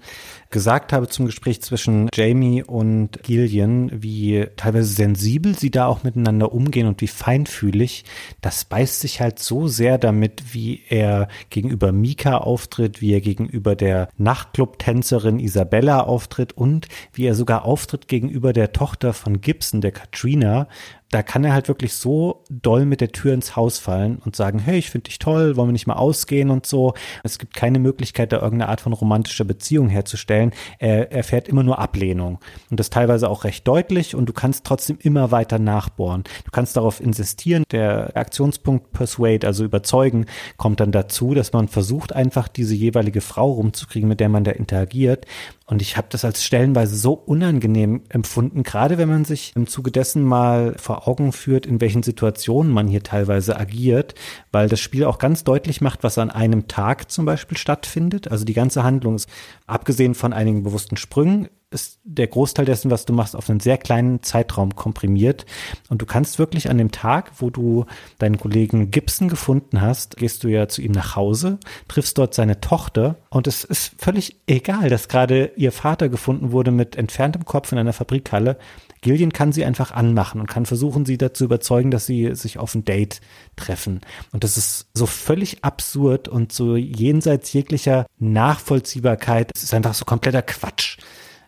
gesagt 0.53 0.93
habe 0.93 1.09
zum 1.09 1.27
Gespräch 1.27 1.61
zwischen 1.63 2.09
Jamie 2.15 2.63
und 2.63 3.23
Gillian, 3.23 3.91
wie 3.93 4.47
teilweise 4.57 4.93
sensibel 4.93 5.59
sie 5.59 5.71
da 5.71 5.87
auch 5.87 6.05
miteinander 6.05 6.53
umgehen 6.53 6.87
und 6.87 7.01
wie 7.01 7.09
feinfühlig. 7.09 8.05
Das 8.41 8.65
beißt 8.65 9.01
sich 9.01 9.21
halt 9.21 9.39
so 9.39 9.67
sehr 9.67 9.99
damit, 9.99 10.55
wie 10.55 10.83
er 10.89 11.29
gegenüber 11.51 11.91
Mika 11.91 12.39
auftritt, 12.39 13.01
wie 13.01 13.13
er 13.13 13.21
gegenüber 13.21 13.75
der 13.75 14.09
Nachtclub-Tänzerin 14.19 15.41
Isabella 15.41 16.01
auftritt 16.01 16.53
und 16.53 16.87
wie 17.13 17.25
er 17.25 17.35
sogar 17.35 17.65
auftritt 17.65 18.07
gegenüber 18.07 18.53
der 18.53 18.73
Tochter 18.73 19.13
von 19.13 19.41
Gibson, 19.41 19.81
der 19.81 19.93
Katrina, 19.93 20.69
da 21.13 21.23
kann 21.23 21.45
er 21.45 21.53
halt 21.53 21.69
wirklich 21.69 21.93
so 21.93 22.43
doll 22.49 22.87
mit 22.87 23.03
der 23.03 23.13
Tür 23.13 23.35
ins 23.35 23.55
Haus 23.55 23.79
fallen 23.79 24.17
und 24.25 24.35
sagen, 24.35 24.59
hey, 24.59 24.79
ich 24.79 24.91
finde 24.91 25.11
dich 25.11 25.19
toll, 25.19 25.57
wollen 25.57 25.69
wir 25.69 25.73
nicht 25.73 25.87
mal 25.87 25.97
ausgehen 25.97 26.49
und 26.49 26.65
so. 26.65 26.95
Es 27.23 27.39
gibt 27.39 27.55
keine 27.55 27.79
Möglichkeit, 27.79 28.33
da 28.33 28.37
irgendeine 28.41 28.71
Art 28.71 28.81
von 28.81 28.95
romantischer 28.95 29.45
Beziehung 29.45 29.91
herzustellen. 29.91 30.42
Er 30.79 31.13
erfährt 31.13 31.49
immer 31.49 31.63
nur 31.63 31.79
Ablehnung 31.79 32.39
und 32.71 32.81
das 32.81 32.91
teilweise 32.91 33.29
auch 33.29 33.45
recht 33.45 33.67
deutlich 33.69 34.15
und 34.17 34.27
du 34.27 34.33
kannst 34.33 34.65
trotzdem 34.65 34.99
immer 35.01 35.31
weiter 35.31 35.59
nachbohren. 35.59 36.25
Du 36.45 36.51
kannst 36.51 36.77
darauf 36.77 37.01
insistieren. 37.01 37.65
Der 37.71 38.17
Aktionspunkt 38.17 38.93
Persuade, 38.93 39.47
also 39.47 39.65
überzeugen, 39.65 40.27
kommt 40.57 40.81
dann 40.81 40.93
dazu, 40.93 41.35
dass 41.35 41.53
man 41.53 41.69
versucht, 41.69 42.13
einfach 42.13 42.49
diese 42.49 42.75
jeweilige 42.75 43.21
Frau 43.21 43.53
rumzukriegen, 43.53 44.09
mit 44.09 44.21
der 44.21 44.29
man 44.29 44.45
da 44.45 44.51
interagiert. 44.51 45.27
Und 45.67 45.81
ich 45.81 45.97
habe 45.97 46.09
das 46.11 46.25
als 46.25 46.45
stellenweise 46.45 46.97
so 46.97 47.15
unangenehm 47.15 48.03
empfunden, 48.11 48.63
gerade 48.63 48.99
wenn 48.99 49.09
man 49.09 49.25
sich 49.25 49.53
im 49.57 49.67
Zuge 49.67 49.91
dessen 49.91 50.23
mal 50.23 50.75
vor 50.77 51.09
Augen 51.09 51.33
führt, 51.33 51.65
in 51.65 51.81
welchen 51.81 52.03
Situationen 52.03 52.71
man 52.71 52.89
hier 52.89 53.03
teilweise 53.03 53.59
agiert, 53.59 54.15
weil 54.51 54.69
das 54.69 54.81
Spiel 54.81 55.05
auch 55.05 55.19
ganz 55.19 55.45
deutlich 55.45 55.81
macht, 55.81 56.03
was 56.03 56.19
an 56.19 56.31
einem 56.31 56.69
Tag 56.69 57.11
zum 57.11 57.25
Beispiel 57.25 57.57
stattfindet. 57.57 58.31
Also 58.31 58.45
die 58.45 58.53
ganze 58.53 58.83
Handlung 58.83 59.15
ist, 59.15 59.31
abgesehen 59.73 60.15
von 60.15 60.33
einigen 60.33 60.63
bewussten 60.63 60.97
Sprüngen, 60.97 61.49
ist 61.71 61.99
der 62.05 62.27
Großteil 62.27 62.67
dessen, 62.67 62.91
was 62.91 63.07
du 63.07 63.15
machst, 63.15 63.35
auf 63.35 63.49
einen 63.49 63.61
sehr 63.61 63.79
kleinen 63.79 64.23
Zeitraum 64.23 64.77
komprimiert. 64.77 65.47
Und 65.89 66.03
du 66.03 66.07
kannst 66.07 66.39
wirklich 66.39 66.69
an 66.69 66.77
dem 66.77 66.91
Tag, 66.91 67.33
wo 67.39 67.49
du 67.49 67.87
deinen 68.19 68.39
Kollegen 68.39 68.91
Gibson 68.91 69.29
gefunden 69.29 69.81
hast, 69.81 70.19
gehst 70.19 70.45
du 70.45 70.49
ja 70.49 70.69
zu 70.69 70.83
ihm 70.83 70.93
nach 70.93 71.17
Hause, 71.17 71.59
triffst 71.89 72.19
dort 72.19 72.35
seine 72.35 72.61
Tochter 72.61 73.17
und 73.31 73.47
es 73.47 73.65
ist 73.65 73.95
völlig 73.97 74.37
egal, 74.47 74.91
dass 74.91 75.09
gerade 75.09 75.53
ihr 75.57 75.73
Vater 75.73 76.11
gefunden 76.11 76.53
wurde 76.53 76.71
mit 76.71 76.97
entferntem 76.97 77.47
Kopf 77.47 77.73
in 77.73 77.79
einer 77.79 77.95
Fabrikhalle. 77.95 78.59
Gillian 79.03 79.33
kann 79.33 79.53
sie 79.53 79.65
einfach 79.65 79.91
anmachen 79.91 80.41
und 80.41 80.47
kann 80.47 80.65
versuchen, 80.65 81.05
sie 81.05 81.19
dazu 81.19 81.45
überzeugen, 81.45 81.91
dass 81.91 82.07
sie 82.07 82.35
sich 82.35 82.59
auf 82.59 82.75
ein 82.75 82.85
Date 82.85 83.21
treffen. 83.57 84.01
Und 84.33 84.45
das 84.45 84.57
ist 84.57 84.87
so 84.95 85.07
völlig 85.07 85.63
absurd 85.63 86.29
und 86.29 86.53
so 86.53 86.77
jenseits 86.77 87.53
jeglicher 87.53 88.07
Nachvollziehbarkeit. 88.19 89.51
Es 89.55 89.63
ist 89.63 89.75
einfach 89.75 89.95
so 89.95 90.05
kompletter 90.05 90.43
Quatsch 90.43 90.99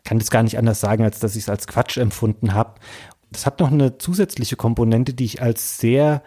kann 0.05 0.19
das 0.19 0.31
gar 0.31 0.43
nicht 0.43 0.59
anders 0.59 0.81
sagen, 0.81 1.03
als 1.03 1.19
dass 1.19 1.35
ich 1.35 1.45
es 1.45 1.49
als 1.49 1.67
Quatsch 1.67 1.97
empfunden 1.97 2.55
habe. 2.55 2.75
Das 3.33 3.47
hat 3.47 3.59
noch 3.59 3.73
eine 3.73 3.99
zusätzliche 3.99 4.55
Komponente, 4.55 5.15
die 5.15 5.25
ich 5.25 5.43
als 5.43 5.79
sehr 5.79 6.23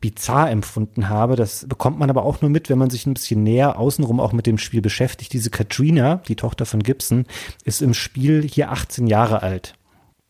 bizarr 0.00 0.50
empfunden 0.50 1.08
habe. 1.08 1.36
Das 1.36 1.66
bekommt 1.66 1.98
man 1.98 2.10
aber 2.10 2.24
auch 2.24 2.40
nur 2.40 2.50
mit, 2.50 2.68
wenn 2.68 2.78
man 2.78 2.90
sich 2.90 3.06
ein 3.06 3.14
bisschen 3.14 3.42
näher 3.42 3.78
außenrum 3.78 4.20
auch 4.20 4.32
mit 4.32 4.46
dem 4.46 4.58
Spiel 4.58 4.82
beschäftigt. 4.82 5.32
Diese 5.32 5.50
Katrina, 5.50 6.16
die 6.28 6.36
Tochter 6.36 6.66
von 6.66 6.82
Gibson, 6.82 7.24
ist 7.64 7.82
im 7.82 7.94
Spiel 7.94 8.42
hier 8.42 8.70
18 8.70 9.06
Jahre 9.06 9.42
alt. 9.42 9.74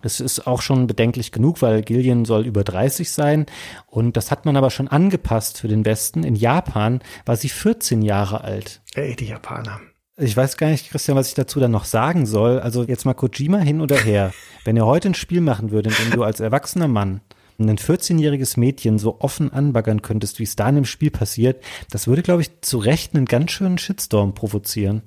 Das 0.02 0.20
ist 0.20 0.46
auch 0.46 0.62
schon 0.62 0.86
bedenklich 0.86 1.32
genug, 1.32 1.62
weil 1.62 1.82
Gillian 1.82 2.24
soll 2.24 2.46
über 2.46 2.64
30 2.64 3.10
sein. 3.10 3.46
Und 3.86 4.16
das 4.16 4.30
hat 4.30 4.44
man 4.44 4.56
aber 4.56 4.70
schon 4.70 4.88
angepasst 4.88 5.58
für 5.58 5.68
den 5.68 5.84
Westen. 5.84 6.24
In 6.24 6.34
Japan 6.34 7.00
war 7.24 7.36
sie 7.36 7.48
14 7.48 8.02
Jahre 8.02 8.42
alt. 8.42 8.82
Ey, 8.94 9.16
die 9.16 9.26
Japaner. 9.26 9.80
Ich 10.18 10.36
weiß 10.36 10.56
gar 10.58 10.68
nicht, 10.68 10.90
Christian, 10.90 11.16
was 11.16 11.28
ich 11.28 11.34
dazu 11.34 11.58
dann 11.58 11.70
noch 11.70 11.86
sagen 11.86 12.26
soll. 12.26 12.60
Also 12.60 12.84
jetzt 12.84 13.06
mal 13.06 13.14
Kojima 13.14 13.58
hin 13.58 13.80
oder 13.80 13.96
her. 13.96 14.32
Wenn 14.64 14.76
ihr 14.76 14.86
heute 14.86 15.08
ein 15.08 15.14
Spiel 15.14 15.40
machen 15.40 15.70
würdet, 15.70 15.98
in 15.98 16.10
dem 16.10 16.16
du 16.16 16.22
als 16.22 16.40
erwachsener 16.40 16.88
Mann 16.88 17.22
ein 17.58 17.78
14-jähriges 17.78 18.58
Mädchen 18.58 18.98
so 18.98 19.20
offen 19.20 19.52
anbaggern 19.52 20.02
könntest, 20.02 20.38
wie 20.38 20.44
es 20.44 20.56
da 20.56 20.68
in 20.68 20.74
dem 20.74 20.84
Spiel 20.84 21.10
passiert, 21.10 21.62
das 21.90 22.06
würde, 22.06 22.22
glaube 22.22 22.42
ich, 22.42 22.60
zu 22.60 22.78
Recht 22.78 23.14
einen 23.14 23.26
ganz 23.26 23.52
schönen 23.52 23.78
Shitstorm 23.78 24.34
provozieren. 24.34 25.02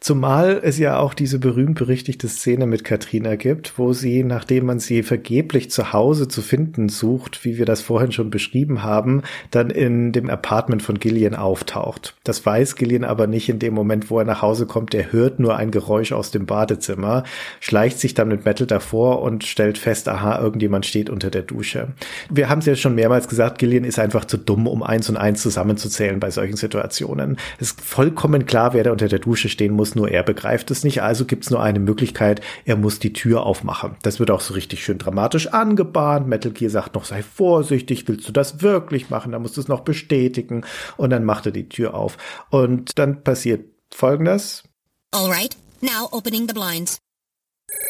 Zumal 0.00 0.60
es 0.62 0.78
ja 0.78 0.98
auch 0.98 1.14
diese 1.14 1.38
berühmt-berüchtigte 1.38 2.28
Szene 2.28 2.66
mit 2.66 2.84
Katrina 2.84 3.36
gibt, 3.36 3.78
wo 3.78 3.92
sie, 3.92 4.22
nachdem 4.22 4.66
man 4.66 4.78
sie 4.78 5.02
vergeblich 5.02 5.70
zu 5.70 5.92
Hause 5.92 6.28
zu 6.28 6.42
finden 6.42 6.88
sucht, 6.88 7.44
wie 7.44 7.58
wir 7.58 7.64
das 7.64 7.80
vorhin 7.80 8.12
schon 8.12 8.30
beschrieben 8.30 8.82
haben, 8.82 9.22
dann 9.50 9.70
in 9.70 10.12
dem 10.12 10.28
Apartment 10.28 10.82
von 10.82 10.98
Gillian 10.98 11.34
auftaucht. 11.34 12.14
Das 12.24 12.44
weiß 12.44 12.76
Gillian 12.76 13.04
aber 13.04 13.26
nicht 13.26 13.48
in 13.48 13.58
dem 13.58 13.74
Moment, 13.74 14.10
wo 14.10 14.18
er 14.18 14.24
nach 14.24 14.42
Hause 14.42 14.66
kommt. 14.66 14.94
Er 14.94 15.12
hört 15.12 15.38
nur 15.38 15.56
ein 15.56 15.70
Geräusch 15.70 16.12
aus 16.12 16.30
dem 16.30 16.46
Badezimmer, 16.46 17.24
schleicht 17.60 17.98
sich 17.98 18.14
dann 18.14 18.28
mit 18.28 18.44
Metal 18.44 18.66
davor 18.66 19.22
und 19.22 19.44
stellt 19.44 19.78
fest, 19.78 20.08
aha, 20.08 20.40
irgendjemand 20.40 20.86
steht 20.86 21.10
unter 21.10 21.30
der 21.30 21.42
Dusche. 21.42 21.88
Wir 22.30 22.48
haben 22.48 22.58
es 22.58 22.66
ja 22.66 22.76
schon 22.76 22.94
mehrmals 22.94 23.28
gesagt, 23.28 23.58
Gillian 23.58 23.84
ist 23.84 23.98
einfach 23.98 24.24
zu 24.24 24.36
dumm, 24.36 24.66
um 24.66 24.82
eins 24.82 25.08
und 25.08 25.16
eins 25.16 25.42
zusammenzuzählen 25.42 26.20
bei 26.20 26.30
solchen 26.30 26.56
Situationen. 26.56 27.38
Es 27.58 27.68
ist 27.68 27.80
vollkommen 27.80 28.46
klar, 28.46 28.74
wer 28.74 28.84
da 28.84 28.92
unter 28.92 29.08
der 29.08 29.18
Dusche 29.18 29.48
stehen 29.48 29.72
muss, 29.72 29.85
nur 29.94 30.10
er 30.10 30.22
begreift 30.22 30.70
es 30.70 30.84
nicht, 30.84 31.02
also 31.02 31.24
gibt 31.24 31.44
es 31.44 31.50
nur 31.50 31.62
eine 31.62 31.78
Möglichkeit, 31.78 32.40
er 32.64 32.76
muss 32.76 32.98
die 32.98 33.12
Tür 33.12 33.44
aufmachen. 33.44 33.96
Das 34.02 34.18
wird 34.18 34.30
auch 34.30 34.40
so 34.40 34.54
richtig 34.54 34.82
schön 34.84 34.98
dramatisch 34.98 35.48
angebahnt. 35.48 36.26
Metal 36.26 36.52
Gear 36.52 36.70
sagt 36.70 36.94
noch, 36.94 37.04
sei 37.04 37.22
vorsichtig, 37.22 38.08
willst 38.08 38.28
du 38.28 38.32
das 38.32 38.62
wirklich 38.62 39.10
machen? 39.10 39.32
Da 39.32 39.38
musst 39.38 39.56
du 39.56 39.60
es 39.60 39.68
noch 39.68 39.80
bestätigen. 39.80 40.64
Und 40.96 41.10
dann 41.10 41.24
macht 41.24 41.46
er 41.46 41.52
die 41.52 41.68
Tür 41.68 41.94
auf. 41.94 42.16
Und 42.50 42.98
dann 42.98 43.22
passiert 43.22 43.66
folgendes. 43.94 44.64
All 45.12 45.30
right, 45.30 45.56
now 45.80 46.08
opening 46.10 46.48
the 46.48 46.54
blinds. 46.54 46.98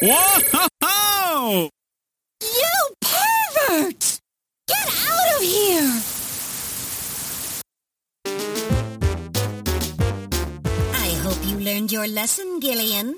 Whoa! 0.01 1.69
You 2.39 2.95
pervert! 3.01 4.19
Get 4.67 4.87
out 4.87 5.35
of 5.35 5.41
here! 5.41 6.16
Learned 11.87 11.91
your 11.91 12.07
lesson, 12.07 12.59
Gillian. 12.59 13.15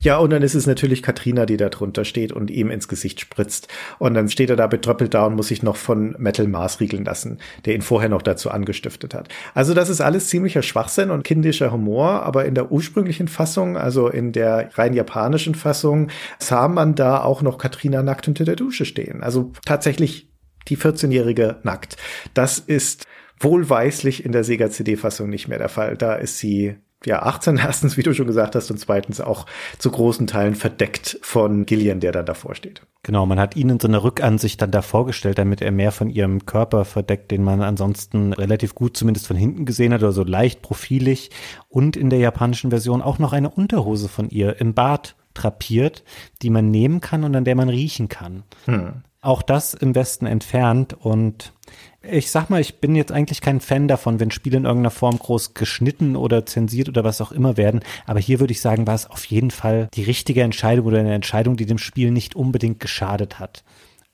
Ja, 0.00 0.18
und 0.18 0.30
dann 0.30 0.42
ist 0.42 0.54
es 0.54 0.66
natürlich 0.66 1.02
Katrina, 1.02 1.44
die 1.44 1.56
da 1.56 1.68
drunter 1.68 2.04
steht 2.04 2.32
und 2.32 2.50
ihm 2.50 2.70
ins 2.70 2.86
Gesicht 2.86 3.20
spritzt. 3.20 3.66
Und 3.98 4.14
dann 4.14 4.28
steht 4.28 4.48
er 4.48 4.56
da 4.56 4.68
betröppelt 4.68 5.12
da 5.12 5.26
und 5.26 5.34
muss 5.34 5.48
sich 5.48 5.62
noch 5.62 5.76
von 5.76 6.14
Metal 6.18 6.46
maßriegeln 6.46 7.04
lassen, 7.04 7.38
der 7.64 7.74
ihn 7.74 7.82
vorher 7.82 8.08
noch 8.08 8.22
dazu 8.22 8.50
angestiftet 8.50 9.12
hat. 9.12 9.28
Also 9.54 9.74
das 9.74 9.88
ist 9.88 10.00
alles 10.00 10.28
ziemlicher 10.28 10.62
Schwachsinn 10.62 11.10
und 11.10 11.24
kindischer 11.24 11.72
Humor, 11.72 12.22
aber 12.22 12.44
in 12.44 12.54
der 12.54 12.70
ursprünglichen 12.70 13.28
Fassung, 13.28 13.76
also 13.76 14.08
in 14.08 14.32
der 14.32 14.70
rein 14.78 14.94
japanischen 14.94 15.56
Fassung, 15.56 16.10
sah 16.38 16.68
man 16.68 16.94
da 16.94 17.22
auch 17.22 17.42
noch 17.42 17.58
Katrina 17.58 18.02
nackt 18.02 18.28
unter 18.28 18.44
der 18.44 18.56
Dusche 18.56 18.84
stehen. 18.84 19.22
Also 19.22 19.52
tatsächlich 19.64 20.28
die 20.68 20.76
14-Jährige 20.76 21.56
nackt. 21.62 21.96
Das 22.34 22.58
ist 22.58 23.06
wohlweislich 23.40 24.24
in 24.24 24.32
der 24.32 24.44
Sega 24.44 24.70
CD-Fassung 24.70 25.28
nicht 25.28 25.48
mehr 25.48 25.58
der 25.58 25.68
Fall. 25.68 25.96
Da 25.96 26.14
ist 26.14 26.38
sie 26.38 26.76
ja, 27.04 27.22
18 27.22 27.56
erstens, 27.62 27.96
wie 27.96 28.02
du 28.02 28.14
schon 28.14 28.26
gesagt 28.26 28.54
hast, 28.54 28.70
und 28.70 28.78
zweitens 28.78 29.20
auch 29.20 29.46
zu 29.78 29.90
großen 29.90 30.26
Teilen 30.26 30.54
verdeckt 30.54 31.18
von 31.22 31.66
Gillian, 31.66 32.00
der 32.00 32.12
dann 32.12 32.26
davor 32.26 32.54
steht. 32.54 32.82
Genau, 33.04 33.24
man 33.26 33.38
hat 33.38 33.56
ihn 33.56 33.70
in 33.70 33.80
so 33.80 33.88
einer 33.88 34.02
Rückansicht 34.02 34.60
dann 34.60 34.70
da 34.70 34.82
vorgestellt, 34.82 35.38
damit 35.38 35.62
er 35.62 35.70
mehr 35.70 35.92
von 35.92 36.10
ihrem 36.10 36.44
Körper 36.46 36.84
verdeckt, 36.84 37.30
den 37.30 37.44
man 37.44 37.62
ansonsten 37.62 38.32
relativ 38.32 38.74
gut 38.74 38.96
zumindest 38.96 39.26
von 39.26 39.36
hinten 39.36 39.64
gesehen 39.64 39.92
hat 39.92 40.02
oder 40.02 40.12
so 40.12 40.24
leicht 40.24 40.62
profilig 40.62 41.30
und 41.68 41.96
in 41.96 42.10
der 42.10 42.18
japanischen 42.18 42.70
Version 42.70 43.00
auch 43.00 43.18
noch 43.18 43.32
eine 43.32 43.50
Unterhose 43.50 44.08
von 44.08 44.28
ihr 44.28 44.60
im 44.60 44.74
Bad 44.74 45.14
drapiert, 45.34 46.02
die 46.42 46.50
man 46.50 46.70
nehmen 46.70 47.00
kann 47.00 47.22
und 47.22 47.36
an 47.36 47.44
der 47.44 47.54
man 47.54 47.68
riechen 47.68 48.08
kann. 48.08 48.42
Hm. 48.64 49.04
Auch 49.28 49.42
das 49.42 49.74
im 49.74 49.94
Westen 49.94 50.24
entfernt 50.24 50.96
und 50.98 51.52
ich 52.00 52.30
sag 52.30 52.48
mal, 52.48 52.62
ich 52.62 52.80
bin 52.80 52.94
jetzt 52.94 53.12
eigentlich 53.12 53.42
kein 53.42 53.60
Fan 53.60 53.86
davon, 53.86 54.20
wenn 54.20 54.30
Spiele 54.30 54.56
in 54.56 54.64
irgendeiner 54.64 54.90
Form 54.90 55.18
groß 55.18 55.52
geschnitten 55.52 56.16
oder 56.16 56.46
zensiert 56.46 56.88
oder 56.88 57.04
was 57.04 57.20
auch 57.20 57.30
immer 57.30 57.58
werden. 57.58 57.80
Aber 58.06 58.20
hier 58.20 58.40
würde 58.40 58.52
ich 58.52 58.62
sagen, 58.62 58.86
war 58.86 58.94
es 58.94 59.04
auf 59.04 59.26
jeden 59.26 59.50
Fall 59.50 59.88
die 59.92 60.04
richtige 60.04 60.40
Entscheidung 60.40 60.86
oder 60.86 61.00
eine 61.00 61.12
Entscheidung, 61.12 61.58
die 61.58 61.66
dem 61.66 61.76
Spiel 61.76 62.10
nicht 62.10 62.36
unbedingt 62.36 62.80
geschadet 62.80 63.38
hat. 63.38 63.64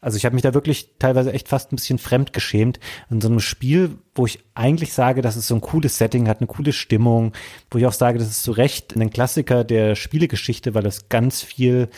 Also 0.00 0.16
ich 0.16 0.24
habe 0.24 0.34
mich 0.34 0.42
da 0.42 0.52
wirklich 0.52 0.90
teilweise 0.98 1.32
echt 1.32 1.48
fast 1.48 1.72
ein 1.72 1.76
bisschen 1.76 1.98
fremd 1.98 2.32
geschämt 2.32 2.80
in 3.08 3.20
so 3.20 3.28
einem 3.28 3.38
Spiel, 3.38 3.96
wo 4.16 4.26
ich 4.26 4.40
eigentlich 4.54 4.92
sage, 4.92 5.22
dass 5.22 5.36
es 5.36 5.46
so 5.46 5.54
ein 5.54 5.60
cooles 5.60 5.96
Setting 5.96 6.28
hat, 6.28 6.40
eine 6.40 6.46
coole 6.48 6.72
Stimmung, 6.72 7.32
wo 7.70 7.78
ich 7.78 7.86
auch 7.86 7.92
sage, 7.92 8.18
das 8.18 8.28
ist 8.28 8.42
zu 8.42 8.50
Recht 8.50 8.96
ein 8.96 9.10
Klassiker 9.10 9.62
der 9.62 9.94
Spielegeschichte, 9.94 10.74
weil 10.74 10.84
es 10.84 11.08
ganz 11.08 11.40
viel 11.40 11.88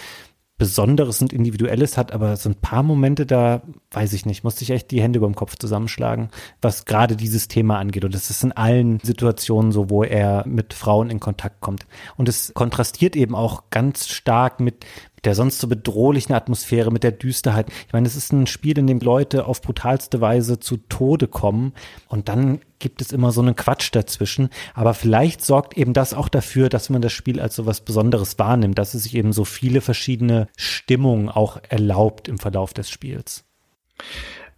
Besonderes 0.58 1.20
und 1.20 1.34
Individuelles 1.34 1.98
hat, 1.98 2.12
aber 2.12 2.36
so 2.36 2.48
ein 2.48 2.54
paar 2.54 2.82
Momente 2.82 3.26
da, 3.26 3.62
weiß 3.90 4.14
ich 4.14 4.24
nicht, 4.24 4.42
musste 4.42 4.64
ich 4.64 4.70
echt 4.70 4.90
die 4.90 5.02
Hände 5.02 5.18
über 5.18 5.26
dem 5.26 5.34
Kopf 5.34 5.56
zusammenschlagen, 5.56 6.30
was 6.62 6.86
gerade 6.86 7.14
dieses 7.14 7.48
Thema 7.48 7.78
angeht. 7.78 8.04
Und 8.04 8.14
das 8.14 8.30
ist 8.30 8.42
in 8.42 8.52
allen 8.52 8.98
Situationen 9.00 9.70
so, 9.70 9.90
wo 9.90 10.02
er 10.02 10.46
mit 10.46 10.72
Frauen 10.72 11.10
in 11.10 11.20
Kontakt 11.20 11.60
kommt. 11.60 11.86
Und 12.16 12.28
es 12.28 12.52
kontrastiert 12.54 13.16
eben 13.16 13.34
auch 13.34 13.64
ganz 13.70 14.08
stark 14.08 14.60
mit, 14.60 14.86
der 15.26 15.34
sonst 15.34 15.58
so 15.58 15.68
bedrohlichen 15.68 16.34
Atmosphäre, 16.34 16.90
mit 16.90 17.02
der 17.02 17.12
Düsterheit. 17.12 17.68
Ich 17.86 17.92
meine, 17.92 18.06
es 18.06 18.16
ist 18.16 18.32
ein 18.32 18.46
Spiel, 18.46 18.78
in 18.78 18.86
dem 18.86 19.00
Leute 19.00 19.46
auf 19.46 19.60
brutalste 19.60 20.20
Weise 20.20 20.58
zu 20.60 20.78
Tode 20.88 21.28
kommen 21.28 21.74
und 22.08 22.28
dann 22.28 22.60
gibt 22.78 23.00
es 23.00 23.12
immer 23.12 23.32
so 23.32 23.40
einen 23.40 23.56
Quatsch 23.56 23.90
dazwischen. 23.92 24.50
Aber 24.74 24.94
vielleicht 24.94 25.44
sorgt 25.44 25.76
eben 25.76 25.92
das 25.92 26.14
auch 26.14 26.28
dafür, 26.28 26.68
dass 26.68 26.90
man 26.90 27.02
das 27.02 27.12
Spiel 27.12 27.40
als 27.40 27.56
so 27.56 27.66
was 27.66 27.80
Besonderes 27.80 28.38
wahrnimmt, 28.38 28.78
dass 28.78 28.94
es 28.94 29.02
sich 29.04 29.14
eben 29.14 29.32
so 29.32 29.44
viele 29.44 29.80
verschiedene 29.80 30.48
Stimmungen 30.56 31.28
auch 31.28 31.58
erlaubt 31.68 32.28
im 32.28 32.38
Verlauf 32.38 32.72
des 32.72 32.88
Spiels. 32.88 33.44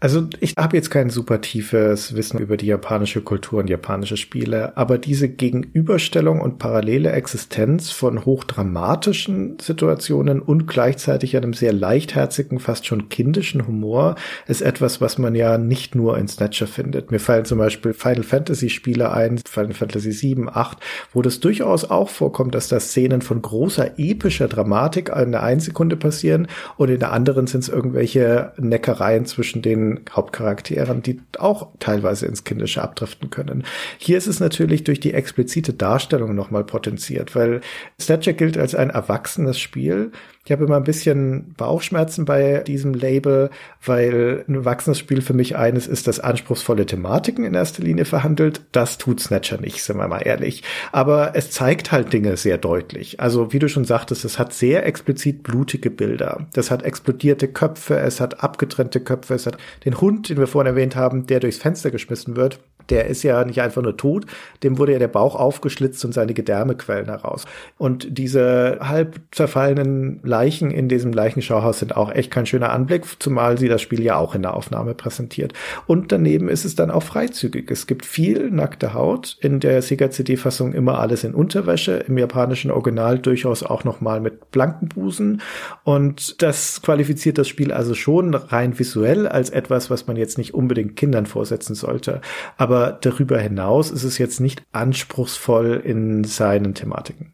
Also 0.01 0.29
ich 0.39 0.55
habe 0.57 0.77
jetzt 0.77 0.91
kein 0.91 1.11
super 1.11 1.41
tiefes 1.41 2.15
Wissen 2.15 2.39
über 2.39 2.57
die 2.57 2.67
japanische 2.67 3.21
Kultur 3.21 3.59
und 3.59 3.69
japanische 3.69 4.17
Spiele, 4.17 4.77
aber 4.77 4.97
diese 4.97 5.29
Gegenüberstellung 5.29 6.41
und 6.41 6.61
parallele 6.61 7.11
Existenz 7.11 7.91
von 7.91 8.25
hochdramatischen 8.25 9.59
Situationen 9.61 10.41
und 10.41 10.69
gleichzeitig 10.69 11.37
einem 11.37 11.53
sehr 11.53 11.73
leichtherzigen, 11.73 12.61
fast 12.61 12.87
schon 12.87 13.09
kindischen 13.09 13.67
Humor 13.67 14.15
ist 14.47 14.61
etwas, 14.61 15.01
was 15.01 15.19
man 15.19 15.35
ja 15.35 15.59
nicht 15.59 15.97
nur 15.97 16.17
in 16.17 16.29
Snatcher 16.29 16.69
findet. 16.69 17.11
Mir 17.11 17.19
fallen 17.19 17.45
zum 17.45 17.59
Beispiel 17.59 17.93
Final 17.93 18.23
Fantasy 18.23 18.71
Spiele 18.71 19.11
ein, 19.11 19.39
Final 19.49 19.75
Fantasy 19.75 20.13
7, 20.13 20.49
8, 20.49 20.79
wo 21.13 21.23
das 21.23 21.41
durchaus 21.41 21.85
auch 21.85 22.09
vorkommt, 22.09 22.55
dass 22.55 22.69
da 22.69 22.79
Szenen 22.79 23.21
von 23.21 23.43
großer 23.43 23.99
epischer 23.99 24.47
Dramatik 24.47 25.09
in 25.09 25.33
der 25.33 25.43
einen 25.43 25.59
Sekunde 25.61 25.97
passieren 25.97 26.47
und 26.77 26.89
in 26.89 27.01
der 27.01 27.13
anderen 27.13 27.49
sind 27.49 27.65
es 27.65 27.69
irgendwelche 27.69 28.53
Neckereien 28.59 29.27
zwischen 29.27 29.61
den 29.61 29.88
Hauptcharakteren, 30.11 31.03
die 31.03 31.21
auch 31.39 31.69
teilweise 31.79 32.27
ins 32.27 32.45
Kindische 32.45 32.83
abdriften 32.83 33.31
können. 33.31 33.65
Hier 33.99 34.19
ist 34.19 34.27
es 34.27 34.41
natürlich 34.41 34.85
durch 34.85 35.01
die 35.01 35.15
explizite 35.15 35.73
Darstellung 35.73 36.35
nochmal 36.35 36.65
potenziert, 36.65 37.35
weil 37.35 37.61
Snatcher 38.01 38.33
gilt 38.33 38.59
als 38.59 38.75
ein 38.75 38.91
erwachsenes 38.91 39.59
Spiel, 39.59 40.13
ich 40.49 40.53
habe 40.53 40.65
immer 40.65 40.79
ein 40.79 40.85
bisschen 40.85 41.53
Bauchschmerzen 41.59 42.25
bei 42.25 42.61
diesem 42.67 42.95
Label, 42.95 43.51
weil 43.85 44.47
ein 44.49 44.55
erwachsenes 44.55 44.99
Spiel 44.99 45.21
für 45.21 45.35
mich 45.35 45.57
eines 45.57 45.87
ist, 45.87 46.07
das 46.07 46.21
anspruchsvolle 46.21 46.87
Thematiken 46.87 47.45
in 47.45 47.53
erster 47.53 47.83
Linie 47.83 48.07
verhandelt. 48.07 48.63
Das 48.73 48.97
tut 48.97 49.21
Snatcher 49.21 49.61
nicht, 49.61 49.83
sind 49.83 49.99
wir 49.99 50.09
mal 50.09 50.21
ehrlich. 50.21 50.63
Aber 50.91 51.33
es 51.35 51.51
zeigt 51.51 51.93
halt 51.93 52.15
Dinge 52.15 52.39
sehr 52.39 52.57
deutlich. 52.57 53.21
Also 53.21 53.53
wie 53.53 53.59
du 53.59 53.69
schon 53.69 53.85
sagtest, 53.85 54.25
es 54.25 54.39
hat 54.39 54.55
sehr 54.55 54.87
explizit 54.87 55.43
blutige 55.43 55.91
Bilder. 55.91 56.47
Das 56.55 56.71
hat 56.71 56.83
explodierte 56.83 57.49
Köpfe, 57.49 57.99
es 57.99 58.19
hat 58.19 58.43
abgetrennte 58.43 59.01
Köpfe, 59.01 59.35
es 59.35 59.45
hat 59.45 59.59
den 59.85 60.01
Hund, 60.01 60.31
den 60.31 60.39
wir 60.39 60.47
vorhin 60.47 60.73
erwähnt 60.73 60.97
haben, 60.97 61.27
der 61.27 61.41
durchs 61.41 61.59
Fenster 61.59 61.91
geschmissen 61.91 62.37
wird 62.37 62.59
der 62.91 63.07
ist 63.07 63.23
ja 63.23 63.45
nicht 63.45 63.61
einfach 63.61 63.83
nur 63.83 63.97
tot, 63.97 64.27
dem 64.63 64.79
wurde 64.79 64.93
ja 64.93 64.99
der 64.99 65.09
Bauch 65.09 65.35
aufgeschlitzt 65.35 66.05
und 66.05 66.13
seine 66.13 66.35
Gedärme 66.35 66.75
quellen 66.75 67.07
heraus. 67.07 67.45
Und 67.77 68.19
diese 68.19 68.79
halb 68.81 69.21
zerfallenen 69.31 70.21
Leichen 70.23 70.71
in 70.71 70.89
diesem 70.89 71.13
Leichenschauhaus 71.13 71.79
sind 71.81 71.97
auch 71.97 72.11
echt 72.11 72.31
kein 72.31 72.47
schöner 72.47 72.71
Anblick, 72.71 73.05
zumal 73.19 73.59
sie 73.59 73.69
das 73.69 73.83
Spiel 73.83 74.03
ja 74.03 74.17
auch 74.17 74.35
in 74.35 74.43
der 74.43 74.55
Aufnahme 74.55 74.95
präsentiert. 74.95 75.53
Und 75.87 76.13
daneben 76.13 76.49
ist 76.49 76.65
es 76.65 76.75
dann 76.75 76.91
auch 76.91 77.03
freizügig. 77.03 77.71
Es 77.71 77.87
gibt 77.87 78.07
viel 78.07 78.51
nackte 78.51 78.95
Haut, 78.95 79.37
in 79.41 79.61
der 79.61 79.83
Sega 79.83 80.11
CD-Fassung 80.11 80.73
immer 80.73 80.99
alles 80.99 81.25
in 81.25 81.35
Unterwäsche, 81.35 82.05
im 82.09 82.19
japanischen 82.19 82.71
Original 82.71 83.19
durchaus 83.19 83.63
auch 83.63 83.85
nochmal 83.85 84.21
mit 84.21 84.51
blanken 84.51 84.89
Busen. 84.89 85.43
Und 85.85 86.43
das 86.43 86.83
qualifiziert 86.83 87.39
das 87.39 87.49
Spiel 87.49 87.73
also 87.73 87.95
schon 87.95 88.35
rein 88.35 88.79
visuell 88.79 89.27
als 89.27 89.51
etwas, 89.51 89.91
was 89.91 90.07
man 90.07 90.17
jetzt 90.17 90.39
nicht 90.39 90.55
unbedingt 90.55 90.97
Kindern 90.97 91.27
vorsetzen 91.27 91.75
sollte. 91.75 92.21
Aber 92.57 92.78
aber 92.79 92.93
darüber 92.93 93.41
hinaus 93.41 93.91
ist 93.91 94.05
es 94.05 94.19
jetzt 94.19 94.41
nicht 94.41 94.63
anspruchsvoll 94.71 95.83
in 95.85 96.23
seinen 96.23 96.75
Thematiken. 96.75 97.33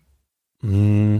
Mm, 0.62 1.19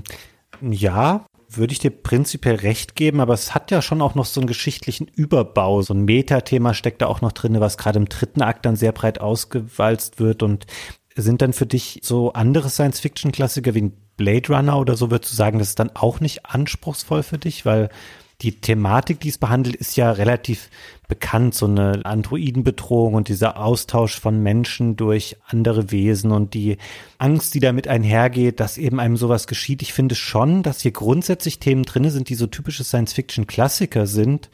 ja, 0.62 1.26
würde 1.51 1.72
ich 1.72 1.78
dir 1.78 1.90
prinzipiell 1.90 2.56
recht 2.56 2.96
geben, 2.96 3.20
aber 3.20 3.34
es 3.34 3.55
hat 3.55 3.70
ja 3.70 3.82
schon 3.82 4.01
auch 4.01 4.14
noch 4.14 4.24
so 4.24 4.40
einen 4.40 4.46
geschichtlichen 4.46 5.06
Überbau. 5.06 5.82
So 5.82 5.92
ein 5.92 6.06
Metathema 6.06 6.72
steckt 6.72 7.02
da 7.02 7.06
auch 7.06 7.20
noch 7.20 7.32
drin, 7.32 7.60
was 7.60 7.76
gerade 7.76 7.98
im 7.98 8.09
dritten 8.09 8.40
Akt 8.40 8.64
dann 8.64 8.76
sehr 8.76 8.92
breit 8.92 9.20
ausgewalzt 9.20 10.18
wird. 10.18 10.42
Und 10.42 10.66
sind 11.14 11.42
dann 11.42 11.52
für 11.52 11.66
dich 11.66 12.01
so 12.02 12.32
andere 12.32 12.70
Science-Fiction-Klassiker 12.70 13.74
wie 13.74 13.92
Blade 14.16 14.55
Runner 14.55 14.78
oder 14.78 14.96
so, 14.96 15.10
würdest 15.10 15.32
du 15.32 15.36
sagen, 15.36 15.59
das 15.59 15.68
ist 15.68 15.78
dann 15.78 15.94
auch 15.94 16.20
nicht 16.20 16.46
anspruchsvoll 16.46 17.22
für 17.22 17.38
dich? 17.38 17.66
Weil 17.66 17.90
die 18.40 18.60
Thematik, 18.60 19.20
die 19.20 19.28
es 19.28 19.38
behandelt, 19.38 19.76
ist 19.76 19.96
ja 19.96 20.10
relativ 20.10 20.70
bekannt, 21.09 21.55
so 21.55 21.66
eine 21.66 22.05
Androidenbedrohung 22.05 23.14
und 23.14 23.28
dieser 23.28 23.59
Austausch 23.59 24.18
von 24.18 24.43
Menschen 24.43 24.97
durch 24.97 25.36
andere 25.47 25.90
Wesen 25.90 26.31
und 26.31 26.55
die 26.55 26.78
Angst, 27.18 27.55
die 27.55 27.60
damit 27.60 27.89
einhergeht, 27.89 28.60
dass 28.60 28.78
eben 28.78 29.01
einem 29.01 29.16
sowas 29.16 29.47
geschieht. 29.47 29.82
Ich 29.82 29.93
finde 29.93 30.14
schon, 30.14 30.62
dass 30.62 30.81
hier 30.81 30.93
grundsätzlich 30.93 31.59
Themen 31.59 31.85
drinne 31.85 32.10
sind, 32.10 32.28
die 32.28 32.35
so 32.35 32.47
typische 32.47 32.85
Science-Fiction-Klassiker 32.85 34.06
sind. 34.06 34.51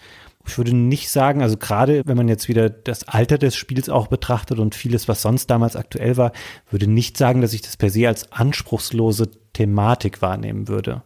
Ich 0.47 0.57
würde 0.57 0.75
nicht 0.75 1.11
sagen, 1.11 1.43
also 1.43 1.57
gerade 1.57 2.03
wenn 2.07 2.17
man 2.17 2.29
jetzt 2.29 2.49
wieder 2.49 2.71
das 2.71 3.07
Alter 3.07 3.39
des 3.39 3.55
Spiels 3.57 3.89
auch 3.89 4.09
betrachtet 4.09 4.59
und 4.59 4.75
vieles, 4.75 5.07
was 5.07 5.23
sonst 5.23 5.49
damals 5.49 5.77
aktuell 5.77 6.17
war, 6.17 6.33
würde 6.71 6.87
nicht 6.87 7.17
sagen, 7.17 7.41
dass 7.43 7.53
ich 7.53 7.63
das 7.63 7.77
per 7.77 7.91
se 7.91 8.09
als 8.09 8.33
anspruchslose 8.33 9.31
Thematik 9.53 10.23
wahrnehmen 10.23 10.67
würde. 10.67 11.03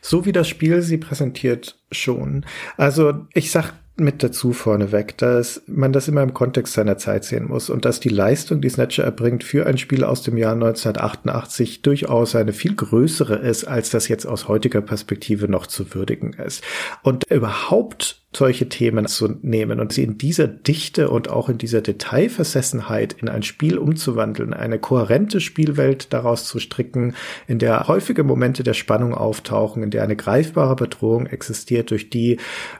So 0.00 0.24
wie 0.24 0.32
das 0.32 0.48
Spiel 0.48 0.80
sie 0.82 0.96
präsentiert 0.96 1.78
schon. 1.90 2.46
Also 2.76 3.26
ich 3.34 3.50
sag 3.50 3.74
mit 3.96 4.22
dazu 4.22 4.52
vorneweg, 4.52 5.16
dass 5.18 5.62
man 5.66 5.92
das 5.92 6.08
immer 6.08 6.22
im 6.22 6.34
Kontext 6.34 6.74
seiner 6.74 6.98
Zeit 6.98 7.24
sehen 7.24 7.48
muss 7.48 7.70
und 7.70 7.84
dass 7.84 7.98
die 7.98 8.10
Leistung, 8.10 8.60
die 8.60 8.68
Snatcher 8.68 9.04
erbringt 9.04 9.42
für 9.42 9.66
ein 9.66 9.78
Spiel 9.78 10.04
aus 10.04 10.22
dem 10.22 10.36
Jahr 10.36 10.52
1988 10.52 11.82
durchaus 11.82 12.36
eine 12.36 12.52
viel 12.52 12.74
größere 12.74 13.36
ist, 13.36 13.64
als 13.64 13.90
das 13.90 14.08
jetzt 14.08 14.26
aus 14.26 14.48
heutiger 14.48 14.82
Perspektive 14.82 15.48
noch 15.48 15.66
zu 15.66 15.94
würdigen 15.94 16.34
ist. 16.34 16.62
Und 17.02 17.24
überhaupt 17.30 18.22
solche 18.36 18.68
Themen 18.68 19.06
zu 19.06 19.36
nehmen 19.42 19.80
und 19.80 19.92
sie 19.92 20.04
in 20.04 20.18
dieser 20.18 20.46
Dichte 20.46 21.08
und 21.08 21.28
auch 21.30 21.48
in 21.48 21.58
dieser 21.58 21.80
Detailversessenheit 21.80 23.14
in 23.14 23.28
ein 23.28 23.42
Spiel 23.42 23.78
umzuwandeln, 23.78 24.52
eine 24.52 24.78
kohärente 24.78 25.40
Spielwelt 25.40 26.12
daraus 26.12 26.44
zu 26.44 26.58
stricken, 26.58 27.14
in 27.46 27.58
der 27.58 27.88
häufige 27.88 28.24
Momente 28.24 28.62
der 28.62 28.74
Spannung 28.74 29.14
auftauchen, 29.14 29.82
in 29.82 29.90
der 29.90 30.02
eine 30.02 30.16
greifbare 30.16 30.76
Bedrohung 30.76 31.26
existiert, 31.26 31.90
durch 31.90 32.10
die 32.10 32.38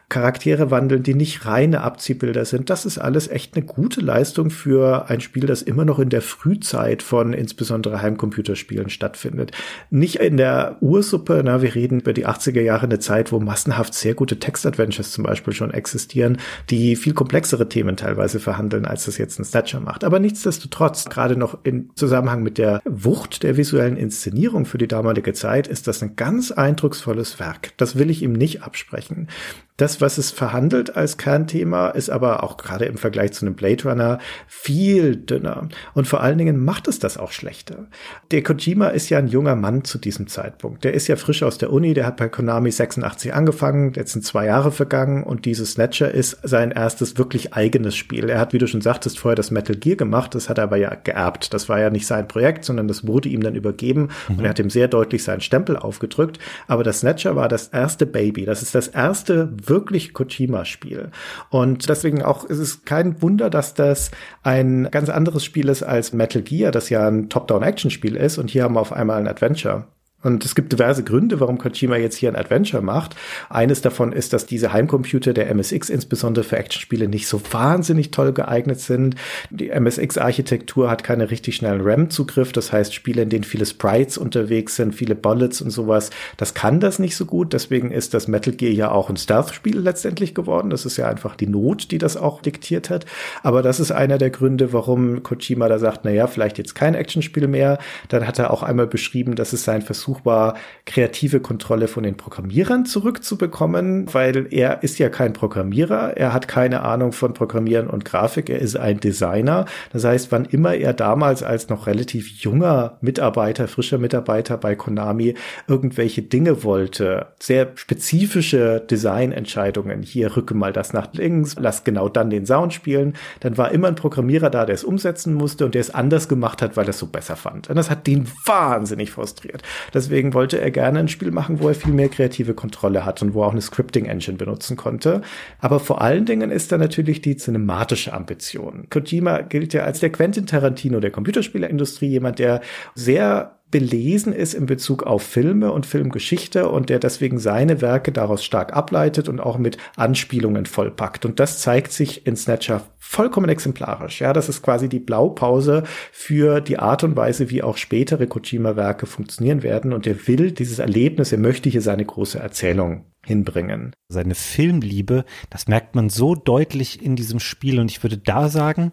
Charaktere 0.08 0.70
wandeln, 0.70 1.02
die 1.02 1.14
nicht 1.14 1.46
reine 1.46 1.80
Abziehbilder 1.80 2.44
sind. 2.44 2.70
Das 2.70 2.86
ist 2.86 2.98
alles 2.98 3.28
echt 3.28 3.56
eine 3.56 3.64
gute 3.64 4.00
Leistung 4.00 4.50
für 4.50 5.08
ein 5.08 5.20
Spiel, 5.20 5.46
das 5.46 5.62
immer 5.62 5.84
noch 5.84 5.98
in 5.98 6.10
der 6.10 6.22
Frühzeit 6.22 7.02
von 7.02 7.32
insbesondere 7.32 8.02
Heimcomputerspielen 8.02 8.90
stattfindet. 8.90 9.52
Nicht 9.90 10.16
in 10.16 10.36
der 10.36 10.76
Ursuppe, 10.80 11.42
na, 11.44 11.62
wir 11.62 11.74
reden 11.74 12.00
über 12.00 12.12
die 12.12 12.26
80er 12.26 12.60
Jahre, 12.60 12.84
eine 12.84 12.98
Zeit, 12.98 13.32
wo 13.32 13.40
massenhaft 13.40 13.94
sehr 13.94 14.14
gute 14.14 14.38
Textadventures 14.38 15.10
zum 15.10 15.24
Beispiel 15.24 15.45
schon 15.54 15.72
existieren, 15.72 16.38
die 16.70 16.96
viel 16.96 17.14
komplexere 17.14 17.68
Themen 17.68 17.96
teilweise 17.96 18.40
verhandeln, 18.40 18.86
als 18.86 19.04
das 19.04 19.18
jetzt 19.18 19.38
ein 19.38 19.44
Snatcher 19.44 19.80
macht. 19.80 20.04
Aber 20.04 20.18
nichtsdestotrotz, 20.18 21.06
gerade 21.06 21.36
noch 21.36 21.58
in 21.64 21.90
Zusammenhang 21.94 22.42
mit 22.42 22.58
der 22.58 22.82
Wucht 22.84 23.42
der 23.42 23.56
visuellen 23.56 23.96
Inszenierung 23.96 24.66
für 24.66 24.78
die 24.78 24.88
damalige 24.88 25.32
Zeit, 25.32 25.66
ist 25.68 25.86
das 25.86 26.02
ein 26.02 26.16
ganz 26.16 26.50
eindrucksvolles 26.50 27.38
Werk. 27.38 27.72
Das 27.76 27.96
will 27.96 28.10
ich 28.10 28.22
ihm 28.22 28.32
nicht 28.32 28.62
absprechen. 28.62 29.28
Das, 29.76 30.00
was 30.00 30.16
es 30.16 30.30
verhandelt 30.30 30.96
als 30.96 31.18
Kernthema, 31.18 31.88
ist 31.90 32.08
aber 32.08 32.42
auch 32.42 32.56
gerade 32.56 32.86
im 32.86 32.96
Vergleich 32.96 33.32
zu 33.32 33.44
einem 33.44 33.54
Blade 33.54 33.84
Runner 33.84 34.18
viel 34.46 35.16
dünner. 35.16 35.68
Und 35.92 36.08
vor 36.08 36.22
allen 36.22 36.38
Dingen 36.38 36.64
macht 36.64 36.88
es 36.88 36.98
das 36.98 37.18
auch 37.18 37.30
schlechter. 37.30 37.86
Der 38.30 38.42
Kojima 38.42 38.88
ist 38.88 39.10
ja 39.10 39.18
ein 39.18 39.28
junger 39.28 39.54
Mann 39.54 39.84
zu 39.84 39.98
diesem 39.98 40.28
Zeitpunkt. 40.28 40.84
Der 40.84 40.94
ist 40.94 41.08
ja 41.08 41.16
frisch 41.16 41.42
aus 41.42 41.58
der 41.58 41.72
Uni, 41.72 41.92
der 41.92 42.06
hat 42.06 42.16
bei 42.16 42.28
Konami 42.28 42.70
86 42.70 43.34
angefangen, 43.34 43.92
jetzt 43.94 44.12
sind 44.12 44.24
zwei 44.24 44.46
Jahre 44.46 44.72
vergangen 44.72 45.22
und 45.22 45.44
dieses 45.44 45.72
Snatcher 45.72 46.10
ist 46.10 46.38
sein 46.42 46.70
erstes 46.70 47.18
wirklich 47.18 47.52
eigenes 47.52 47.96
Spiel. 47.96 48.30
Er 48.30 48.38
hat, 48.38 48.54
wie 48.54 48.58
du 48.58 48.66
schon 48.66 48.80
sagtest, 48.80 49.18
vorher 49.18 49.36
das 49.36 49.50
Metal 49.50 49.76
Gear 49.76 49.96
gemacht, 49.96 50.34
das 50.34 50.48
hat 50.48 50.56
er 50.56 50.64
aber 50.64 50.78
ja 50.78 50.94
geerbt. 50.94 51.52
Das 51.52 51.68
war 51.68 51.80
ja 51.80 51.90
nicht 51.90 52.06
sein 52.06 52.28
Projekt, 52.28 52.64
sondern 52.64 52.88
das 52.88 53.06
wurde 53.06 53.28
ihm 53.28 53.42
dann 53.42 53.54
übergeben 53.54 54.08
mhm. 54.28 54.38
und 54.38 54.44
er 54.44 54.50
hat 54.50 54.58
ihm 54.58 54.70
sehr 54.70 54.88
deutlich 54.88 55.22
seinen 55.22 55.42
Stempel 55.42 55.76
aufgedrückt. 55.76 56.38
Aber 56.66 56.82
das 56.82 57.00
Snatcher 57.00 57.36
war 57.36 57.48
das 57.48 57.68
erste 57.68 58.06
Baby. 58.06 58.46
Das 58.46 58.62
ist 58.62 58.74
das 58.74 58.88
erste 58.88 59.50
wirklich 59.68 60.14
Kojima-Spiel. 60.14 61.10
Und 61.50 61.88
deswegen 61.88 62.22
auch 62.22 62.44
ist 62.44 62.58
es 62.58 62.84
kein 62.84 63.20
Wunder, 63.22 63.50
dass 63.50 63.74
das 63.74 64.10
ein 64.42 64.88
ganz 64.90 65.08
anderes 65.08 65.44
Spiel 65.44 65.68
ist 65.68 65.82
als 65.82 66.12
Metal 66.12 66.42
Gear, 66.42 66.72
das 66.72 66.90
ja 66.90 67.06
ein 67.08 67.28
Top-Down-Action-Spiel 67.28 68.16
ist. 68.16 68.38
Und 68.38 68.50
hier 68.50 68.64
haben 68.64 68.74
wir 68.74 68.80
auf 68.80 68.92
einmal 68.92 69.18
ein 69.18 69.28
Adventure. 69.28 69.86
Und 70.26 70.44
es 70.44 70.56
gibt 70.56 70.72
diverse 70.72 71.04
Gründe, 71.04 71.38
warum 71.38 71.56
Kojima 71.56 71.96
jetzt 71.96 72.16
hier 72.16 72.28
ein 72.28 72.34
Adventure 72.34 72.82
macht. 72.82 73.14
Eines 73.48 73.80
davon 73.80 74.12
ist, 74.12 74.32
dass 74.32 74.44
diese 74.44 74.72
Heimcomputer 74.72 75.32
der 75.32 75.48
MSX 75.54 75.88
insbesondere 75.88 76.44
für 76.44 76.56
Actionspiele 76.56 77.06
nicht 77.06 77.28
so 77.28 77.40
wahnsinnig 77.52 78.10
toll 78.10 78.32
geeignet 78.32 78.80
sind. 78.80 79.14
Die 79.50 79.70
MSX-Architektur 79.70 80.90
hat 80.90 81.04
keine 81.04 81.30
richtig 81.30 81.54
schnellen 81.54 81.80
RAM-Zugriff. 81.80 82.50
Das 82.50 82.72
heißt, 82.72 82.92
Spiele, 82.92 83.22
in 83.22 83.28
denen 83.28 83.44
viele 83.44 83.66
Sprites 83.66 84.18
unterwegs 84.18 84.74
sind, 84.74 84.96
viele 84.96 85.14
Bullets 85.14 85.62
und 85.62 85.70
sowas, 85.70 86.10
das 86.36 86.54
kann 86.54 86.80
das 86.80 86.98
nicht 86.98 87.14
so 87.14 87.24
gut. 87.24 87.52
Deswegen 87.52 87.92
ist 87.92 88.12
das 88.12 88.26
Metal 88.26 88.52
Gear 88.52 88.72
ja 88.72 88.90
auch 88.90 89.08
ein 89.08 89.16
Stealth-Spiel 89.16 89.78
letztendlich 89.78 90.34
geworden. 90.34 90.70
Das 90.70 90.84
ist 90.84 90.96
ja 90.96 91.08
einfach 91.08 91.36
die 91.36 91.46
Not, 91.46 91.92
die 91.92 91.98
das 91.98 92.16
auch 92.16 92.42
diktiert 92.42 92.90
hat. 92.90 93.06
Aber 93.44 93.62
das 93.62 93.78
ist 93.78 93.92
einer 93.92 94.18
der 94.18 94.30
Gründe, 94.30 94.72
warum 94.72 95.22
Kojima 95.22 95.68
da 95.68 95.78
sagt, 95.78 96.00
na 96.02 96.10
ja, 96.10 96.26
vielleicht 96.26 96.58
jetzt 96.58 96.74
kein 96.74 96.96
Actionspiel 96.96 97.46
mehr. 97.46 97.78
Dann 98.08 98.26
hat 98.26 98.40
er 98.40 98.50
auch 98.50 98.64
einmal 98.64 98.88
beschrieben, 98.88 99.36
dass 99.36 99.52
es 99.52 99.62
sein 99.62 99.82
Versuch 99.82 100.15
Versuch 100.16 100.24
war, 100.24 100.54
kreative 100.84 101.40
Kontrolle 101.40 101.88
von 101.88 102.02
den 102.02 102.16
Programmierern 102.16 102.86
zurückzubekommen, 102.86 104.12
weil 104.14 104.46
er 104.50 104.82
ist 104.82 104.98
ja 104.98 105.08
kein 105.08 105.32
Programmierer, 105.32 106.16
er 106.16 106.32
hat 106.32 106.48
keine 106.48 106.82
Ahnung 106.82 107.12
von 107.12 107.34
Programmieren 107.34 107.88
und 107.88 108.04
Grafik, 108.04 108.48
er 108.48 108.60
ist 108.60 108.76
ein 108.76 109.00
Designer. 109.00 109.66
Das 109.92 110.04
heißt, 110.04 110.30
wann 110.30 110.44
immer 110.44 110.74
er 110.74 110.92
damals 110.92 111.42
als 111.42 111.68
noch 111.68 111.86
relativ 111.86 112.28
junger 112.28 112.98
Mitarbeiter, 113.00 113.66
frischer 113.68 113.98
Mitarbeiter 113.98 114.56
bei 114.56 114.76
Konami 114.76 115.34
irgendwelche 115.66 116.22
Dinge 116.22 116.62
wollte, 116.62 117.26
sehr 117.40 117.72
spezifische 117.74 118.80
Designentscheidungen, 118.88 120.02
hier 120.02 120.36
rücke 120.36 120.54
mal 120.54 120.72
das 120.72 120.92
nach 120.92 121.12
links, 121.14 121.56
lass 121.58 121.84
genau 121.84 122.08
dann 122.08 122.30
den 122.30 122.46
Sound 122.46 122.72
spielen, 122.72 123.14
dann 123.40 123.58
war 123.58 123.72
immer 123.72 123.88
ein 123.88 123.96
Programmierer 123.96 124.50
da, 124.50 124.66
der 124.66 124.74
es 124.74 124.84
umsetzen 124.84 125.34
musste 125.34 125.64
und 125.64 125.74
der 125.74 125.80
es 125.80 125.90
anders 125.90 126.28
gemacht 126.28 126.62
hat, 126.62 126.76
weil 126.76 126.86
er 126.86 126.90
es 126.90 126.98
so 126.98 127.06
besser 127.06 127.34
fand. 127.34 127.68
Und 127.68 127.76
das 127.76 127.90
hat 127.90 128.06
den 128.06 128.28
wahnsinnig 128.44 129.10
frustriert. 129.10 129.62
Deswegen 130.06 130.34
wollte 130.34 130.60
er 130.60 130.70
gerne 130.70 131.00
ein 131.00 131.08
Spiel 131.08 131.32
machen, 131.32 131.58
wo 131.58 131.66
er 131.66 131.74
viel 131.74 131.92
mehr 131.92 132.08
kreative 132.08 132.54
Kontrolle 132.54 133.04
hat 133.04 133.22
und 133.22 133.34
wo 133.34 133.42
er 133.42 133.48
auch 133.48 133.52
eine 133.52 133.60
Scripting-Engine 133.60 134.36
benutzen 134.36 134.76
konnte. 134.76 135.20
Aber 135.58 135.80
vor 135.80 136.00
allen 136.00 136.26
Dingen 136.26 136.52
ist 136.52 136.70
da 136.70 136.78
natürlich 136.78 137.22
die 137.22 137.36
cinematische 137.36 138.12
Ambition. 138.12 138.86
Kojima 138.88 139.40
gilt 139.40 139.74
ja 139.74 139.82
als 139.82 139.98
der 139.98 140.10
Quentin 140.10 140.46
Tarantino 140.46 141.00
der 141.00 141.10
Computerspieleindustrie, 141.10 142.06
jemand, 142.06 142.38
der 142.38 142.60
sehr 142.94 143.55
belesen 143.70 144.32
ist 144.32 144.54
in 144.54 144.66
Bezug 144.66 145.02
auf 145.02 145.22
Filme 145.22 145.72
und 145.72 145.86
Filmgeschichte 145.86 146.68
und 146.68 146.88
der 146.88 146.98
deswegen 146.98 147.38
seine 147.38 147.80
Werke 147.80 148.12
daraus 148.12 148.44
stark 148.44 148.72
ableitet 148.72 149.28
und 149.28 149.40
auch 149.40 149.58
mit 149.58 149.76
Anspielungen 149.96 150.66
vollpackt. 150.66 151.24
Und 151.24 151.40
das 151.40 151.60
zeigt 151.60 151.92
sich 151.92 152.26
in 152.26 152.36
Snatcher 152.36 152.82
vollkommen 152.98 153.48
exemplarisch. 153.48 154.20
Ja, 154.20 154.32
das 154.32 154.48
ist 154.48 154.62
quasi 154.62 154.88
die 154.88 154.98
Blaupause 154.98 155.84
für 156.12 156.60
die 156.60 156.78
Art 156.78 157.04
und 157.04 157.16
Weise, 157.16 157.50
wie 157.50 157.62
auch 157.62 157.76
spätere 157.76 158.26
Kojima-Werke 158.26 159.06
funktionieren 159.06 159.62
werden. 159.62 159.92
Und 159.92 160.06
er 160.06 160.26
will 160.26 160.52
dieses 160.52 160.78
Erlebnis, 160.78 161.32
er 161.32 161.38
möchte 161.38 161.68
hier 161.68 161.82
seine 161.82 162.04
große 162.04 162.38
Erzählung 162.38 163.04
hinbringen. 163.24 163.92
Seine 164.08 164.34
Filmliebe, 164.34 165.24
das 165.50 165.66
merkt 165.66 165.94
man 165.94 166.10
so 166.10 166.34
deutlich 166.34 167.04
in 167.04 167.16
diesem 167.16 167.40
Spiel. 167.40 167.80
Und 167.80 167.90
ich 167.90 168.02
würde 168.02 168.18
da 168.18 168.48
sagen, 168.48 168.92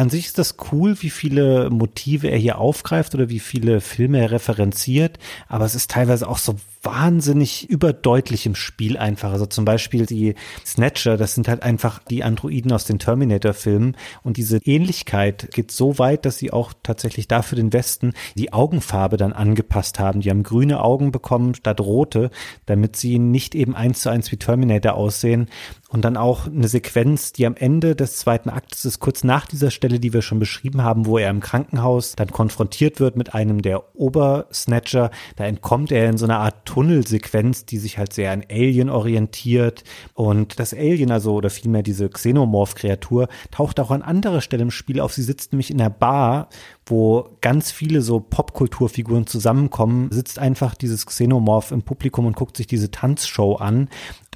an 0.00 0.08
sich 0.08 0.24
ist 0.24 0.38
das 0.38 0.54
cool, 0.72 0.96
wie 1.02 1.10
viele 1.10 1.68
Motive 1.68 2.28
er 2.30 2.38
hier 2.38 2.56
aufgreift 2.56 3.14
oder 3.14 3.28
wie 3.28 3.38
viele 3.38 3.82
Filme 3.82 4.18
er 4.18 4.30
referenziert, 4.30 5.18
aber 5.46 5.66
es 5.66 5.74
ist 5.74 5.90
teilweise 5.90 6.26
auch 6.26 6.38
so 6.38 6.56
wahnsinnig 6.82 7.68
überdeutlich 7.68 8.46
im 8.46 8.54
Spiel 8.54 8.96
einfach. 8.96 9.32
Also 9.32 9.46
zum 9.46 9.64
Beispiel 9.64 10.06
die 10.06 10.34
Snatcher, 10.64 11.16
das 11.16 11.34
sind 11.34 11.46
halt 11.48 11.62
einfach 11.62 11.98
die 11.98 12.24
Androiden 12.24 12.72
aus 12.72 12.84
den 12.84 12.98
Terminator-Filmen 12.98 13.96
und 14.22 14.36
diese 14.36 14.58
Ähnlichkeit 14.64 15.50
geht 15.52 15.72
so 15.72 15.98
weit, 15.98 16.24
dass 16.24 16.38
sie 16.38 16.52
auch 16.52 16.72
tatsächlich 16.82 17.28
dafür 17.28 17.56
den 17.56 17.72
Westen 17.72 18.14
die 18.36 18.52
Augenfarbe 18.52 19.16
dann 19.18 19.32
angepasst 19.32 19.98
haben. 19.98 20.20
Die 20.20 20.30
haben 20.30 20.42
grüne 20.42 20.82
Augen 20.82 21.12
bekommen 21.12 21.54
statt 21.54 21.80
rote, 21.80 22.30
damit 22.66 22.96
sie 22.96 23.18
nicht 23.18 23.54
eben 23.54 23.74
eins 23.74 24.00
zu 24.00 24.08
eins 24.10 24.32
wie 24.32 24.36
Terminator 24.36 24.94
aussehen. 24.94 25.48
Und 25.90 26.04
dann 26.04 26.16
auch 26.16 26.46
eine 26.46 26.68
Sequenz, 26.68 27.32
die 27.32 27.46
am 27.46 27.56
Ende 27.56 27.96
des 27.96 28.16
zweiten 28.16 28.48
Aktes 28.48 28.84
ist, 28.84 29.00
kurz 29.00 29.24
nach 29.24 29.46
dieser 29.46 29.72
Stelle, 29.72 29.98
die 29.98 30.12
wir 30.12 30.22
schon 30.22 30.38
beschrieben 30.38 30.82
haben, 30.82 31.04
wo 31.04 31.18
er 31.18 31.30
im 31.30 31.40
Krankenhaus 31.40 32.14
dann 32.14 32.30
konfrontiert 32.30 33.00
wird 33.00 33.16
mit 33.16 33.34
einem 33.34 33.60
der 33.60 33.96
Obersnatcher. 33.96 35.10
Da 35.34 35.44
entkommt 35.44 35.90
er 35.90 36.08
in 36.08 36.16
so 36.16 36.26
einer 36.26 36.38
Art 36.38 36.64
Tunnelsequenz, 36.70 37.66
die 37.66 37.78
sich 37.78 37.98
halt 37.98 38.12
sehr 38.12 38.30
an 38.30 38.44
Alien 38.48 38.90
orientiert. 38.90 39.82
Und 40.14 40.60
das 40.60 40.72
Alien, 40.72 41.10
also 41.10 41.34
oder 41.34 41.50
vielmehr 41.50 41.82
diese 41.82 42.08
Xenomorph-Kreatur, 42.08 43.26
taucht 43.50 43.80
auch 43.80 43.90
an 43.90 44.02
anderer 44.02 44.40
Stelle 44.40 44.62
im 44.62 44.70
Spiel 44.70 45.00
auf. 45.00 45.12
Sie 45.12 45.24
sitzt 45.24 45.52
nämlich 45.52 45.72
in 45.72 45.78
der 45.78 45.90
Bar, 45.90 46.48
wo 46.86 47.36
ganz 47.40 47.72
viele 47.72 48.02
so 48.02 48.20
Popkulturfiguren 48.20 49.26
zusammenkommen, 49.26 50.12
sitzt 50.12 50.38
einfach 50.38 50.76
dieses 50.76 51.06
Xenomorph 51.06 51.72
im 51.72 51.82
Publikum 51.82 52.26
und 52.26 52.36
guckt 52.36 52.56
sich 52.56 52.68
diese 52.68 52.92
Tanzshow 52.92 53.56
an. 53.56 53.88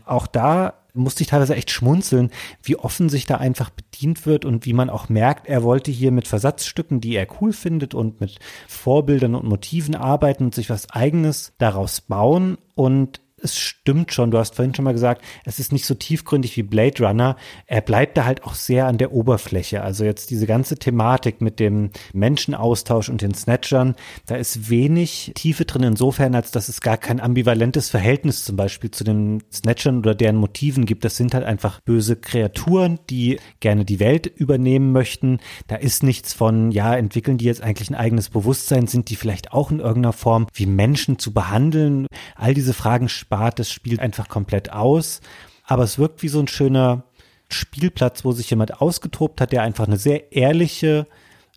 Auch 0.05 0.27
da 0.27 0.75
musste 0.95 1.23
ich 1.23 1.29
teilweise 1.29 1.55
echt 1.55 1.71
schmunzeln, 1.71 2.31
wie 2.63 2.77
offen 2.77 3.09
sich 3.09 3.27
da 3.27 3.37
einfach 3.37 3.71
bedient 3.71 4.27
wird 4.27 4.45
und 4.45 4.65
wie 4.65 4.73
man 4.73 4.91
auch 4.91 5.09
merkt, 5.09 5.47
er 5.47 5.63
wollte 5.63 5.91
hier 5.91 6.13
mit 6.13 6.29
Versatzstücken, 6.29 7.01
die 7.01 7.17
er 7.17 7.27
cool 7.41 7.53
findet 7.53 7.95
und 7.95 8.21
mit 8.21 8.39
Vorbildern 8.69 9.35
und 9.35 9.47
Motiven 9.47 9.97
arbeiten 9.97 10.45
und 10.45 10.55
sich 10.55 10.71
was 10.71 10.91
eigenes 10.91 11.53
daraus 11.59 12.01
bauen. 12.01 12.57
Und 12.75 13.21
es 13.45 13.59
stimmt 13.59 14.13
schon, 14.13 14.31
du 14.31 14.39
hast 14.39 14.57
vorhin 14.57 14.75
schon 14.75 14.85
mal 14.85 14.93
gesagt, 14.93 15.23
es 15.45 15.59
ist 15.59 15.73
nicht 15.73 15.85
so 15.85 15.95
tiefgründig 15.95 16.57
wie 16.57 16.63
Blade 16.63 17.07
Runner. 17.07 17.37
Er 17.67 17.83
bleibt 17.83 18.17
da 18.17 18.25
halt 18.25 18.45
auch 18.45 18.55
sehr 18.55 18.87
an 18.87 18.99
der 18.99 19.13
Oberfläche. 19.13 19.83
Also 19.83 20.05
jetzt 20.05 20.31
diese 20.31 20.47
ganze 20.47 20.77
Thematik 20.77 21.41
mit 21.41 21.61
dem 21.61 21.91
Menschenaustausch 22.13 23.11
und 23.11 23.21
den 23.21 23.35
Snatchern, 23.35 23.95
da 24.27 24.37
ist 24.37 24.71
wenig 24.71 25.33
Tiefe 25.35 25.67
drin 25.67 25.83
insofern, 25.83 26.35
als 26.35 26.51
dass 26.51 26.69
es 26.69 26.81
gar 26.81 26.97
kein 26.97 27.21
ambivalentes 27.21 27.91
Verhältnis 27.91 28.45
zum 28.45 28.57
Beispiel 28.57 28.91
zu 28.91 29.05
den 29.05 29.43
Snatchern 29.53 29.99
oder 29.99 30.15
deren 30.15 30.37
Motiven 30.37 30.87
gibt. 30.87 31.05
Das 31.05 31.17
sind 31.17 31.35
halt 31.35 31.45
einfach 31.45 31.81
böse 31.81 32.17
Kreaturen, 32.17 32.99
die 33.11 33.39
gerne 33.61 33.85
die 33.85 34.01
Welt 34.01 34.27
übernehmen 34.27 34.93
möchten. 34.93 35.39
Da 35.67 35.77
ist 35.77 36.03
nichts 36.03 36.33
von, 36.33 36.71
ja, 36.71 36.95
entwickeln 36.97 37.37
die 37.37 37.45
jetzt 37.45 37.63
eigentlich 37.63 37.91
ein 37.91 37.95
eigenes 37.95 38.31
Bewusstsein? 38.31 38.87
Sind 38.87 39.11
die 39.11 39.17
vielleicht 39.17 39.53
auch 39.53 39.71
in 39.71 39.81
irgendeiner 39.81 40.15
Form 40.15 40.47
wie 40.55 40.67
Menschen 40.67 41.19
zu 41.19 41.35
behandeln? 41.35 42.07
All 42.37 42.55
diese 42.55 42.73
Fragen 42.73 43.09
spart 43.35 43.59
das 43.59 43.71
Spiel 43.71 43.99
einfach 43.99 44.29
komplett 44.29 44.73
aus. 44.73 45.21
Aber 45.65 45.83
es 45.83 45.99
wirkt 45.99 46.23
wie 46.23 46.29
so 46.29 46.39
ein 46.39 46.47
schöner 46.47 47.03
Spielplatz, 47.49 48.25
wo 48.25 48.33
sich 48.33 48.49
jemand 48.51 48.81
ausgetobt 48.81 49.41
hat, 49.41 49.51
der 49.51 49.63
einfach 49.63 49.87
eine 49.87 49.97
sehr 49.97 50.33
ehrliche 50.33 51.07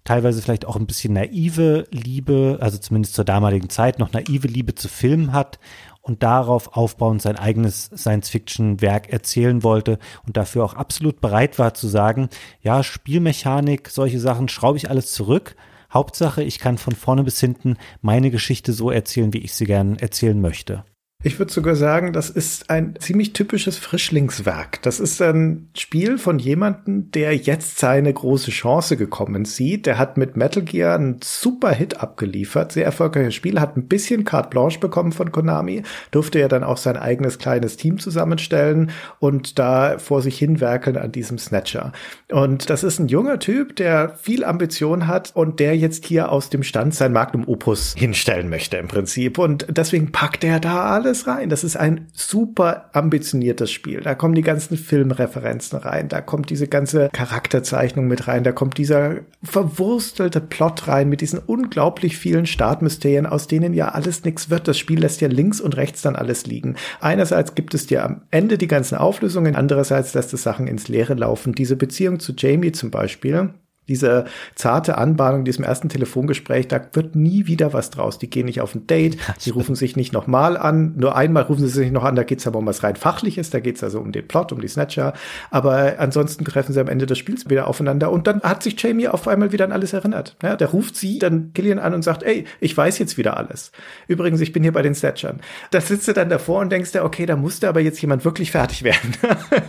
teilweise 0.03 0.41
vielleicht 0.41 0.65
auch 0.65 0.77
ein 0.77 0.87
bisschen 0.87 1.13
naive 1.13 1.85
Liebe, 1.91 2.59
also 2.61 2.77
zumindest 2.77 3.13
zur 3.13 3.25
damaligen 3.25 3.69
Zeit 3.69 3.99
noch 3.99 4.13
naive 4.13 4.47
Liebe 4.47 4.73
zu 4.73 4.87
Filmen 4.87 5.33
hat 5.33 5.59
und 6.01 6.23
darauf 6.23 6.77
aufbauend 6.77 7.21
sein 7.21 7.35
eigenes 7.35 7.91
Science-Fiction-Werk 7.93 9.09
erzählen 9.11 9.63
wollte 9.63 9.99
und 10.25 10.37
dafür 10.37 10.63
auch 10.63 10.75
absolut 10.75 11.19
bereit 11.19 11.59
war 11.59 11.73
zu 11.73 11.87
sagen, 11.87 12.29
ja, 12.61 12.83
Spielmechanik, 12.83 13.89
solche 13.89 14.21
Sachen 14.21 14.47
schraube 14.47 14.77
ich 14.77 14.89
alles 14.89 15.11
zurück. 15.11 15.57
Hauptsache, 15.93 16.41
ich 16.41 16.59
kann 16.59 16.77
von 16.77 16.95
vorne 16.95 17.25
bis 17.25 17.41
hinten 17.41 17.75
meine 18.01 18.31
Geschichte 18.31 18.71
so 18.71 18.89
erzählen, 18.89 19.33
wie 19.33 19.39
ich 19.39 19.55
sie 19.55 19.65
gern 19.65 19.97
erzählen 19.97 20.39
möchte. 20.39 20.85
Ich 21.23 21.39
würde 21.39 21.51
sogar 21.51 21.75
sagen, 21.75 22.13
das 22.13 22.29
ist 22.29 22.69
ein 22.69 22.93
ziemlich 22.99 23.33
typisches 23.33 23.79
Frischlingswerk. 23.79 24.83
Das 24.83 24.99
ist 24.99 25.19
ein 25.19 25.67
Spiel 25.75 26.19
von 26.19 26.37
jemandem, 26.37 27.09
der 27.09 27.35
jetzt 27.35 27.79
seine 27.79 28.13
große 28.13 28.51
Chance 28.51 28.97
gekommen 28.97 29.43
sieht. 29.43 29.87
Der 29.87 29.97
hat 29.97 30.17
mit 30.17 30.37
Metal 30.37 30.61
Gear 30.61 30.93
einen 30.93 31.19
super 31.23 31.71
Hit 31.71 31.99
abgeliefert, 31.99 32.71
sehr 32.71 32.85
erfolgreiches 32.85 33.33
Spiel, 33.33 33.59
hat 33.59 33.75
ein 33.75 33.87
bisschen 33.87 34.25
carte 34.25 34.49
blanche 34.49 34.79
bekommen 34.79 35.11
von 35.11 35.31
Konami, 35.31 35.81
durfte 36.11 36.37
ja 36.37 36.47
dann 36.47 36.63
auch 36.63 36.77
sein 36.77 36.97
eigenes 36.97 37.39
kleines 37.39 37.77
Team 37.77 37.97
zusammenstellen 37.97 38.91
und 39.17 39.57
da 39.57 39.97
vor 39.97 40.21
sich 40.21 40.37
hinwerkeln 40.37 40.97
an 40.97 41.11
diesem 41.11 41.39
Snatcher. 41.39 41.93
Und 42.31 42.69
das 42.69 42.83
ist 42.83 42.99
ein 42.99 43.07
junger 43.07 43.39
Typ, 43.39 43.75
der 43.75 44.09
viel 44.09 44.45
Ambition 44.45 45.07
hat 45.07 45.31
und 45.33 45.59
der 45.59 45.75
jetzt 45.75 46.05
hier 46.05 46.31
aus 46.31 46.51
dem 46.51 46.61
Stand 46.61 46.93
sein 46.93 47.11
Magnum 47.11 47.47
Opus 47.47 47.95
hinstellen 47.97 48.49
möchte 48.49 48.77
im 48.77 48.87
Prinzip. 48.87 49.39
Und 49.39 49.65
deswegen 49.67 50.11
packt 50.11 50.43
er 50.43 50.59
da 50.59 50.91
alles 50.91 51.06
alles 51.07 51.27
rein. 51.27 51.49
Das 51.49 51.63
ist 51.63 51.75
ein 51.75 52.07
super 52.13 52.89
ambitioniertes 52.93 53.71
Spiel. 53.71 54.01
Da 54.01 54.15
kommen 54.15 54.35
die 54.35 54.41
ganzen 54.41 54.77
Filmreferenzen 54.77 55.79
rein, 55.79 56.09
da 56.09 56.21
kommt 56.21 56.49
diese 56.49 56.67
ganze 56.67 57.09
Charakterzeichnung 57.11 58.07
mit 58.07 58.27
rein, 58.27 58.43
da 58.43 58.51
kommt 58.51 58.77
dieser 58.77 59.15
verwurstelte 59.43 60.41
Plot 60.41 60.87
rein 60.87 61.09
mit 61.09 61.21
diesen 61.21 61.39
unglaublich 61.39 62.17
vielen 62.17 62.45
Startmysterien, 62.45 63.25
aus 63.25 63.47
denen 63.47 63.73
ja 63.73 63.89
alles 63.89 64.23
nichts 64.23 64.49
wird. 64.49 64.67
Das 64.67 64.77
Spiel 64.77 64.99
lässt 64.99 65.21
ja 65.21 65.27
links 65.27 65.61
und 65.61 65.77
rechts 65.77 66.01
dann 66.01 66.15
alles 66.15 66.45
liegen. 66.45 66.75
Einerseits 66.99 67.55
gibt 67.55 67.73
es 67.73 67.87
dir 67.87 68.03
am 68.03 68.21
Ende 68.31 68.57
die 68.57 68.67
ganzen 68.67 68.97
Auflösungen, 68.97 69.55
andererseits 69.55 70.13
lässt 70.13 70.33
es 70.33 70.43
Sachen 70.43 70.67
ins 70.67 70.87
Leere 70.87 71.13
laufen. 71.13 71.53
Diese 71.53 71.75
Beziehung 71.75 72.19
zu 72.19 72.33
Jamie 72.35 72.71
zum 72.71 72.91
Beispiel, 72.91 73.49
diese 73.87 74.25
zarte 74.55 74.97
Anbahnung, 74.97 75.45
diesem 75.45 75.63
ersten 75.63 75.89
Telefongespräch, 75.89 76.67
da 76.67 76.81
wird 76.93 77.15
nie 77.15 77.47
wieder 77.47 77.73
was 77.73 77.89
draus. 77.89 78.19
Die 78.19 78.29
gehen 78.29 78.45
nicht 78.45 78.61
auf 78.61 78.75
ein 78.75 78.87
Date, 78.87 79.17
die 79.45 79.49
rufen 79.49 79.75
sich 79.75 79.95
nicht 79.95 80.13
nochmal 80.13 80.57
an. 80.57 80.93
Nur 80.97 81.15
einmal 81.15 81.43
rufen 81.43 81.67
sie 81.67 81.73
sich 81.73 81.91
noch 81.91 82.03
an, 82.03 82.15
da 82.15 82.23
geht's 82.23 82.47
aber 82.47 82.59
um 82.59 82.65
was 82.65 82.83
rein 82.83 82.95
Fachliches, 82.95 83.49
da 83.49 83.59
geht's 83.59 83.83
also 83.83 83.99
um 83.99 84.11
den 84.11 84.27
Plot, 84.27 84.51
um 84.51 84.61
die 84.61 84.67
Snatcher. 84.67 85.13
Aber 85.51 85.95
ansonsten 85.99 86.45
treffen 86.45 86.73
sie 86.73 86.81
am 86.81 86.87
Ende 86.87 87.05
des 87.05 87.17
Spiels 87.17 87.49
wieder 87.49 87.67
aufeinander 87.67 88.11
und 88.11 88.27
dann 88.27 88.41
hat 88.41 88.63
sich 88.63 88.81
Jamie 88.81 89.07
auf 89.07 89.27
einmal 89.27 89.51
wieder 89.51 89.65
an 89.65 89.71
alles 89.71 89.93
erinnert. 89.93 90.35
Ja, 90.43 90.55
der 90.55 90.67
ruft 90.69 90.95
sie 90.95 91.19
dann 91.19 91.51
Gillian 91.53 91.79
an 91.79 91.93
und 91.93 92.03
sagt, 92.03 92.23
ey, 92.23 92.45
ich 92.59 92.75
weiß 92.75 92.99
jetzt 92.99 93.17
wieder 93.17 93.37
alles. 93.37 93.71
Übrigens, 94.07 94.41
ich 94.41 94.51
bin 94.51 94.63
hier 94.63 94.73
bei 94.73 94.81
den 94.81 94.95
Snatchern. 94.95 95.39
Da 95.71 95.81
sitzt 95.81 96.07
du 96.07 96.13
dann 96.13 96.29
davor 96.29 96.61
und 96.61 96.71
denkst 96.71 96.91
dir, 96.91 97.03
okay, 97.03 97.25
da 97.25 97.35
musste 97.35 97.69
aber 97.69 97.79
jetzt 97.79 98.01
jemand 98.01 98.25
wirklich 98.25 98.51
fertig 98.51 98.83
werden. 98.83 99.13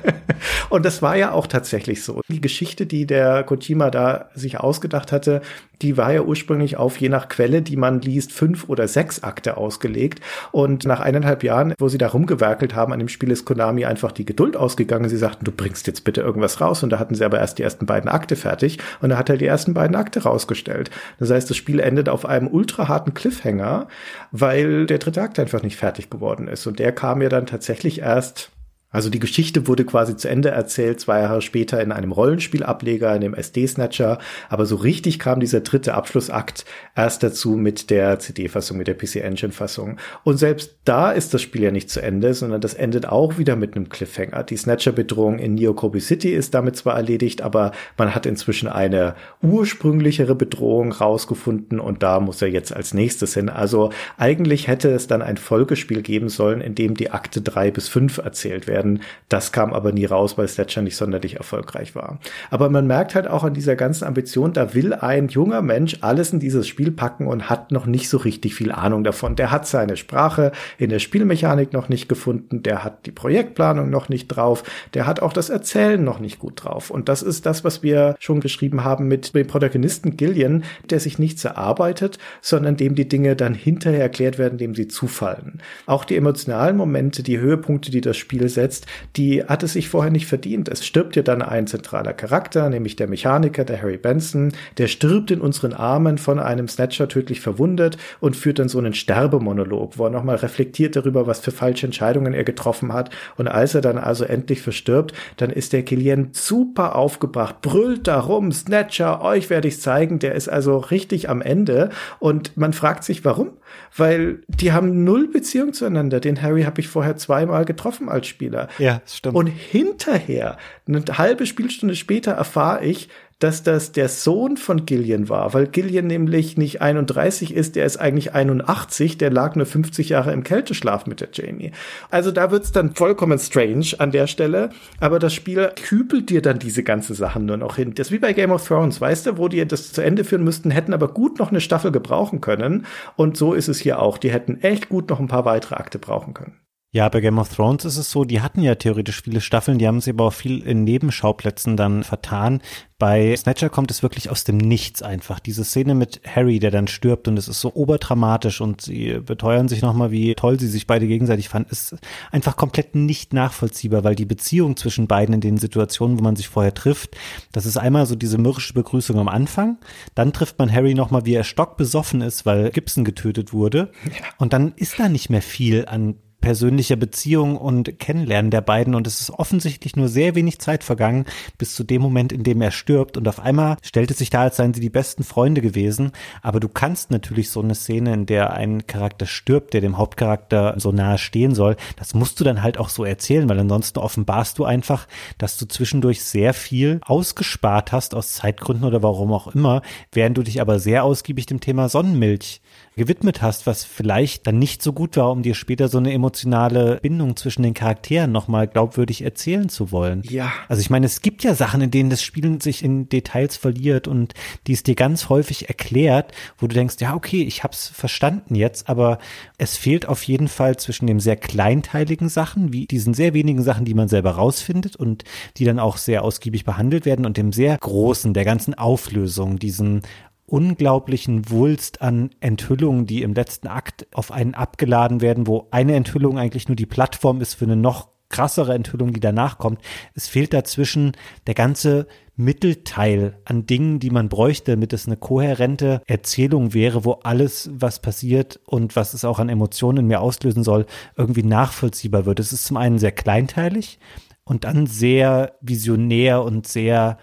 und 0.70 0.84
das 0.84 1.02
war 1.02 1.16
ja 1.16 1.32
auch 1.32 1.46
tatsächlich 1.46 2.02
so. 2.02 2.20
Die 2.28 2.40
Geschichte, 2.40 2.86
die 2.86 3.06
der 3.06 3.44
Kojima 3.44 3.90
da 3.90 4.07
sich 4.35 4.60
ausgedacht 4.60 5.12
hatte, 5.12 5.43
die 5.82 5.97
war 5.97 6.12
ja 6.12 6.22
ursprünglich 6.22 6.76
auf 6.76 6.97
je 6.97 7.09
nach 7.09 7.28
Quelle, 7.28 7.62
die 7.62 7.76
man 7.76 8.01
liest, 8.01 8.32
fünf 8.32 8.68
oder 8.68 8.89
sechs 8.89 9.22
Akte 9.22 9.56
ausgelegt. 9.56 10.20
Und 10.51 10.85
nach 10.85 11.01
eineinhalb 11.01 11.44
Jahren, 11.44 11.74
wo 11.78 11.89
sie 11.89 11.98
da 11.98 12.09
rumgewerkelt 12.09 12.74
haben 12.74 12.93
an 12.93 12.98
dem 12.98 13.09
Spiel, 13.09 13.30
ist 13.30 13.44
Konami 13.44 13.85
einfach 13.85 14.12
die 14.12 14.24
Geduld 14.24 14.56
ausgegangen. 14.56 15.09
Sie 15.09 15.16
sagten, 15.16 15.44
du 15.44 15.52
bringst 15.52 15.86
jetzt 15.86 16.02
bitte 16.02 16.20
irgendwas 16.20 16.60
raus. 16.60 16.82
Und 16.82 16.90
da 16.90 16.98
hatten 16.98 17.14
sie 17.14 17.24
aber 17.24 17.39
erst 17.39 17.59
die 17.59 17.62
ersten 17.62 17.86
beiden 17.86 18.10
Akte 18.10 18.35
fertig. 18.35 18.78
Und 19.01 19.10
da 19.10 19.18
hat 19.18 19.30
er 19.30 19.36
die 19.36 19.47
ersten 19.47 19.74
beiden 19.74 19.97
Akte 19.97 20.24
rausgestellt. 20.24 20.90
Das 21.20 21.30
heißt, 21.30 21.48
das 21.48 21.56
Spiel 21.56 21.80
endet 21.80 22.09
auf 22.09 22.26
einem 22.26 22.48
ultra 22.48 22.98
Cliffhanger, 23.14 23.86
weil 24.32 24.86
der 24.86 24.98
dritte 24.98 25.22
Akt 25.22 25.39
einfach 25.39 25.62
nicht 25.62 25.76
fertig 25.76 26.10
geworden 26.10 26.48
ist. 26.48 26.66
Und 26.66 26.78
der 26.78 26.93
kam 26.93 27.22
ja 27.22 27.28
dann 27.28 27.47
tatsächlich 27.47 28.01
erst 28.01 28.51
also 28.90 29.10
die 29.10 29.19
Geschichte 29.19 29.66
wurde 29.66 29.85
quasi 29.85 30.16
zu 30.16 30.28
Ende 30.31 30.48
erzählt, 30.48 30.98
zwei 30.98 31.20
Jahre 31.20 31.43
später 31.43 31.82
in 31.82 31.93
einem 31.93 32.10
Rollenspielableger, 32.10 33.15
in 33.15 33.20
dem 33.20 33.35
SD-Snatcher. 33.35 34.19
Aber 34.48 34.65
so 34.65 34.77
richtig 34.77 35.19
kam 35.19 35.40
dieser 35.40 35.60
dritte 35.60 35.93
Abschlussakt 35.93 36.65
erst 36.97 37.23
dazu 37.23 37.51
mit 37.51 37.90
der 37.90 38.19
CD-Fassung, 38.19 38.78
mit 38.78 38.86
der 38.86 38.94
PC-Engine-Fassung. 38.94 39.98
Und 40.24 40.39
selbst 40.39 40.78
da 40.85 41.10
ist 41.10 41.35
das 41.35 41.43
Spiel 41.43 41.65
ja 41.65 41.70
nicht 41.70 41.90
zu 41.90 42.01
Ende, 42.01 42.32
sondern 42.32 42.62
das 42.62 42.73
endet 42.73 43.06
auch 43.06 43.36
wieder 43.36 43.56
mit 43.56 43.77
einem 43.77 43.90
Cliffhanger. 43.90 44.43
Die 44.44 44.56
Snatcher-Bedrohung 44.56 45.39
in 45.39 45.55
Neo 45.55 45.74
Kobe 45.74 46.01
City 46.01 46.32
ist 46.32 46.55
damit 46.55 46.77
zwar 46.77 46.97
erledigt, 46.97 47.43
aber 47.43 47.73
man 47.98 48.15
hat 48.15 48.24
inzwischen 48.24 48.69
eine 48.69 49.16
ursprünglichere 49.43 50.35
Bedrohung 50.35 50.93
rausgefunden 50.93 51.78
und 51.78 52.02
da 52.02 52.20
muss 52.20 52.40
er 52.40 52.48
jetzt 52.48 52.74
als 52.74 52.94
nächstes 52.94 53.35
hin. 53.35 53.51
Also 53.51 53.90
eigentlich 54.16 54.66
hätte 54.66 54.89
es 54.90 55.06
dann 55.09 55.20
ein 55.20 55.36
Folgespiel 55.36 56.01
geben 56.01 56.31
sollen, 56.31 56.62
in 56.62 56.74
dem 56.74 56.94
die 56.94 57.10
Akte 57.10 57.43
drei 57.43 57.70
bis 57.70 57.89
fünf 57.89 58.16
erzählt 58.16 58.66
werden 58.66 58.77
werden. 58.78 59.00
Das 59.28 59.52
kam 59.52 59.72
aber 59.72 59.92
nie 59.92 60.05
raus, 60.05 60.38
weil 60.38 60.48
Sledger 60.48 60.82
nicht 60.82 60.96
sonderlich 60.96 61.36
erfolgreich 61.36 61.94
war. 61.94 62.18
Aber 62.50 62.70
man 62.70 62.86
merkt 62.86 63.14
halt 63.14 63.26
auch 63.26 63.44
an 63.44 63.55
dieser 63.55 63.76
ganzen 63.76 64.05
Ambition, 64.05 64.52
da 64.52 64.74
will 64.74 64.94
ein 64.94 65.28
junger 65.28 65.62
Mensch 65.62 65.98
alles 66.00 66.32
in 66.32 66.40
dieses 66.40 66.66
Spiel 66.68 66.92
packen 66.92 67.26
und 67.26 67.50
hat 67.50 67.72
noch 67.72 67.86
nicht 67.86 68.09
so 68.09 68.18
richtig 68.18 68.55
viel 68.55 68.72
Ahnung 68.72 69.05
davon. 69.05 69.36
Der 69.36 69.50
hat 69.50 69.66
seine 69.66 69.96
Sprache 69.96 70.52
in 70.78 70.90
der 70.90 71.00
Spielmechanik 71.00 71.72
noch 71.72 71.88
nicht 71.88 72.09
gefunden, 72.09 72.62
der 72.62 72.84
hat 72.84 73.06
die 73.06 73.10
Projektplanung 73.10 73.90
noch 73.90 74.09
nicht 74.09 74.28
drauf, 74.28 74.62
der 74.94 75.06
hat 75.06 75.20
auch 75.20 75.32
das 75.32 75.50
Erzählen 75.50 76.02
noch 76.02 76.20
nicht 76.20 76.38
gut 76.38 76.64
drauf. 76.64 76.90
Und 76.90 77.09
das 77.09 77.22
ist 77.22 77.46
das, 77.46 77.64
was 77.64 77.82
wir 77.82 78.14
schon 78.20 78.40
geschrieben 78.40 78.84
haben 78.84 79.09
mit 79.09 79.34
dem 79.34 79.46
Protagonisten 79.46 80.16
Gillian, 80.16 80.64
der 80.90 81.00
sich 81.00 81.18
nichts 81.18 81.44
erarbeitet, 81.44 82.18
sondern 82.40 82.76
dem 82.76 82.94
die 82.94 83.09
Dinge 83.09 83.34
dann 83.34 83.55
hinterher 83.55 84.02
erklärt 84.02 84.38
werden, 84.38 84.59
dem 84.59 84.74
sie 84.74 84.88
zufallen. 84.88 85.60
Auch 85.86 86.05
die 86.05 86.16
emotionalen 86.16 86.76
Momente, 86.76 87.22
die 87.22 87.38
Höhepunkte, 87.38 87.90
die 87.90 88.00
das 88.00 88.16
Spiel 88.16 88.48
setzt, 88.48 88.67
setzt, 88.68 88.86
die 89.16 89.42
hat 89.42 89.62
es 89.62 89.72
sich 89.72 89.88
vorher 89.88 90.10
nicht 90.10 90.26
verdient. 90.26 90.68
Es 90.68 90.86
stirbt 90.86 91.16
ja 91.16 91.22
dann 91.22 91.42
ein 91.42 91.66
zentraler 91.66 92.12
Charakter, 92.12 92.68
nämlich 92.68 92.96
der 92.96 93.08
Mechaniker, 93.08 93.64
der 93.64 93.80
Harry 93.80 93.96
Benson, 93.96 94.52
der 94.76 94.88
stirbt 94.88 95.30
in 95.30 95.40
unseren 95.40 95.72
Armen 95.72 96.18
von 96.18 96.38
einem 96.38 96.68
Snatcher 96.68 97.08
tödlich 97.08 97.40
verwundet 97.40 97.96
und 98.20 98.36
führt 98.36 98.58
dann 98.58 98.68
so 98.68 98.78
einen 98.78 98.94
Sterbemonolog, 98.94 99.98
wo 99.98 100.04
er 100.04 100.10
nochmal 100.10 100.36
reflektiert 100.36 100.96
darüber, 100.96 101.26
was 101.26 101.40
für 101.40 101.50
falsche 101.50 101.86
Entscheidungen 101.86 102.34
er 102.34 102.44
getroffen 102.44 102.92
hat. 102.92 103.10
Und 103.36 103.48
als 103.48 103.74
er 103.74 103.80
dann 103.80 103.98
also 103.98 104.24
endlich 104.24 104.62
verstirbt, 104.62 105.14
dann 105.36 105.50
ist 105.50 105.72
der 105.72 105.82
Killian 105.82 106.28
super 106.32 106.96
aufgebracht, 106.96 107.62
brüllt 107.62 108.06
darum, 108.06 108.52
Snatcher, 108.52 109.22
euch 109.22 109.50
werde 109.50 109.68
ich 109.68 109.80
zeigen, 109.80 110.18
der 110.18 110.34
ist 110.34 110.48
also 110.48 110.78
richtig 110.78 111.28
am 111.30 111.40
Ende. 111.40 111.90
Und 112.18 112.56
man 112.56 112.72
fragt 112.72 113.04
sich, 113.04 113.24
warum? 113.24 113.50
Weil 113.96 114.40
die 114.48 114.72
haben 114.72 115.04
null 115.04 115.28
Beziehung 115.28 115.72
zueinander. 115.72 116.20
Den 116.20 116.40
Harry 116.42 116.62
habe 116.62 116.80
ich 116.80 116.88
vorher 116.88 117.16
zweimal 117.16 117.64
getroffen 117.64 118.08
als 118.08 118.26
Spieler. 118.26 118.68
Ja, 118.78 119.00
stimmt. 119.06 119.34
Und 119.34 119.46
hinterher, 119.46 120.58
eine 120.86 121.02
halbe 121.18 121.46
Spielstunde 121.46 121.96
später, 121.96 122.32
erfahre 122.32 122.84
ich, 122.84 123.08
dass 123.39 123.62
das 123.62 123.93
der 123.93 124.09
Sohn 124.09 124.56
von 124.56 124.85
Gillian 124.85 125.28
war, 125.28 125.55
weil 125.55 125.69
Gillian 125.69 126.06
nämlich 126.06 126.56
nicht 126.56 126.82
31 126.82 127.55
ist, 127.55 127.77
der 127.77 127.86
ist 127.86 127.97
eigentlich 127.97 128.35
81, 128.35 129.16
der 129.16 129.31
lag 129.31 129.55
nur 129.55 129.66
50 129.66 130.09
Jahre 130.09 130.32
im 130.32 130.43
Kälteschlaf 130.43 131.06
mit 131.06 131.20
der 131.20 131.28
Jamie. 131.32 131.70
Also 132.10 132.32
da 132.32 132.51
wird's 132.51 132.73
dann 132.73 132.94
vollkommen 132.94 133.39
strange 133.39 133.93
an 133.98 134.10
der 134.10 134.27
Stelle, 134.27 134.70
aber 134.98 135.19
das 135.19 135.35
Spiel 135.35 135.70
kübelt 135.77 136.31
dir 136.31 136.43
dann 136.43 136.59
diese 136.59 136.82
ganze 136.82 137.15
Sachen 137.15 137.47
nur 137.47 137.56
noch 137.56 137.77
hin. 137.77 137.94
Das 137.94 138.09
ist 138.09 138.12
wie 138.12 138.19
bei 138.19 138.32
Game 138.32 138.51
of 138.51 138.66
Thrones, 138.66 139.01
weißt 139.01 139.27
du, 139.27 139.39
wo 139.39 139.48
die 139.48 139.66
das 139.66 139.93
zu 139.93 140.02
Ende 140.02 140.24
führen 140.24 140.44
müssten, 140.44 140.70
hätten 140.70 140.93
aber 140.93 141.09
gut 141.09 141.39
noch 141.39 141.51
eine 141.51 141.60
Staffel 141.60 141.93
gebrauchen 141.93 142.40
können 142.40 142.86
und 143.16 143.36
so 143.36 143.55
ist 143.55 143.69
es 143.69 143.78
hier 143.78 144.01
auch. 144.02 144.19
Die 144.19 144.32
hätten 144.32 144.60
echt 144.62 144.89
gut 144.89 145.10
noch 145.10 145.20
ein 145.20 145.28
paar 145.28 145.44
weitere 145.44 145.77
Akte 145.77 145.98
brauchen 145.98 146.35
können. 146.35 146.56
Ja, 146.90 147.06
bei 147.10 147.20
Game 147.20 147.39
of 147.39 147.55
Thrones 147.55 147.85
ist 147.85 147.98
es 147.98 148.10
so, 148.10 148.24
die 148.24 148.40
hatten 148.40 148.62
ja 148.62 148.74
theoretisch 148.74 149.20
viele 149.20 149.43
Staffeln, 149.43 149.77
die 149.77 149.86
haben 149.86 150.01
sie 150.01 150.09
aber 150.09 150.24
auch 150.24 150.32
viel 150.32 150.62
in 150.62 150.85
Nebenschauplätzen 150.85 151.77
dann 151.77 152.02
vertan. 152.02 152.62
Bei 152.98 153.36
Snatcher 153.36 153.69
kommt 153.69 153.90
es 153.90 154.02
wirklich 154.02 154.31
aus 154.31 154.44
dem 154.44 154.56
Nichts 154.56 155.02
einfach. 155.02 155.39
Diese 155.39 155.65
Szene 155.65 155.94
mit 155.94 156.23
Harry, 156.27 156.59
der 156.60 156.70
dann 156.70 156.89
stirbt 156.89 157.28
und 157.28 157.36
es 157.36 157.47
ist 157.47 157.60
so 157.60 157.74
oberdramatisch 157.74 158.62
und 158.62 158.81
sie 158.81 159.20
beteuern 159.20 159.69
sich 159.69 159.82
nochmal, 159.82 160.12
wie 160.12 160.35
toll 160.35 160.59
sie 160.59 160.66
sich 160.66 160.86
beide 160.86 161.06
gegenseitig 161.06 161.51
fanden, 161.51 161.69
ist 161.73 161.94
einfach 162.32 162.56
komplett 162.56 162.94
nicht 162.94 163.35
nachvollziehbar, 163.35 164.02
weil 164.02 164.15
die 164.15 164.24
Beziehung 164.24 164.74
zwischen 164.78 165.09
beiden 165.09 165.35
in 165.35 165.43
den 165.43 165.59
Situationen, 165.59 166.19
wo 166.19 166.23
man 166.23 166.36
sich 166.36 166.48
vorher 166.48 166.73
trifft, 166.73 167.19
das 167.52 167.66
ist 167.66 167.77
einmal 167.77 168.06
so 168.06 168.16
diese 168.16 168.39
mürrische 168.39 168.73
Begrüßung 168.73 169.19
am 169.19 169.28
Anfang, 169.28 169.77
dann 170.15 170.32
trifft 170.32 170.59
man 170.59 170.73
Harry 170.73 170.94
nochmal, 170.94 171.27
wie 171.27 171.35
er 171.35 171.44
stockbesoffen 171.44 172.23
ist, 172.23 172.47
weil 172.47 172.70
Gibson 172.70 173.05
getötet 173.05 173.52
wurde 173.52 173.93
und 174.39 174.55
dann 174.55 174.73
ist 174.77 174.98
da 174.98 175.10
nicht 175.10 175.28
mehr 175.28 175.43
viel 175.43 175.85
an 175.85 176.15
persönlicher 176.40 176.97
Beziehung 176.97 177.56
und 177.56 177.98
Kennenlernen 177.98 178.51
der 178.51 178.60
beiden. 178.60 178.94
Und 178.94 179.06
es 179.06 179.20
ist 179.20 179.31
offensichtlich 179.31 179.97
nur 179.97 180.09
sehr 180.09 180.35
wenig 180.35 180.59
Zeit 180.60 180.85
vergangen 180.85 181.24
bis 181.59 181.74
zu 181.74 181.85
dem 181.85 182.02
Moment, 182.02 182.32
in 182.32 182.43
dem 182.43 182.60
er 182.60 182.70
stirbt. 182.70 183.16
Und 183.16 183.28
auf 183.28 183.40
einmal 183.40 183.77
stellt 183.82 184.10
es 184.10 184.19
sich 184.19 184.31
da, 184.31 184.43
als 184.43 184.56
seien 184.56 184.74
sie 184.74 184.81
die 184.81 184.90
besten 184.90 185.24
Freunde 185.24 185.60
gewesen, 185.60 186.12
aber 186.43 186.60
du 186.60 186.69
kannst 186.69 187.10
natürlich 187.10 187.51
so 187.51 187.60
eine 187.60 187.74
Szene, 187.74 188.15
in 188.15 188.27
der 188.27 188.52
ein 188.52 188.86
Charakter 188.86 189.27
stirbt, 189.27 189.74
der 189.74 189.81
dem 189.81 189.98
Hauptcharakter 189.98 190.74
so 190.78 190.93
nahe 190.93 191.19
stehen 191.19 191.55
soll, 191.55 191.77
das 191.97 192.15
musst 192.15 192.39
du 192.40 192.44
dann 192.44 192.62
halt 192.62 192.78
auch 192.78 192.89
so 192.89 193.05
erzählen, 193.05 193.48
weil 193.48 193.59
ansonsten 193.59 193.98
offenbarst 193.98 194.59
du 194.59 194.65
einfach, 194.65 195.06
dass 195.39 195.56
du 195.56 195.66
zwischendurch 195.66 196.23
sehr 196.23 196.55
viel 196.55 197.01
ausgespart 197.05 197.93
hast 197.93 198.15
aus 198.15 198.35
Zeitgründen 198.35 198.85
oder 198.85 199.02
warum 199.02 199.32
auch 199.32 199.48
immer, 199.48 199.82
während 200.12 200.39
du 200.39 200.43
dich 200.43 200.60
aber 200.60 200.78
sehr 200.78 201.05
ausgiebig 201.05 201.47
dem 201.47 201.60
Thema 201.60 201.89
Sonnenmilch 201.89 202.60
gewidmet 202.98 203.40
hast, 203.40 203.66
was 203.66 203.84
vielleicht 203.84 204.46
dann 204.46 204.58
nicht 204.58 204.82
so 204.82 204.92
gut 204.92 205.16
war, 205.16 205.30
um 205.30 205.42
dir 205.42 205.54
später 205.54 205.88
so 205.88 205.96
eine 205.96 206.12
emotionale 206.12 206.98
Bindung 207.00 207.36
zwischen 207.36 207.62
den 207.62 207.72
Charakteren 207.72 208.30
nochmal 208.30 208.68
glaubwürdig 208.68 209.22
erzählen 209.22 209.70
zu 209.70 209.90
wollen. 209.90 210.22
Ja. 210.28 210.52
Also 210.68 210.80
ich 210.80 210.90
meine, 210.90 211.06
es 211.06 211.22
gibt 211.22 211.44
ja 211.44 211.54
Sachen, 211.54 211.80
in 211.80 211.90
denen 211.90 212.10
das 212.10 212.22
Spielen 212.22 212.60
sich 212.60 212.84
in 212.84 213.08
Details 213.08 213.56
verliert 213.56 214.06
und 214.06 214.34
die 214.66 214.74
es 214.74 214.82
dir 214.82 214.94
ganz 214.94 215.30
häufig 215.30 215.68
erklärt, 215.68 216.32
wo 216.58 216.66
du 216.66 216.74
denkst, 216.74 216.96
ja, 217.00 217.14
okay, 217.14 217.42
ich 217.42 217.64
hab's 217.64 217.88
verstanden 217.88 218.54
jetzt, 218.54 218.88
aber 218.88 219.18
es 219.56 219.78
fehlt 219.78 220.06
auf 220.06 220.22
jeden 220.24 220.48
Fall 220.48 220.76
zwischen 220.76 221.06
dem 221.06 221.20
sehr 221.20 221.36
kleinteiligen 221.36 222.28
Sachen, 222.28 222.72
wie 222.72 222.86
diesen 222.86 223.14
sehr 223.14 223.32
wenigen 223.32 223.62
Sachen, 223.62 223.84
die 223.84 223.94
man 223.94 224.08
selber 224.08 224.32
rausfindet 224.32 224.96
und 224.96 225.24
die 225.56 225.64
dann 225.64 225.78
auch 225.78 225.96
sehr 225.96 226.22
ausgiebig 226.24 226.64
behandelt 226.64 227.06
werden 227.06 227.24
und 227.24 227.36
dem 227.36 227.52
sehr 227.52 227.78
großen, 227.78 228.34
der 228.34 228.44
ganzen 228.44 228.74
Auflösung, 228.74 229.58
diesen 229.58 230.02
unglaublichen 230.48 231.50
Wulst 231.50 232.02
an 232.02 232.30
Enthüllungen, 232.40 233.06
die 233.06 233.22
im 233.22 233.34
letzten 233.34 233.68
Akt 233.68 234.06
auf 234.14 234.32
einen 234.32 234.54
abgeladen 234.54 235.20
werden, 235.20 235.46
wo 235.46 235.68
eine 235.70 235.94
Enthüllung 235.94 236.38
eigentlich 236.38 236.68
nur 236.68 236.76
die 236.76 236.86
Plattform 236.86 237.40
ist 237.40 237.54
für 237.54 237.66
eine 237.66 237.76
noch 237.76 238.08
krassere 238.30 238.74
Enthüllung, 238.74 239.12
die 239.12 239.20
danach 239.20 239.58
kommt. 239.58 239.80
Es 240.14 240.28
fehlt 240.28 240.52
dazwischen 240.52 241.12
der 241.46 241.54
ganze 241.54 242.06
Mittelteil 242.36 243.38
an 243.44 243.66
Dingen, 243.66 243.98
die 244.00 244.10
man 244.10 244.28
bräuchte, 244.28 244.72
damit 244.72 244.92
es 244.92 245.06
eine 245.06 245.16
kohärente 245.16 246.02
Erzählung 246.06 246.72
wäre, 246.74 247.04
wo 247.04 247.12
alles, 247.22 247.70
was 247.72 248.00
passiert 248.00 248.60
und 248.66 248.96
was 248.96 249.14
es 249.14 249.24
auch 249.24 249.38
an 249.38 249.48
Emotionen 249.48 249.98
in 249.98 250.06
mir 250.06 250.20
auslösen 250.20 250.62
soll, 250.62 250.86
irgendwie 251.16 251.42
nachvollziehbar 251.42 252.26
wird. 252.26 252.38
Es 252.40 252.52
ist 252.52 252.66
zum 252.66 252.76
einen 252.76 252.98
sehr 252.98 253.12
kleinteilig 253.12 253.98
und 254.44 254.64
dann 254.64 254.86
sehr 254.86 255.56
visionär 255.60 256.42
und 256.42 256.66
sehr 256.66 257.18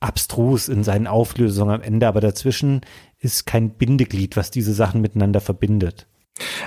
abstrus 0.00 0.68
in 0.68 0.82
seinen 0.82 1.06
Auflösungen 1.06 1.74
am 1.74 1.82
Ende, 1.82 2.08
aber 2.08 2.20
dazwischen 2.20 2.80
ist 3.18 3.46
kein 3.46 3.70
Bindeglied, 3.70 4.36
was 4.36 4.50
diese 4.50 4.72
Sachen 4.72 5.00
miteinander 5.00 5.40
verbindet. 5.40 6.06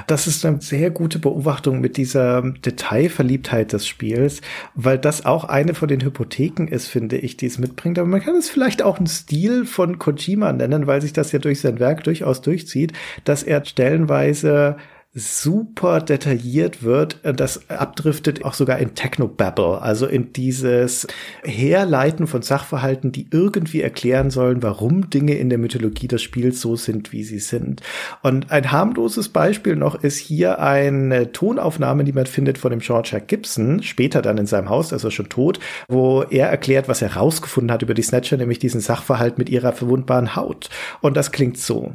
Das 0.08 0.28
ist 0.28 0.46
eine 0.46 0.62
sehr 0.62 0.92
gute 0.92 1.20
Beobachtung 1.20 1.80
mit 1.80 1.98
dieser 1.98 2.42
Detailverliebtheit 2.42 3.74
des 3.74 3.88
Spiels, 3.88 4.42
weil 4.76 5.00
das 5.00 5.26
auch 5.26 5.46
eine 5.46 5.74
von 5.74 5.88
den 5.88 6.04
Hypotheken 6.04 6.68
ist, 6.68 6.88
finde 6.88 7.18
ich, 7.18 7.38
die 7.38 7.48
es 7.48 7.58
mitbringt. 7.58 7.98
Aber 7.98 8.08
man 8.08 8.22
kann 8.22 8.36
es 8.36 8.50
vielleicht 8.50 8.84
auch 8.84 8.98
einen 8.98 9.08
Stil 9.08 9.66
von 9.66 9.98
Kojima 9.98 10.54
nennen, 10.54 10.86
weil 10.86 11.02
sich 11.02 11.14
das 11.14 11.32
ja 11.32 11.40
durch 11.40 11.62
sein 11.62 11.80
Werk 11.80 12.04
durchaus 12.04 12.42
durchzieht, 12.42 12.94
dass 13.24 13.42
er 13.42 13.66
stellenweise 13.66 14.78
super 15.16 16.02
detailliert 16.02 16.82
wird, 16.82 17.24
äh, 17.24 17.34
das 17.34 17.70
abdriftet 17.70 18.44
auch 18.44 18.56
sogar 18.56 18.80
in 18.80 18.96
Technobabble, 18.96 19.80
also 19.80 20.08
in 20.08 20.34
dieses 20.34 21.06
Herleiten 21.44 22.26
von 22.26 22.42
Sachverhalten, 22.42 23.12
die 23.12 23.28
irgendwie 23.30 23.82
erklären 23.82 24.32
sollen, 24.32 24.64
warum 24.64 25.12
Dinge 25.12 25.36
in 25.36 25.50
der 25.50 25.60
Mythologie 25.60 26.08
des 26.08 26.24
Spiels 26.24 26.62
so 26.62 26.76
sind, 26.76 27.12
wie 27.12 27.24
sie 27.24 27.40
sind. 27.40 27.82
Und 28.24 28.50
ein 28.50 28.72
harmloses 28.72 29.30
Beispiel 29.30 29.76
noch 29.76 30.04
ist 30.04 30.18
hier 30.18 30.60
eine 30.60 31.32
Tonaufnahme, 31.32 32.04
die 32.06 32.14
man 32.14 32.26
findet 32.26 32.58
von 32.58 32.72
dem 32.72 32.80
George 32.80 33.22
Gibson, 33.28 33.84
später 33.84 34.24
dann 34.24 34.40
in 34.40 34.48
seinem 34.48 34.70
Haus, 34.70 34.94
also 34.94 35.12
schon 35.12 35.30
tot, 35.30 35.60
wo 35.88 36.24
er 36.24 36.48
erklärt, 36.48 36.88
was 36.88 37.04
er 37.04 37.16
rausgefunden 37.16 37.72
hat 37.72 37.84
über 37.84 37.94
die 37.94 38.02
Snatcher, 38.02 38.38
nämlich 38.38 38.58
diesen 38.58 38.82
Sachverhalt 38.82 39.38
mit 39.38 39.50
ihrer 39.50 39.74
verwundbaren 39.74 40.36
Haut. 40.36 40.70
Und 41.02 41.16
das 41.18 41.32
klingt 41.32 41.60
so. 41.60 41.94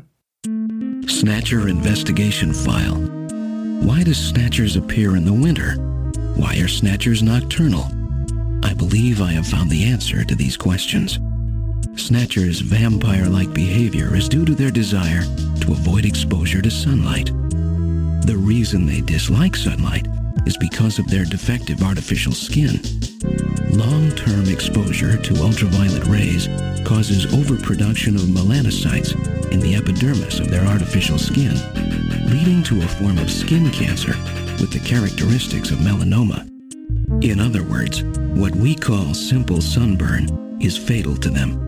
Snatcher 1.09 1.69
Investigation 1.69 2.53
File. 2.53 2.95
Why 3.83 4.03
do 4.03 4.13
snatchers 4.13 4.77
appear 4.77 5.17
in 5.17 5.25
the 5.25 5.33
winter? 5.33 5.73
Why 6.37 6.57
are 6.59 6.69
snatchers 6.69 7.23
nocturnal? 7.23 7.87
I 8.63 8.75
believe 8.75 9.23
I 9.23 9.33
have 9.33 9.47
found 9.47 9.71
the 9.71 9.85
answer 9.85 10.23
to 10.23 10.35
these 10.35 10.57
questions. 10.57 11.19
Snatchers' 11.97 12.61
vampire 12.61 13.27
like 13.27 13.53
behavior 13.55 14.15
is 14.15 14.29
due 14.29 14.45
to 14.45 14.55
their 14.55 14.71
desire 14.71 15.23
to 15.61 15.73
avoid 15.73 16.05
exposure 16.05 16.61
to 16.61 16.71
sunlight. 16.71 17.27
The 18.27 18.37
reason 18.37 18.87
they 18.87 19.01
dislike 19.01 19.57
sunlight 19.57 20.07
is 20.47 20.57
because 20.57 20.99
of 20.99 21.07
their 21.09 21.25
defective 21.25 21.83
artificial 21.83 22.33
skin. 22.33 22.81
Long 23.71 24.11
term 24.13 24.49
exposure 24.49 25.17
to 25.17 25.43
ultraviolet 25.43 26.07
rays 26.07 26.49
causes 26.87 27.33
overproduction 27.35 28.17
of 28.17 28.23
melanocytes 28.23 29.15
in 29.53 29.61
the 29.61 29.75
epidermis 29.75 30.41
of 30.41 30.51
their 30.51 30.67
artificial 30.67 31.19
skin, 31.19 31.55
leading 32.31 32.63
to 32.65 32.83
a 32.83 32.89
form 32.89 33.19
of 33.19 33.31
skin 33.31 33.71
cancer 33.71 34.13
with 34.61 34.73
the 34.73 34.81
characteristics 34.81 35.71
of 35.71 35.79
melanoma. 35.79 36.49
In 37.23 37.41
other 37.41 37.63
words, 37.65 38.03
what 38.39 38.55
we 38.55 38.75
call 38.75 39.15
simple 39.15 39.61
sunburn 39.61 40.59
is 40.61 40.77
fatal 40.77 41.17
to 41.17 41.31
them. 41.31 41.67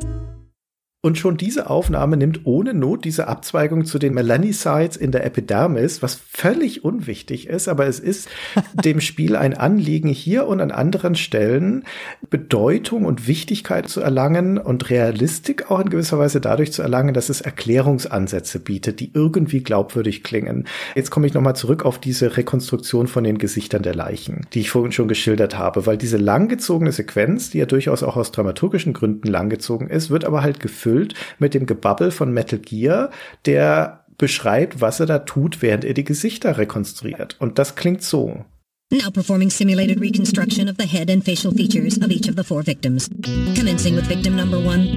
Und 1.02 1.16
schon 1.16 1.38
diese 1.38 1.70
Aufnahme 1.70 2.18
nimmt 2.18 2.44
ohne 2.44 2.74
Not 2.74 3.06
diese 3.06 3.26
Abzweigung 3.26 3.86
zu 3.86 3.98
den 3.98 4.12
Melanocytes 4.12 4.98
in 4.98 5.12
der 5.12 5.24
Epidermis, 5.24 6.02
was 6.02 6.14
völlig 6.14 6.84
unwichtig 6.84 7.48
ist, 7.48 7.68
aber 7.68 7.86
es 7.86 7.98
ist 7.98 8.28
dem 8.84 9.00
Spiel 9.00 9.34
ein 9.34 9.54
Anliegen, 9.54 10.10
hier 10.10 10.46
und 10.46 10.60
an 10.60 10.70
anderen 10.70 11.14
Stellen 11.14 11.84
Bedeutung 12.28 13.06
und 13.06 13.26
Wichtigkeit 13.26 13.88
zu 13.88 14.02
erlangen 14.02 14.58
und 14.58 14.90
Realistik 14.90 15.70
auch 15.70 15.80
in 15.80 15.88
gewisser 15.88 16.18
Weise 16.18 16.38
dadurch 16.38 16.70
zu 16.70 16.82
erlangen, 16.82 17.14
dass 17.14 17.30
es 17.30 17.40
Erklärungsansätze 17.40 18.60
bietet, 18.60 19.00
die 19.00 19.10
irgendwie 19.14 19.62
glaubwürdig 19.62 20.22
klingen. 20.22 20.66
Jetzt 20.94 21.10
komme 21.10 21.26
ich 21.26 21.32
nochmal 21.32 21.56
zurück 21.56 21.86
auf 21.86 21.98
diese 21.98 22.36
Rekonstruktion 22.36 23.06
von 23.06 23.24
den 23.24 23.38
Gesichtern 23.38 23.82
der 23.82 23.94
Leichen, 23.94 24.46
die 24.52 24.60
ich 24.60 24.70
vorhin 24.70 24.92
schon 24.92 25.08
geschildert 25.08 25.56
habe, 25.56 25.86
weil 25.86 25.96
diese 25.96 26.18
langgezogene 26.18 26.92
Sequenz, 26.92 27.48
die 27.48 27.58
ja 27.58 27.64
durchaus 27.64 28.02
auch 28.02 28.18
aus 28.18 28.32
dramaturgischen 28.32 28.92
Gründen 28.92 29.28
langgezogen 29.28 29.88
ist, 29.88 30.10
wird 30.10 30.26
aber 30.26 30.42
halt 30.42 30.60
gefüllt 30.60 30.89
gefüllt 30.90 31.14
mit 31.38 31.54
dem 31.54 31.66
Gebabbel 31.66 32.10
von 32.10 32.32
Metal 32.32 32.58
Gear, 32.58 33.10
der 33.46 34.04
beschreibt, 34.18 34.80
was 34.80 35.00
er 35.00 35.06
da 35.06 35.20
tut, 35.20 35.62
während 35.62 35.84
er 35.84 35.94
die 35.94 36.04
Gesichter 36.04 36.58
rekonstruiert. 36.58 37.36
Und 37.38 37.58
das 37.58 37.74
klingt 37.74 38.02
so. 38.02 38.44
Now 38.92 39.08
performing 39.08 39.50
simulated 39.50 40.00
reconstruction 40.00 40.68
of 40.68 40.76
the 40.76 40.84
head 40.84 41.10
and 41.10 41.24
facial 41.24 41.52
features 41.52 41.96
of 41.98 42.10
each 42.10 42.28
of 42.28 42.34
the 42.34 42.42
four 42.42 42.64
victims. 42.64 43.08
Commencing 43.54 43.94
with 43.94 44.06
victim 44.06 44.34
number 44.34 44.58
one. 44.58 44.96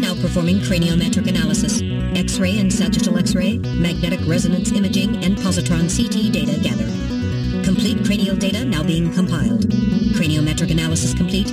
Now 0.00 0.14
performing 0.20 0.58
craniometric 0.60 1.28
analysis. 1.28 1.80
X-ray 2.16 2.58
and 2.58 2.70
sagittal 2.72 3.16
X-ray, 3.16 3.58
magnetic 3.58 4.20
resonance 4.26 4.72
imaging, 4.72 5.24
and 5.24 5.38
positron 5.38 5.88
CT 5.88 6.32
data 6.32 6.58
gathered. 6.60 6.92
Complete 7.64 8.04
cranial 8.04 8.36
data 8.36 8.64
now 8.64 8.82
being 8.82 9.12
compiled. 9.12 9.70
Craniometric 10.16 10.72
analysis 10.72 11.14
complete. 11.14 11.52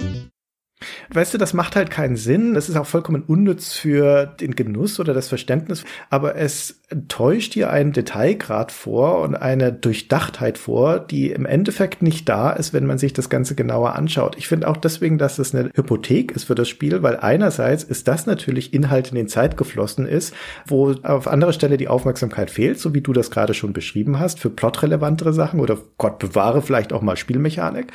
Weißt 1.10 1.34
du, 1.34 1.38
das 1.38 1.54
macht 1.54 1.76
halt 1.76 1.92
keinen 1.92 2.16
Sinn. 2.16 2.54
Das 2.54 2.70
ist 2.70 2.78
auch 2.78 2.86
vollkommen 2.86 3.24
unnütz 3.24 3.74
für 3.74 4.26
den 4.26 4.56
Genuss 4.56 5.00
oder 5.00 5.14
das 5.14 5.28
Verständnis. 5.28 5.84
Aber 6.10 6.36
es 6.36 6.80
täuscht 7.08 7.56
dir 7.56 7.70
einen 7.70 7.92
Detailgrad 7.92 8.72
vor 8.72 9.22
und 9.22 9.36
eine 9.36 9.72
Durchdachtheit 9.72 10.58
vor, 10.58 11.00
die 11.00 11.32
im 11.32 11.46
Endeffekt 11.46 12.02
nicht 12.02 12.28
da 12.28 12.52
ist, 12.52 12.74
wenn 12.74 12.86
man 12.86 12.98
sich 12.98 13.14
das 13.14 13.30
Ganze 13.30 13.56
genauer 13.56 13.96
anschaut. 13.96 14.36
Ich 14.38 14.48
finde 14.48 14.68
auch 14.68 14.78
deswegen, 14.78 15.18
dass 15.18 15.36
das 15.36 15.54
eine 15.54 15.72
Hypothek 15.76 16.32
ist 16.32 16.46
für 16.46 16.56
das 16.56 16.68
Spiel, 16.68 17.04
weil 17.04 17.18
einerseits 17.18 17.84
ist 17.84 18.08
das 18.08 18.26
natürlich 18.26 18.74
Inhalt 18.74 19.10
in 19.10 19.16
den 19.16 19.28
Zeit 19.28 19.58
geflossen 19.58 20.08
ist, 20.08 20.34
wo 20.66 20.94
auf 21.04 21.28
anderer 21.28 21.54
Stelle 21.54 21.78
die 21.78 21.88
Aufmerksamkeit 21.88 22.50
fehlt, 22.50 22.80
so 22.80 22.94
wie 22.94 23.02
du 23.02 23.14
das 23.14 23.30
gerade 23.30 23.54
schon 23.54 23.74
beschrieben 23.74 24.20
hast, 24.20 24.40
für 24.40 24.50
plotrelevantere 24.50 25.34
Sachen 25.34 25.60
oder 25.60 25.78
Gott 25.98 26.20
bewahre 26.20 26.62
vielleicht 26.62 26.92
auch 26.92 27.02
mal 27.02 27.18
Spielmechanik. 27.18 27.92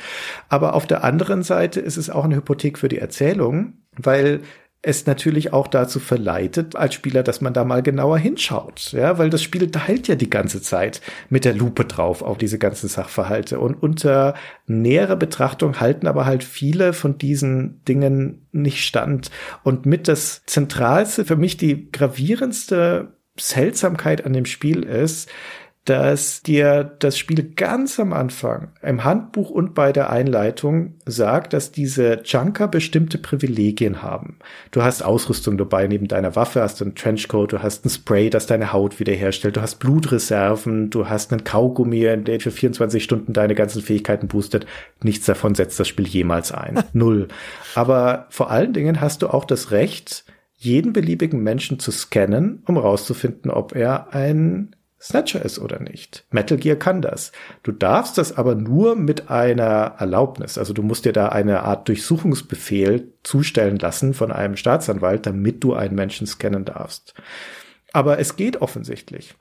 Aber 0.47 0.73
auf 0.73 0.87
der 0.87 1.03
anderen 1.03 1.43
Seite 1.43 1.81
ist 1.81 1.97
es 1.97 2.09
auch 2.09 2.23
eine 2.23 2.37
Hypothek 2.37 2.74
für 2.77 2.89
die 2.89 2.99
Erzählung, 2.99 3.73
weil 3.97 4.41
es 4.87 5.07
natürlich 5.07 5.51
auch 5.51 5.67
dazu 5.67 5.99
verleitet 5.99 6.75
als 6.75 6.93
Spieler, 6.93 7.23
dass 7.23 7.41
man 7.41 7.53
da 7.53 7.65
mal 7.65 7.81
genauer 7.81 8.19
hinschaut, 8.19 8.91
ja, 8.91 9.17
weil 9.17 9.31
das 9.31 9.41
Spiel 9.41 9.71
teilt 9.71 10.07
ja 10.07 10.13
die 10.13 10.29
ganze 10.29 10.61
Zeit 10.61 11.01
mit 11.29 11.43
der 11.43 11.55
Lupe 11.55 11.85
drauf 11.85 12.21
auf 12.21 12.37
diese 12.37 12.59
ganzen 12.59 12.87
Sachverhalte. 12.87 13.59
Und 13.59 13.81
unter 13.81 14.35
näherer 14.67 15.15
Betrachtung 15.15 15.79
halten 15.79 16.05
aber 16.05 16.25
halt 16.25 16.43
viele 16.43 16.93
von 16.93 17.17
diesen 17.17 17.83
Dingen 17.85 18.47
nicht 18.51 18.85
stand. 18.85 19.31
Und 19.63 19.87
mit 19.87 20.07
das 20.07 20.43
zentralste 20.45 21.25
für 21.25 21.35
mich 21.35 21.57
die 21.57 21.89
gravierendste 21.91 23.17
Seltsamkeit 23.39 24.23
an 24.23 24.33
dem 24.33 24.45
Spiel 24.45 24.83
ist, 24.83 25.29
dass 25.85 26.41
dir 26.41 26.83
das 26.83 27.15
Spiel 27.15 27.51
ganz 27.55 27.99
am 27.99 28.11
Anfang 28.11 28.69
im 28.81 29.03
Handbuch 29.03 29.51
und 29.51 29.75
bei 29.75 29.91
der 29.91 30.09
Einleitung 30.09 30.95
sagt, 31.05 31.53
dass 31.53 31.71
diese 31.71 32.21
Junker 32.25 32.67
bestimmte 32.67 33.19
Privilegien 33.19 34.01
haben. 34.01 34.39
Du 34.71 34.81
hast 34.81 35.03
Ausrüstung 35.03 35.59
dabei, 35.59 35.85
neben 35.85 36.07
deiner 36.07 36.35
Waffe 36.35 36.61
hast 36.61 36.81
du 36.81 36.85
einen 36.85 36.95
Trenchcoat, 36.95 37.53
du 37.53 37.61
hast 37.61 37.85
ein 37.85 37.89
Spray, 37.89 38.31
das 38.31 38.47
deine 38.47 38.73
Haut 38.73 38.99
wiederherstellt, 38.99 39.57
du 39.57 39.61
hast 39.61 39.75
Blutreserven, 39.75 40.89
du 40.89 41.07
hast 41.07 41.31
einen 41.31 41.43
Kaugummi, 41.43 42.01
der 42.23 42.39
für 42.39 42.51
24 42.51 43.03
Stunden 43.03 43.33
deine 43.33 43.53
ganzen 43.53 43.83
Fähigkeiten 43.83 44.27
boostet. 44.27 44.65
Nichts 45.03 45.27
davon 45.27 45.53
setzt 45.53 45.79
das 45.79 45.87
Spiel 45.87 46.07
jemals 46.07 46.51
ein. 46.51 46.83
Null. 46.93 47.27
Aber 47.75 48.25
vor 48.29 48.49
allen 48.49 48.73
Dingen 48.73 49.01
hast 49.01 49.21
du 49.21 49.27
auch 49.27 49.45
das 49.45 49.69
Recht, 49.69 50.25
jeden 50.57 50.93
beliebigen 50.93 51.43
Menschen 51.43 51.77
zu 51.77 51.91
scannen, 51.91 52.63
um 52.65 52.77
rauszufinden, 52.77 53.51
ob 53.51 53.75
er 53.75 54.13
ein 54.15 54.75
Snatcher 54.99 55.43
ist 55.43 55.59
oder 55.59 55.79
nicht. 55.79 56.25
Metal 56.31 56.57
Gear 56.57 56.77
kann 56.77 57.01
das. 57.01 57.31
Du 57.63 57.71
darfst 57.71 58.17
das 58.17 58.37
aber 58.37 58.55
nur 58.55 58.95
mit 58.95 59.29
einer 59.29 59.95
Erlaubnis. 59.97 60.57
Also 60.57 60.73
du 60.73 60.81
musst 60.81 61.05
dir 61.05 61.13
da 61.13 61.29
eine 61.29 61.63
Art 61.63 61.87
Durchsuchungsbefehl 61.87 63.13
zustellen 63.23 63.77
lassen 63.77 64.13
von 64.13 64.31
einem 64.31 64.55
Staatsanwalt, 64.55 65.25
damit 65.25 65.63
du 65.63 65.73
einen 65.73 65.95
Menschen 65.95 66.27
scannen 66.27 66.65
darfst. 66.65 67.13
Aber 67.93 68.19
es 68.19 68.35
geht 68.35 68.61
offensichtlich. 68.61 69.35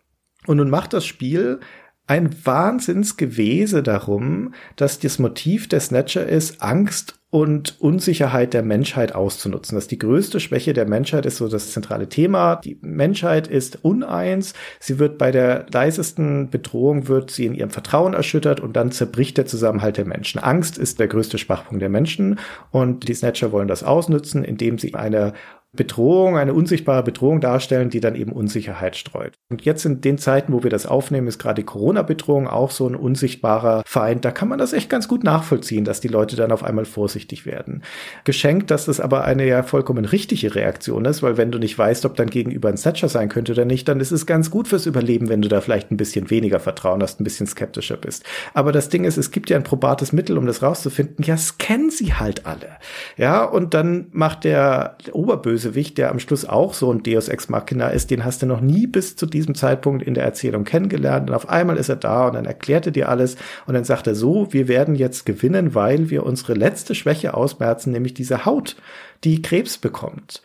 Und 0.46 0.58
nun 0.58 0.70
macht 0.70 0.92
das 0.92 1.06
Spiel 1.06 1.60
ein 2.06 2.30
Wahnsinnsgewese 2.44 3.82
darum, 3.82 4.52
dass 4.76 4.98
das 4.98 5.18
Motiv 5.18 5.68
der 5.68 5.80
Snatcher 5.80 6.26
ist, 6.26 6.60
Angst 6.62 7.18
und 7.30 7.80
Unsicherheit 7.80 8.54
der 8.54 8.62
Menschheit 8.62 9.12
auszunutzen. 9.12 9.74
Das 9.74 9.84
ist 9.84 9.90
die 9.90 9.98
größte 9.98 10.38
Schwäche 10.38 10.72
der 10.72 10.86
Menschheit, 10.86 11.26
ist 11.26 11.38
so 11.38 11.48
das 11.48 11.72
zentrale 11.72 12.08
Thema. 12.08 12.60
Die 12.62 12.78
Menschheit 12.80 13.48
ist 13.48 13.82
uneins. 13.82 14.54
Sie 14.78 15.00
wird 15.00 15.18
bei 15.18 15.32
der 15.32 15.66
leisesten 15.72 16.50
Bedrohung, 16.50 17.08
wird 17.08 17.32
sie 17.32 17.46
in 17.46 17.54
ihrem 17.54 17.70
Vertrauen 17.70 18.14
erschüttert 18.14 18.60
und 18.60 18.74
dann 18.76 18.92
zerbricht 18.92 19.36
der 19.36 19.46
Zusammenhalt 19.46 19.96
der 19.96 20.04
Menschen. 20.04 20.38
Angst 20.38 20.78
ist 20.78 21.00
der 21.00 21.08
größte 21.08 21.38
Schwachpunkt 21.38 21.82
der 21.82 21.88
Menschen 21.88 22.38
und 22.70 23.08
die 23.08 23.14
Snatcher 23.14 23.50
wollen 23.50 23.66
das 23.66 23.82
ausnutzen, 23.82 24.44
indem 24.44 24.78
sie 24.78 24.94
eine 24.94 25.32
Bedrohung, 25.76 26.36
eine 26.36 26.54
unsichtbare 26.54 27.02
Bedrohung 27.02 27.40
darstellen, 27.40 27.90
die 27.90 28.00
dann 28.00 28.14
eben 28.14 28.32
Unsicherheit 28.32 28.96
streut. 28.96 29.34
Und 29.50 29.62
jetzt 29.64 29.84
in 29.84 30.00
den 30.00 30.18
Zeiten, 30.18 30.52
wo 30.52 30.62
wir 30.62 30.70
das 30.70 30.86
aufnehmen, 30.86 31.26
ist 31.26 31.38
gerade 31.38 31.62
die 31.62 31.66
Corona-Bedrohung 31.66 32.46
auch 32.48 32.70
so 32.70 32.86
ein 32.86 32.94
unsichtbarer 32.94 33.82
Feind. 33.86 34.24
Da 34.24 34.30
kann 34.30 34.48
man 34.48 34.58
das 34.58 34.72
echt 34.72 34.90
ganz 34.90 35.08
gut 35.08 35.24
nachvollziehen, 35.24 35.84
dass 35.84 36.00
die 36.00 36.08
Leute 36.08 36.36
dann 36.36 36.52
auf 36.52 36.62
einmal 36.62 36.84
vorsichtig 36.84 37.46
werden. 37.46 37.82
Geschenkt, 38.24 38.70
dass 38.70 38.86
das 38.86 39.00
aber 39.00 39.24
eine 39.24 39.46
ja 39.46 39.62
vollkommen 39.62 40.04
richtige 40.04 40.54
Reaktion 40.54 41.04
ist, 41.04 41.22
weil 41.22 41.36
wenn 41.36 41.50
du 41.50 41.58
nicht 41.58 41.78
weißt, 41.78 42.04
ob 42.04 42.16
dein 42.16 42.30
Gegenüber 42.30 42.68
ein 42.68 42.76
Snatcher 42.76 43.08
sein 43.08 43.28
könnte 43.28 43.52
oder 43.52 43.64
nicht, 43.64 43.88
dann 43.88 44.00
ist 44.00 44.12
es 44.12 44.26
ganz 44.26 44.50
gut 44.50 44.68
fürs 44.68 44.86
Überleben, 44.86 45.28
wenn 45.28 45.42
du 45.42 45.48
da 45.48 45.60
vielleicht 45.60 45.90
ein 45.90 45.96
bisschen 45.96 46.30
weniger 46.30 46.60
Vertrauen 46.60 47.02
hast, 47.02 47.20
ein 47.20 47.24
bisschen 47.24 47.46
skeptischer 47.46 47.96
bist. 47.96 48.24
Aber 48.52 48.72
das 48.72 48.88
Ding 48.88 49.04
ist, 49.04 49.16
es 49.16 49.30
gibt 49.30 49.50
ja 49.50 49.56
ein 49.56 49.64
probates 49.64 50.12
Mittel, 50.12 50.38
um 50.38 50.46
das 50.46 50.62
rauszufinden. 50.62 51.24
Ja, 51.24 51.36
scannen 51.36 51.90
sie 51.90 52.14
halt 52.14 52.46
alle. 52.46 52.76
Ja, 53.16 53.44
und 53.44 53.74
dann 53.74 54.06
macht 54.12 54.44
der 54.44 54.96
Oberböse 55.12 55.63
Bösewicht, 55.64 55.96
der 55.96 56.10
am 56.10 56.18
Schluss 56.18 56.44
auch 56.44 56.74
so 56.74 56.92
ein 56.92 57.02
Deus 57.02 57.28
Ex 57.28 57.48
Machina 57.48 57.88
ist, 57.88 58.10
den 58.10 58.24
hast 58.24 58.42
du 58.42 58.46
noch 58.46 58.60
nie 58.60 58.86
bis 58.86 59.16
zu 59.16 59.24
diesem 59.24 59.54
Zeitpunkt 59.54 60.02
in 60.02 60.14
der 60.14 60.24
Erzählung 60.24 60.64
kennengelernt. 60.64 61.30
Und 61.30 61.34
auf 61.34 61.48
einmal 61.48 61.78
ist 61.78 61.88
er 61.88 61.96
da 61.96 62.28
und 62.28 62.34
dann 62.34 62.44
erklärt 62.44 62.86
er 62.86 62.92
dir 62.92 63.08
alles 63.08 63.36
und 63.66 63.74
dann 63.74 63.84
sagt 63.84 64.06
er 64.06 64.14
so, 64.14 64.52
wir 64.52 64.68
werden 64.68 64.94
jetzt 64.94 65.24
gewinnen, 65.24 65.74
weil 65.74 66.10
wir 66.10 66.24
unsere 66.24 66.54
letzte 66.54 66.94
Schwäche 66.94 67.34
ausmerzen, 67.34 67.92
nämlich 67.92 68.12
diese 68.14 68.44
Haut, 68.44 68.76
die 69.24 69.40
Krebs 69.40 69.78
bekommt. 69.78 70.42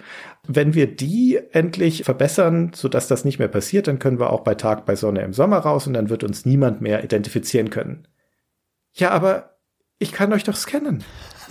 Wenn 0.48 0.74
wir 0.74 0.88
die 0.88 1.40
endlich 1.52 2.06
verbessern, 2.06 2.72
sodass 2.74 3.08
das 3.08 3.26
nicht 3.26 3.40
mehr 3.40 3.50
passiert, 3.50 3.88
dann 3.88 4.00
können 4.00 4.20
wir 4.20 4.32
auch 4.32 4.42
bei 4.42 4.56
Tag 4.56 4.86
bei 4.86 4.96
Sonne 4.96 5.22
im 5.22 5.34
Sommer 5.34 5.58
raus 5.58 5.86
und 5.86 5.94
dann 5.94 6.10
wird 6.10 6.24
uns 6.24 6.46
niemand 6.46 6.80
mehr 6.82 7.04
identifizieren 7.04 7.70
können. 7.70 8.08
Ja, 8.94 9.12
aber 9.12 9.58
ich 10.00 10.14
kann 10.14 10.32
euch 10.32 10.46
doch 10.46 10.56
scannen 10.56 11.04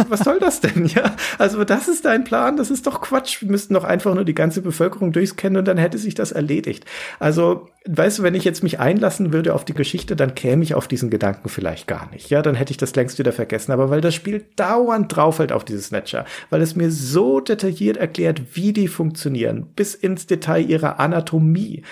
was 0.09 0.20
soll 0.20 0.39
das 0.39 0.61
denn? 0.61 0.87
Ja, 0.87 1.16
also 1.39 1.65
das 1.65 1.89
ist 1.89 2.05
dein 2.05 2.25
Plan, 2.25 2.57
das 2.57 2.70
ist 2.70 2.87
doch 2.87 3.01
Quatsch. 3.01 3.43
Wir 3.43 3.51
müssten 3.51 3.75
doch 3.75 3.85
einfach 3.85 4.15
nur 4.15 4.25
die 4.25 4.35
ganze 4.35 4.62
Bevölkerung 4.62 5.12
durchscannen 5.12 5.59
und 5.59 5.65
dann 5.66 5.79
hätte 5.79 5.99
sich 5.99 6.15
das 6.15 6.33
erledigt. 6.33 6.85
Also, 7.19 7.69
weißt 7.87 8.19
du, 8.19 8.23
wenn 8.23 8.35
ich 8.35 8.45
jetzt 8.45 8.62
mich 8.62 8.81
einlassen 8.81 9.33
würde 9.33 9.55
auf 9.55 9.65
die 9.65 9.75
Geschichte, 9.75 10.16
dann 10.16 10.35
käme 10.35 10.62
ich 10.62 10.75
auf 10.75 10.89
diesen 10.89 11.11
Gedanken 11.11 11.49
vielleicht 11.49 11.87
gar 11.87 12.11
nicht. 12.11 12.31
Ja, 12.31 12.43
dann 12.43 12.55
hätte 12.55 12.70
ich 12.70 12.77
das 12.77 12.95
längst 12.95 13.19
wieder 13.19 13.33
vergessen. 13.33 13.73
Aber 13.73 13.91
weil 13.91 14.01
das 14.01 14.15
Spiel 14.15 14.47
dauernd 14.57 15.15
draufhält 15.15 15.53
auf 15.53 15.65
dieses 15.65 15.87
Snatcher, 15.87 16.25
weil 16.51 16.62
es 16.62 16.77
mir 16.77 16.91
so 16.91 17.41
detailliert 17.41 17.97
erklärt, 17.97 18.57
wie 18.57 18.73
die 18.73 18.89
funktionieren, 18.89 19.66
bis 19.75 19.95
ins 19.95 20.27
Detail 20.27 20.61
ihrer 20.61 21.01
Anatomie. 21.01 21.83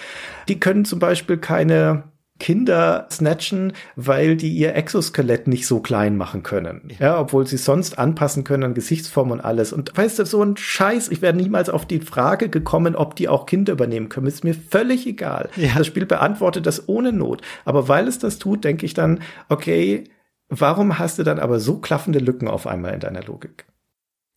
Die 0.49 0.61
können 0.61 0.85
zum 0.85 0.99
Beispiel 0.99 1.39
keine 1.39 2.05
Kinder 2.39 3.07
snatchen, 3.11 3.73
weil 3.95 4.37
die 4.37 4.53
ihr 4.53 4.75
Exoskelett 4.75 5.49
nicht 5.49 5.67
so 5.67 5.81
klein 5.81 6.17
machen 6.17 6.43
können. 6.43 6.89
Ja. 6.99 7.07
ja, 7.07 7.21
obwohl 7.21 7.47
sie 7.47 7.57
sonst 7.57 7.99
anpassen 7.99 8.45
können 8.45 8.65
an 8.65 8.75
Gesichtsform 8.75 9.31
und 9.31 9.41
alles. 9.41 9.73
Und 9.73 9.97
weißt 9.97 10.19
du, 10.19 10.27
so 10.27 10.43
ein 10.43 10.57
Scheiß, 10.57 11.09
ich 11.09 11.23
wäre 11.23 11.35
niemals 11.35 11.71
auf 11.71 11.87
die 11.87 12.01
Frage 12.01 12.49
gekommen, 12.49 12.95
ob 12.95 13.17
die 13.17 13.29
auch 13.29 13.47
Kinder 13.47 13.73
übernehmen 13.73 14.09
können. 14.09 14.27
Ist 14.27 14.45
mir 14.45 14.55
völlig 14.55 15.07
egal. 15.07 15.49
Ja. 15.57 15.71
Das 15.77 15.87
Spiel 15.87 16.07
beantwortet 16.07 16.67
das 16.67 16.89
ohne 16.89 17.13
Not. 17.13 17.43
Aber 17.65 17.89
weil 17.89 18.09
es 18.09 18.19
das 18.19 18.39
tut, 18.39 18.65
denke 18.65 18.87
ich 18.87 18.95
dann, 18.95 19.21
okay, 19.49 20.05
warum 20.49 20.99
hast 20.99 21.19
du 21.19 21.23
dann 21.23 21.39
aber 21.39 21.61
so 21.61 21.79
klaffende 21.79 22.19
Lücken 22.19 22.49
auf 22.49 22.67
einmal 22.67 22.95
in 22.95 23.01
deiner 23.01 23.23
Logik? 23.23 23.67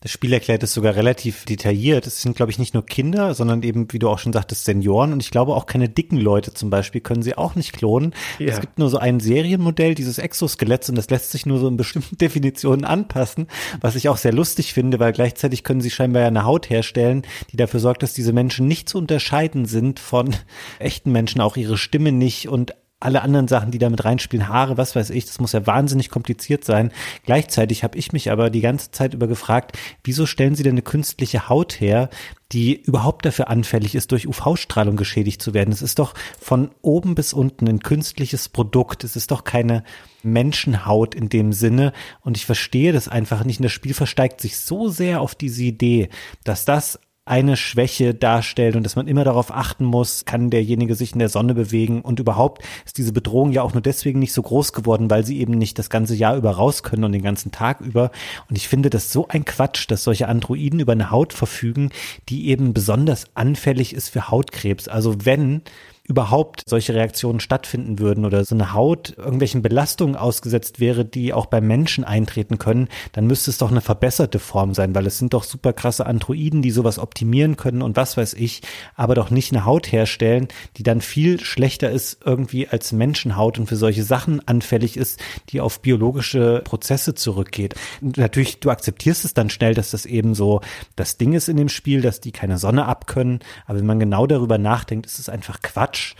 Das 0.02 0.12
Spiel 0.12 0.32
erklärt 0.32 0.64
es 0.64 0.74
sogar 0.74 0.96
relativ 0.96 1.44
detailliert. 1.44 2.08
Es 2.08 2.22
sind, 2.22 2.38
glaube 2.38 2.54
ich, 2.54 2.58
nicht 2.58 2.74
nur 2.74 2.86
Kinder, 2.86 3.34
sondern 3.34 3.64
eben, 3.64 3.92
wie 3.92 4.00
du 4.00 4.08
auch 4.08 4.18
schon 4.18 4.32
sagtest, 4.32 4.64
Senioren. 4.64 5.12
Und 5.12 5.22
ich 5.22 5.30
glaube 5.30 5.54
auch 5.54 5.66
keine 5.66 5.90
dicken 5.90 6.16
Leute 6.16 6.54
zum 6.54 6.70
Beispiel 6.70 7.02
können 7.02 7.22
sie 7.22 7.38
auch 7.38 7.56
nicht 7.56 7.74
klonen. 7.74 8.14
Ja. 8.38 8.48
Es 8.48 8.62
gibt 8.62 8.80
nur 8.80 8.90
so 8.90 8.98
ein 8.98 9.20
Serienmodell 9.20 9.96
dieses 9.96 10.18
Exoskeletts 10.18 10.88
und 10.88 10.96
das 10.96 11.10
lässt 11.10 11.32
sich 11.32 11.46
nur 11.46 11.60
so 11.60 11.68
in 11.68 11.76
bestimmten 11.76 12.18
Definitionen 12.22 12.86
anpassen, 12.86 13.48
was 13.82 13.96
ich 13.96 14.08
auch 14.08 14.16
sehr 14.16 14.32
lustig 14.32 14.74
finde, 14.74 15.02
weil 15.02 15.12
gleichzeitig 15.12 15.66
können 15.66 15.82
sie 15.82 15.92
scheinbar 15.92 16.22
ja 16.22 16.30
eine 16.30 16.46
Haut 16.46 16.70
herstellen, 16.70 17.24
die 17.52 17.58
dafür 17.58 17.82
sorgt, 17.82 18.02
dass 18.02 18.14
diese 18.14 18.32
Menschen 18.32 18.70
nicht 18.70 18.88
zu 18.88 19.00
unterscheiden 19.00 19.66
sind 19.66 20.00
von 20.00 20.34
echten 20.80 21.12
Menschen, 21.12 21.42
auch 21.42 21.58
ihre 21.58 21.78
Stimme 21.78 22.14
nicht 22.14 22.48
und 22.48 22.74
alle 23.00 23.22
anderen 23.22 23.48
Sachen, 23.48 23.72
die 23.72 23.78
da 23.78 23.90
mit 23.90 24.04
reinspielen, 24.04 24.50
Haare, 24.50 24.78
was 24.78 24.96
weiß 24.96 25.10
ich, 25.12 25.26
das 25.26 25.40
muss 25.40 25.54
ja 25.54 25.66
wahnsinnig 25.66 26.10
kompliziert 26.10 26.66
sein. 26.66 26.92
Gleichzeitig 27.26 27.84
habe 27.84 27.98
ich 27.98 28.12
mich 28.12 28.30
aber 28.30 28.50
die 28.50 28.62
ganze 28.62 28.92
Zeit 28.92 29.14
über 29.14 29.28
gefragt, 29.28 29.78
wieso 30.04 30.26
stellen 30.26 30.56
sie 30.56 30.64
denn 30.64 30.74
eine 30.74 30.82
künstliche 30.82 31.48
Haut 31.48 31.80
her, 31.80 32.10
die 32.52 32.76
überhaupt 32.82 33.26
dafür 33.26 33.48
anfällig 33.48 33.96
ist, 33.96 34.12
durch 34.12 34.28
UV-Strahlung 34.28 34.98
geschädigt 34.98 35.42
zu 35.42 35.54
werden? 35.54 35.72
Es 35.72 35.82
ist 35.82 36.00
doch 36.00 36.14
von 36.40 36.72
oben 36.82 37.16
bis 37.16 37.32
unten 37.32 37.70
ein 37.70 37.80
künstliches 37.80 38.50
Produkt. 38.50 39.06
Es 39.06 39.16
ist 39.16 39.32
doch 39.32 39.46
keine 39.46 39.84
Menschenhaut 40.22 41.16
in 41.16 41.30
dem 41.30 41.54
Sinne. 41.54 41.94
Und 42.22 42.36
ich 42.36 42.46
verstehe 42.46 42.92
das 42.92 43.08
einfach 43.08 43.46
nicht. 43.46 43.60
Und 43.60 43.64
das 43.64 43.72
Spiel 43.72 43.94
versteigt 43.94 44.42
sich 44.42 44.58
so 44.58 44.90
sehr 44.90 45.22
auf 45.22 45.36
diese 45.36 45.64
Idee, 45.64 46.10
dass 46.44 46.66
das 46.66 47.00
eine 47.30 47.57
Schwäche 47.57 48.15
darstellt 48.15 48.76
und 48.76 48.84
dass 48.84 48.95
man 48.95 49.07
immer 49.07 49.23
darauf 49.23 49.51
achten 49.51 49.85
muss, 49.85 50.26
kann 50.26 50.49
derjenige 50.49 50.95
sich 50.95 51.14
in 51.14 51.19
der 51.19 51.30
Sonne 51.30 51.53
bewegen 51.53 52.01
und 52.01 52.19
überhaupt 52.19 52.64
ist 52.85 52.97
diese 52.97 53.14
Bedrohung 53.14 53.51
ja 53.51 53.61
auch 53.61 53.73
nur 53.73 53.84
deswegen 53.84 54.18
nicht 54.18 54.34
so 54.34 54.41
groß 54.41 54.73
geworden, 54.73 55.11
weil 55.11 55.23
sie 55.23 55.39
eben 55.39 55.53
nicht 55.53 55.77
das 55.77 55.91
ganze 55.91 56.15
Jahr 56.15 56.35
über 56.35 56.51
raus 56.51 56.81
können 56.81 57.03
und 57.03 57.11
den 57.11 57.22
ganzen 57.22 57.51
Tag 57.51 57.81
über. 57.81 58.10
Und 58.49 58.56
ich 58.56 58.68
finde 58.68 58.89
das 58.89 59.14
so 59.14 59.27
ein 59.27 59.45
Quatsch, 59.45 59.85
dass 59.89 60.03
solche 60.03 60.27
Androiden 60.27 60.80
über 60.80 60.93
eine 60.93 61.11
Haut 61.11 61.34
verfügen, 61.34 61.91
die 62.30 62.47
eben 62.47 62.73
besonders 62.73 63.26
anfällig 63.35 63.93
ist 63.93 64.10
für 64.10 64.30
Hautkrebs. 64.30 64.88
Also 64.88 65.23
wenn 65.23 65.61
überhaupt 66.10 66.64
solche 66.65 66.95
Reaktionen 66.95 67.40
stattfinden 67.40 67.99
würden 67.99 68.26
oder 68.26 68.44
so 68.44 68.56
eine 68.56 68.73
Haut 68.73 69.14
irgendwelchen 69.15 69.61
Belastungen 69.61 70.15
ausgesetzt 70.15 70.80
wäre, 70.80 71.06
die 71.06 71.34
auch 71.34 71.45
beim 71.45 71.68
Menschen 71.68 72.03
eintreten 72.03 72.57
können, 72.57 72.90
dann 73.11 73.27
müsste 73.27 73.52
es 73.52 73.60
doch 73.60 73.69
eine 73.69 73.81
verbesserte 73.81 74.40
Form 74.40 74.73
sein, 74.73 74.95
weil 74.95 75.06
es 75.06 75.19
sind 75.19 75.36
doch 75.36 75.44
super 75.44 75.72
krasse 75.72 76.07
Androiden, 76.07 76.64
die 76.64 76.72
sowas 76.72 76.98
optimieren 76.98 77.57
können 77.57 77.84
und 77.84 77.95
was 77.95 78.18
weiß 78.18 78.34
ich, 78.34 78.61
aber 78.95 79.14
doch 79.14 79.30
nicht 79.30 79.53
eine 79.53 79.65
Haut 79.65 79.91
herstellen, 79.91 80.48
die 80.77 80.84
dann 80.84 81.02
viel 81.02 81.40
schlechter 81.40 81.91
ist 81.91 82.22
irgendwie 82.26 82.68
als 82.68 82.91
Menschenhaut 82.91 83.60
und 83.60 83.68
für 83.68 83.76
solche 83.76 84.03
Sachen 84.03 84.45
anfällig 84.48 84.98
ist, 84.98 85.19
die 85.49 85.61
auf 85.61 85.80
biologische 85.80 86.64
Prozesse 86.65 87.14
zurückgeht. 87.14 87.76
natürlich, 88.02 88.60
du 88.60 88.72
akzeptierst 88.72 89.26
es 89.26 89.36
dann 89.36 89.52
schnell, 89.52 89.76
dass 89.76 89.91
das 89.91 90.07
eben 90.07 90.34
so 90.34 90.61
das 90.95 91.18
Ding 91.18 91.34
ist 91.34 91.49
in 91.49 91.57
dem 91.57 91.69
Spiel, 91.69 92.02
dass 92.02 92.19
die 92.19 92.31
keine 92.31 92.57
Sonne 92.57 92.88
abkönnen, 92.88 93.41
aber 93.68 93.77
wenn 93.77 93.86
man 93.86 93.99
genau 93.99 94.26
darüber 94.26 94.57
nachdenkt, 94.57 95.06
ist 95.06 95.19
es 95.19 95.30
einfach 95.30 95.61
Quatsch 95.61 95.99
Quatsch. 96.00 96.16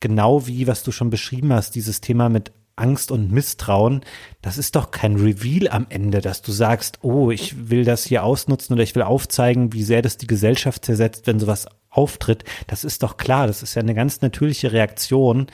Genau 0.00 0.46
wie, 0.46 0.66
was 0.66 0.82
du 0.82 0.90
schon 0.90 1.10
beschrieben 1.10 1.52
hast, 1.52 1.74
dieses 1.76 2.00
Thema 2.00 2.28
mit 2.28 2.52
Angst 2.74 3.12
und 3.12 3.30
Misstrauen, 3.30 4.00
das 4.40 4.58
ist 4.58 4.74
doch 4.74 4.90
kein 4.90 5.14
Reveal 5.14 5.68
am 5.68 5.86
Ende, 5.90 6.20
dass 6.20 6.42
du 6.42 6.50
sagst, 6.50 6.98
oh, 7.02 7.30
ich 7.30 7.70
will 7.70 7.84
das 7.84 8.04
hier 8.04 8.24
ausnutzen 8.24 8.74
oder 8.74 8.82
ich 8.82 8.94
will 8.94 9.02
aufzeigen, 9.02 9.72
wie 9.72 9.84
sehr 9.84 10.02
das 10.02 10.16
die 10.16 10.26
Gesellschaft 10.26 10.84
zersetzt, 10.84 11.26
wenn 11.26 11.38
sowas 11.38 11.68
auftritt. 11.90 12.44
Das 12.66 12.82
ist 12.82 13.02
doch 13.02 13.16
klar, 13.18 13.46
das 13.46 13.62
ist 13.62 13.74
ja 13.74 13.82
eine 13.82 13.94
ganz 13.94 14.22
natürliche 14.22 14.72
Reaktion. 14.72 15.46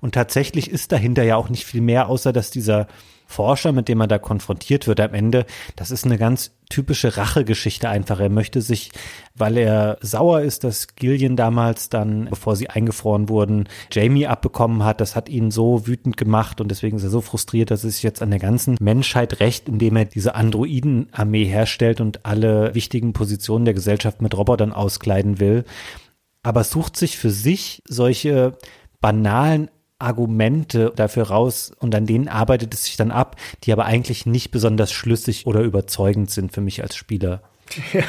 Und 0.00 0.14
tatsächlich 0.14 0.70
ist 0.70 0.92
dahinter 0.92 1.24
ja 1.24 1.36
auch 1.36 1.50
nicht 1.50 1.66
viel 1.66 1.82
mehr, 1.82 2.08
außer 2.08 2.32
dass 2.32 2.50
dieser 2.50 2.86
Forscher, 3.30 3.72
mit 3.72 3.88
dem 3.88 4.00
er 4.00 4.08
da 4.08 4.18
konfrontiert 4.18 4.86
wird 4.86 5.00
am 5.00 5.14
Ende, 5.14 5.46
das 5.76 5.90
ist 5.90 6.04
eine 6.04 6.18
ganz 6.18 6.52
typische 6.68 7.16
Rachegeschichte 7.16 7.88
einfach. 7.88 8.20
Er 8.20 8.28
möchte 8.28 8.60
sich, 8.60 8.90
weil 9.34 9.56
er 9.56 9.98
sauer 10.00 10.40
ist, 10.40 10.64
dass 10.64 10.96
Gillian 10.96 11.36
damals 11.36 11.90
dann, 11.90 12.26
bevor 12.30 12.56
sie 12.56 12.70
eingefroren 12.70 13.28
wurden, 13.28 13.68
Jamie 13.92 14.26
abbekommen 14.26 14.84
hat. 14.84 15.00
Das 15.00 15.16
hat 15.16 15.28
ihn 15.28 15.50
so 15.50 15.86
wütend 15.86 16.16
gemacht 16.16 16.60
und 16.60 16.70
deswegen 16.70 16.96
ist 16.96 17.04
er 17.04 17.10
so 17.10 17.20
frustriert, 17.20 17.70
dass 17.70 17.84
er 17.84 17.90
sich 17.90 18.02
jetzt 18.02 18.22
an 18.22 18.30
der 18.30 18.40
ganzen 18.40 18.76
Menschheit 18.80 19.40
rächt, 19.40 19.68
indem 19.68 19.96
er 19.96 20.04
diese 20.06 20.34
Androidenarmee 20.34 21.44
herstellt 21.44 22.00
und 22.00 22.24
alle 22.24 22.74
wichtigen 22.74 23.12
Positionen 23.12 23.64
der 23.64 23.74
Gesellschaft 23.74 24.22
mit 24.22 24.36
Robotern 24.36 24.72
auskleiden 24.72 25.38
will. 25.38 25.64
Aber 26.42 26.64
sucht 26.64 26.96
sich 26.96 27.18
für 27.18 27.30
sich 27.30 27.82
solche 27.86 28.56
banalen 29.00 29.70
Argumente 30.00 30.92
dafür 30.94 31.24
raus 31.24 31.72
und 31.78 31.94
an 31.94 32.06
denen 32.06 32.28
arbeitet 32.28 32.74
es 32.74 32.84
sich 32.84 32.96
dann 32.96 33.10
ab, 33.10 33.36
die 33.64 33.72
aber 33.72 33.84
eigentlich 33.84 34.26
nicht 34.26 34.50
besonders 34.50 34.92
schlüssig 34.92 35.46
oder 35.46 35.60
überzeugend 35.60 36.30
sind 36.30 36.52
für 36.52 36.60
mich 36.60 36.82
als 36.82 36.96
Spieler. 36.96 37.42
Ja, 37.92 38.04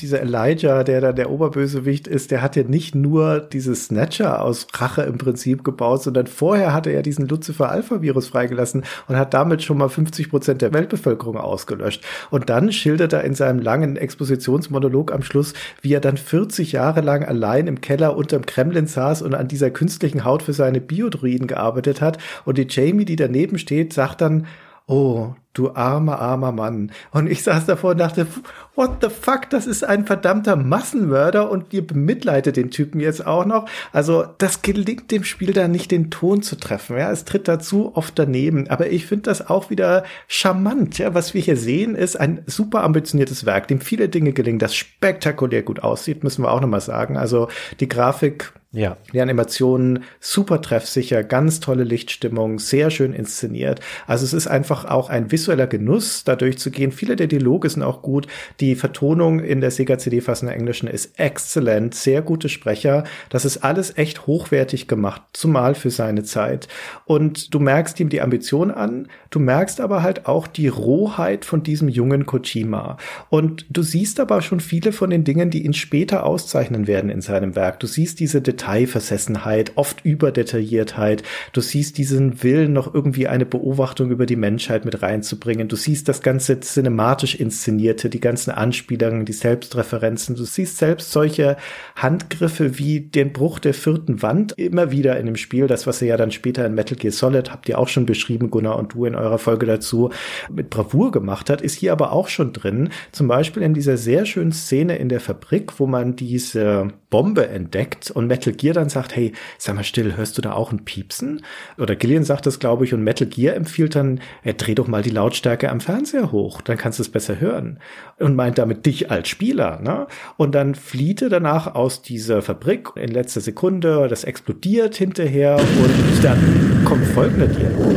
dieser 0.00 0.20
Elijah, 0.20 0.84
der 0.84 1.00
da 1.00 1.12
der 1.12 1.30
Oberbösewicht 1.30 2.06
ist, 2.06 2.30
der 2.30 2.42
hat 2.42 2.56
ja 2.56 2.62
nicht 2.62 2.94
nur 2.94 3.40
dieses 3.40 3.86
Snatcher 3.86 4.42
aus 4.42 4.66
Rache 4.74 5.02
im 5.02 5.18
Prinzip 5.18 5.64
gebaut, 5.64 6.02
sondern 6.02 6.26
vorher 6.26 6.72
hat 6.72 6.86
er 6.86 7.02
diesen 7.02 7.28
Lucifer 7.28 7.70
Alpha 7.70 8.02
Virus 8.02 8.28
freigelassen 8.28 8.84
und 9.08 9.16
hat 9.16 9.34
damit 9.34 9.62
schon 9.62 9.78
mal 9.78 9.88
50 9.88 10.30
Prozent 10.30 10.62
der 10.62 10.72
Weltbevölkerung 10.72 11.36
ausgelöscht. 11.36 12.04
Und 12.30 12.50
dann 12.50 12.72
schildert 12.72 13.12
er 13.12 13.24
in 13.24 13.34
seinem 13.34 13.60
langen 13.60 13.96
Expositionsmonolog 13.96 15.12
am 15.12 15.22
Schluss, 15.22 15.54
wie 15.82 15.94
er 15.94 16.00
dann 16.00 16.16
40 16.16 16.72
Jahre 16.72 17.00
lang 17.00 17.24
allein 17.24 17.66
im 17.66 17.80
Keller 17.80 18.16
unterm 18.16 18.46
Kremlin 18.46 18.86
saß 18.86 19.22
und 19.22 19.34
an 19.34 19.48
dieser 19.48 19.70
künstlichen 19.70 20.24
Haut 20.24 20.42
für 20.42 20.52
seine 20.52 20.80
Biodruiden 20.80 21.46
gearbeitet 21.46 22.00
hat. 22.00 22.18
Und 22.44 22.58
die 22.58 22.66
Jamie, 22.68 23.04
die 23.04 23.16
daneben 23.16 23.58
steht, 23.58 23.92
sagt 23.92 24.20
dann, 24.20 24.46
oh, 24.86 25.34
du 25.54 25.74
armer, 25.74 26.18
armer 26.18 26.52
Mann. 26.52 26.90
Und 27.12 27.30
ich 27.30 27.42
saß 27.42 27.66
davor 27.66 27.92
und 27.92 27.98
dachte, 27.98 28.26
what 28.74 28.98
the 29.00 29.08
fuck, 29.08 29.48
das 29.50 29.66
ist 29.66 29.84
ein 29.84 30.04
verdammter 30.04 30.56
Massenmörder 30.56 31.50
und 31.50 31.72
ihr 31.72 31.86
bemitleidet 31.86 32.56
den 32.56 32.70
Typen 32.70 33.00
jetzt 33.00 33.24
auch 33.24 33.46
noch. 33.46 33.68
Also 33.92 34.24
das 34.38 34.62
gelingt 34.62 35.10
dem 35.10 35.24
Spiel 35.24 35.52
da 35.52 35.68
nicht, 35.68 35.90
den 35.90 36.10
Ton 36.10 36.42
zu 36.42 36.56
treffen. 36.56 36.98
Ja, 36.98 37.10
es 37.10 37.24
tritt 37.24 37.48
dazu 37.48 37.92
oft 37.94 38.18
daneben. 38.18 38.68
Aber 38.68 38.90
ich 38.90 39.06
finde 39.06 39.24
das 39.24 39.48
auch 39.48 39.70
wieder 39.70 40.04
charmant. 40.26 40.98
Ja, 40.98 41.14
was 41.14 41.34
wir 41.34 41.40
hier 41.40 41.56
sehen, 41.56 41.94
ist 41.94 42.18
ein 42.18 42.42
super 42.46 42.82
ambitioniertes 42.82 43.46
Werk, 43.46 43.68
dem 43.68 43.80
viele 43.80 44.08
Dinge 44.08 44.32
gelingen, 44.32 44.58
das 44.58 44.74
spektakulär 44.74 45.62
gut 45.62 45.82
aussieht, 45.82 46.24
müssen 46.24 46.42
wir 46.42 46.50
auch 46.50 46.60
nochmal 46.60 46.80
sagen. 46.80 47.16
Also 47.16 47.48
die 47.80 47.88
Grafik 47.88 48.52
ja. 48.74 48.96
Die 49.12 49.20
Animationen 49.20 50.02
super 50.18 50.60
treffsicher, 50.60 51.22
ganz 51.22 51.60
tolle 51.60 51.84
Lichtstimmung, 51.84 52.58
sehr 52.58 52.90
schön 52.90 53.12
inszeniert. 53.12 53.80
Also 54.08 54.24
es 54.24 54.32
ist 54.32 54.48
einfach 54.48 54.84
auch 54.84 55.10
ein 55.10 55.30
visueller 55.44 55.66
Genuss, 55.66 56.24
da 56.24 56.36
durchzugehen. 56.36 56.90
Viele 56.90 57.16
der 57.16 57.26
Dialoge 57.26 57.68
sind 57.68 57.82
auch 57.82 58.00
gut. 58.00 58.26
Die 58.60 58.74
Vertonung 58.76 59.40
in 59.40 59.60
der 59.60 59.70
Sega 59.70 59.98
CD-Fassung 59.98 60.48
Englischen 60.48 60.88
ist 60.88 61.18
exzellent, 61.18 61.94
sehr 61.94 62.22
gute 62.22 62.48
Sprecher. 62.48 63.04
Das 63.28 63.44
ist 63.44 63.58
alles 63.58 63.98
echt 63.98 64.26
hochwertig 64.26 64.88
gemacht, 64.88 65.20
zumal 65.34 65.74
für 65.74 65.90
seine 65.90 66.22
Zeit. 66.24 66.68
Und 67.04 67.52
du 67.52 67.60
merkst 67.60 68.00
ihm 68.00 68.08
die 68.08 68.22
Ambition 68.22 68.70
an, 68.70 69.08
du 69.28 69.38
merkst 69.38 69.82
aber 69.82 70.02
halt 70.02 70.26
auch 70.26 70.46
die 70.46 70.68
Rohheit 70.68 71.44
von 71.44 71.62
diesem 71.62 71.88
jungen 71.88 72.24
Kojima. 72.24 72.96
Und 73.28 73.66
du 73.68 73.82
siehst 73.82 74.20
aber 74.20 74.40
schon 74.40 74.60
viele 74.60 74.92
von 74.92 75.10
den 75.10 75.24
Dingen, 75.24 75.50
die 75.50 75.66
ihn 75.66 75.74
später 75.74 76.24
auszeichnen 76.24 76.86
werden 76.86 77.10
in 77.10 77.20
seinem 77.20 77.54
Werk. 77.54 77.80
Du 77.80 77.86
siehst 77.86 78.18
diese 78.18 78.40
Detailversessenheit, 78.40 79.72
oft 79.74 80.04
Überdetailliertheit. 80.04 81.22
Du 81.52 81.60
siehst 81.60 81.98
diesen 81.98 82.42
Willen, 82.42 82.72
noch 82.72 82.94
irgendwie 82.94 83.28
eine 83.28 83.44
Beobachtung 83.44 84.10
über 84.10 84.24
die 84.24 84.36
Menschheit 84.36 84.86
mit 84.86 85.02
reinzubringen. 85.02 85.33
Du 85.68 85.76
siehst 85.76 86.08
das 86.08 86.22
ganze 86.22 86.60
cinematisch 86.60 87.34
inszenierte, 87.34 88.08
die 88.08 88.20
ganzen 88.20 88.50
Anspielungen, 88.50 89.24
die 89.24 89.32
Selbstreferenzen. 89.32 90.36
Du 90.36 90.44
siehst 90.44 90.78
selbst 90.78 91.12
solche 91.12 91.56
Handgriffe 91.96 92.78
wie 92.78 93.00
den 93.00 93.32
Bruch 93.32 93.58
der 93.58 93.74
vierten 93.74 94.22
Wand 94.22 94.52
immer 94.56 94.90
wieder 94.90 95.18
in 95.18 95.26
dem 95.26 95.36
Spiel. 95.36 95.66
Das, 95.66 95.86
was 95.86 96.00
ihr 96.02 96.08
ja 96.08 96.16
dann 96.16 96.30
später 96.30 96.64
in 96.66 96.74
Metal 96.74 96.96
Gear 96.96 97.12
Solid, 97.12 97.50
habt 97.50 97.68
ihr 97.68 97.78
auch 97.78 97.88
schon 97.88 98.06
beschrieben, 98.06 98.50
Gunnar 98.50 98.78
und 98.78 98.94
du 98.94 99.04
in 99.04 99.14
eurer 99.14 99.38
Folge 99.38 99.66
dazu, 99.66 100.10
mit 100.50 100.70
Bravour 100.70 101.10
gemacht 101.10 101.50
hat, 101.50 101.60
ist 101.60 101.76
hier 101.76 101.92
aber 101.92 102.12
auch 102.12 102.28
schon 102.28 102.52
drin. 102.52 102.90
Zum 103.12 103.28
Beispiel 103.28 103.62
in 103.62 103.74
dieser 103.74 103.96
sehr 103.96 104.26
schönen 104.26 104.52
Szene 104.52 104.96
in 104.96 105.08
der 105.08 105.20
Fabrik, 105.20 105.78
wo 105.78 105.86
man 105.86 106.16
diese 106.16 106.88
Bombe 107.14 107.46
entdeckt 107.48 108.10
und 108.10 108.26
Metal 108.26 108.52
Gear 108.52 108.74
dann 108.74 108.88
sagt, 108.88 109.14
hey, 109.14 109.32
sag 109.56 109.76
mal 109.76 109.84
still, 109.84 110.16
hörst 110.16 110.36
du 110.36 110.42
da 110.42 110.52
auch 110.52 110.72
ein 110.72 110.84
Piepsen? 110.84 111.42
Oder 111.78 111.94
Gillian 111.94 112.24
sagt 112.24 112.44
das, 112.46 112.58
glaube 112.58 112.84
ich, 112.84 112.92
und 112.92 113.04
Metal 113.04 113.28
Gear 113.28 113.54
empfiehlt 113.54 113.94
dann, 113.94 114.20
hey, 114.42 114.52
dreh 114.56 114.74
doch 114.74 114.88
mal 114.88 115.02
die 115.02 115.10
Lautstärke 115.24 115.70
am 115.70 115.80
Fernseher 115.80 116.32
hoch, 116.32 116.60
dann 116.60 116.76
kannst 116.76 116.98
du 116.98 117.02
es 117.02 117.08
besser 117.08 117.40
hören. 117.40 117.78
Und 118.18 118.36
meint 118.36 118.58
damit 118.58 118.84
dich 118.84 119.10
als 119.10 119.28
Spieler, 119.28 119.80
ne? 119.80 120.06
Und 120.36 120.54
dann 120.54 120.74
flieht 120.74 121.22
er 121.22 121.30
danach 121.30 121.74
aus 121.74 122.02
dieser 122.02 122.42
Fabrik 122.42 122.90
in 122.96 123.10
letzter 123.10 123.40
Sekunde, 123.40 124.06
das 124.08 124.24
explodiert 124.24 124.96
hinterher 124.96 125.56
und 125.56 126.22
dann 126.24 126.84
kommt 126.84 127.06
folgender 127.06 127.46
Dialog. 127.46 127.94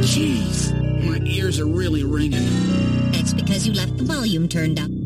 Jeez, 0.00 0.72
my 1.04 1.20
ears 1.26 1.60
are 1.60 1.68
really 1.68 2.02
ringing. 2.02 2.48
That's 3.12 3.34
because 3.34 3.66
you 3.66 3.74
left 3.74 3.98
the 3.98 4.06
volume 4.06 4.48
turned 4.48 4.80
up. 4.80 5.01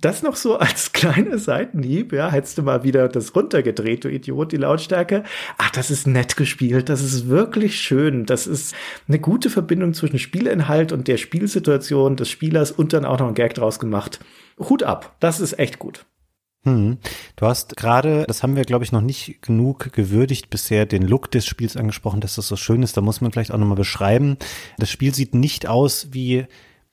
Das 0.00 0.22
noch 0.22 0.36
so 0.36 0.56
als 0.56 0.92
kleiner 0.92 1.38
Seitenhieb, 1.38 2.12
ja, 2.12 2.30
hättest 2.30 2.58
du 2.58 2.62
mal 2.62 2.84
wieder 2.84 3.08
das 3.08 3.34
runtergedreht, 3.34 4.04
du 4.04 4.08
Idiot, 4.08 4.52
die 4.52 4.56
Lautstärke. 4.56 5.24
Ach, 5.58 5.70
das 5.70 5.90
ist 5.90 6.06
nett 6.06 6.36
gespielt, 6.36 6.88
das 6.88 7.02
ist 7.02 7.28
wirklich 7.28 7.80
schön, 7.80 8.26
das 8.26 8.46
ist 8.46 8.74
eine 9.08 9.18
gute 9.18 9.50
Verbindung 9.50 9.94
zwischen 9.94 10.18
Spielinhalt 10.18 10.92
und 10.92 11.08
der 11.08 11.16
Spielsituation 11.16 12.16
des 12.16 12.28
Spielers 12.28 12.72
und 12.72 12.92
dann 12.92 13.04
auch 13.04 13.18
noch 13.18 13.28
ein 13.28 13.34
Gag 13.34 13.54
draus 13.54 13.78
gemacht. 13.78 14.20
Hut 14.58 14.82
ab, 14.82 15.16
das 15.20 15.40
ist 15.40 15.58
echt 15.58 15.78
gut. 15.78 16.06
Hm. 16.64 16.98
Du 17.36 17.46
hast 17.46 17.76
gerade, 17.76 18.24
das 18.26 18.42
haben 18.42 18.56
wir, 18.56 18.64
glaube 18.64 18.84
ich, 18.84 18.90
noch 18.90 19.00
nicht 19.00 19.40
genug 19.40 19.92
gewürdigt 19.92 20.50
bisher, 20.50 20.84
den 20.84 21.02
Look 21.02 21.30
des 21.30 21.46
Spiels 21.46 21.76
angesprochen, 21.76 22.20
dass 22.20 22.34
das 22.34 22.48
so 22.48 22.56
schön 22.56 22.82
ist. 22.82 22.96
Da 22.96 23.02
muss 23.02 23.20
man 23.20 23.30
vielleicht 23.30 23.52
auch 23.52 23.58
nochmal 23.58 23.76
beschreiben. 23.76 24.36
Das 24.76 24.90
Spiel 24.90 25.14
sieht 25.14 25.32
nicht 25.32 25.68
aus 25.68 26.08
wie 26.10 26.46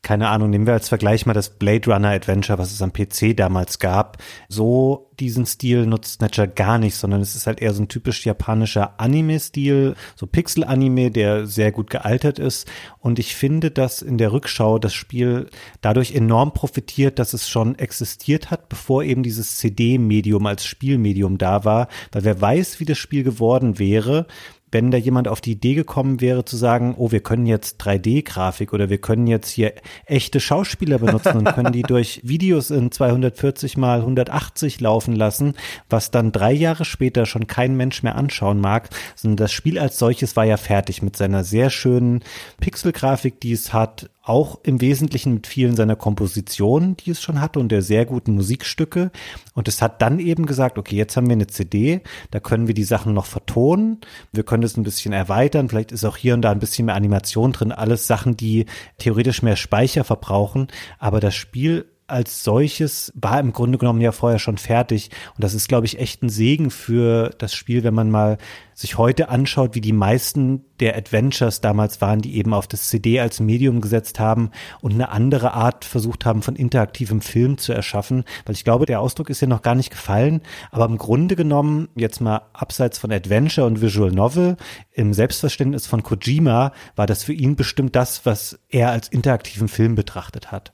keine 0.03 0.27
Ahnung, 0.27 0.49
nehmen 0.49 0.67
wir 0.67 0.73
als 0.73 0.89
Vergleich 0.89 1.25
mal 1.25 1.33
das 1.33 1.49
Blade 1.49 1.89
Runner 1.89 2.09
Adventure, 2.09 2.59
was 2.59 2.73
es 2.73 2.81
am 2.81 2.91
PC 2.91 3.35
damals 3.37 3.79
gab. 3.79 4.17
So 4.49 5.09
diesen 5.17 5.45
Stil 5.45 5.85
nutzt 5.85 6.15
Snatcher 6.15 6.45
gar 6.45 6.77
nicht, 6.77 6.95
sondern 6.95 7.21
es 7.21 7.35
ist 7.35 7.47
halt 7.47 7.61
eher 7.61 7.73
so 7.73 7.81
ein 7.81 7.87
typisch 7.87 8.25
japanischer 8.25 8.99
Anime-Stil, 8.99 9.95
so 10.17 10.27
Pixel-Anime, 10.27 11.09
der 11.09 11.47
sehr 11.47 11.71
gut 11.71 11.89
gealtert 11.89 12.37
ist. 12.37 12.69
Und 12.99 13.17
ich 13.17 13.33
finde, 13.35 13.71
dass 13.71 14.01
in 14.01 14.17
der 14.17 14.33
Rückschau 14.33 14.77
das 14.77 14.93
Spiel 14.93 15.49
dadurch 15.79 16.13
enorm 16.13 16.53
profitiert, 16.53 17.17
dass 17.17 17.33
es 17.33 17.47
schon 17.47 17.79
existiert 17.79 18.51
hat, 18.51 18.67
bevor 18.67 19.03
eben 19.03 19.23
dieses 19.23 19.57
CD-Medium 19.57 20.45
als 20.45 20.65
Spielmedium 20.65 21.37
da 21.37 21.63
war. 21.63 21.87
Weil 22.11 22.25
wer 22.25 22.41
weiß, 22.41 22.81
wie 22.81 22.85
das 22.85 22.97
Spiel 22.97 23.23
geworden 23.23 23.79
wäre, 23.79 24.27
wenn 24.73 24.91
da 24.91 24.97
jemand 24.97 25.27
auf 25.27 25.39
die 25.39 25.51
Idee 25.51 25.75
gekommen 25.75 26.19
wäre 26.19 26.45
zu 26.45 26.57
sagen, 26.57 26.95
oh, 26.97 27.11
wir 27.11 27.21
können 27.21 27.45
jetzt 27.45 27.81
3D-Grafik 27.81 28.73
oder 28.73 28.89
wir 28.89 28.97
können 28.97 29.27
jetzt 29.27 29.49
hier 29.49 29.73
echte 30.05 30.39
Schauspieler 30.39 30.97
benutzen 30.97 31.37
und 31.37 31.53
können 31.53 31.71
die 31.71 31.81
durch 31.83 32.21
Videos 32.23 32.71
in 32.71 32.91
240 32.91 33.77
mal 33.77 33.99
180 33.99 34.81
laufen 34.81 35.15
lassen, 35.15 35.53
was 35.89 36.11
dann 36.11 36.31
drei 36.31 36.51
Jahre 36.51 36.85
später 36.85 37.25
schon 37.25 37.47
kein 37.47 37.77
Mensch 37.77 38.03
mehr 38.03 38.15
anschauen 38.15 38.59
mag, 38.59 38.89
sondern 39.15 39.37
das 39.37 39.51
Spiel 39.51 39.77
als 39.77 39.99
solches 39.99 40.35
war 40.35 40.45
ja 40.45 40.57
fertig 40.57 41.01
mit 41.01 41.15
seiner 41.15 41.43
sehr 41.43 41.69
schönen 41.69 42.23
Pixelgrafik, 42.59 43.39
die 43.39 43.51
es 43.53 43.73
hat, 43.73 44.09
auch 44.23 44.59
im 44.63 44.79
Wesentlichen 44.79 45.33
mit 45.33 45.47
vielen 45.47 45.75
seiner 45.75 45.97
Kompositionen, 45.97 46.95
die 46.95 47.11
es 47.11 47.21
schon 47.21 47.41
hatte 47.41 47.59
und 47.59 47.69
der 47.69 47.81
sehr 47.81 48.05
guten 48.05 48.33
Musikstücke. 48.33 49.11
Und 49.53 49.67
es 49.67 49.81
hat 49.81 50.01
dann 50.01 50.19
eben 50.19 50.45
gesagt, 50.45 50.77
okay, 50.77 50.95
jetzt 50.95 51.17
haben 51.17 51.27
wir 51.27 51.33
eine 51.33 51.47
CD, 51.47 52.01
da 52.31 52.39
können 52.39 52.67
wir 52.67 52.73
die 52.73 52.85
Sachen 52.85 53.13
noch 53.13 53.25
vertonen, 53.25 53.99
wir 54.31 54.43
können 54.43 54.63
es 54.63 54.77
ein 54.77 54.83
bisschen 54.83 55.11
erweitern, 55.11 55.67
vielleicht 55.67 55.91
ist 55.91 56.05
auch 56.05 56.15
hier 56.15 56.33
und 56.35 56.41
da 56.41 56.51
ein 56.51 56.59
bisschen 56.59 56.85
mehr 56.85 56.95
Animation 56.95 57.51
drin, 57.51 57.73
alles 57.73 58.07
Sachen, 58.07 58.37
die 58.37 58.65
theoretisch 58.97 59.43
mehr 59.43 59.57
Speicher 59.57 60.05
verbrauchen, 60.05 60.67
aber 60.99 61.19
das 61.19 61.35
Spiel 61.35 61.85
als 62.13 62.43
solches 62.43 63.11
war 63.15 63.39
im 63.39 63.51
Grunde 63.51 63.77
genommen 63.77 63.99
ja 63.99 64.11
vorher 64.11 64.39
schon 64.39 64.57
fertig. 64.57 65.09
Und 65.35 65.43
das 65.43 65.53
ist, 65.53 65.67
glaube 65.67 65.87
ich, 65.87 65.99
echt 65.99 66.21
ein 66.21 66.29
Segen 66.29 66.69
für 66.69 67.31
das 67.39 67.53
Spiel, 67.53 67.83
wenn 67.83 67.93
man 67.93 68.11
mal 68.11 68.37
sich 68.75 68.97
heute 68.97 69.29
anschaut, 69.29 69.75
wie 69.75 69.81
die 69.81 69.93
meisten 69.93 70.63
der 70.79 70.95
Adventures 70.95 71.61
damals 71.61 72.01
waren, 72.01 72.21
die 72.21 72.35
eben 72.35 72.53
auf 72.53 72.67
das 72.67 72.89
CD 72.89 73.19
als 73.19 73.39
Medium 73.39 73.81
gesetzt 73.81 74.19
haben 74.19 74.51
und 74.81 74.93
eine 74.93 75.09
andere 75.09 75.53
Art 75.53 75.85
versucht 75.85 76.25
haben, 76.25 76.41
von 76.41 76.55
interaktivem 76.55 77.21
Film 77.21 77.57
zu 77.57 77.73
erschaffen. 77.73 78.23
Weil 78.45 78.55
ich 78.55 78.63
glaube, 78.63 78.85
der 78.85 78.99
Ausdruck 78.99 79.29
ist 79.29 79.41
ja 79.41 79.47
noch 79.47 79.61
gar 79.61 79.75
nicht 79.75 79.89
gefallen. 79.89 80.41
Aber 80.71 80.85
im 80.85 80.97
Grunde 80.97 81.35
genommen, 81.35 81.89
jetzt 81.95 82.21
mal 82.21 82.41
abseits 82.53 82.97
von 82.97 83.11
Adventure 83.11 83.67
und 83.67 83.81
Visual 83.81 84.11
Novel, 84.11 84.57
im 84.91 85.13
Selbstverständnis 85.13 85.87
von 85.87 86.03
Kojima 86.03 86.73
war 86.95 87.07
das 87.07 87.23
für 87.23 87.33
ihn 87.33 87.55
bestimmt 87.55 87.95
das, 87.95 88.25
was 88.25 88.59
er 88.69 88.91
als 88.91 89.07
interaktiven 89.07 89.67
Film 89.67 89.95
betrachtet 89.95 90.51
hat. 90.51 90.73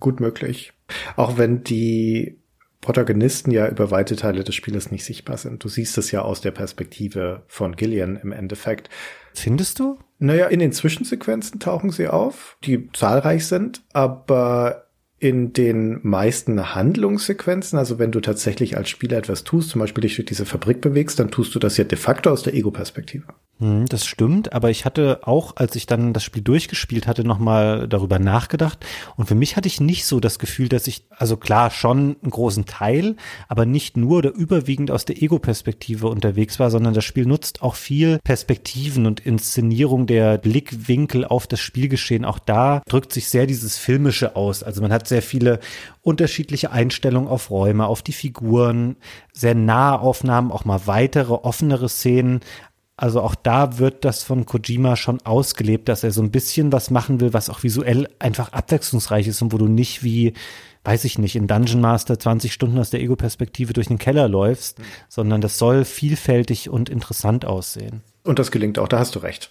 Gut 0.00 0.20
möglich. 0.20 0.72
Auch 1.16 1.38
wenn 1.38 1.64
die 1.64 2.38
Protagonisten 2.80 3.50
ja 3.50 3.68
über 3.68 3.90
weite 3.90 4.14
Teile 4.14 4.44
des 4.44 4.54
Spieles 4.54 4.92
nicht 4.92 5.04
sichtbar 5.04 5.36
sind. 5.38 5.64
Du 5.64 5.68
siehst 5.68 5.98
es 5.98 6.12
ja 6.12 6.22
aus 6.22 6.40
der 6.40 6.52
Perspektive 6.52 7.42
von 7.48 7.74
Gillian 7.74 8.16
im 8.16 8.30
Endeffekt. 8.30 8.90
Findest 9.34 9.80
du? 9.80 9.98
Naja, 10.18 10.46
in 10.46 10.60
den 10.60 10.72
Zwischensequenzen 10.72 11.58
tauchen 11.58 11.90
sie 11.90 12.06
auf, 12.06 12.56
die 12.64 12.90
zahlreich 12.92 13.46
sind, 13.46 13.82
aber 13.92 14.85
in 15.18 15.52
den 15.54 16.00
meisten 16.02 16.74
Handlungssequenzen, 16.74 17.78
also 17.78 17.98
wenn 17.98 18.12
du 18.12 18.20
tatsächlich 18.20 18.76
als 18.76 18.90
Spieler 18.90 19.16
etwas 19.16 19.44
tust, 19.44 19.70
zum 19.70 19.80
Beispiel 19.80 20.02
dich 20.02 20.16
durch 20.16 20.26
diese 20.26 20.44
Fabrik 20.44 20.82
bewegst, 20.82 21.18
dann 21.18 21.30
tust 21.30 21.54
du 21.54 21.58
das 21.58 21.78
ja 21.78 21.84
de 21.84 21.96
facto 21.96 22.30
aus 22.30 22.42
der 22.42 22.54
Ego-Perspektive. 22.54 23.24
Hm, 23.58 23.86
das 23.86 24.04
stimmt, 24.04 24.52
aber 24.52 24.68
ich 24.68 24.84
hatte 24.84 25.20
auch, 25.22 25.56
als 25.56 25.76
ich 25.76 25.86
dann 25.86 26.12
das 26.12 26.22
Spiel 26.22 26.42
durchgespielt 26.42 27.06
hatte, 27.06 27.24
nochmal 27.24 27.88
darüber 27.88 28.18
nachgedacht. 28.18 28.84
Und 29.16 29.26
für 29.26 29.34
mich 29.34 29.56
hatte 29.56 29.68
ich 29.68 29.80
nicht 29.80 30.04
so 30.04 30.20
das 30.20 30.38
Gefühl, 30.38 30.68
dass 30.68 30.86
ich, 30.86 31.06
also 31.08 31.38
klar, 31.38 31.70
schon 31.70 32.16
einen 32.22 32.30
großen 32.30 32.66
Teil, 32.66 33.16
aber 33.48 33.64
nicht 33.64 33.96
nur 33.96 34.18
oder 34.18 34.34
überwiegend 34.34 34.90
aus 34.90 35.06
der 35.06 35.22
Ego-Perspektive 35.22 36.08
unterwegs 36.08 36.60
war, 36.60 36.70
sondern 36.70 36.92
das 36.92 37.06
Spiel 37.06 37.24
nutzt 37.24 37.62
auch 37.62 37.76
viel 37.76 38.18
Perspektiven 38.22 39.06
und 39.06 39.20
Inszenierung 39.20 40.06
der 40.06 40.36
Blickwinkel 40.36 41.24
auf 41.24 41.46
das 41.46 41.60
Spielgeschehen. 41.60 42.26
Auch 42.26 42.38
da 42.38 42.82
drückt 42.86 43.14
sich 43.14 43.30
sehr 43.30 43.46
dieses 43.46 43.78
Filmische 43.78 44.36
aus. 44.36 44.62
Also 44.62 44.82
man 44.82 44.92
hat 44.92 45.05
sehr 45.08 45.22
viele 45.22 45.60
unterschiedliche 46.02 46.70
Einstellungen 46.70 47.28
auf 47.28 47.50
Räume, 47.50 47.86
auf 47.86 48.02
die 48.02 48.12
Figuren, 48.12 48.96
sehr 49.32 49.54
nahe 49.54 50.00
Aufnahmen, 50.00 50.52
auch 50.52 50.64
mal 50.64 50.80
weitere, 50.86 51.32
offenere 51.32 51.88
Szenen. 51.88 52.40
Also 52.96 53.20
auch 53.20 53.34
da 53.34 53.78
wird 53.78 54.04
das 54.04 54.22
von 54.22 54.46
Kojima 54.46 54.96
schon 54.96 55.20
ausgelebt, 55.22 55.88
dass 55.88 56.02
er 56.02 56.12
so 56.12 56.22
ein 56.22 56.30
bisschen 56.30 56.72
was 56.72 56.90
machen 56.90 57.20
will, 57.20 57.34
was 57.34 57.50
auch 57.50 57.62
visuell 57.62 58.08
einfach 58.18 58.52
abwechslungsreich 58.52 59.26
ist 59.26 59.42
und 59.42 59.52
wo 59.52 59.58
du 59.58 59.68
nicht 59.68 60.02
wie, 60.02 60.32
weiß 60.84 61.04
ich 61.04 61.18
nicht, 61.18 61.36
in 61.36 61.46
Dungeon 61.46 61.80
Master 61.80 62.18
20 62.18 62.52
Stunden 62.52 62.78
aus 62.78 62.90
der 62.90 63.00
Ego-Perspektive 63.00 63.74
durch 63.74 63.88
den 63.88 63.98
Keller 63.98 64.28
läufst, 64.28 64.78
sondern 65.08 65.42
das 65.42 65.58
soll 65.58 65.84
vielfältig 65.84 66.70
und 66.70 66.88
interessant 66.88 67.44
aussehen. 67.44 68.02
Und 68.24 68.38
das 68.38 68.50
gelingt 68.50 68.78
auch, 68.78 68.88
da 68.88 68.98
hast 68.98 69.14
du 69.14 69.18
recht. 69.18 69.50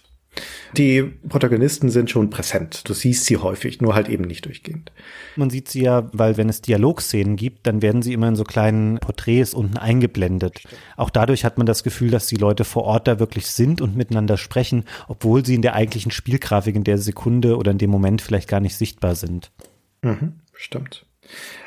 Die 0.76 1.02
Protagonisten 1.02 1.88
sind 1.88 2.10
schon 2.10 2.30
präsent. 2.30 2.88
Du 2.88 2.92
siehst 2.92 3.24
sie 3.24 3.38
häufig, 3.38 3.80
nur 3.80 3.94
halt 3.94 4.08
eben 4.08 4.24
nicht 4.24 4.44
durchgehend. 4.44 4.92
Man 5.36 5.50
sieht 5.50 5.68
sie 5.68 5.82
ja, 5.82 6.08
weil 6.12 6.36
wenn 6.36 6.48
es 6.48 6.60
Dialogszenen 6.60 7.36
gibt, 7.36 7.66
dann 7.66 7.82
werden 7.82 8.02
sie 8.02 8.12
immer 8.12 8.28
in 8.28 8.36
so 8.36 8.44
kleinen 8.44 8.98
Porträts 8.98 9.54
unten 9.54 9.78
eingeblendet. 9.78 10.62
Auch 10.96 11.10
dadurch 11.10 11.44
hat 11.44 11.56
man 11.58 11.66
das 11.66 11.82
Gefühl, 11.82 12.10
dass 12.10 12.26
die 12.26 12.36
Leute 12.36 12.64
vor 12.64 12.84
Ort 12.84 13.08
da 13.08 13.18
wirklich 13.18 13.46
sind 13.46 13.80
und 13.80 13.96
miteinander 13.96 14.36
sprechen, 14.36 14.84
obwohl 15.08 15.44
sie 15.44 15.54
in 15.54 15.62
der 15.62 15.74
eigentlichen 15.74 16.10
Spielgrafik 16.10 16.76
in 16.76 16.84
der 16.84 16.98
Sekunde 16.98 17.56
oder 17.56 17.70
in 17.70 17.78
dem 17.78 17.90
Moment 17.90 18.20
vielleicht 18.20 18.48
gar 18.48 18.60
nicht 18.60 18.76
sichtbar 18.76 19.14
sind. 19.14 19.50
Mhm, 20.02 20.34
stimmt. 20.52 21.06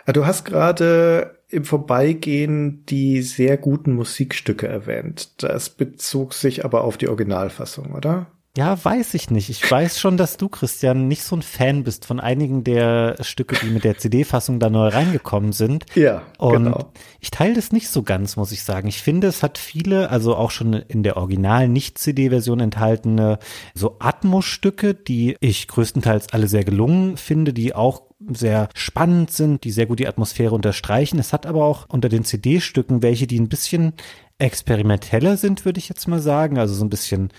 Ah, 0.06 0.14
du 0.14 0.26
hast 0.26 0.46
gerade 0.46 1.40
im 1.50 1.66
Vorbeigehen 1.66 2.86
die 2.86 3.22
sehr 3.22 3.58
guten 3.58 3.94
Musikstücke 3.94 4.68
erwähnt. 4.68 5.44
Das 5.44 5.72
bezog 5.72 6.34
sich 6.34 6.64
aber 6.64 6.84
auf 6.84 6.98
die 6.98 7.08
Originalfassung, 7.08 7.94
oder? 7.94 8.28
Ja, 8.58 8.84
weiß 8.84 9.14
ich 9.14 9.30
nicht. 9.30 9.50
Ich 9.50 9.70
weiß 9.70 10.00
schon, 10.00 10.18
dass 10.18 10.38
du, 10.38 10.50
Christian, 10.50 11.08
nicht 11.08 11.24
so 11.24 11.36
ein 11.36 11.44
Fan 11.44 11.84
bist 11.84 12.06
von 12.06 12.20
einigen 12.20 12.64
der 12.64 13.16
Stücke, 13.22 13.56
die 13.62 13.70
mit 13.70 13.84
der 13.84 13.98
CD-Fassung 13.98 14.60
da 14.60 14.70
neu 14.70 14.88
reingekommen 14.88 15.54
sind. 15.54 15.86
Ja, 15.96 16.24
Und 16.40 16.66
genau. 16.66 16.92
ich 17.20 17.30
teile 17.30 17.54
das 17.54 17.72
nicht 17.72 17.90
so 17.90 18.02
ganz, 18.02 18.38
muss 18.38 18.52
ich 18.52 18.64
sagen. 18.64 18.88
Ich 18.88 19.04
finde, 19.04 19.28
es 19.28 19.44
hat 19.44 19.60
viele, 19.60 20.10
also 20.10 20.36
auch 20.36 20.50
schon 20.50 20.74
in 20.74 21.04
der 21.04 21.18
Original 21.18 21.70
Nicht-CD-Version 21.70 22.60
enthaltene, 22.60 23.38
so 23.76 23.98
Atmos-Stücke, 24.00 24.96
die 24.96 25.38
ich 25.42 25.68
größtenteils 25.68 26.34
alle 26.34 26.48
sehr 26.48 26.64
gelungen 26.64 27.18
finde, 27.18 27.54
die 27.54 27.76
auch 27.76 28.02
sehr 28.34 28.68
spannend 28.74 29.32
sind, 29.32 29.64
die 29.64 29.72
sehr 29.72 29.86
gut 29.86 30.00
die 30.00 30.08
Atmosphäre 30.08 30.56
unterstreichen. 30.56 31.20
Es 31.20 31.34
hat 31.34 31.46
aber 31.46 31.64
auch 31.64 31.86
unter 31.88 32.10
den 32.10 32.26
CD-Stücken 32.26 33.02
welche, 33.02 33.28
die 33.28 33.40
ein 33.40 33.48
bisschen 33.48 33.94
experimenteller 34.40 35.38
sind, 35.38 35.66
würde 35.66 35.80
ich 35.80 35.90
jetzt 35.90 36.08
mal 36.08 36.20
sagen. 36.20 36.58
Also 36.58 36.74
so 36.74 36.84
ein 36.84 36.90
bisschen 36.90 37.30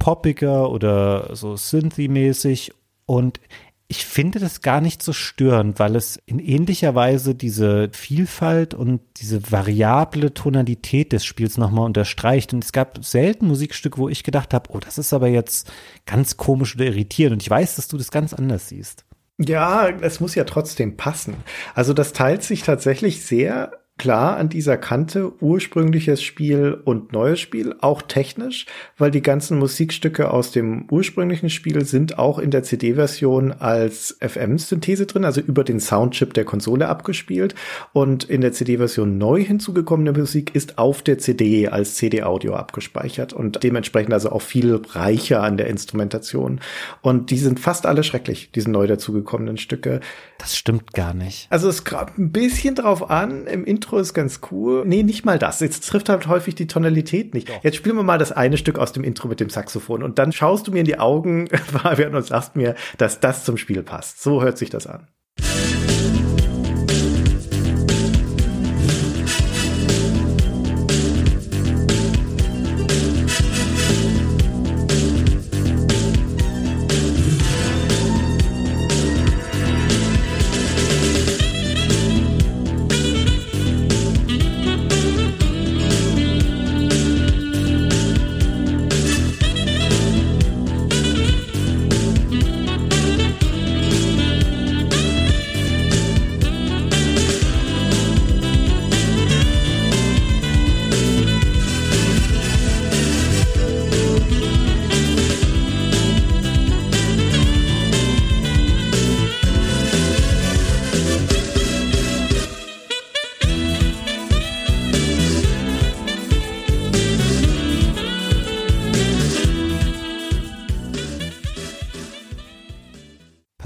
poppiger 0.00 0.68
oder 0.70 1.36
so 1.36 1.54
Synthy-mäßig. 1.56 2.72
Und 3.06 3.38
ich 3.86 4.06
finde 4.06 4.38
das 4.38 4.60
gar 4.60 4.80
nicht 4.80 5.02
so 5.02 5.12
störend, 5.12 5.80
weil 5.80 5.96
es 5.96 6.16
in 6.26 6.38
ähnlicher 6.38 6.94
Weise 6.94 7.34
diese 7.34 7.90
Vielfalt 7.92 8.72
und 8.72 9.00
diese 9.16 9.50
variable 9.50 10.32
Tonalität 10.32 11.12
des 11.12 11.24
Spiels 11.24 11.58
nochmal 11.58 11.86
unterstreicht. 11.86 12.52
Und 12.52 12.64
es 12.64 12.72
gab 12.72 13.04
selten 13.04 13.48
Musikstücke, 13.48 13.98
wo 13.98 14.08
ich 14.08 14.22
gedacht 14.22 14.54
habe, 14.54 14.70
oh, 14.72 14.78
das 14.78 14.96
ist 14.96 15.12
aber 15.12 15.28
jetzt 15.28 15.72
ganz 16.06 16.36
komisch 16.36 16.76
oder 16.76 16.86
irritierend. 16.86 17.34
Und 17.34 17.42
ich 17.42 17.50
weiß, 17.50 17.76
dass 17.76 17.88
du 17.88 17.98
das 17.98 18.10
ganz 18.10 18.32
anders 18.32 18.68
siehst. 18.68 19.04
Ja, 19.38 19.88
es 19.88 20.20
muss 20.20 20.34
ja 20.34 20.44
trotzdem 20.44 20.96
passen. 20.96 21.34
Also 21.74 21.92
das 21.92 22.12
teilt 22.12 22.42
sich 22.42 22.62
tatsächlich 22.62 23.24
sehr 23.24 23.72
klar 24.00 24.38
an 24.38 24.48
dieser 24.48 24.78
Kante 24.78 25.30
ursprüngliches 25.42 26.22
Spiel 26.22 26.80
und 26.84 27.12
neues 27.12 27.38
Spiel, 27.38 27.74
auch 27.82 28.00
technisch, 28.00 28.64
weil 28.96 29.10
die 29.10 29.20
ganzen 29.20 29.58
Musikstücke 29.58 30.30
aus 30.30 30.52
dem 30.52 30.86
ursprünglichen 30.90 31.50
Spiel 31.50 31.84
sind 31.84 32.18
auch 32.18 32.38
in 32.38 32.50
der 32.50 32.62
CD-Version 32.62 33.52
als 33.52 34.16
FM-Synthese 34.20 35.04
drin, 35.04 35.26
also 35.26 35.42
über 35.42 35.64
den 35.64 35.80
Soundchip 35.80 36.32
der 36.32 36.46
Konsole 36.46 36.88
abgespielt. 36.88 37.54
Und 37.92 38.24
in 38.24 38.40
der 38.40 38.54
CD-Version 38.54 39.18
neu 39.18 39.44
hinzugekommene 39.44 40.12
Musik 40.12 40.54
ist 40.54 40.78
auf 40.78 41.02
der 41.02 41.18
CD 41.18 41.68
als 41.68 41.96
CD-Audio 41.96 42.54
abgespeichert 42.54 43.34
und 43.34 43.62
dementsprechend 43.62 44.14
also 44.14 44.32
auch 44.32 44.40
viel 44.40 44.80
reicher 44.92 45.42
an 45.42 45.58
der 45.58 45.66
Instrumentation. 45.66 46.60
Und 47.02 47.30
die 47.30 47.36
sind 47.36 47.60
fast 47.60 47.84
alle 47.84 48.02
schrecklich, 48.02 48.50
diese 48.54 48.70
neu 48.70 48.86
dazugekommenen 48.86 49.58
Stücke. 49.58 50.00
Das 50.38 50.56
stimmt 50.56 50.94
gar 50.94 51.12
nicht. 51.12 51.48
Also 51.50 51.68
es 51.68 51.84
kommt 51.84 52.16
ein 52.16 52.32
bisschen 52.32 52.76
drauf 52.76 53.10
an, 53.10 53.46
im 53.46 53.66
Intro 53.66 53.89
ist 53.98 54.14
ganz 54.14 54.40
cool. 54.50 54.84
Nee, 54.86 55.02
nicht 55.02 55.24
mal 55.24 55.38
das. 55.38 55.60
Jetzt 55.60 55.88
trifft 55.88 56.08
halt 56.08 56.26
häufig 56.26 56.54
die 56.54 56.66
Tonalität 56.66 57.34
nicht. 57.34 57.50
Jetzt 57.62 57.76
spielen 57.76 57.96
wir 57.96 58.02
mal 58.02 58.18
das 58.18 58.32
eine 58.32 58.56
Stück 58.56 58.78
aus 58.78 58.92
dem 58.92 59.04
Intro 59.04 59.28
mit 59.28 59.40
dem 59.40 59.50
Saxophon 59.50 60.02
und 60.02 60.18
dann 60.18 60.32
schaust 60.32 60.66
du 60.66 60.72
mir 60.72 60.80
in 60.80 60.86
die 60.86 60.98
Augen, 60.98 61.48
Fabian, 61.72 62.14
und 62.14 62.24
sagst 62.24 62.56
mir, 62.56 62.74
dass 62.98 63.20
das 63.20 63.44
zum 63.44 63.56
Spiel 63.56 63.82
passt. 63.82 64.22
So 64.22 64.42
hört 64.42 64.58
sich 64.58 64.70
das 64.70 64.86
an. 64.86 65.08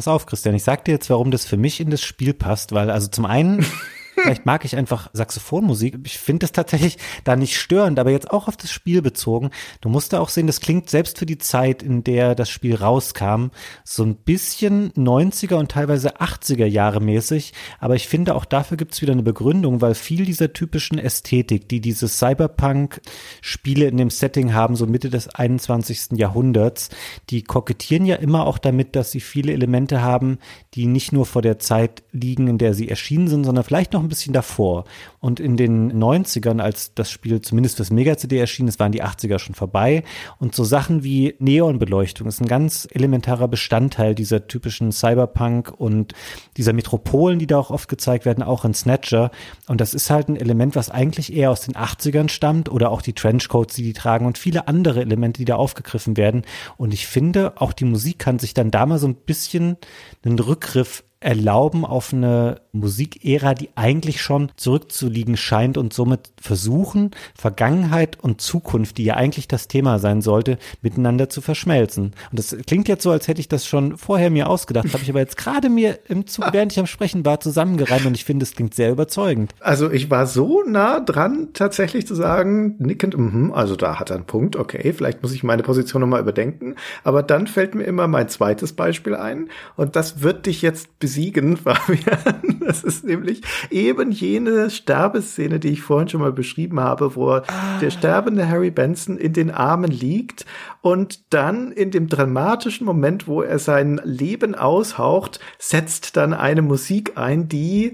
Pass 0.04 0.12
auf, 0.12 0.26
Christian, 0.26 0.54
ich 0.54 0.64
sag 0.64 0.84
dir 0.84 0.92
jetzt, 0.92 1.08
warum 1.08 1.30
das 1.30 1.46
für 1.46 1.56
mich 1.56 1.80
in 1.80 1.88
das 1.88 2.02
Spiel 2.02 2.34
passt, 2.34 2.72
weil 2.72 2.90
also 2.90 3.08
zum 3.08 3.24
einen 3.24 3.64
Vielleicht 4.24 4.46
mag 4.46 4.64
ich 4.64 4.74
einfach 4.74 5.10
Saxophonmusik. 5.12 5.98
Ich 6.04 6.18
finde 6.18 6.46
es 6.46 6.52
tatsächlich 6.52 6.96
da 7.24 7.36
nicht 7.36 7.58
störend, 7.58 7.98
aber 7.98 8.10
jetzt 8.10 8.30
auch 8.30 8.48
auf 8.48 8.56
das 8.56 8.70
Spiel 8.70 9.02
bezogen. 9.02 9.50
Du 9.82 9.90
musst 9.90 10.14
da 10.14 10.20
auch 10.20 10.30
sehen, 10.30 10.46
das 10.46 10.60
klingt 10.60 10.88
selbst 10.88 11.18
für 11.18 11.26
die 11.26 11.36
Zeit, 11.36 11.82
in 11.82 12.04
der 12.04 12.34
das 12.34 12.48
Spiel 12.48 12.74
rauskam, 12.74 13.48
so 13.84 14.02
ein 14.02 14.16
bisschen 14.16 14.92
90er 14.92 15.56
und 15.56 15.70
teilweise 15.70 16.16
80er 16.20 16.64
Jahre 16.64 17.00
mäßig. 17.00 17.52
Aber 17.80 17.96
ich 17.96 18.08
finde, 18.08 18.34
auch 18.34 18.46
dafür 18.46 18.78
gibt 18.78 18.94
es 18.94 19.02
wieder 19.02 19.12
eine 19.12 19.22
Begründung, 19.22 19.82
weil 19.82 19.94
viel 19.94 20.24
dieser 20.24 20.54
typischen 20.54 20.98
Ästhetik, 20.98 21.68
die 21.68 21.82
diese 21.82 22.08
Cyberpunk-Spiele 22.08 23.86
in 23.86 23.98
dem 23.98 24.08
Setting 24.08 24.54
haben, 24.54 24.74
so 24.74 24.86
Mitte 24.86 25.10
des 25.10 25.28
21. 25.28 26.12
Jahrhunderts, 26.12 26.88
die 27.28 27.42
kokettieren 27.42 28.06
ja 28.06 28.16
immer 28.16 28.46
auch 28.46 28.56
damit, 28.56 28.96
dass 28.96 29.10
sie 29.10 29.20
viele 29.20 29.52
Elemente 29.52 30.00
haben, 30.00 30.38
die 30.72 30.86
nicht 30.86 31.12
nur 31.12 31.26
vor 31.26 31.42
der 31.42 31.58
Zeit 31.58 32.02
liegen, 32.12 32.48
in 32.48 32.56
der 32.56 32.72
sie 32.72 32.88
erschienen 32.88 33.28
sind, 33.28 33.44
sondern 33.44 33.64
vielleicht 33.64 33.92
noch 33.92 34.00
ein 34.00 34.08
bisschen 34.08 34.13
davor. 34.32 34.84
Und 35.20 35.40
in 35.40 35.56
den 35.56 35.92
90ern, 35.92 36.60
als 36.60 36.94
das 36.94 37.10
Spiel 37.10 37.40
zumindest 37.40 37.76
fürs 37.76 37.90
Mega-CD 37.90 38.38
erschien, 38.38 38.68
es 38.68 38.78
waren 38.78 38.92
die 38.92 39.02
80er 39.02 39.38
schon 39.38 39.54
vorbei. 39.54 40.04
Und 40.38 40.54
so 40.54 40.64
Sachen 40.64 41.02
wie 41.02 41.34
Neonbeleuchtung 41.38 42.28
ist 42.28 42.40
ein 42.40 42.48
ganz 42.48 42.86
elementarer 42.90 43.48
Bestandteil 43.48 44.14
dieser 44.14 44.46
typischen 44.46 44.92
Cyberpunk 44.92 45.72
und 45.76 46.12
dieser 46.56 46.72
Metropolen, 46.72 47.38
die 47.38 47.46
da 47.46 47.58
auch 47.58 47.70
oft 47.70 47.88
gezeigt 47.88 48.24
werden, 48.24 48.44
auch 48.44 48.64
in 48.64 48.74
Snatcher. 48.74 49.30
Und 49.66 49.80
das 49.80 49.94
ist 49.94 50.10
halt 50.10 50.28
ein 50.28 50.36
Element, 50.36 50.76
was 50.76 50.90
eigentlich 50.90 51.32
eher 51.32 51.50
aus 51.50 51.62
den 51.62 51.74
80ern 51.74 52.28
stammt 52.28 52.70
oder 52.70 52.90
auch 52.90 53.02
die 53.02 53.14
Trenchcoats, 53.14 53.74
die 53.74 53.82
die 53.82 53.92
tragen 53.92 54.26
und 54.26 54.38
viele 54.38 54.68
andere 54.68 55.00
Elemente, 55.00 55.38
die 55.38 55.44
da 55.44 55.56
aufgegriffen 55.56 56.16
werden. 56.16 56.42
Und 56.76 56.92
ich 56.92 57.06
finde, 57.06 57.54
auch 57.60 57.72
die 57.72 57.84
Musik 57.84 58.18
kann 58.18 58.38
sich 58.38 58.54
dann 58.54 58.70
da 58.70 58.86
mal 58.86 58.98
so 58.98 59.06
ein 59.06 59.14
bisschen 59.14 59.76
einen 60.24 60.38
Rückgriff 60.38 61.04
erlauben 61.24 61.86
auf 61.86 62.12
eine 62.12 62.60
Musikära, 62.72 63.54
die 63.54 63.70
eigentlich 63.76 64.20
schon 64.20 64.52
zurückzuliegen 64.56 65.36
scheint 65.36 65.78
und 65.78 65.94
somit 65.94 66.32
versuchen, 66.40 67.12
Vergangenheit 67.34 68.18
und 68.20 68.40
Zukunft, 68.40 68.98
die 68.98 69.04
ja 69.04 69.14
eigentlich 69.14 69.48
das 69.48 69.66
Thema 69.66 69.98
sein 69.98 70.20
sollte, 70.20 70.58
miteinander 70.82 71.30
zu 71.30 71.40
verschmelzen. 71.40 72.12
Und 72.30 72.38
das 72.38 72.54
klingt 72.66 72.88
jetzt 72.88 73.02
so, 73.02 73.10
als 73.10 73.26
hätte 73.26 73.40
ich 73.40 73.48
das 73.48 73.66
schon 73.66 73.96
vorher 73.96 74.28
mir 74.28 74.50
ausgedacht, 74.50 74.92
habe 74.92 75.02
ich 75.02 75.08
aber 75.08 75.20
jetzt 75.20 75.38
gerade 75.38 75.70
mir 75.70 75.98
im 76.08 76.26
Zug, 76.26 76.46
während 76.52 76.72
ich 76.72 76.78
am 76.78 76.86
Sprechen 76.86 77.24
war, 77.24 77.40
zusammengereimt 77.40 78.04
und 78.04 78.14
ich 78.14 78.24
finde, 78.24 78.42
es 78.42 78.52
klingt 78.52 78.74
sehr 78.74 78.90
überzeugend. 78.90 79.54
Also 79.60 79.90
ich 79.90 80.10
war 80.10 80.26
so 80.26 80.62
nah 80.62 81.00
dran, 81.00 81.48
tatsächlich 81.54 82.06
zu 82.06 82.14
sagen, 82.14 82.76
nickend, 82.78 83.16
mm 83.16 83.52
also 83.54 83.76
da 83.76 83.98
hat 83.98 84.10
er 84.10 84.16
einen 84.16 84.26
Punkt, 84.26 84.56
okay, 84.56 84.92
vielleicht 84.92 85.22
muss 85.22 85.32
ich 85.32 85.42
meine 85.42 85.62
Position 85.62 86.00
nochmal 86.00 86.20
überdenken, 86.20 86.74
aber 87.02 87.22
dann 87.22 87.46
fällt 87.46 87.74
mir 87.74 87.84
immer 87.84 88.08
mein 88.08 88.28
zweites 88.28 88.72
Beispiel 88.72 89.14
ein 89.14 89.48
und 89.76 89.96
das 89.96 90.22
wird 90.22 90.46
dich 90.46 90.60
jetzt 90.60 90.88
besiegen, 91.14 91.56
Fabian. 91.64 92.60
Das 92.60 92.82
ist 92.82 93.04
nämlich 93.04 93.42
eben 93.70 94.10
jene 94.10 94.70
Sterbeszene, 94.70 95.60
die 95.60 95.68
ich 95.68 95.82
vorhin 95.82 96.08
schon 96.08 96.20
mal 96.20 96.32
beschrieben 96.32 96.80
habe, 96.80 97.14
wo 97.14 97.30
ah. 97.30 97.44
der 97.80 97.90
sterbende 97.90 98.48
Harry 98.48 98.70
Benson 98.70 99.16
in 99.16 99.32
den 99.32 99.50
Armen 99.50 99.90
liegt 99.90 100.46
und 100.80 101.32
dann 101.32 101.72
in 101.72 101.90
dem 101.90 102.08
dramatischen 102.08 102.86
Moment, 102.86 103.28
wo 103.28 103.42
er 103.42 103.58
sein 103.58 104.00
Leben 104.04 104.54
aushaucht, 104.54 105.40
setzt 105.58 106.16
dann 106.16 106.32
eine 106.32 106.62
Musik 106.62 107.12
ein, 107.16 107.48
die 107.48 107.92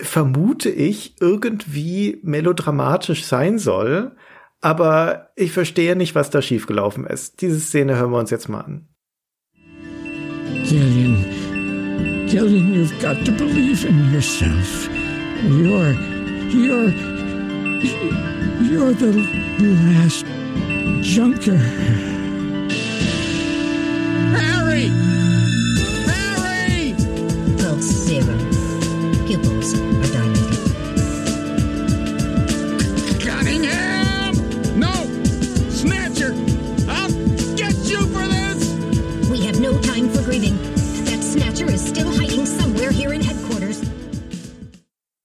vermute 0.00 0.70
ich 0.70 1.16
irgendwie 1.20 2.20
melodramatisch 2.22 3.24
sein 3.24 3.58
soll. 3.58 4.16
Aber 4.60 5.28
ich 5.36 5.52
verstehe 5.52 5.94
nicht, 5.94 6.14
was 6.14 6.30
da 6.30 6.40
schiefgelaufen 6.40 7.06
ist. 7.06 7.42
Diese 7.42 7.60
Szene 7.60 7.96
hören 7.96 8.10
wir 8.10 8.18
uns 8.18 8.30
jetzt 8.30 8.48
mal 8.48 8.60
an. 8.60 8.88
Gillian, 10.64 11.24
Gillian, 12.34 12.74
you've 12.74 13.00
got 13.00 13.24
to 13.26 13.30
believe 13.30 13.84
in 13.84 14.12
yourself. 14.12 14.88
You're, 15.44 15.92
you're, 16.50 16.90
you're 18.60 18.92
the 18.92 19.12
last 19.60 20.26
junker. 21.00 21.56
Harry! 24.34 24.88
Harry! 24.88 25.13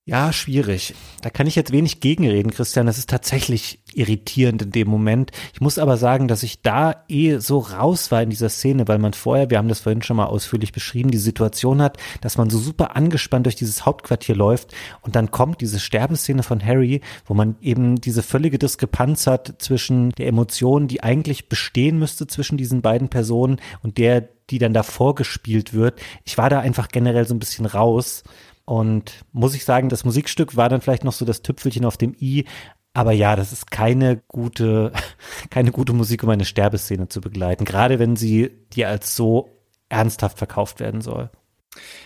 Ja, 0.10 0.34
schwierig. 0.34 0.96
Da 1.22 1.30
kann 1.30 1.46
ich 1.46 1.56
jetzt 1.56 1.72
wenig 1.72 2.00
gegenreden, 2.00 2.52
Christian. 2.52 2.88
Das 2.88 2.98
ist 2.98 3.12
tatsächlich 3.12 3.80
irritierend 3.94 4.64
in 4.64 4.72
dem 4.72 4.88
Moment. 4.88 5.32
Ich 5.54 5.62
muss 5.62 5.78
aber 5.78 5.98
sagen, 5.98 6.28
dass 6.28 6.42
ich 6.42 6.64
da 6.64 7.04
eh 7.08 7.38
so 7.38 7.60
raus 7.60 8.10
war 8.10 8.24
in 8.24 8.32
dieser 8.32 8.50
Szene, 8.50 8.88
weil 8.88 8.98
man 8.98 9.14
vorher, 9.14 9.52
wir 9.52 9.60
haben 9.60 9.68
das 9.68 9.82
vorhin 9.82 10.02
schon 10.02 10.18
mal 10.18 10.26
ausführlich 10.26 10.72
beschrieben, 10.72 11.12
die 11.12 11.20
Situation 11.20 11.80
hat, 11.80 11.98
dass 12.22 12.38
man 12.38 12.50
so 12.50 12.58
super 12.58 12.96
angespannt 12.96 13.46
durch 13.46 13.56
dieses 13.56 13.86
Hauptquartier 13.86 14.36
läuft 14.36 14.74
und 15.02 15.16
dann 15.16 15.30
kommt 15.30 15.62
diese 15.62 15.80
Sterbenszene 15.80 16.42
von 16.42 16.66
Harry, 16.66 17.02
wo 17.26 17.36
man 17.36 17.56
eben 17.62 18.02
diese 18.02 18.24
völlige 18.24 18.58
Diskrepanz 18.58 19.28
hat 19.28 19.56
zwischen 19.60 20.10
der 20.12 20.28
Emotion, 20.28 20.88
die 20.88 21.04
eigentlich 21.04 21.50
bestehen 21.50 22.00
müsste 22.00 22.26
zwischen 22.26 22.58
diesen 22.58 22.82
beiden 22.82 23.10
Personen 23.10 23.58
und 23.84 24.00
der, 24.00 24.28
die 24.50 24.58
dann 24.58 24.74
davor 24.74 25.16
gespielt 25.16 25.74
wird. 25.74 26.00
Ich 26.26 26.38
war 26.38 26.50
da 26.50 26.60
einfach 26.60 26.88
generell 26.88 27.28
so 27.28 27.36
ein 27.36 27.40
bisschen 27.40 27.66
raus. 27.66 28.24
Und 28.70 29.26
muss 29.32 29.56
ich 29.56 29.66
sagen, 29.66 29.90
das 29.90 30.06
Musikstück 30.06 30.56
war 30.56 30.70
dann 30.70 30.80
vielleicht 30.80 31.04
noch 31.04 31.14
so 31.14 31.26
das 31.26 31.42
Tüpfelchen 31.42 31.86
auf 31.86 31.98
dem 31.98 32.16
i. 32.22 32.46
Aber 32.94 33.14
ja, 33.14 33.36
das 33.36 33.52
ist 33.52 33.72
keine 33.72 34.22
gute, 34.28 34.92
keine 35.50 35.72
gute 35.72 35.92
Musik, 35.92 36.22
um 36.22 36.30
eine 36.30 36.46
Sterbeszene 36.46 37.08
zu 37.08 37.20
begleiten. 37.20 37.66
Gerade 37.66 37.98
wenn 37.98 38.16
sie 38.16 38.52
dir 38.72 38.88
als 38.88 39.16
so 39.16 39.50
ernsthaft 39.90 40.38
verkauft 40.38 40.80
werden 40.80 41.02
soll. 41.02 41.32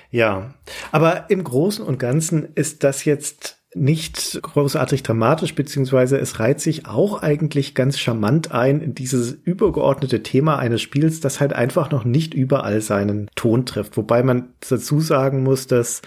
Ja, 0.09 0.53
aber 0.93 1.29
im 1.29 1.43
Großen 1.43 1.83
und 1.83 1.99
Ganzen 1.99 2.47
ist 2.55 2.85
das 2.85 3.03
jetzt 3.03 3.57
nicht 3.75 4.39
großartig 4.41 5.03
dramatisch, 5.03 5.55
beziehungsweise 5.55 6.17
es 6.17 6.39
reiht 6.39 6.61
sich 6.61 6.85
auch 6.85 7.21
eigentlich 7.21 7.75
ganz 7.75 7.99
charmant 7.99 8.53
ein 8.53 8.79
in 8.79 8.93
dieses 8.93 9.31
übergeordnete 9.33 10.23
Thema 10.23 10.59
eines 10.59 10.81
Spiels, 10.81 11.19
das 11.19 11.41
halt 11.41 11.51
einfach 11.51 11.91
noch 11.91 12.05
nicht 12.05 12.33
überall 12.33 12.79
seinen 12.79 13.29
Ton 13.35 13.65
trifft. 13.65 13.97
Wobei 13.97 14.23
man 14.23 14.53
dazu 14.69 15.01
sagen 15.01 15.43
muss, 15.43 15.67
dass 15.67 16.01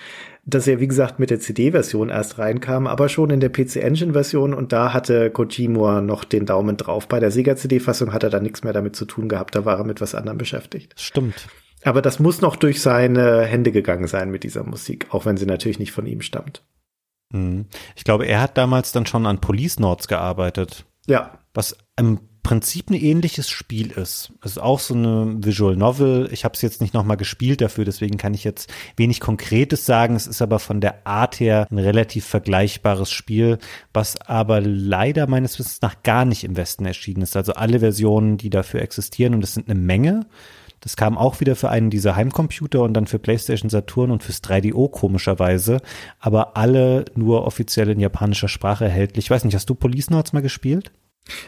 dass 0.46 0.68
er, 0.68 0.78
wie 0.78 0.86
gesagt, 0.86 1.18
mit 1.18 1.30
der 1.30 1.40
CD-Version 1.40 2.08
erst 2.08 2.38
reinkam, 2.38 2.86
aber 2.86 3.08
schon 3.08 3.30
in 3.30 3.40
der 3.40 3.50
PC-Engine-Version 3.50 4.54
und 4.54 4.72
da 4.72 4.92
hatte 4.92 5.30
Kojima 5.30 6.00
noch 6.00 6.22
den 6.24 6.46
Daumen 6.46 6.76
drauf. 6.76 7.08
Bei 7.08 7.18
der 7.18 7.32
Sega-CD-Fassung 7.32 8.12
hat 8.12 8.22
er 8.22 8.30
dann 8.30 8.44
nichts 8.44 8.62
mehr 8.62 8.72
damit 8.72 8.94
zu 8.94 9.06
tun 9.06 9.28
gehabt, 9.28 9.56
da 9.56 9.64
war 9.64 9.78
er 9.78 9.84
mit 9.84 10.00
was 10.00 10.14
anderem 10.14 10.38
beschäftigt. 10.38 10.94
Stimmt. 10.96 11.48
Aber 11.82 12.00
das 12.00 12.20
muss 12.20 12.40
noch 12.40 12.56
durch 12.56 12.80
seine 12.80 13.42
Hände 13.42 13.72
gegangen 13.72 14.06
sein 14.06 14.30
mit 14.30 14.44
dieser 14.44 14.64
Musik, 14.64 15.06
auch 15.10 15.26
wenn 15.26 15.36
sie 15.36 15.46
natürlich 15.46 15.80
nicht 15.80 15.92
von 15.92 16.06
ihm 16.06 16.20
stammt. 16.20 16.62
Hm. 17.32 17.66
Ich 17.96 18.04
glaube, 18.04 18.26
er 18.26 18.40
hat 18.40 18.56
damals 18.56 18.92
dann 18.92 19.06
schon 19.06 19.26
an 19.26 19.40
Police 19.40 19.80
Notes 19.80 20.06
gearbeitet. 20.06 20.86
Ja. 21.06 21.38
Was 21.54 21.76
im 21.98 22.20
Prinzip 22.46 22.90
ein 22.90 22.94
ähnliches 22.94 23.50
Spiel 23.50 23.90
ist. 23.90 24.32
Es 24.40 24.52
ist 24.52 24.58
auch 24.58 24.78
so 24.78 24.94
eine 24.94 25.34
Visual 25.40 25.74
Novel. 25.74 26.28
Ich 26.30 26.44
habe 26.44 26.54
es 26.54 26.62
jetzt 26.62 26.80
nicht 26.80 26.94
nochmal 26.94 27.16
gespielt 27.16 27.60
dafür, 27.60 27.84
deswegen 27.84 28.18
kann 28.18 28.34
ich 28.34 28.44
jetzt 28.44 28.72
wenig 28.96 29.18
Konkretes 29.18 29.84
sagen. 29.84 30.14
Es 30.14 30.28
ist 30.28 30.40
aber 30.40 30.60
von 30.60 30.80
der 30.80 31.08
Art 31.08 31.40
her 31.40 31.66
ein 31.72 31.78
relativ 31.78 32.24
vergleichbares 32.24 33.10
Spiel, 33.10 33.58
was 33.92 34.20
aber 34.20 34.60
leider 34.60 35.26
meines 35.26 35.58
Wissens 35.58 35.82
nach 35.82 36.04
gar 36.04 36.24
nicht 36.24 36.44
im 36.44 36.56
Westen 36.56 36.86
erschienen 36.86 37.22
ist. 37.22 37.36
Also 37.36 37.54
alle 37.54 37.80
Versionen, 37.80 38.36
die 38.36 38.48
dafür 38.48 38.80
existieren, 38.80 39.34
und 39.34 39.42
es 39.42 39.54
sind 39.54 39.68
eine 39.68 39.80
Menge. 39.80 40.26
Das 40.78 40.96
kam 40.96 41.18
auch 41.18 41.40
wieder 41.40 41.56
für 41.56 41.70
einen 41.70 41.90
dieser 41.90 42.14
Heimcomputer 42.14 42.80
und 42.82 42.94
dann 42.94 43.08
für 43.08 43.18
PlayStation 43.18 43.70
Saturn 43.70 44.12
und 44.12 44.22
fürs 44.22 44.40
3DO 44.44 44.88
komischerweise, 44.92 45.80
aber 46.20 46.56
alle 46.56 47.06
nur 47.16 47.44
offiziell 47.44 47.88
in 47.88 47.98
japanischer 47.98 48.46
Sprache 48.46 48.84
erhältlich. 48.84 49.24
Ich 49.24 49.30
weiß 49.32 49.42
nicht, 49.42 49.56
hast 49.56 49.68
du 49.68 49.74
Police 49.74 50.10
Notes 50.10 50.32
mal 50.32 50.42
gespielt? 50.42 50.92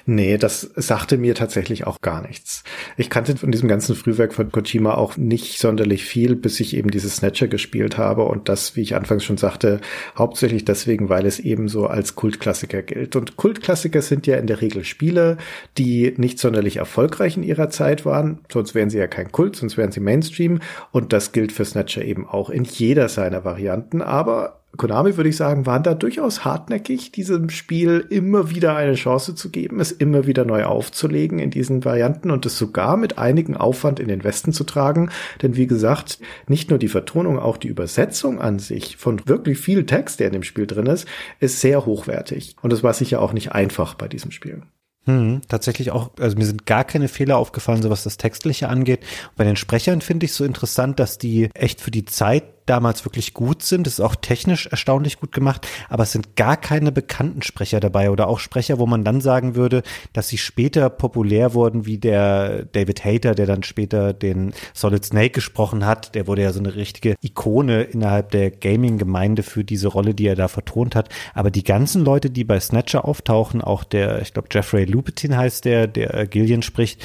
Nee, 0.07 0.39
das 0.39 0.63
sagte 0.75 1.19
mir 1.19 1.35
tatsächlich 1.35 1.87
auch 1.87 2.01
gar 2.01 2.23
nichts. 2.23 2.65
Ich 2.97 3.11
kannte 3.11 3.37
von 3.37 3.53
diesem 3.53 3.69
ganzen 3.69 3.95
Frühwerk 3.95 4.35
von 4.35 4.51
Kojima 4.51 4.95
auch 4.95 5.17
nicht 5.17 5.59
sonderlich 5.59 6.05
viel, 6.05 6.35
bis 6.35 6.59
ich 6.61 6.77
eben 6.77 6.91
dieses 6.91 7.17
Snatcher 7.17 7.47
gespielt 7.47 7.97
habe 7.97 8.25
und 8.25 8.49
das, 8.49 8.75
wie 8.75 8.83
ich 8.83 8.97
anfangs 8.97 9.25
schon 9.25 9.37
sagte, 9.37 9.81
hauptsächlich 10.17 10.65
deswegen, 10.65 11.09
weil 11.09 11.27
es 11.27 11.39
eben 11.39 11.69
so 11.69 11.87
als 11.87 12.17
Kultklassiker 12.17 12.83
gilt. 12.83 13.15
Und 13.15 13.37
Kultklassiker 13.37 14.03
sind 14.03 14.27
ja 14.27 14.37
in 14.37 14.47
der 14.47 14.61
Regel 14.61 14.85
Spiele, 14.85 15.37
die 15.77 16.15
nicht 16.17 16.39
sonderlich 16.39 16.79
erfolgreich 16.79 17.37
in 17.37 17.43
ihrer 17.43 17.71
Zeit 17.71 18.05
waren, 18.05 18.41
sonst 18.53 18.75
wären 18.75 18.91
sie 18.91 18.99
ja 18.99 19.07
kein 19.07 19.31
Kult, 19.31 19.57
sonst 19.57 19.77
wären 19.77 19.93
sie 19.93 20.01
Mainstream 20.01 20.61
und 20.91 21.13
das 21.13 21.33
gilt 21.33 21.53
für 21.53 21.65
Snatcher 21.65 22.05
eben 22.05 22.27
auch 22.27 22.51
in 22.51 22.65
jeder 22.65 23.09
seiner 23.09 23.45
Varianten, 23.45 24.03
aber 24.03 24.58
Konami, 24.79 25.19
würde 25.19 25.29
ich 25.29 25.37
sagen, 25.37 25.67
waren 25.67 25.83
da 25.83 25.95
durchaus 25.95 26.45
hartnäckig, 26.45 27.13
diesem 27.13 27.51
Spiel 27.51 28.07
immer 28.09 28.49
wieder 28.49 28.75
eine 28.77 28.95
Chance 28.95 29.35
zu 29.35 29.51
geben, 29.51 29.81
es 29.81 29.93
immer 29.93 30.27
wieder 30.27 30.47
neu 30.47 30.65
aufzulegen 30.65 31.39
in 31.39 31.51
diesen 31.51 31.85
Varianten 31.85 32.31
und 32.31 32.47
es 32.47 32.57
sogar 32.57 32.97
mit 32.97 33.19
einigen 33.19 33.57
Aufwand 33.57 34.01
in 34.01 34.09
den 34.09 34.25
Westen 34.25 34.53
zu 34.53 34.65
tragen. 34.65 35.11
Denn 35.43 35.57
wie 35.57 35.67
gesagt, 35.67 36.19
nicht 36.47 36.71
nur 36.71 36.79
die 36.79 36.89
Vertonung, 36.89 37.39
auch 37.39 37.59
die 37.59 37.69
Übersetzung 37.69 38.41
an 38.41 38.59
sich 38.59 38.97
von 38.97 39.29
wirklich 39.29 39.59
viel 39.59 39.85
Text, 39.85 40.21
der 40.21 40.29
in 40.29 40.33
dem 40.33 40.43
Spiel 40.43 40.67
drin 40.67 40.87
ist, 40.87 41.07
ist 41.41 41.61
sehr 41.61 41.85
hochwertig. 41.85 42.57
Und 42.63 42.73
das 42.73 42.83
war 42.83 42.95
sicher 42.95 43.21
auch 43.21 43.35
nicht 43.35 43.53
einfach 43.53 43.95
bei 43.95 44.09
diesem 44.09 44.31
Spiel. 44.31 44.63
Hm, 45.09 45.41
tatsächlich 45.49 45.91
auch, 45.91 46.11
also 46.21 46.37
mir 46.37 46.45
sind 46.45 46.67
gar 46.67 46.85
keine 46.85 47.09
Fehler 47.09 47.39
aufgefallen, 47.39 47.81
so 47.81 47.89
was 47.89 48.05
das 48.05 48.19
Textliche 48.19 48.69
angeht. 48.69 49.01
bei 49.37 49.45
den 49.45 49.57
Sprechern 49.57 50.03
finde 50.03 50.27
ich 50.27 50.35
so 50.35 50.45
interessant, 50.45 51.01
dass 51.01 51.17
die 51.17 51.49
echt 51.55 51.81
für 51.81 51.91
die 51.91 52.05
Zeit 52.05 52.45
damals 52.69 53.05
wirklich 53.05 53.35
gut 53.35 53.63
sind. 53.63 53.87
Das 53.87 53.95
ist 53.95 54.01
auch 54.01 54.15
technisch 54.15 54.67
erstaunlich 54.67 55.19
gut 55.21 55.33
gemacht, 55.33 55.67
aber 55.89 56.05
es 56.05 56.13
sind 56.13 56.37
gar 56.37 56.57
keine 56.57 56.93
bekannten 56.93 57.43
Sprecher 57.43 57.81
dabei 57.81 58.11
oder 58.11 58.29
auch 58.29 58.39
Sprecher, 58.39 58.79
wo 58.79 58.87
man 58.87 59.05
dann 59.05 59.21
sagen 59.21 59.55
würde, 59.55 59.83
dass 60.13 60.29
sie 60.29 60.39
später 60.39 60.91
populär 60.91 61.55
wurden, 61.55 61.87
wie 61.87 61.99
der 61.99 62.65
David 62.67 63.05
Hayter, 63.05 63.35
der 63.35 63.47
dann 63.47 63.63
später 63.63 64.13
den 64.13 64.53
Solid 64.75 65.05
Snake 65.05 65.31
gesprochen 65.31 65.85
hat. 65.85 66.15
Der 66.15 66.27
wurde 66.27 66.43
ja 66.43 66.53
so 66.53 66.61
eine 66.61 66.75
richtige 66.75 67.17
Ikone 67.23 67.83
innerhalb 67.83 68.31
der 68.31 68.51
Gaming-Gemeinde 68.51 69.43
für 69.43 69.65
diese 69.65 69.89
Rolle, 69.89 70.15
die 70.15 70.27
er 70.27 70.37
da 70.37 70.49
vertont 70.49 70.95
hat. 70.95 71.09
Aber 71.35 71.51
die 71.51 71.65
ganzen 71.65 72.05
Leute, 72.05 72.31
die 72.31 72.45
bei 72.45 72.61
Snatcher 72.61 73.05
auftauchen, 73.05 73.61
auch 73.63 73.85
der, 73.85 74.21
ich 74.23 74.33
glaube, 74.33 74.49
Jeffrey 74.51 74.85
Lupetin 74.85 75.37
heißt 75.37 75.65
der, 75.65 75.87
der 75.87 76.27
Gillian 76.27 76.63
spricht, 76.63 77.05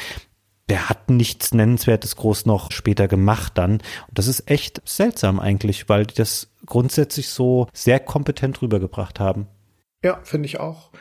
der 0.69 0.89
hat 0.89 1.09
nichts 1.09 1.53
Nennenswertes 1.53 2.15
groß 2.15 2.45
noch 2.45 2.71
später 2.71 3.07
gemacht 3.07 3.53
dann. 3.55 3.73
Und 3.73 3.83
das 4.11 4.27
ist 4.27 4.49
echt 4.49 4.81
seltsam 4.85 5.39
eigentlich, 5.39 5.89
weil 5.89 6.05
die 6.05 6.15
das 6.15 6.51
grundsätzlich 6.65 7.29
so 7.29 7.67
sehr 7.73 7.99
kompetent 7.99 8.61
rübergebracht 8.61 9.19
haben. 9.19 9.47
Ja, 10.03 10.19
finde 10.23 10.47
ich 10.47 10.59
auch. 10.59 10.91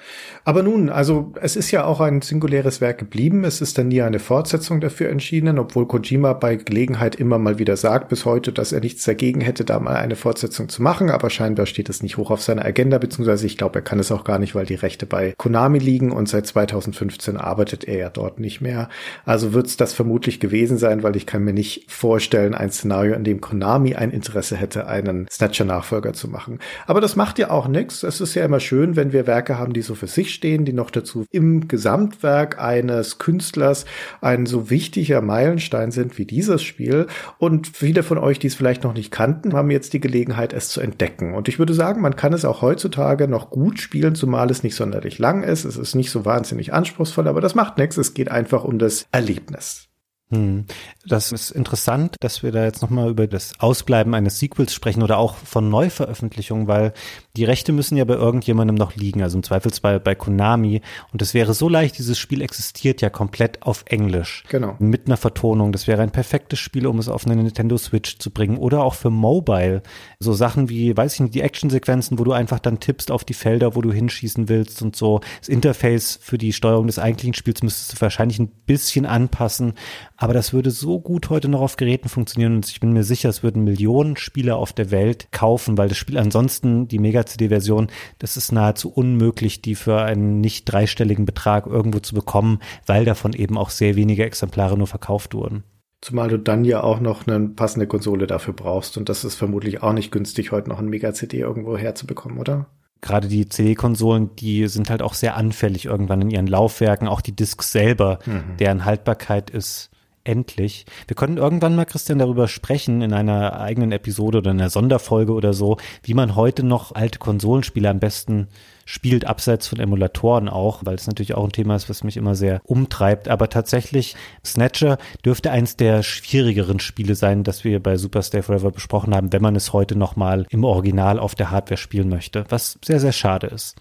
Aber 0.44 0.64
nun, 0.64 0.88
also 0.88 1.32
es 1.40 1.54
ist 1.54 1.70
ja 1.70 1.84
auch 1.84 2.00
ein 2.00 2.20
singuläres 2.20 2.80
Werk 2.80 2.98
geblieben. 2.98 3.44
Es 3.44 3.60
ist 3.60 3.78
dann 3.78 3.88
nie 3.88 4.02
eine 4.02 4.18
Fortsetzung 4.18 4.80
dafür 4.80 5.08
entschieden, 5.08 5.58
obwohl 5.58 5.86
Kojima 5.86 6.32
bei 6.32 6.56
Gelegenheit 6.56 7.14
immer 7.14 7.38
mal 7.38 7.60
wieder 7.60 7.76
sagt 7.76 8.08
bis 8.08 8.24
heute, 8.24 8.52
dass 8.52 8.72
er 8.72 8.80
nichts 8.80 9.04
dagegen 9.04 9.40
hätte, 9.40 9.64
da 9.64 9.78
mal 9.78 9.94
eine 9.94 10.16
Fortsetzung 10.16 10.68
zu 10.68 10.82
machen. 10.82 11.10
Aber 11.10 11.30
scheinbar 11.30 11.66
steht 11.66 11.88
es 11.88 12.02
nicht 12.02 12.16
hoch 12.16 12.32
auf 12.32 12.42
seiner 12.42 12.64
Agenda, 12.64 12.98
beziehungsweise 12.98 13.46
ich 13.46 13.56
glaube, 13.56 13.78
er 13.78 13.82
kann 13.82 14.00
es 14.00 14.10
auch 14.10 14.24
gar 14.24 14.40
nicht, 14.40 14.56
weil 14.56 14.66
die 14.66 14.74
Rechte 14.74 15.06
bei 15.06 15.34
Konami 15.38 15.78
liegen 15.78 16.10
und 16.10 16.28
seit 16.28 16.46
2015 16.48 17.36
arbeitet 17.36 17.84
er 17.84 17.98
ja 17.98 18.10
dort 18.10 18.40
nicht 18.40 18.60
mehr. 18.60 18.88
Also 19.24 19.52
wird 19.52 19.68
es 19.68 19.76
das 19.76 19.92
vermutlich 19.92 20.40
gewesen 20.40 20.76
sein, 20.76 21.04
weil 21.04 21.14
ich 21.14 21.26
kann 21.26 21.44
mir 21.44 21.52
nicht 21.52 21.90
vorstellen, 21.90 22.54
ein 22.54 22.72
Szenario, 22.72 23.14
in 23.14 23.22
dem 23.22 23.40
Konami 23.40 23.94
ein 23.94 24.10
Interesse 24.10 24.56
hätte, 24.56 24.88
einen 24.88 25.28
Snatcher-Nachfolger 25.30 26.14
zu 26.14 26.26
machen. 26.26 26.58
Aber 26.88 27.00
das 27.00 27.14
macht 27.14 27.38
ja 27.38 27.50
auch 27.50 27.68
nichts. 27.68 28.02
Es 28.02 28.20
ist 28.20 28.34
ja 28.34 28.44
immer 28.44 28.58
schön, 28.58 28.96
wenn 28.96 29.12
wir 29.12 29.28
Werke 29.28 29.56
haben, 29.56 29.72
die 29.72 29.82
so 29.82 29.94
für 29.94 30.08
sich 30.08 30.31
stehen, 30.32 30.64
die 30.64 30.72
noch 30.72 30.90
dazu 30.90 31.24
im 31.30 31.68
Gesamtwerk 31.68 32.58
eines 32.58 33.18
Künstlers 33.18 33.84
ein 34.20 34.46
so 34.46 34.70
wichtiger 34.70 35.20
Meilenstein 35.20 35.90
sind 35.90 36.18
wie 36.18 36.24
dieses 36.24 36.62
Spiel. 36.62 37.06
Und 37.38 37.68
viele 37.68 38.02
von 38.02 38.18
euch, 38.18 38.38
die 38.38 38.48
es 38.48 38.54
vielleicht 38.54 38.84
noch 38.84 38.94
nicht 38.94 39.10
kannten, 39.10 39.52
haben 39.52 39.70
jetzt 39.70 39.92
die 39.92 40.00
Gelegenheit, 40.00 40.52
es 40.52 40.68
zu 40.68 40.80
entdecken. 40.80 41.34
Und 41.34 41.48
ich 41.48 41.58
würde 41.58 41.74
sagen, 41.74 42.00
man 42.00 42.16
kann 42.16 42.32
es 42.32 42.44
auch 42.44 42.62
heutzutage 42.62 43.28
noch 43.28 43.50
gut 43.50 43.80
spielen, 43.80 44.14
zumal 44.14 44.50
es 44.50 44.62
nicht 44.62 44.74
sonderlich 44.74 45.18
lang 45.18 45.42
ist. 45.42 45.64
Es 45.64 45.76
ist 45.76 45.94
nicht 45.94 46.10
so 46.10 46.24
wahnsinnig 46.24 46.72
anspruchsvoll, 46.72 47.28
aber 47.28 47.40
das 47.40 47.54
macht 47.54 47.78
nichts. 47.78 47.96
Es 47.96 48.14
geht 48.14 48.30
einfach 48.30 48.64
um 48.64 48.78
das 48.78 49.06
Erlebnis. 49.12 49.88
Hm. 50.32 50.64
Das 51.06 51.30
ist 51.30 51.50
interessant, 51.50 52.16
dass 52.20 52.42
wir 52.42 52.52
da 52.52 52.64
jetzt 52.64 52.80
nochmal 52.80 53.10
über 53.10 53.26
das 53.26 53.52
Ausbleiben 53.58 54.14
eines 54.14 54.38
Sequels 54.38 54.72
sprechen 54.72 55.02
oder 55.02 55.18
auch 55.18 55.36
von 55.36 55.68
Neuveröffentlichungen, 55.68 56.66
weil 56.66 56.94
die 57.36 57.44
Rechte 57.44 57.72
müssen 57.72 57.96
ja 57.96 58.04
bei 58.04 58.14
irgendjemandem 58.14 58.76
noch 58.76 58.94
liegen, 58.94 59.22
also 59.22 59.38
im 59.38 59.42
Zweifelsfall 59.42 60.00
bei 60.00 60.14
Konami. 60.14 60.82
Und 61.12 61.22
es 61.22 61.32
wäre 61.32 61.54
so 61.54 61.66
leicht, 61.66 61.96
dieses 61.96 62.18
Spiel 62.18 62.42
existiert 62.42 63.00
ja 63.00 63.08
komplett 63.08 63.62
auf 63.62 63.84
Englisch. 63.86 64.44
Genau. 64.50 64.76
Mit 64.78 65.06
einer 65.06 65.16
Vertonung. 65.16 65.72
Das 65.72 65.86
wäre 65.86 66.02
ein 66.02 66.10
perfektes 66.10 66.58
Spiel, 66.58 66.86
um 66.86 66.98
es 66.98 67.08
auf 67.08 67.26
eine 67.26 67.36
Nintendo 67.36 67.78
Switch 67.78 68.18
zu 68.18 68.30
bringen. 68.30 68.58
Oder 68.58 68.82
auch 68.84 68.94
für 68.94 69.08
Mobile. 69.08 69.82
So 70.18 70.34
Sachen 70.34 70.68
wie, 70.68 70.94
weiß 70.94 71.14
ich 71.14 71.20
nicht, 71.20 71.34
die 71.34 71.40
Actionsequenzen, 71.40 72.18
wo 72.18 72.24
du 72.24 72.32
einfach 72.32 72.58
dann 72.58 72.80
tippst 72.80 73.10
auf 73.10 73.24
die 73.24 73.34
Felder, 73.34 73.74
wo 73.74 73.80
du 73.80 73.92
hinschießen 73.92 74.50
willst 74.50 74.82
und 74.82 74.94
so. 74.94 75.20
Das 75.38 75.48
Interface 75.48 76.18
für 76.20 76.36
die 76.36 76.52
Steuerung 76.52 76.86
des 76.86 76.98
eigentlichen 76.98 77.34
Spiels 77.34 77.62
müsstest 77.62 77.94
du 77.94 78.00
wahrscheinlich 78.02 78.40
ein 78.40 78.48
bisschen 78.66 79.06
anpassen. 79.06 79.72
Aber 80.18 80.34
das 80.34 80.52
würde 80.52 80.70
so 80.70 81.00
gut 81.00 81.30
heute 81.30 81.48
noch 81.48 81.62
auf 81.62 81.76
Geräten 81.76 82.10
funktionieren 82.10 82.56
und 82.56 82.68
ich 82.68 82.78
bin 82.78 82.92
mir 82.92 83.04
sicher, 83.04 83.30
es 83.30 83.42
würden 83.42 83.64
Millionen 83.64 84.16
Spieler 84.16 84.56
auf 84.56 84.72
der 84.72 84.90
Welt 84.90 85.28
kaufen, 85.32 85.78
weil 85.78 85.88
das 85.88 85.96
Spiel 85.98 86.18
ansonsten, 86.18 86.86
die 86.88 86.98
Mega-CD-Version, 87.22 87.88
das 88.18 88.36
ist 88.36 88.52
nahezu 88.52 88.90
unmöglich, 88.90 89.62
die 89.62 89.74
für 89.74 90.02
einen 90.02 90.40
nicht 90.40 90.64
dreistelligen 90.64 91.24
Betrag 91.24 91.66
irgendwo 91.66 92.00
zu 92.00 92.14
bekommen, 92.14 92.60
weil 92.86 93.04
davon 93.04 93.32
eben 93.32 93.56
auch 93.56 93.70
sehr 93.70 93.96
wenige 93.96 94.24
Exemplare 94.24 94.76
nur 94.76 94.86
verkauft 94.86 95.34
wurden. 95.34 95.64
Zumal 96.00 96.28
du 96.28 96.38
dann 96.38 96.64
ja 96.64 96.82
auch 96.82 96.98
noch 96.98 97.26
eine 97.26 97.48
passende 97.48 97.86
Konsole 97.86 98.26
dafür 98.26 98.54
brauchst 98.54 98.96
und 98.98 99.08
das 99.08 99.24
ist 99.24 99.36
vermutlich 99.36 99.82
auch 99.82 99.92
nicht 99.92 100.10
günstig, 100.10 100.50
heute 100.50 100.68
noch 100.68 100.80
ein 100.80 100.88
Mega-CD 100.88 101.38
irgendwo 101.38 101.76
herzubekommen, 101.76 102.38
oder? 102.38 102.66
gerade 103.04 103.26
die 103.26 103.48
CD-Konsolen, 103.48 104.30
die 104.36 104.68
sind 104.68 104.88
halt 104.88 105.02
auch 105.02 105.14
sehr 105.14 105.36
anfällig 105.36 105.86
irgendwann 105.86 106.22
in 106.22 106.30
ihren 106.30 106.46
Laufwerken, 106.46 107.08
auch 107.08 107.20
die 107.20 107.34
Discs 107.34 107.72
selber, 107.72 108.20
mhm. 108.24 108.56
deren 108.58 108.84
Haltbarkeit 108.84 109.50
ist 109.50 109.90
endlich. 110.24 110.86
Wir 111.06 111.16
können 111.16 111.36
irgendwann 111.36 111.76
mal, 111.76 111.84
Christian, 111.84 112.18
darüber 112.18 112.48
sprechen 112.48 113.02
in 113.02 113.12
einer 113.12 113.60
eigenen 113.60 113.92
Episode 113.92 114.38
oder 114.38 114.50
in 114.50 114.60
einer 114.60 114.70
Sonderfolge 114.70 115.32
oder 115.32 115.52
so, 115.52 115.78
wie 116.02 116.14
man 116.14 116.36
heute 116.36 116.64
noch 116.64 116.94
alte 116.94 117.18
Konsolenspiele 117.18 117.88
am 117.88 118.00
besten 118.00 118.48
spielt, 118.84 119.26
abseits 119.26 119.68
von 119.68 119.78
Emulatoren 119.78 120.48
auch, 120.48 120.84
weil 120.84 120.96
es 120.96 121.06
natürlich 121.06 121.34
auch 121.34 121.44
ein 121.44 121.52
Thema 121.52 121.76
ist, 121.76 121.88
was 121.88 122.04
mich 122.04 122.16
immer 122.16 122.34
sehr 122.34 122.60
umtreibt. 122.64 123.28
Aber 123.28 123.48
tatsächlich, 123.48 124.16
Snatcher 124.44 124.98
dürfte 125.24 125.50
eins 125.50 125.76
der 125.76 126.02
schwierigeren 126.02 126.80
Spiele 126.80 127.14
sein, 127.14 127.44
das 127.44 127.64
wir 127.64 127.82
bei 127.82 127.96
Super 127.96 128.22
Stay 128.22 128.42
Forever 128.42 128.70
besprochen 128.70 129.14
haben, 129.14 129.32
wenn 129.32 129.42
man 129.42 129.56
es 129.56 129.72
heute 129.72 129.96
nochmal 129.96 130.46
im 130.50 130.64
Original 130.64 131.18
auf 131.18 131.34
der 131.34 131.50
Hardware 131.50 131.78
spielen 131.78 132.08
möchte, 132.08 132.44
was 132.48 132.78
sehr, 132.84 133.00
sehr 133.00 133.12
schade 133.12 133.46
ist. 133.48 133.76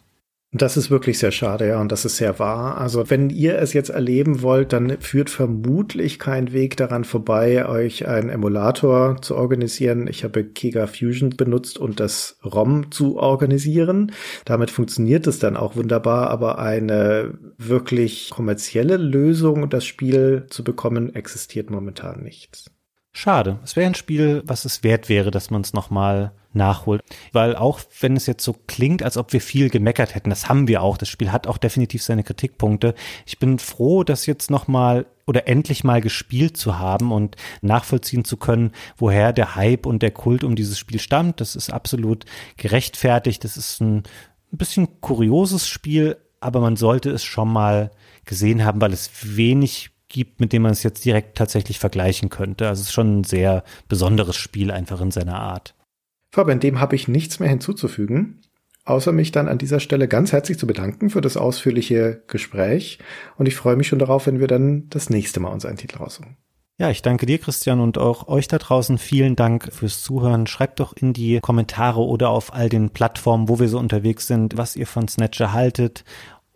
Das 0.53 0.75
ist 0.75 0.91
wirklich 0.91 1.17
sehr 1.17 1.31
schade, 1.31 1.65
ja, 1.65 1.79
und 1.79 1.93
das 1.93 2.03
ist 2.03 2.17
sehr 2.17 2.37
wahr. 2.37 2.77
Also 2.77 3.09
wenn 3.09 3.29
ihr 3.29 3.57
es 3.59 3.71
jetzt 3.71 3.87
erleben 3.87 4.41
wollt, 4.41 4.73
dann 4.73 4.99
führt 4.99 5.29
vermutlich 5.29 6.19
kein 6.19 6.51
Weg 6.51 6.75
daran 6.75 7.05
vorbei, 7.05 7.65
euch 7.69 8.05
einen 8.05 8.27
Emulator 8.27 9.21
zu 9.21 9.37
organisieren. 9.37 10.07
Ich 10.07 10.25
habe 10.25 10.43
Kega 10.43 10.87
Fusion 10.87 11.29
benutzt 11.29 11.77
und 11.77 12.01
das 12.01 12.37
ROM 12.43 12.91
zu 12.91 13.17
organisieren. 13.17 14.11
Damit 14.43 14.71
funktioniert 14.71 15.25
es 15.25 15.39
dann 15.39 15.55
auch 15.55 15.77
wunderbar, 15.77 16.29
aber 16.29 16.59
eine 16.59 17.33
wirklich 17.57 18.29
kommerzielle 18.29 18.97
Lösung, 18.97 19.69
das 19.69 19.85
Spiel 19.85 20.47
zu 20.49 20.65
bekommen, 20.65 21.15
existiert 21.15 21.69
momentan 21.69 22.23
nicht. 22.23 22.69
Schade. 23.13 23.59
Es 23.63 23.75
wäre 23.75 23.87
ein 23.87 23.95
Spiel, 23.95 24.41
was 24.45 24.63
es 24.63 24.83
wert 24.83 25.09
wäre, 25.09 25.31
dass 25.31 25.49
man 25.51 25.61
es 25.61 25.73
nochmal 25.73 26.31
nachholt. 26.53 27.01
Weil 27.33 27.55
auch 27.55 27.81
wenn 27.99 28.15
es 28.15 28.25
jetzt 28.25 28.43
so 28.43 28.55
klingt, 28.67 29.03
als 29.03 29.17
ob 29.17 29.33
wir 29.33 29.41
viel 29.41 29.69
gemeckert 29.69 30.15
hätten, 30.15 30.29
das 30.29 30.47
haben 30.47 30.67
wir 30.67 30.81
auch. 30.81 30.97
Das 30.97 31.09
Spiel 31.09 31.31
hat 31.31 31.45
auch 31.47 31.57
definitiv 31.57 32.03
seine 32.03 32.23
Kritikpunkte. 32.23 32.95
Ich 33.25 33.37
bin 33.37 33.59
froh, 33.59 34.03
das 34.03 34.25
jetzt 34.25 34.49
nochmal 34.49 35.05
oder 35.27 35.47
endlich 35.47 35.83
mal 35.83 36.01
gespielt 36.01 36.57
zu 36.57 36.79
haben 36.79 37.11
und 37.11 37.35
nachvollziehen 37.61 38.25
zu 38.25 38.37
können, 38.37 38.71
woher 38.97 39.33
der 39.33 39.55
Hype 39.55 39.85
und 39.85 40.01
der 40.01 40.11
Kult 40.11 40.43
um 40.43 40.55
dieses 40.55 40.79
Spiel 40.79 40.99
stammt. 40.99 41.41
Das 41.41 41.55
ist 41.55 41.71
absolut 41.71 42.25
gerechtfertigt. 42.57 43.43
Das 43.43 43.57
ist 43.57 43.81
ein, 43.81 44.03
ein 44.51 44.57
bisschen 44.57 45.01
kurioses 45.01 45.67
Spiel, 45.67 46.17
aber 46.39 46.61
man 46.61 46.75
sollte 46.75 47.09
es 47.11 47.23
schon 47.23 47.51
mal 47.51 47.91
gesehen 48.25 48.63
haben, 48.63 48.81
weil 48.81 48.93
es 48.93 49.09
wenig 49.23 49.91
gibt, 50.11 50.39
mit 50.39 50.53
dem 50.53 50.61
man 50.61 50.71
es 50.71 50.83
jetzt 50.83 51.03
direkt 51.03 51.37
tatsächlich 51.37 51.79
vergleichen 51.79 52.29
könnte. 52.29 52.67
Also 52.67 52.81
es 52.81 52.87
ist 52.87 52.93
schon 52.93 53.19
ein 53.19 53.23
sehr 53.23 53.63
besonderes 53.87 54.35
Spiel 54.35 54.71
einfach 54.71 55.01
in 55.01 55.11
seiner 55.11 55.39
Art. 55.39 55.73
Fabian, 56.31 56.59
dem 56.59 56.79
habe 56.79 56.95
ich 56.95 57.07
nichts 57.07 57.39
mehr 57.39 57.49
hinzuzufügen, 57.49 58.41
außer 58.85 59.11
mich 59.11 59.31
dann 59.31 59.47
an 59.47 59.57
dieser 59.57 59.79
Stelle 59.79 60.07
ganz 60.07 60.31
herzlich 60.31 60.57
zu 60.57 60.67
bedanken 60.67 61.09
für 61.09 61.21
das 61.21 61.37
ausführliche 61.37 62.23
Gespräch. 62.27 62.99
Und 63.37 63.47
ich 63.47 63.55
freue 63.55 63.75
mich 63.75 63.87
schon 63.87 63.99
darauf, 63.99 64.27
wenn 64.27 64.39
wir 64.39 64.47
dann 64.47 64.87
das 64.89 65.09
nächste 65.09 65.39
Mal 65.39 65.49
uns 65.49 65.65
einen 65.65 65.77
Titel 65.77 65.97
raussuchen. 65.97 66.37
Ja, 66.77 66.89
ich 66.89 67.03
danke 67.03 67.27
dir, 67.27 67.37
Christian, 67.37 67.79
und 67.79 67.99
auch 67.99 68.27
euch 68.27 68.47
da 68.47 68.57
draußen. 68.57 68.97
Vielen 68.97 69.35
Dank 69.35 69.71
fürs 69.71 70.01
Zuhören. 70.01 70.47
Schreibt 70.47 70.79
doch 70.79 70.93
in 70.93 71.13
die 71.13 71.39
Kommentare 71.39 71.99
oder 71.99 72.29
auf 72.29 72.53
all 72.53 72.69
den 72.69 72.89
Plattformen, 72.89 73.49
wo 73.49 73.59
wir 73.59 73.67
so 73.67 73.77
unterwegs 73.77 74.25
sind, 74.25 74.57
was 74.57 74.75
ihr 74.75 74.87
von 74.87 75.07
Snatcher 75.07 75.53
haltet 75.53 76.03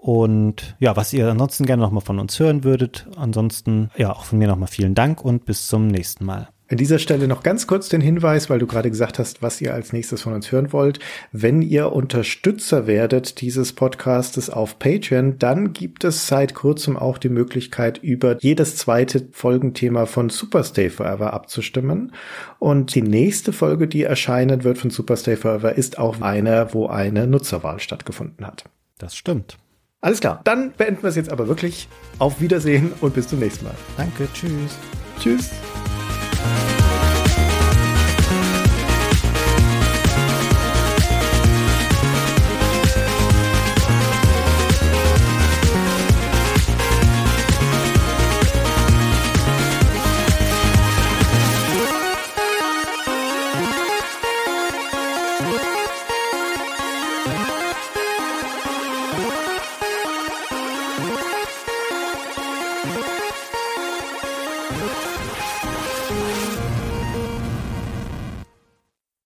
und 0.06 0.76
ja, 0.78 0.96
was 0.96 1.14
ihr 1.14 1.28
ansonsten 1.28 1.66
gerne 1.66 1.82
nochmal 1.82 2.04
von 2.04 2.20
uns 2.20 2.40
hören 2.40 2.64
würdet. 2.64 3.08
Ansonsten, 3.18 3.90
ja, 3.98 4.12
auch 4.12 4.26
von 4.26 4.38
mir 4.38 4.48
nochmal 4.48 4.68
vielen 4.68 4.94
Dank 4.94 5.26
und 5.26 5.46
bis 5.46 5.66
zum 5.66 5.88
nächsten 5.88 6.26
Mal. 6.26 6.50
An 6.70 6.78
dieser 6.78 7.00
Stelle 7.00 7.28
noch 7.28 7.42
ganz 7.42 7.66
kurz 7.66 7.90
den 7.90 8.02
Hinweis, 8.02 8.48
weil 8.48 8.60
du 8.60 8.68
gerade 8.68 8.92
gesagt 8.92 9.18
hast, 9.18 9.42
was 9.42 9.60
ihr 9.62 9.74
als 9.74 9.94
nächstes 9.94 10.22
von 10.22 10.34
uns 10.34 10.52
hören 10.52 10.72
wollt. 10.72 11.00
Wenn 11.32 11.64
ihr 11.64 11.92
Unterstützer 11.92 12.86
werdet 12.86 13.42
dieses 13.42 13.74
Podcastes 13.74 14.52
auf 14.52 14.78
Patreon, 14.78 15.40
dann 15.40 15.74
gibt 15.74 16.04
es 16.04 16.28
seit 16.28 16.54
kurzem 16.54 16.98
auch 16.98 17.18
die 17.18 17.30
Möglichkeit, 17.30 17.98
über 17.98 18.38
jedes 18.42 18.78
zweite 18.78 19.28
Folgenthema 19.32 20.06
von 20.06 20.30
Superstay 20.30 20.92
Forever 20.92 21.34
abzustimmen. 21.34 22.12
Und 22.60 22.94
die 22.94 23.02
nächste 23.02 23.54
Folge, 23.54 23.88
die 23.88 24.04
erscheinen 24.04 24.64
wird 24.64 24.78
von 24.78 24.92
Superstay 24.92 25.36
Forever, 25.36 25.74
ist 25.74 25.98
auch 25.98 26.22
eine, 26.22 26.68
wo 26.74 26.86
eine 26.86 27.26
Nutzerwahl 27.26 27.80
stattgefunden 27.80 28.46
hat. 28.46 28.66
Das 29.00 29.16
stimmt. 29.16 29.58
Alles 30.06 30.20
klar, 30.20 30.40
dann 30.44 30.72
beenden 30.74 31.02
wir 31.02 31.10
es 31.10 31.16
jetzt 31.16 31.32
aber 31.32 31.48
wirklich. 31.48 31.88
Auf 32.20 32.40
Wiedersehen 32.40 32.94
und 33.02 33.16
bis 33.16 33.28
zum 33.28 33.40
nächsten 33.40 33.66
Mal. 33.66 33.74
Danke, 33.98 34.28
tschüss. 34.36 34.78
Tschüss. 35.20 35.50